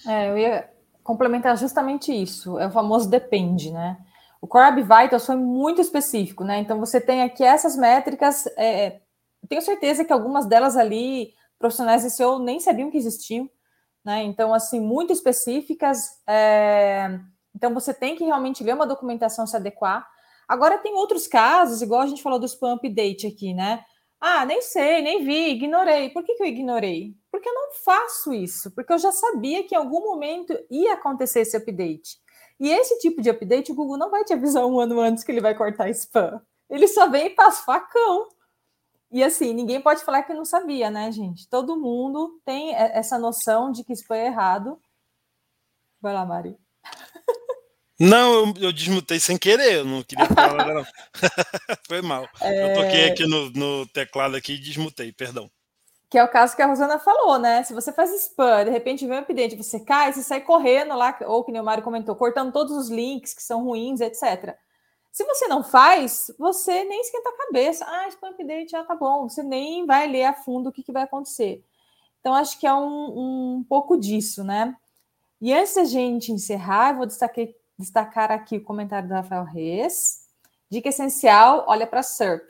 É, 0.08 0.30
eu 0.30 0.38
ia 0.38 0.70
complementar 1.02 1.58
justamente 1.58 2.14
isso, 2.14 2.60
é 2.60 2.68
o 2.68 2.72
famoso 2.72 3.10
depende, 3.10 3.72
né? 3.72 3.98
O 4.40 4.46
Core 4.46 4.84
Vitals 4.84 5.26
foi 5.26 5.36
muito 5.36 5.82
específico, 5.82 6.44
né? 6.44 6.60
Então 6.60 6.80
você 6.80 7.02
tem 7.02 7.24
aqui 7.24 7.44
essas 7.44 7.76
métricas. 7.76 8.46
É, 8.56 9.00
tenho 9.50 9.64
certeza 9.64 10.06
que 10.06 10.14
algumas 10.14 10.46
delas 10.46 10.78
ali, 10.78 11.34
profissionais 11.58 12.04
de 12.04 12.12
SEO 12.12 12.38
nem 12.38 12.60
sabiam 12.60 12.92
que 12.92 12.98
existiam, 12.98 13.50
né? 14.06 14.22
Então, 14.24 14.54
assim, 14.54 14.80
muito 14.80 15.12
específicas. 15.12 16.22
É, 16.28 17.20
então 17.56 17.74
você 17.74 17.96
tem 17.96 18.16
que 18.16 18.26
realmente 18.26 18.64
ler 18.64 18.76
uma 18.76 18.86
documentação 18.86 19.48
se 19.48 19.56
adequar. 19.56 20.08
Agora 20.52 20.78
tem 20.78 20.94
outros 20.96 21.28
casos, 21.28 21.82
igual 21.82 22.02
a 22.02 22.06
gente 22.06 22.22
falou 22.22 22.38
do 22.38 22.46
spam 22.46 22.74
update 22.74 23.26
aqui, 23.26 23.54
né? 23.54 23.86
Ah, 24.20 24.46
nem 24.46 24.62
sei, 24.62 25.02
nem 25.02 25.24
vi, 25.24 25.52
ignorei. 25.52 26.10
Por 26.10 26.26
que, 26.26 26.36
que 26.36 26.44
eu 26.44 26.48
ignorei? 26.48 27.16
Porque 27.32 27.48
eu 27.48 27.54
não 27.54 27.72
faço 27.86 28.34
isso, 28.34 28.70
porque 28.72 28.92
eu 28.92 28.98
já 28.98 29.14
sabia 29.14 29.64
que 29.64 29.74
em 29.74 29.78
algum 29.78 30.02
momento 30.02 30.54
ia 30.70 30.96
acontecer 30.96 31.40
esse 31.40 31.56
update. 31.56 32.20
E 32.60 32.70
esse 32.70 33.00
tipo 33.00 33.22
de 33.22 33.30
update, 33.30 33.72
o 33.72 33.76
Google 33.76 33.98
não 33.98 34.12
vai 34.12 34.26
te 34.26 34.34
avisar 34.34 34.66
um 34.66 34.78
ano 34.78 35.00
antes 35.00 35.24
que 35.24 35.32
ele 35.32 35.40
vai 35.40 35.56
cortar 35.56 35.90
spam. 35.90 36.42
Ele 36.70 36.86
só 36.86 37.10
vem 37.10 37.28
e 37.28 37.30
passa 37.30 37.64
facão. 37.64 38.28
E 39.10 39.24
assim, 39.24 39.54
ninguém 39.54 39.82
pode 39.82 40.04
falar 40.04 40.24
que 40.24 40.34
não 40.34 40.44
sabia, 40.44 40.92
né, 40.92 41.14
gente? 41.14 41.48
Todo 41.48 41.80
mundo 41.80 42.42
tem 42.44 42.76
essa 42.76 43.18
noção 43.18 43.72
de 43.72 43.86
que 43.86 43.94
spam 43.94 44.18
é 44.18 44.26
errado. 44.26 44.78
Vai 46.02 46.14
lá, 46.14 46.26
Mari. 46.26 46.60
Não, 48.04 48.34
eu, 48.34 48.54
eu 48.62 48.72
desmutei 48.74 49.20
sem 49.20 49.38
querer, 49.38 49.76
eu 49.76 49.86
não 49.86 50.02
queria 50.02 50.26
falar 50.26 50.74
não. 50.74 50.84
Foi 51.88 52.02
mal. 52.02 52.28
É... 52.42 52.64
Eu 52.64 52.74
toquei 52.74 53.12
aqui 53.12 53.28
no, 53.28 53.52
no, 53.52 53.86
teclado 53.86 54.36
aqui 54.36 54.54
e 54.54 54.58
desmutei, 54.58 55.12
perdão. 55.12 55.48
Que 56.10 56.18
é 56.18 56.24
o 56.24 56.28
caso 56.28 56.56
que 56.56 56.64
a 56.64 56.66
Rosana 56.66 56.98
falou, 56.98 57.38
né? 57.38 57.62
Se 57.62 57.76
você 57.76 57.94
faz 57.94 58.10
spam, 58.12 58.66
de 58.66 58.72
repente 58.72 59.06
vem 59.06 59.20
um 59.20 59.22
update, 59.22 59.56
você 59.56 59.80
cai, 59.80 60.12
você 60.12 60.24
sai 60.24 60.42
correndo 60.42 60.96
lá, 60.96 61.16
ou 61.28 61.44
que 61.44 61.52
o 61.52 61.64
Mário 61.64 61.84
comentou, 61.84 62.16
cortando 62.16 62.52
todos 62.52 62.76
os 62.76 62.90
links 62.90 63.36
que 63.36 63.44
são 63.44 63.64
ruins, 63.64 64.02
etc. 64.02 64.58
Se 65.12 65.24
você 65.24 65.48
não 65.48 65.64
faz, 65.64 66.34
você 66.40 66.84
nem 66.84 67.02
esquenta 67.02 67.30
a 67.30 67.46
cabeça. 67.46 67.86
Ah, 67.88 68.08
spam 68.08 68.32
update, 68.32 68.72
já 68.72 68.84
tá 68.84 68.96
bom. 68.96 69.30
Você 69.30 69.44
nem 69.44 69.86
vai 69.86 70.08
ler 70.08 70.24
a 70.24 70.34
fundo 70.34 70.70
o 70.70 70.72
que, 70.72 70.82
que 70.82 70.92
vai 70.92 71.04
acontecer. 71.04 71.64
Então, 72.20 72.34
acho 72.34 72.60
que 72.60 72.66
é 72.66 72.74
um, 72.74 73.58
um 73.58 73.66
pouco 73.70 73.96
disso, 73.96 74.44
né? 74.44 74.76
E 75.40 75.54
antes 75.54 75.76
da 75.76 75.84
gente 75.84 76.32
encerrar, 76.32 76.92
eu 76.92 76.98
vou 76.98 77.06
destacar, 77.06 77.46
destacar 77.82 78.32
aqui 78.32 78.58
o 78.58 78.64
comentário 78.64 79.08
do 79.08 79.14
Rafael 79.14 79.44
Reis. 79.44 80.22
Dica 80.70 80.88
essencial, 80.88 81.66
olha 81.68 81.86
para 81.86 82.02
SERP, 82.02 82.48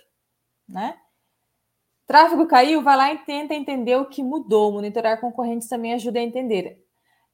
né? 0.70 0.96
Tráfego 2.06 2.46
caiu, 2.46 2.84
vai 2.84 2.98
lá 2.98 3.14
e 3.14 3.20
tenta 3.20 3.54
entender 3.54 3.96
o 3.96 4.06
que 4.06 4.22
mudou. 4.22 4.72
Monitorar 4.72 5.20
concorrentes 5.20 5.68
também 5.68 5.94
ajuda 5.94 6.20
a 6.20 6.24
entender. 6.24 6.86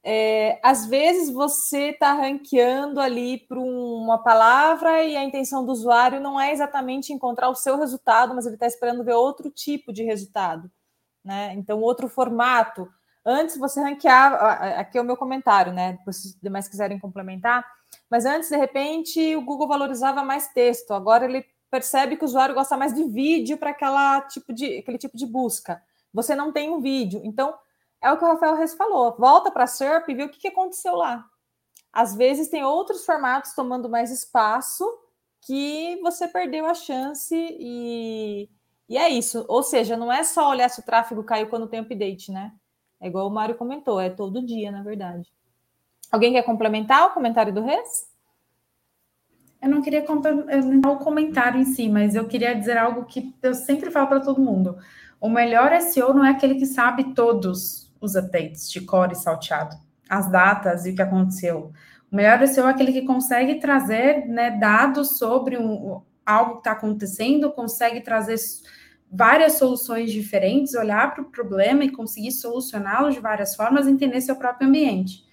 É, 0.04 0.60
às 0.62 0.86
vezes 0.86 1.30
você 1.30 1.90
está 1.90 2.12
ranqueando 2.12 3.00
ali 3.00 3.38
para 3.38 3.58
uma 3.58 4.22
palavra 4.22 5.02
e 5.02 5.16
a 5.16 5.24
intenção 5.24 5.66
do 5.66 5.72
usuário 5.72 6.20
não 6.20 6.40
é 6.40 6.52
exatamente 6.52 7.12
encontrar 7.12 7.48
o 7.50 7.54
seu 7.54 7.76
resultado, 7.76 8.34
mas 8.34 8.46
ele 8.46 8.54
está 8.54 8.66
esperando 8.66 9.04
ver 9.04 9.14
outro 9.14 9.50
tipo 9.50 9.92
de 9.92 10.04
resultado, 10.04 10.70
né? 11.24 11.52
Então, 11.54 11.80
outro 11.80 12.08
formato. 12.08 12.88
Antes 13.26 13.58
você 13.58 13.82
ranqueava, 13.82 14.36
aqui 14.78 14.96
é 14.96 15.00
o 15.00 15.04
meu 15.04 15.16
comentário, 15.16 15.72
né? 15.72 15.98
Se 16.10 16.28
os 16.28 16.40
demais 16.40 16.68
quiserem 16.68 16.98
complementar, 16.98 17.66
mas 18.10 18.24
antes, 18.24 18.48
de 18.48 18.56
repente, 18.56 19.36
o 19.36 19.42
Google 19.42 19.68
valorizava 19.68 20.22
mais 20.24 20.48
texto, 20.48 20.92
agora 20.92 21.24
ele 21.24 21.44
percebe 21.70 22.16
que 22.16 22.24
o 22.24 22.26
usuário 22.26 22.54
gosta 22.54 22.76
mais 22.76 22.94
de 22.94 23.04
vídeo 23.04 23.58
para 23.58 23.70
aquela 23.70 24.22
tipo 24.22 24.52
de 24.52 24.78
aquele 24.78 24.98
tipo 24.98 25.16
de 25.16 25.26
busca. 25.26 25.82
Você 26.12 26.34
não 26.34 26.52
tem 26.52 26.70
um 26.70 26.80
vídeo, 26.80 27.20
então 27.24 27.54
é 28.02 28.10
o 28.10 28.16
que 28.16 28.24
o 28.24 28.28
Rafael 28.28 28.54
Reis 28.54 28.74
falou. 28.74 29.14
Volta 29.18 29.50
para 29.50 29.64
a 29.64 29.66
SERP 29.66 30.08
e 30.08 30.14
vê 30.14 30.24
o 30.24 30.30
que, 30.30 30.40
que 30.40 30.48
aconteceu 30.48 30.94
lá. 30.96 31.24
Às 31.92 32.14
vezes 32.14 32.48
tem 32.48 32.64
outros 32.64 33.04
formatos 33.04 33.52
tomando 33.54 33.88
mais 33.88 34.10
espaço 34.10 34.84
que 35.42 35.98
você 36.02 36.28
perdeu 36.28 36.66
a 36.66 36.74
chance 36.74 37.34
e, 37.34 38.48
e 38.88 38.96
é 38.96 39.08
isso. 39.08 39.44
Ou 39.48 39.62
seja, 39.62 39.96
não 39.96 40.12
é 40.12 40.24
só 40.24 40.48
olhar 40.48 40.68
se 40.68 40.80
o 40.80 40.84
tráfego 40.84 41.24
caiu 41.24 41.48
quando 41.48 41.68
tem 41.68 41.80
update, 41.80 42.32
né? 42.32 42.52
É 43.00 43.08
igual 43.08 43.26
o 43.28 43.30
Mário 43.30 43.56
comentou, 43.56 44.00
é 44.00 44.10
todo 44.10 44.44
dia, 44.44 44.70
na 44.70 44.82
verdade. 44.82 45.28
Alguém 46.10 46.32
quer 46.32 46.42
complementar 46.42 47.06
o 47.06 47.10
comentário 47.10 47.52
do 47.52 47.62
Reis? 47.62 48.08
Eu 49.60 49.68
não 49.68 49.82
queria 49.82 50.02
complementar 50.02 50.92
o 50.92 50.98
comentário 50.98 51.60
em 51.60 51.64
si, 51.64 51.88
mas 51.88 52.14
eu 52.14 52.26
queria 52.26 52.54
dizer 52.54 52.78
algo 52.78 53.04
que 53.04 53.34
eu 53.42 53.54
sempre 53.54 53.90
falo 53.90 54.06
para 54.06 54.20
todo 54.20 54.40
mundo. 54.40 54.78
O 55.20 55.28
melhor 55.28 55.72
SEO 55.80 56.14
não 56.14 56.24
é 56.24 56.30
aquele 56.30 56.54
que 56.54 56.66
sabe 56.66 57.12
todos 57.12 57.92
os 58.00 58.14
updates 58.14 58.70
de 58.70 58.80
core 58.82 59.16
salteado, 59.16 59.76
as 60.08 60.30
datas 60.30 60.86
e 60.86 60.90
o 60.90 60.94
que 60.94 61.02
aconteceu. 61.02 61.72
O 62.10 62.16
melhor 62.16 62.46
SEO 62.46 62.68
é 62.68 62.70
aquele 62.70 62.92
que 62.92 63.02
consegue 63.02 63.56
trazer 63.56 64.26
né, 64.28 64.52
dados 64.52 65.18
sobre 65.18 65.58
um, 65.58 66.00
algo 66.24 66.52
que 66.52 66.58
está 66.58 66.72
acontecendo, 66.72 67.50
consegue 67.50 68.00
trazer 68.00 68.36
várias 69.10 69.54
soluções 69.54 70.12
diferentes, 70.12 70.74
olhar 70.74 71.12
para 71.12 71.22
o 71.22 71.30
problema 71.30 71.84
e 71.84 71.90
conseguir 71.90 72.30
solucioná-lo 72.30 73.10
de 73.10 73.18
várias 73.18 73.56
formas, 73.56 73.88
entender 73.88 74.20
seu 74.20 74.36
próprio 74.36 74.68
ambiente. 74.68 75.27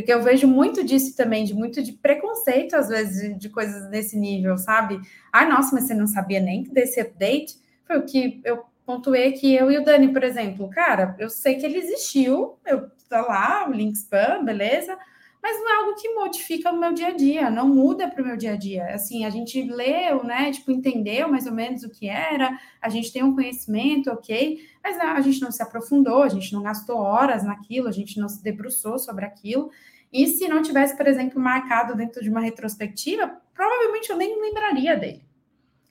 Porque 0.00 0.12
eu 0.12 0.22
vejo 0.22 0.48
muito 0.48 0.82
disso 0.82 1.14
também, 1.14 1.44
de 1.44 1.52
muito 1.52 1.82
de 1.82 1.92
preconceito, 1.92 2.74
às 2.74 2.88
vezes, 2.88 3.38
de, 3.38 3.48
coisas 3.50 3.88
desse 3.90 4.16
nível, 4.18 4.56
sabe? 4.56 4.98
Ah, 5.30 5.44
nossa, 5.44 5.74
mas 5.74 5.84
você 5.84 5.94
não 5.94 6.06
sabia 6.06 6.40
nem 6.40 6.62
desse 6.62 7.00
update? 7.00 7.58
Foi 7.86 7.98
o 7.98 8.06
que 8.06 8.40
eu 8.42 8.64
pontuei 8.86 9.32
que 9.32 9.54
eu 9.54 9.70
e 9.70 9.76
o 9.76 9.84
Dani, 9.84 10.12
por 10.12 10.24
exemplo, 10.24 10.68
cara, 10.70 11.14
eu 11.18 11.28
sei 11.28 11.56
que 11.56 11.66
ele 11.66 11.78
existiu, 11.78 12.58
eu 12.66 12.90
tá 13.10 13.20
lá, 13.20 13.68
o 13.68 13.72
link 13.72 13.94
spam, 13.96 14.44
beleza, 14.44 14.96
mas 15.42 15.58
não 15.58 15.70
é 15.70 15.76
algo 15.76 15.94
que 15.94 16.08
modifica 16.14 16.70
o 16.70 16.78
meu 16.78 16.92
dia 16.92 17.08
a 17.08 17.12
dia, 17.12 17.50
não 17.50 17.68
muda 17.68 18.08
para 18.08 18.22
o 18.22 18.26
meu 18.26 18.36
dia 18.36 18.52
a 18.52 18.56
dia. 18.56 18.94
Assim, 18.94 19.24
a 19.24 19.30
gente 19.30 19.62
leu, 19.62 20.22
né? 20.22 20.52
Tipo, 20.52 20.70
entendeu 20.70 21.28
mais 21.28 21.46
ou 21.46 21.52
menos 21.52 21.82
o 21.82 21.90
que 21.90 22.08
era, 22.08 22.58
a 22.80 22.88
gente 22.88 23.12
tem 23.12 23.22
um 23.22 23.34
conhecimento, 23.34 24.10
ok, 24.10 24.60
mas 24.82 24.98
né, 24.98 25.04
a 25.04 25.20
gente 25.20 25.40
não 25.40 25.50
se 25.50 25.62
aprofundou, 25.62 26.22
a 26.22 26.28
gente 26.28 26.52
não 26.52 26.62
gastou 26.62 26.98
horas 26.98 27.42
naquilo, 27.42 27.88
a 27.88 27.92
gente 27.92 28.18
não 28.20 28.28
se 28.28 28.42
debruçou 28.42 28.98
sobre 28.98 29.24
aquilo. 29.24 29.70
E 30.12 30.26
se 30.26 30.48
não 30.48 30.60
tivesse, 30.60 30.96
por 30.96 31.06
exemplo, 31.06 31.40
marcado 31.40 31.94
dentro 31.94 32.22
de 32.22 32.28
uma 32.28 32.40
retrospectiva, 32.40 33.30
provavelmente 33.54 34.10
eu 34.10 34.16
nem 34.16 34.40
lembraria 34.40 34.96
dele. 34.96 35.24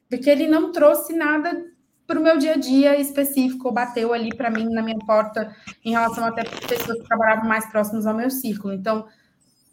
Porque 0.09 0.29
ele 0.29 0.47
não 0.47 0.71
trouxe 0.71 1.13
nada 1.13 1.65
para 2.05 2.19
o 2.19 2.23
meu 2.23 2.37
dia 2.37 2.53
a 2.53 2.57
dia 2.57 2.99
específico, 2.99 3.71
bateu 3.71 4.11
ali 4.11 4.35
para 4.35 4.49
mim 4.49 4.65
na 4.65 4.81
minha 4.81 4.97
porta 4.97 5.55
em 5.85 5.91
relação 5.91 6.25
até 6.25 6.43
pessoas 6.43 6.99
que 6.99 7.07
trabalhavam 7.07 7.47
mais 7.47 7.67
próximas 7.67 8.07
ao 8.07 8.15
meu 8.15 8.31
círculo. 8.31 8.73
Então, 8.73 9.07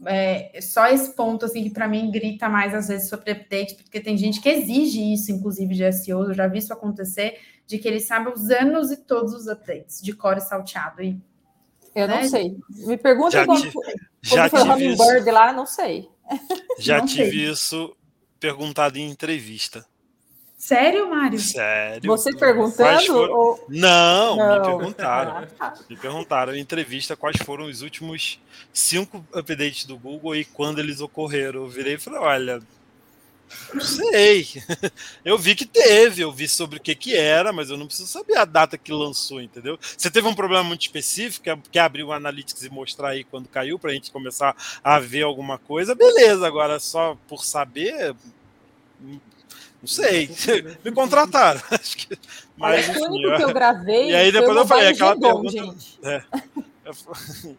é 0.04 0.60
só 0.60 0.86
esse 0.88 1.14
ponto 1.14 1.46
assim 1.46 1.62
que 1.62 1.70
para 1.70 1.88
mim 1.88 2.10
grita 2.10 2.48
mais 2.48 2.74
às 2.74 2.88
vezes 2.88 3.08
sobre 3.08 3.32
update, 3.32 3.76
porque 3.76 4.00
tem 4.00 4.16
gente 4.16 4.40
que 4.40 4.48
exige 4.48 5.12
isso, 5.12 5.32
inclusive 5.32 5.74
de 5.74 5.90
SEO, 5.92 6.24
eu 6.24 6.34
já 6.34 6.46
vi 6.46 6.58
isso 6.58 6.72
acontecer, 6.72 7.38
de 7.66 7.78
que 7.78 7.88
ele 7.88 8.00
sabe 8.00 8.30
os 8.30 8.50
anos 8.50 8.90
e 8.90 8.96
todos 8.96 9.32
os 9.32 9.46
updates 9.46 10.02
de 10.02 10.12
core 10.12 10.40
salteado. 10.40 11.02
E, 11.02 11.18
eu 11.94 12.06
né? 12.06 12.22
não 12.22 12.28
sei. 12.28 12.56
Me 12.68 12.96
pergunta 12.96 13.30
já 13.30 13.46
quando, 13.46 13.72
quando 13.72 13.94
já 14.22 14.48
foi 14.48 14.60
o 14.60 14.72
Hummingbird 14.74 15.30
lá, 15.30 15.52
não 15.52 15.66
sei. 15.66 16.08
Já 16.78 16.98
não 16.98 17.06
tive 17.06 17.30
sei. 17.30 17.50
isso 17.50 17.96
perguntado 18.38 18.98
em 18.98 19.10
entrevista. 19.10 19.86
Sério, 20.66 21.08
Mário? 21.08 21.38
Sério. 21.38 22.10
Você 22.10 22.36
perguntando? 22.36 23.14
Ou... 23.14 23.64
Não, 23.68 24.34
Não, 24.34 24.58
me 24.58 24.64
perguntaram. 24.66 25.48
me 25.88 25.96
perguntaram 25.96 26.56
em 26.56 26.60
entrevista 26.60 27.16
quais 27.16 27.36
foram 27.44 27.66
os 27.66 27.82
últimos 27.82 28.40
cinco 28.72 29.24
updates 29.32 29.84
do 29.84 29.96
Google 29.96 30.34
e 30.34 30.44
quando 30.44 30.80
eles 30.80 31.00
ocorreram. 31.00 31.62
Eu 31.62 31.68
virei 31.68 31.94
e 31.94 31.98
falei: 31.98 32.18
olha, 32.18 32.60
não 33.72 33.80
sei. 33.80 34.48
Eu 35.24 35.38
vi 35.38 35.54
que 35.54 35.66
teve, 35.66 36.22
eu 36.22 36.32
vi 36.32 36.48
sobre 36.48 36.78
o 36.78 36.82
que, 36.82 36.96
que 36.96 37.14
era, 37.14 37.52
mas 37.52 37.70
eu 37.70 37.76
não 37.76 37.86
preciso 37.86 38.08
saber 38.08 38.36
a 38.36 38.44
data 38.44 38.76
que 38.76 38.92
lançou, 38.92 39.40
entendeu? 39.40 39.78
Você 39.80 40.10
teve 40.10 40.26
um 40.26 40.34
problema 40.34 40.64
muito 40.64 40.82
específico, 40.82 41.46
quer 41.70 41.80
abrir 41.80 42.02
o 42.02 42.12
Analytics 42.12 42.64
e 42.64 42.70
mostrar 42.70 43.10
aí 43.10 43.22
quando 43.22 43.48
caiu, 43.48 43.78
para 43.78 43.90
a 43.92 43.94
gente 43.94 44.10
começar 44.10 44.56
a 44.82 44.98
ver 44.98 45.22
alguma 45.22 45.58
coisa, 45.58 45.94
beleza. 45.94 46.44
Agora, 46.46 46.80
só 46.80 47.16
por 47.28 47.44
saber, 47.44 48.14
não 49.80 49.86
sei. 49.88 50.30
Me 50.84 50.92
contrataram. 50.92 51.60
Acho 51.70 51.96
que, 51.96 52.18
mas, 52.56 52.88
Olha, 52.88 53.00
o 53.00 53.12
único 53.12 53.36
que 53.36 53.44
eu 53.44 53.52
gravei. 53.52 54.10
E 54.10 54.14
aí 54.14 54.32
depois 54.32 54.56
eu 54.56 54.66
falei 54.66 54.88
aquela 54.88 55.18
pergunta. 55.18 55.50
Gente. 55.50 55.98
É, 56.02 56.22
eu, 56.84 56.94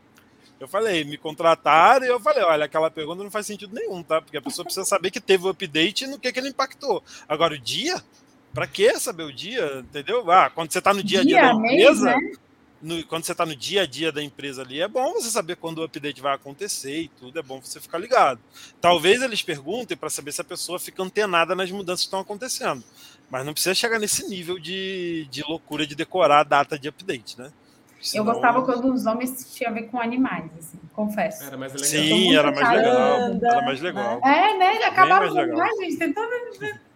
eu, 0.61 0.67
falei, 0.67 1.03
me 1.03 1.17
contrataram 1.17 2.05
e 2.05 2.09
eu 2.09 2.19
falei, 2.19 2.43
olha, 2.43 2.65
aquela 2.65 2.89
pergunta 2.89 3.23
não 3.23 3.31
faz 3.31 3.45
sentido 3.45 3.73
nenhum, 3.73 4.01
tá? 4.01 4.21
Porque 4.21 4.37
a 4.37 4.41
pessoa 4.41 4.65
precisa 4.65 4.85
saber 4.85 5.11
que 5.11 5.21
teve 5.21 5.45
o 5.45 5.49
update 5.49 6.05
e 6.05 6.07
no 6.07 6.19
que, 6.19 6.31
que 6.31 6.39
ele 6.39 6.49
impactou. 6.49 7.03
Agora, 7.27 7.53
o 7.53 7.59
dia? 7.59 8.01
Para 8.53 8.65
que 8.65 8.99
saber 8.99 9.23
o 9.23 9.33
dia? 9.33 9.79
Entendeu? 9.79 10.29
Ah, 10.31 10.49
quando 10.49 10.71
você 10.71 10.79
está 10.79 10.93
no 10.93 11.03
dia 11.03 11.19
a 11.19 11.23
dia, 11.23 11.41
dia 11.41 11.53
da 11.53 11.53
empresa. 11.53 12.15
Né? 12.15 12.31
No, 12.81 13.03
quando 13.05 13.23
você 13.23 13.31
está 13.31 13.45
no 13.45 13.55
dia 13.55 13.83
a 13.83 13.85
dia 13.85 14.11
da 14.11 14.23
empresa 14.23 14.61
ali, 14.61 14.81
é 14.81 14.87
bom 14.87 15.13
você 15.13 15.29
saber 15.29 15.55
quando 15.55 15.79
o 15.79 15.83
update 15.83 16.21
vai 16.21 16.35
acontecer 16.35 17.01
e 17.01 17.07
tudo, 17.07 17.39
é 17.39 17.41
bom 17.41 17.59
você 17.61 17.79
ficar 17.79 17.97
ligado. 17.97 18.39
Talvez 18.79 19.21
eles 19.21 19.41
perguntem 19.41 19.97
para 19.97 20.09
saber 20.09 20.31
se 20.31 20.41
a 20.41 20.43
pessoa 20.43 20.79
fica 20.79 21.01
antenada 21.01 21.55
nas 21.55 21.71
mudanças 21.71 22.01
que 22.01 22.07
estão 22.07 22.19
acontecendo. 22.19 22.83
Mas 23.29 23.45
não 23.45 23.53
precisa 23.53 23.75
chegar 23.75 23.99
nesse 23.99 24.27
nível 24.27 24.57
de, 24.57 25.27
de 25.29 25.43
loucura 25.43 25.85
de 25.85 25.95
decorar 25.95 26.39
a 26.39 26.43
data 26.43 26.79
de 26.79 26.87
update, 26.87 27.37
né? 27.37 27.51
Senão... 27.99 28.25
Eu 28.25 28.31
gostava 28.31 28.61
quando 28.63 28.93
os 28.93 29.03
nomes 29.03 29.53
tinham 29.53 29.71
a 29.71 29.73
ver 29.73 29.83
com 29.83 29.99
animais, 29.99 30.51
assim, 30.57 30.79
confesso. 30.93 31.43
Era 31.43 31.57
mais 31.57 31.73
legal. 31.73 31.89
Sim, 31.89 32.35
era 32.35 32.51
mais 32.51 32.69
legal. 32.69 33.19
Era 33.43 33.61
mais 33.63 33.81
legal. 33.81 34.21
É, 34.23 34.57
né? 34.57 34.83
Acabava 34.85 35.29
com 35.29 35.39
animais, 35.39 35.77
gente. 35.79 35.97
Tem 35.97 36.13
todo, 36.13 36.29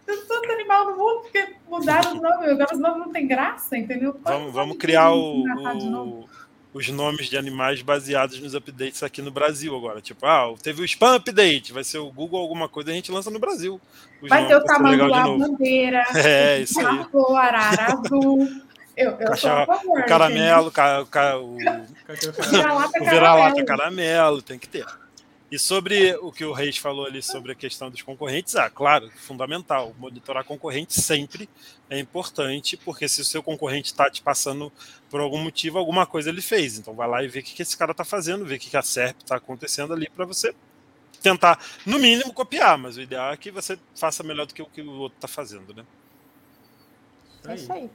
tem 0.06 0.16
todo 0.26 0.50
animal 0.50 0.86
no 0.86 0.96
mundo, 0.96 1.20
porque 1.22 1.54
mudaram 1.68 2.14
os 2.14 2.22
nomes. 2.22 2.48
Agora 2.48 2.74
os 2.74 2.80
nomes 2.80 2.98
não 2.98 3.12
tem 3.12 3.26
graça, 3.26 3.76
entendeu? 3.76 4.18
vamos, 4.24 4.52
vamos 4.52 4.76
criar 4.76 5.12
o, 5.12 5.42
o, 5.42 6.28
os 6.74 6.88
nomes 6.88 7.28
de 7.28 7.36
animais 7.36 7.82
baseados 7.82 8.40
nos 8.40 8.54
updates 8.54 9.02
aqui 9.02 9.20
no 9.20 9.30
Brasil 9.30 9.76
agora. 9.76 10.00
Tipo, 10.00 10.26
ah, 10.26 10.54
teve 10.62 10.82
o 10.82 10.84
spam 10.84 11.16
update, 11.16 11.72
vai 11.72 11.84
ser 11.84 11.98
o 11.98 12.10
Google 12.10 12.40
alguma 12.40 12.68
coisa, 12.68 12.90
a 12.90 12.94
gente 12.94 13.12
lança 13.12 13.30
no 13.30 13.38
Brasil. 13.38 13.80
vai 14.22 14.46
ter 14.46 14.56
o 14.56 14.64
tamanho 14.64 15.08
da 15.08 15.22
bandeira. 15.24 16.02
É, 16.14 16.60
isso 16.60 16.78
aí. 16.80 17.06
O 17.12 17.36
arara 17.36 17.94
azul. 17.94 18.48
Eu, 18.96 19.12
eu 19.12 19.28
Cachorro, 19.28 19.66
favor, 19.66 20.00
o 20.00 20.06
caramelo, 20.06 20.66
o, 20.66 20.70
o, 21.40 21.56
o 23.02 23.10
vira-lata 23.10 23.64
caramelo, 23.64 24.42
tem 24.42 24.58
que 24.58 24.68
ter. 24.68 24.84
E 25.52 25.58
sobre 25.58 26.16
o 26.16 26.32
que 26.32 26.46
o 26.46 26.52
Reis 26.54 26.78
falou 26.78 27.04
ali 27.04 27.22
sobre 27.22 27.52
a 27.52 27.54
questão 27.54 27.90
dos 27.90 28.00
concorrentes, 28.00 28.56
ah, 28.56 28.70
claro, 28.70 29.10
fundamental. 29.10 29.94
Monitorar 29.98 30.46
concorrente 30.46 30.98
sempre 30.98 31.46
é 31.90 31.98
importante, 31.98 32.74
porque 32.74 33.06
se 33.06 33.20
o 33.20 33.24
seu 33.24 33.42
concorrente 33.42 33.88
está 33.88 34.10
te 34.10 34.22
passando 34.22 34.72
por 35.10 35.20
algum 35.20 35.36
motivo, 35.36 35.76
alguma 35.76 36.06
coisa 36.06 36.30
ele 36.30 36.40
fez. 36.40 36.78
Então 36.78 36.94
vai 36.94 37.06
lá 37.06 37.22
e 37.22 37.28
vê 37.28 37.40
o 37.40 37.42
que, 37.42 37.60
esse 37.60 37.76
cara 37.76 37.92
está 37.92 38.02
fazendo, 38.02 38.46
vê 38.46 38.54
o 38.54 38.58
que, 38.58 38.74
a 38.74 38.80
SERP 38.80 39.20
está 39.20 39.36
acontecendo 39.36 39.92
ali 39.92 40.08
para 40.08 40.24
você 40.24 40.54
tentar, 41.22 41.62
no 41.84 41.98
mínimo, 41.98 42.32
copiar, 42.32 42.78
mas 42.78 42.96
o 42.96 43.02
ideal 43.02 43.34
é 43.34 43.36
que 43.36 43.50
você 43.50 43.78
faça 43.94 44.22
melhor 44.22 44.46
do 44.46 44.54
que 44.54 44.62
o 44.62 44.66
que 44.66 44.80
o 44.80 45.00
outro 45.00 45.18
está 45.18 45.28
fazendo, 45.28 45.74
né? 45.74 45.84
É 47.46 47.54
isso 47.56 47.70
aí. 47.70 47.90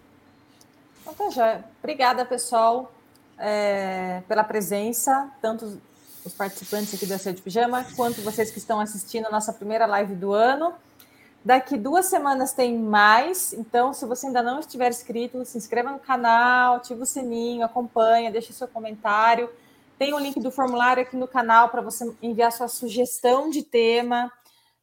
Então 1.01 1.11
tá 1.15 1.29
já. 1.31 1.63
Obrigada, 1.79 2.23
pessoal, 2.23 2.93
é, 3.35 4.21
pela 4.27 4.43
presença, 4.43 5.31
tanto 5.41 5.81
os 6.27 6.33
participantes 6.33 6.93
aqui 6.93 7.05
da 7.05 7.17
Seu 7.17 7.33
de 7.33 7.41
Pijama, 7.41 7.85
quanto 7.95 8.21
vocês 8.21 8.51
que 8.51 8.57
estão 8.57 8.79
assistindo 8.79 9.25
a 9.25 9.31
nossa 9.31 9.53
primeira 9.53 9.85
live 9.85 10.13
do 10.13 10.33
ano. 10.33 10.73
Daqui 11.43 11.77
duas 11.77 12.07
semanas 12.07 12.51
tem 12.51 12.77
mais, 12.77 13.53
então 13.53 13.93
se 13.93 14.05
você 14.05 14.27
ainda 14.27 14.43
não 14.43 14.59
estiver 14.59 14.89
inscrito, 14.89 15.43
se 15.45 15.57
inscreva 15.57 15.91
no 15.91 15.99
canal, 15.99 16.75
ativa 16.75 17.01
o 17.01 17.05
sininho, 17.05 17.63
acompanha, 17.63 18.29
deixe 18.29 18.51
seu 18.51 18.67
comentário. 18.67 19.49
Tem 19.97 20.13
o 20.13 20.17
um 20.17 20.19
link 20.19 20.39
do 20.39 20.51
formulário 20.51 21.01
aqui 21.01 21.15
no 21.15 21.27
canal 21.27 21.69
para 21.69 21.81
você 21.81 22.13
enviar 22.21 22.51
sua 22.51 22.67
sugestão 22.67 23.49
de 23.49 23.63
tema. 23.63 24.31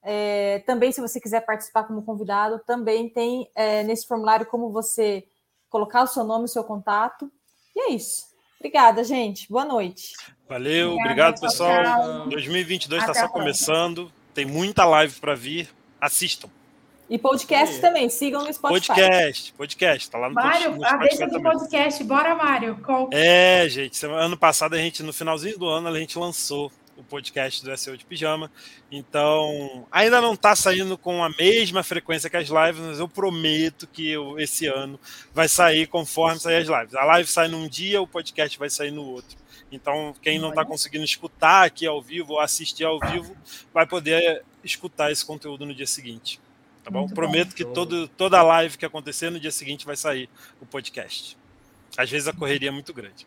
É, 0.02 0.60
também, 0.66 0.90
se 0.90 1.00
você 1.00 1.20
quiser 1.20 1.44
participar 1.44 1.84
como 1.84 2.02
convidado, 2.02 2.58
também 2.66 3.08
tem 3.10 3.50
é, 3.54 3.82
nesse 3.82 4.06
formulário 4.06 4.46
como 4.46 4.70
você 4.70 5.28
colocar 5.68 6.02
o 6.02 6.06
seu 6.06 6.24
nome, 6.24 6.46
o 6.46 6.48
seu 6.48 6.64
contato. 6.64 7.30
E 7.76 7.80
é 7.80 7.92
isso. 7.92 8.33
Obrigada, 8.64 9.04
gente. 9.04 9.46
Boa 9.52 9.66
noite. 9.66 10.14
Valeu, 10.48 10.94
obrigado, 10.94 11.38
pessoal. 11.38 11.82
Tchau. 11.82 12.28
2022 12.30 13.02
está 13.02 13.12
só 13.12 13.28
começando. 13.28 14.10
Tem 14.32 14.46
muita 14.46 14.86
live 14.86 15.20
para 15.20 15.34
vir. 15.34 15.68
Assistam. 16.00 16.48
E 17.10 17.18
podcast 17.18 17.76
é. 17.76 17.80
também, 17.82 18.08
sigam 18.08 18.42
no 18.42 18.50
Spotify. 18.50 18.86
Podcast, 18.86 19.52
podcast, 19.52 20.10
tá 20.10 20.16
lá 20.16 20.30
no 20.30 20.34
Mário, 20.34 20.76
no 20.76 20.86
a 20.86 20.96
deixa 20.96 21.26
do 21.26 21.42
podcast, 21.42 22.02
bora, 22.04 22.34
Mário. 22.34 22.80
Qual... 22.82 23.10
É, 23.12 23.68
gente, 23.68 24.02
ano 24.06 24.36
passado 24.38 24.72
a 24.72 24.78
gente, 24.78 25.02
no 25.02 25.12
finalzinho 25.12 25.58
do 25.58 25.68
ano, 25.68 25.88
a 25.88 25.98
gente 25.98 26.18
lançou 26.18 26.72
o 26.96 27.02
podcast 27.02 27.64
do 27.64 27.76
SEO 27.76 27.96
de 27.96 28.04
Pijama. 28.04 28.50
Então, 28.90 29.86
ainda 29.90 30.20
não 30.20 30.34
está 30.34 30.54
saindo 30.54 30.96
com 30.96 31.22
a 31.22 31.28
mesma 31.30 31.82
frequência 31.82 32.30
que 32.30 32.36
as 32.36 32.48
lives, 32.48 32.80
mas 32.80 32.98
eu 32.98 33.08
prometo 33.08 33.86
que 33.86 34.10
eu, 34.10 34.38
esse 34.38 34.66
ano 34.66 34.98
vai 35.32 35.48
sair 35.48 35.86
conforme 35.86 36.40
sair 36.40 36.56
as 36.56 36.68
lives. 36.68 36.94
A 36.94 37.04
live 37.04 37.28
sai 37.28 37.48
num 37.48 37.68
dia, 37.68 38.00
o 38.00 38.06
podcast 38.06 38.58
vai 38.58 38.70
sair 38.70 38.90
no 38.90 39.04
outro. 39.04 39.36
Então, 39.70 40.14
quem 40.22 40.38
não 40.38 40.50
está 40.50 40.64
conseguindo 40.64 41.04
escutar 41.04 41.64
aqui 41.64 41.86
ao 41.86 42.00
vivo 42.00 42.34
ou 42.34 42.40
assistir 42.40 42.84
ao 42.84 43.00
vivo, 43.00 43.36
vai 43.72 43.86
poder 43.86 44.44
escutar 44.62 45.10
esse 45.10 45.24
conteúdo 45.24 45.66
no 45.66 45.74
dia 45.74 45.86
seguinte. 45.86 46.40
Tá 46.84 46.90
bom? 46.90 47.00
Muito 47.00 47.14
Prometo 47.14 47.48
bom. 47.50 47.54
que 47.54 47.64
todo, 47.64 48.08
toda 48.08 48.42
live 48.42 48.78
que 48.78 48.84
acontecer 48.84 49.30
no 49.30 49.40
dia 49.40 49.50
seguinte 49.50 49.86
vai 49.86 49.96
sair 49.96 50.28
o 50.60 50.66
podcast. 50.66 51.36
Às 51.96 52.10
vezes 52.10 52.28
a 52.28 52.32
correria 52.32 52.68
é 52.68 52.72
muito 52.72 52.92
grande. 52.92 53.26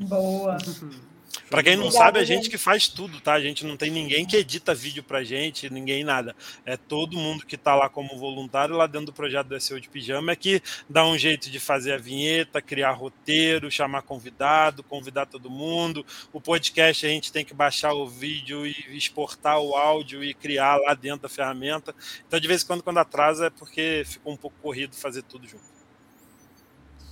Boa. 0.00 0.56
Para 1.48 1.62
quem 1.62 1.76
não 1.76 1.92
sabe, 1.92 2.18
a 2.18 2.24
gente 2.24 2.50
que 2.50 2.58
faz 2.58 2.88
tudo, 2.88 3.20
tá? 3.20 3.34
A 3.34 3.40
gente 3.40 3.64
não 3.64 3.76
tem 3.76 3.88
ninguém 3.88 4.26
que 4.26 4.36
edita 4.36 4.74
vídeo 4.74 5.02
pra 5.02 5.22
gente, 5.22 5.70
ninguém 5.70 6.02
nada. 6.02 6.34
É 6.64 6.76
todo 6.76 7.16
mundo 7.16 7.46
que 7.46 7.56
tá 7.56 7.74
lá 7.74 7.88
como 7.88 8.18
voluntário 8.18 8.74
lá 8.74 8.86
dentro 8.88 9.06
do 9.06 9.12
projeto 9.12 9.46
do 9.46 9.60
SEO 9.60 9.80
de 9.80 9.88
Pijama 9.88 10.32
é 10.32 10.36
que 10.36 10.60
dá 10.90 11.06
um 11.06 11.16
jeito 11.16 11.48
de 11.48 11.60
fazer 11.60 11.92
a 11.92 11.98
vinheta, 11.98 12.60
criar 12.60 12.90
roteiro, 12.92 13.70
chamar 13.70 14.02
convidado, 14.02 14.82
convidar 14.82 15.26
todo 15.26 15.48
mundo. 15.48 16.04
O 16.32 16.40
podcast 16.40 17.06
a 17.06 17.10
gente 17.10 17.32
tem 17.32 17.44
que 17.44 17.54
baixar 17.54 17.92
o 17.92 18.08
vídeo 18.08 18.66
e 18.66 18.74
exportar 18.90 19.60
o 19.60 19.76
áudio 19.76 20.24
e 20.24 20.34
criar 20.34 20.76
lá 20.76 20.94
dentro 20.94 21.22
da 21.22 21.28
ferramenta. 21.28 21.94
Então, 22.26 22.40
de 22.40 22.48
vez 22.48 22.64
em 22.64 22.66
quando, 22.66 22.82
quando 22.82 22.98
atrasa, 22.98 23.46
é 23.46 23.50
porque 23.50 24.02
ficou 24.04 24.32
um 24.32 24.36
pouco 24.36 24.56
corrido 24.60 24.96
fazer 24.96 25.22
tudo 25.22 25.46
junto. 25.46 25.75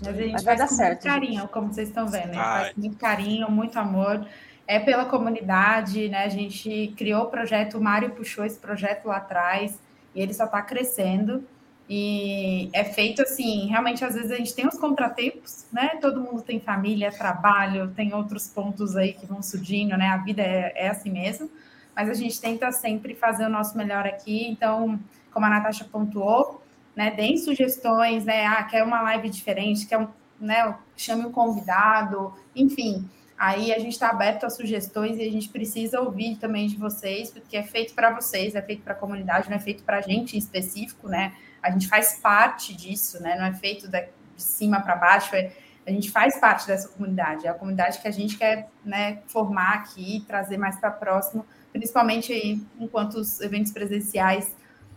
Mas 0.01 0.09
a 0.09 0.13
gente 0.13 0.33
Mas 0.33 0.45
vai 0.45 0.57
dar 0.57 0.67
certo. 0.67 1.05
Muito 1.05 1.15
carinho, 1.15 1.49
como 1.49 1.73
vocês 1.73 1.89
estão 1.89 2.07
vendo. 2.07 2.31
A 2.31 2.33
gente 2.33 2.37
faz 2.37 2.77
muito 2.77 2.97
carinho, 2.97 3.51
muito 3.51 3.79
amor. 3.79 4.27
É 4.67 4.79
pela 4.79 5.05
comunidade, 5.05 6.09
né? 6.09 6.25
A 6.25 6.29
gente 6.29 6.93
criou 6.97 7.25
o 7.25 7.27
projeto, 7.27 7.79
o 7.79 7.83
Mário 7.83 8.11
puxou 8.11 8.45
esse 8.45 8.59
projeto 8.59 9.07
lá 9.07 9.19
atrás 9.19 9.79
e 10.15 10.21
ele 10.21 10.33
só 10.33 10.45
está 10.45 10.63
crescendo. 10.63 11.45
E 11.89 12.71
é 12.73 12.83
feito 12.83 13.21
assim, 13.21 13.67
realmente 13.67 14.03
às 14.05 14.15
vezes 14.15 14.31
a 14.31 14.37
gente 14.37 14.55
tem 14.55 14.67
os 14.67 14.79
contratempos, 14.79 15.67
né? 15.71 15.99
Todo 16.01 16.21
mundo 16.21 16.41
tem 16.41 16.59
família, 16.59 17.13
trabalho, 17.13 17.91
tem 17.91 18.15
outros 18.15 18.49
pontos 18.49 18.97
aí 18.97 19.13
que 19.13 19.27
vão 19.27 19.43
surgindo, 19.43 19.95
né? 19.97 20.09
A 20.09 20.17
vida 20.17 20.41
é, 20.41 20.73
é 20.75 20.89
assim 20.89 21.11
mesmo, 21.11 21.51
mas 21.95 22.09
a 22.09 22.15
gente 22.15 22.41
tenta 22.41 22.73
sempre 22.73 23.15
fazer 23.15 23.45
o 23.45 23.51
nosso 23.51 23.77
melhor 23.77 24.07
aqui. 24.07 24.49
Então, 24.49 24.99
como 25.31 25.45
a 25.45 25.51
Natasha 25.51 25.85
pontuou, 25.85 26.64
né? 26.95 27.11
Deem 27.11 27.37
sugestões, 27.37 28.25
né? 28.25 28.47
Ah, 28.47 28.63
quer 28.65 28.83
uma 28.83 29.01
live 29.03 29.29
diferente, 29.29 29.87
quer 29.87 29.99
um, 29.99 30.09
né? 30.41 30.77
Chame 30.97 31.27
um 31.27 31.33
convidado, 31.33 32.35
enfim. 32.55 33.09
Aí 33.37 33.73
a 33.73 33.79
gente 33.79 33.93
está 33.93 34.11
aberto 34.11 34.45
a 34.45 34.51
sugestões 34.51 35.19
e 35.19 35.23
a 35.23 35.31
gente 35.31 35.49
precisa 35.49 36.01
ouvir 36.01 36.37
também 36.37 36.69
de 36.69 36.77
vocês, 36.77 37.31
porque 37.31 37.57
é 37.57 37.63
feito 37.63 37.93
para 37.93 38.11
vocês, 38.15 38.55
é 38.55 38.63
feito 38.63 38.83
para 38.83 38.93
a 38.93 38.97
comunidade, 38.97 39.51
não 39.51 39.57
é 39.57 39.61
feito 39.61 39.83
para 39.83 39.99
a 39.99 40.01
gente 40.01 40.37
em 40.37 40.39
específico, 40.39 41.09
né? 41.09 41.35
A 41.63 41.71
gente 41.71 41.89
faz 41.89 42.21
parte 42.21 42.75
disso, 42.75 43.21
né? 43.21 43.37
Não 43.37 43.45
é 43.45 43.53
feito 43.53 43.89
de 43.89 44.09
cima 44.37 44.81
para 44.81 44.95
baixo, 44.95 45.35
é, 45.35 45.53
a 45.87 45.91
gente 45.91 46.11
faz 46.11 46.39
parte 46.39 46.67
dessa 46.67 46.89
comunidade, 46.89 47.47
é 47.47 47.51
a 47.51 47.55
comunidade 47.55 48.01
que 48.01 48.09
a 48.09 48.11
gente 48.11 48.39
quer 48.39 48.69
né, 48.85 49.19
formar 49.27 49.75
aqui, 49.75 50.25
trazer 50.27 50.57
mais 50.57 50.79
para 50.79 50.91
próximo, 50.91 51.45
principalmente 51.73 52.33
aí, 52.33 52.63
enquanto 52.79 53.15
os 53.15 53.41
eventos 53.41 53.73
presenciais 53.73 54.55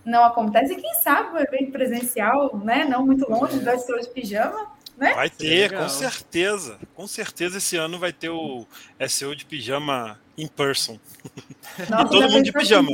não 0.07 0.23
acontece. 0.23 0.73
E 0.73 0.77
quem 0.77 0.93
sabe 0.95 1.35
o 1.35 1.39
evento 1.39 1.71
presencial, 1.71 2.57
né? 2.63 2.85
Não 2.85 3.05
muito 3.05 3.29
longe 3.29 3.59
do 3.59 3.79
SEO 3.79 3.99
de 3.99 4.09
pijama. 4.09 4.67
Né? 4.97 5.13
Vai 5.13 5.29
ter, 5.29 5.77
com 5.77 5.88
certeza. 5.89 6.79
Com 6.95 7.05
certeza 7.05 7.59
esse 7.59 7.77
ano 7.77 7.99
vai 7.99 8.11
ter 8.11 8.29
o 8.29 8.65
SEO 9.07 9.35
de 9.35 9.45
pijama 9.45 10.17
in 10.35 10.47
person. 10.47 10.97
Nossa, 11.88 12.05
todo 12.09 12.31
mundo 12.31 12.43
de 12.43 12.51
pijama. 12.51 12.89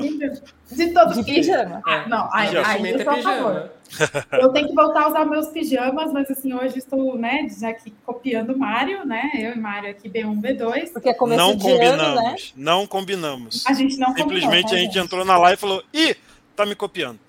De 0.69 0.87
todo 0.91 1.13
de 1.13 1.23
pijama. 1.23 1.81
É, 1.87 2.09
não, 2.09 2.29
aí, 2.33 2.57
aí 2.57 2.91
eu 2.91 3.03
sou 3.03 3.13
a 3.13 3.21
favor. 3.21 3.71
Eu 4.31 4.49
tenho 4.49 4.69
que 4.69 4.73
voltar 4.73 5.03
a 5.03 5.09
usar 5.09 5.25
meus 5.25 5.49
pijamas, 5.49 6.11
mas 6.11 6.29
assim, 6.31 6.51
hoje 6.51 6.79
estou, 6.79 7.15
né, 7.15 7.47
já 7.47 7.69
aqui 7.69 7.93
copiando 8.03 8.51
o 8.51 8.57
Mário, 8.57 9.05
né? 9.05 9.29
Eu 9.35 9.53
e 9.53 9.59
Mário 9.59 9.87
aqui 9.87 10.09
B1, 10.09 10.41
B2. 10.41 10.91
Porque 10.91 11.09
é 11.09 11.13
começo 11.13 11.39
não 11.39 11.55
de 11.55 11.61
combinamos, 11.61 12.03
ano, 12.03 12.15
né? 12.15 12.35
não 12.55 12.87
combinamos. 12.87 13.63
A 13.67 13.73
gente 13.73 13.97
não 13.97 14.07
Simplesmente 14.15 14.41
combinou, 14.41 14.61
tá, 14.63 14.75
a 14.75 14.77
gente, 14.79 14.93
gente 14.93 14.97
entrou 14.97 15.23
na 15.23 15.37
live 15.37 15.57
e 15.57 15.61
falou: 15.61 15.83
ih, 15.93 16.17
tá 16.55 16.65
me 16.65 16.75
copiando. 16.75 17.19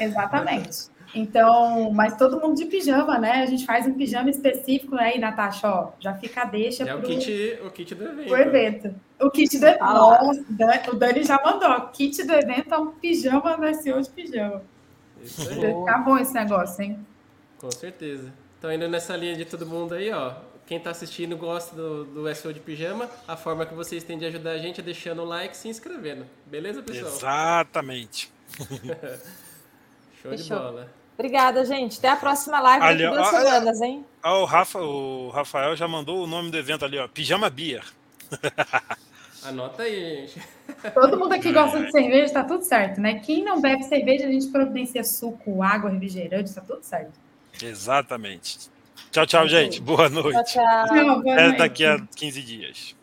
Exatamente. 0.00 0.94
Então, 1.14 1.92
mas 1.92 2.16
todo 2.16 2.40
mundo 2.40 2.56
de 2.56 2.64
pijama, 2.64 3.18
né? 3.18 3.42
A 3.42 3.46
gente 3.46 3.64
faz 3.64 3.86
um 3.86 3.94
pijama 3.94 4.28
específico 4.28 4.96
aí, 4.96 5.18
né, 5.18 5.28
Natasha, 5.28 5.68
ó, 5.68 5.92
já 6.00 6.12
fica 6.14 6.42
a 6.42 6.44
deixa 6.44 6.82
é 6.82 6.86
pro, 6.86 6.98
o 6.98 7.02
kit, 7.02 7.58
o 7.64 7.70
kit 7.70 7.94
do 7.94 8.04
evento. 8.04 8.32
O 8.32 8.36
evento. 8.36 8.94
O 9.20 9.30
kit 9.30 9.58
do 9.58 9.66
evento. 9.66 9.82
Ah, 9.82 9.94
Nossa, 9.94 10.44
o 10.90 10.96
Dani 10.96 11.22
já 11.22 11.40
mandou. 11.42 11.70
O 11.70 11.88
kit 11.90 12.20
do 12.24 12.32
evento 12.32 12.74
é 12.74 12.78
um 12.78 12.88
pijama 12.88 13.56
do 13.56 13.74
SEO 13.76 14.02
de 14.02 14.10
pijama. 14.10 14.62
Isso 15.22 15.48
aí. 15.48 15.54
Ficar 15.54 15.98
bom 16.04 16.18
esse 16.18 16.34
negócio, 16.34 16.82
hein? 16.82 16.98
Com 17.58 17.70
certeza. 17.70 18.32
Então, 18.58 18.72
indo 18.72 18.88
nessa 18.88 19.16
linha 19.16 19.36
de 19.36 19.44
todo 19.44 19.64
mundo 19.64 19.94
aí, 19.94 20.10
ó. 20.10 20.34
Quem 20.66 20.78
está 20.78 20.90
assistindo 20.90 21.36
gosta 21.36 21.76
do, 21.76 22.04
do 22.04 22.34
SEO 22.34 22.52
de 22.52 22.58
pijama, 22.58 23.08
a 23.28 23.36
forma 23.36 23.66
que 23.66 23.74
vocês 23.74 24.02
têm 24.02 24.18
de 24.18 24.24
ajudar 24.24 24.52
a 24.52 24.58
gente 24.58 24.80
é 24.80 24.82
deixando 24.82 25.22
o 25.22 25.24
like 25.24 25.54
e 25.54 25.58
se 25.58 25.68
inscrevendo. 25.68 26.26
Beleza, 26.46 26.82
pessoal? 26.82 27.12
Exatamente. 27.12 28.33
Show 30.22 30.30
Fechou. 30.30 30.36
de 30.36 30.62
bola. 30.64 30.88
Obrigada, 31.16 31.64
gente. 31.64 31.98
Até 31.98 32.08
a 32.08 32.16
próxima 32.16 32.60
live 32.60 32.84
ali, 32.84 33.02
daqui 33.04 33.16
duas 33.16 33.28
ó, 33.28 33.38
semanas, 33.38 33.80
hein? 33.80 34.04
Ó, 34.22 34.42
o, 34.42 34.44
Rafa, 34.44 34.80
o 34.80 35.30
Rafael 35.30 35.76
já 35.76 35.86
mandou 35.86 36.24
o 36.24 36.26
nome 36.26 36.50
do 36.50 36.58
evento 36.58 36.84
ali, 36.84 36.98
ó. 36.98 37.06
Pijama 37.06 37.48
Beer. 37.48 37.84
Anota 39.44 39.82
aí, 39.82 40.26
gente. 40.26 40.42
Todo 40.94 41.18
mundo 41.18 41.34
aqui 41.34 41.52
gosta 41.52 41.84
de 41.84 41.92
cerveja, 41.92 42.32
tá 42.32 42.42
tudo 42.42 42.64
certo, 42.64 43.00
né? 43.00 43.20
Quem 43.20 43.44
não 43.44 43.60
bebe 43.60 43.82
cerveja, 43.84 44.26
a 44.26 44.30
gente 44.30 44.48
providencia 44.48 45.04
suco, 45.04 45.62
água, 45.62 45.90
refrigerante, 45.90 46.52
tá 46.52 46.62
tudo 46.62 46.82
certo. 46.82 47.12
Exatamente. 47.62 48.70
Tchau, 49.12 49.26
tchau, 49.26 49.46
gente. 49.46 49.80
Boa 49.80 50.08
noite. 50.08 50.52
Tchau, 50.52 50.86
tchau. 50.86 51.22
Boa 51.22 51.34
Até 51.34 51.42
noite. 51.44 51.58
daqui 51.58 51.84
a 51.84 52.00
15 52.16 52.42
dias. 52.42 52.96